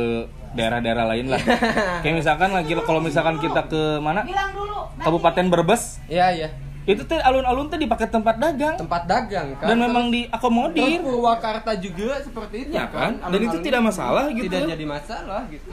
daerah-daerah 0.54 1.10
lain 1.10 1.34
lah. 1.34 1.42
Kayak 2.06 2.22
misalkan 2.22 2.54
lagi 2.54 2.78
kalau 2.78 3.02
misalkan 3.02 3.42
kita 3.42 3.66
ke 3.66 3.98
mana? 3.98 4.22
bilang 4.22 4.54
dulu 4.54 4.78
Kabupaten 5.02 5.50
Brebes, 5.50 5.98
Iya, 6.06 6.28
iya. 6.32 6.50
Itu 6.82 7.02
tuh 7.06 7.14
alun-alun 7.22 7.70
tuh 7.70 7.78
dipakai 7.78 8.10
tempat 8.10 8.42
dagang. 8.42 8.74
Tempat 8.74 9.06
dagang 9.06 9.54
kan. 9.62 9.70
dan 9.70 9.78
memang 9.78 10.10
Terus 10.10 10.18
diakomodir 10.26 10.98
Purwakarta 11.06 11.72
juga 11.78 12.18
seperti 12.26 12.56
itu 12.66 12.74
Ya 12.74 12.90
kan? 12.90 13.22
Dan 13.22 13.40
itu 13.46 13.58
tidak 13.62 13.82
masalah 13.86 14.26
gitu. 14.34 14.50
Tidak 14.50 14.62
jadi 14.66 14.86
masalah 14.90 15.46
gitu. 15.54 15.70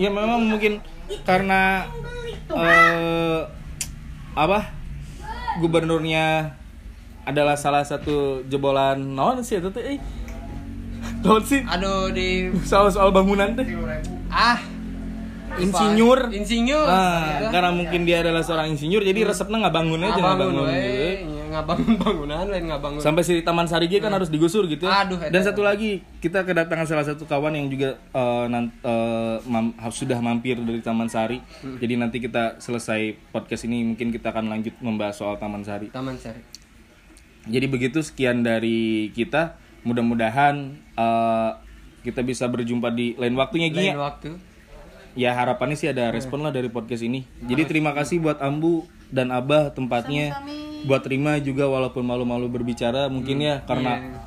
ya 0.00 0.08
memang 0.08 0.40
mungkin 0.48 0.80
karena 1.28 1.84
eh, 2.48 3.40
apa? 4.32 4.72
Gubernurnya 5.60 6.56
adalah 7.28 7.60
salah 7.60 7.84
satu 7.84 8.40
jebolan 8.48 8.96
non 8.96 9.44
sih 9.44 9.60
itu 9.60 9.68
tuh 9.68 9.84
eh? 9.84 10.00
Non 11.20 11.44
sih? 11.44 11.60
Aduh 11.60 12.08
di 12.08 12.48
soal 12.64 12.88
soal 12.88 13.12
bangunan 13.12 13.52
teh. 13.52 13.68
Ah 14.32 14.77
insinyur 15.60 16.18
insinyur. 16.30 16.86
Nah, 16.86 17.40
Ya. 17.40 17.48
karena 17.50 17.70
mungkin 17.70 18.00
dia 18.02 18.20
adalah 18.20 18.40
seorang 18.40 18.70
insinyur 18.70 19.00
jadi 19.00 19.20
resepnya 19.24 19.62
nggak 19.62 19.74
bangun 19.74 20.00
aja 20.00 20.14
nggak 20.14 20.38
bangun 20.38 20.54
we, 20.54 20.70
gitu. 20.70 21.34
Iya, 21.48 21.60
bangunan 22.04 22.44
lain 22.44 22.64
ngabangun. 22.66 23.00
sampai 23.00 23.22
si 23.22 23.40
Taman 23.40 23.66
Sari 23.66 23.86
G 23.86 23.98
kan 23.98 24.10
harus 24.10 24.28
digusur 24.28 24.64
gitu 24.64 24.84
ya. 24.84 25.02
Aduh. 25.02 25.18
Dan 25.18 25.40
satu 25.40 25.60
lagi 25.60 26.04
kita 26.18 26.42
kedatangan 26.42 26.84
salah 26.84 27.02
satu 27.02 27.24
kawan 27.24 27.52
yang 27.52 27.66
juga 27.66 27.96
eh, 27.98 28.44
nan- 28.46 28.74
eh, 28.78 29.36
mam- 29.44 29.74
sudah 29.88 30.18
mampir 30.18 30.54
dari 30.56 30.78
Taman 30.78 31.08
Sari. 31.08 31.40
Hmm. 31.58 31.76
Jadi 31.76 31.94
nanti 31.94 32.18
kita 32.18 32.58
selesai 32.58 33.00
podcast 33.28 33.64
ini 33.64 33.82
mungkin 33.84 34.08
kita 34.08 34.28
akan 34.28 34.48
lanjut 34.48 34.76
membahas 34.78 35.16
soal 35.16 35.34
Taman 35.36 35.62
Sari. 35.62 35.88
Taman 35.88 36.14
Sari. 36.14 36.40
Jadi 37.44 37.66
begitu 37.66 37.98
sekian 38.00 38.40
dari 38.40 39.08
kita. 39.10 39.56
Mudah-mudahan 39.82 40.54
eh, 40.92 41.50
kita 41.98 42.20
bisa 42.20 42.44
berjumpa 42.44 42.90
di 42.90 43.14
lain 43.14 43.34
waktunya 43.34 43.68
Gi. 43.68 43.88
Lain 43.88 43.98
waktu. 43.98 44.30
Ya 45.18 45.34
harapannya 45.34 45.74
sih 45.74 45.90
ada 45.90 46.14
respon 46.14 46.46
lah 46.46 46.54
dari 46.54 46.70
podcast 46.70 47.02
ini. 47.02 47.26
Jadi 47.42 47.66
terima 47.66 47.90
kasih 47.90 48.22
buat 48.22 48.38
Ambu 48.38 48.86
dan 49.10 49.34
Abah 49.34 49.74
tempatnya. 49.74 50.38
Sami-sami. 50.38 50.86
Buat 50.86 51.10
Rima 51.10 51.42
juga 51.42 51.66
walaupun 51.66 52.06
malu-malu 52.06 52.46
berbicara 52.46 53.10
mungkin 53.10 53.42
ya 53.42 53.66
karena 53.66 54.22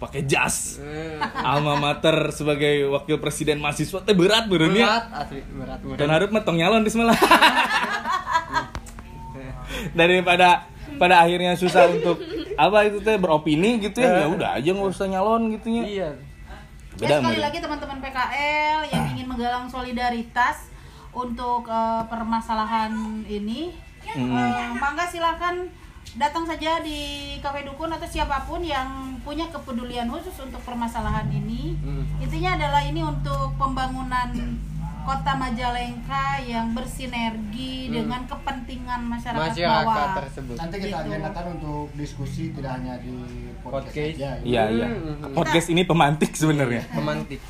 pakai 0.00 0.24
jas. 0.24 0.80
Eh, 0.80 1.20
Alma 1.20 1.76
mater 1.76 2.32
sebagai 2.32 2.88
wakil 2.88 3.20
presiden 3.20 3.60
mahasiswa 3.60 4.00
teh 4.00 4.16
berat 4.16 4.48
berat 4.48 5.04
asli 5.12 5.44
berat 5.52 5.84
berat. 5.84 5.98
Dan 6.00 6.08
harus 6.08 6.32
metong 6.32 6.56
nyalon 6.56 6.80
di 6.80 6.88
semalam. 6.88 7.12
Daripada 10.00 10.64
pada 10.96 11.20
akhirnya 11.20 11.60
susah 11.60 11.92
untuk 11.92 12.24
apa 12.56 12.88
itu 12.88 13.04
teh 13.04 13.20
beropini 13.20 13.84
gitu 13.84 14.00
ya. 14.00 14.24
Ya 14.24 14.28
udah 14.32 14.50
aja 14.56 14.70
nggak 14.72 14.90
usah 14.96 15.06
nyalon 15.12 15.52
gitu 15.60 15.68
ya. 15.68 15.84
Iya. 15.84 16.10
Beda 17.02 17.12
ya, 17.12 17.18
sekali 17.18 17.40
lagi 17.40 17.58
teman-teman 17.58 17.98
PKL 17.98 18.78
yang 18.88 19.04
ingin 19.10 19.26
menggalang 19.26 19.66
solidaritas 19.66 20.70
untuk 21.10 21.66
eh, 21.66 22.02
permasalahan 22.06 22.94
ini, 23.26 23.74
Hmm. 24.02 24.30
eh, 24.30 24.70
mangga 24.74 25.02
silakan 25.04 25.66
datang 26.14 26.42
saja 26.42 26.78
di 26.78 26.98
Cafe 27.38 27.62
Dukun 27.62 27.88
atau 27.88 28.04
siapa 28.04 28.44
pun 28.44 28.60
yang 28.60 28.86
punya 29.20 29.46
kepedulian 29.48 30.06
khusus 30.06 30.34
untuk 30.38 30.58
permasalahan 30.60 31.26
ini. 31.28 31.74
Hmm. 31.78 32.04
Intinya 32.18 32.54
adalah 32.54 32.82
ini 32.82 33.00
untuk 33.00 33.54
pembangunan 33.56 34.30
kota 35.02 35.32
Majalengka 35.32 36.24
yang 36.40 36.72
bersinergi 36.72 37.88
dengan 37.88 38.22
kepentingan 38.24 39.00
masyarakat, 39.02 39.42
Hmm. 39.42 39.52
Masyarakat 39.52 39.86
bawah. 39.86 40.16
tersebut. 40.16 40.56
Nanti 40.56 40.76
kita 40.78 40.88
Gitu. 40.88 41.08
agendakan 41.08 41.44
untuk 41.52 41.84
diskusi 41.92 42.42
tidak 42.50 42.72
hanya 42.74 42.94
di 42.96 43.14
podcast, 43.60 43.90
Podcast. 43.90 44.14
aja. 44.14 44.30
ya. 44.32 44.42
Iya 44.42 44.62
iya. 44.72 44.86
Hmm. 44.88 45.32
Podcast 45.32 45.68
ini 45.68 45.82
pemantik 45.82 46.32
sebenarnya. 46.32 46.82
Pemantik. 46.94 47.40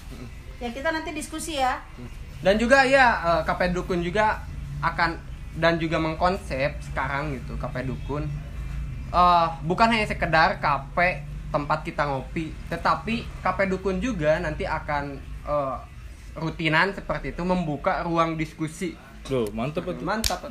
Ya 0.57 0.69
kita 0.69 0.89
nanti 0.89 1.11
diskusi 1.11 1.57
ya. 1.57 1.81
Dan 2.39 2.57
juga 2.57 2.83
ya 2.83 3.07
eh, 3.21 3.43
KP 3.45 3.71
Dukun 3.71 4.01
juga 4.01 4.43
akan 4.81 5.15
dan 5.55 5.77
juga 5.77 5.97
mengkonsep 5.97 6.81
sekarang 6.83 7.35
gitu 7.35 7.55
KP 7.57 7.85
Dukun 7.85 8.25
eh 9.11 9.47
bukan 9.63 9.89
hanya 9.89 10.05
sekedar 10.05 10.57
KP 10.57 10.97
tempat 11.49 11.83
kita 11.83 12.03
ngopi, 12.03 12.49
tetapi 12.67 13.15
KP 13.39 13.59
Dukun 13.69 13.99
juga 13.99 14.39
nanti 14.39 14.65
akan 14.65 15.05
eh, 15.45 15.77
rutinan 16.35 16.91
seperti 16.91 17.31
itu 17.31 17.43
membuka 17.43 18.03
ruang 18.03 18.35
diskusi. 18.35 18.99
Tuh, 19.23 19.47
mantep 19.51 19.83
tuh. 19.83 19.99
Mantap 19.99 20.43
tuh. 20.43 20.51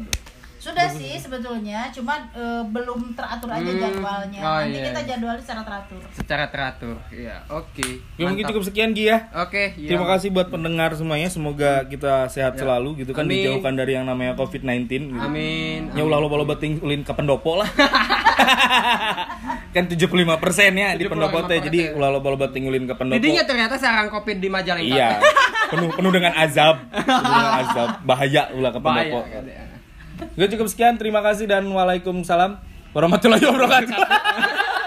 Sudah 0.56 0.86
sih 0.86 1.18
sebetulnya, 1.18 1.90
cuma 1.90 2.22
eh, 2.32 2.62
belum 2.64 3.12
teratur 3.12 3.50
aja 3.50 3.66
Hmm. 3.66 3.82
jadwalnya. 3.82 4.40
Oh, 4.40 4.56
Nanti 4.62 4.72
iya. 4.76 4.84
kita 4.88 5.00
jadwalin 5.10 5.42
secara 5.42 5.62
teratur. 5.66 6.00
secara 6.14 6.44
teratur 6.48 6.96
ya 7.10 7.42
oke 7.50 7.82
Ya 8.14 8.22
mungkin 8.22 8.46
Mantap. 8.46 8.50
cukup 8.54 8.64
sekian 8.70 8.90
Gi 8.94 9.10
ya. 9.10 9.18
oke 9.34 9.64
iya. 9.74 9.90
Terima 9.90 10.06
kasih 10.08 10.30
buat 10.30 10.48
pendengar 10.48 10.94
semuanya. 10.94 11.28
Semoga 11.28 11.82
kita 11.84 12.30
sehat 12.30 12.54
Ya. 12.54 12.60
selalu 12.62 13.02
gitu 13.02 13.12
kan 13.12 13.26
Amin. 13.26 13.42
dijauhkan 13.42 13.74
dari 13.74 13.92
yang 13.92 14.06
namanya 14.06 14.38
COVID-19 14.38 14.86
gitu. 15.10 15.18
amin 15.18 15.90
Ya 15.92 16.06
ulah 16.06 16.22
lo 16.22 16.30
beting 16.46 16.78
ulin 16.78 17.02
ke 17.02 17.10
pendopo 17.10 17.58
lah. 17.58 17.66
kan 19.72 19.88
75% 19.88 20.28
ya 20.72 20.90
di 20.94 21.04
pendopo 21.06 21.42
teh. 21.42 21.58
75%. 21.58 21.64
Jadi 21.64 21.78
ulah 21.92 22.10
lo 22.12 22.20
beting 22.22 22.64
ulin 22.68 22.84
ke 22.86 22.94
pendopo. 22.94 23.18
Didinya 23.18 23.44
ternyata 23.44 23.74
sarang 23.76 24.08
covid 24.08 24.38
di 24.38 24.46
Majalengka 24.46 24.86
Iya. 24.86 25.10
penuh 25.72 25.90
penuh 25.96 26.12
dengan 26.12 26.34
azab. 26.36 26.76
Penuh 26.92 27.24
dengan 27.24 27.54
azab. 27.64 27.90
Bahaya 28.04 28.52
ulah 28.52 28.72
ke 28.76 28.80
pendopo. 28.84 29.20
Gue 30.36 30.48
cukup 30.52 30.68
sekian. 30.70 31.00
Terima 31.00 31.24
kasih 31.24 31.48
dan 31.48 31.66
waalaikumsalam 31.66 32.60
warahmatullahi 32.92 33.42
wabarakatuh. 33.48 33.96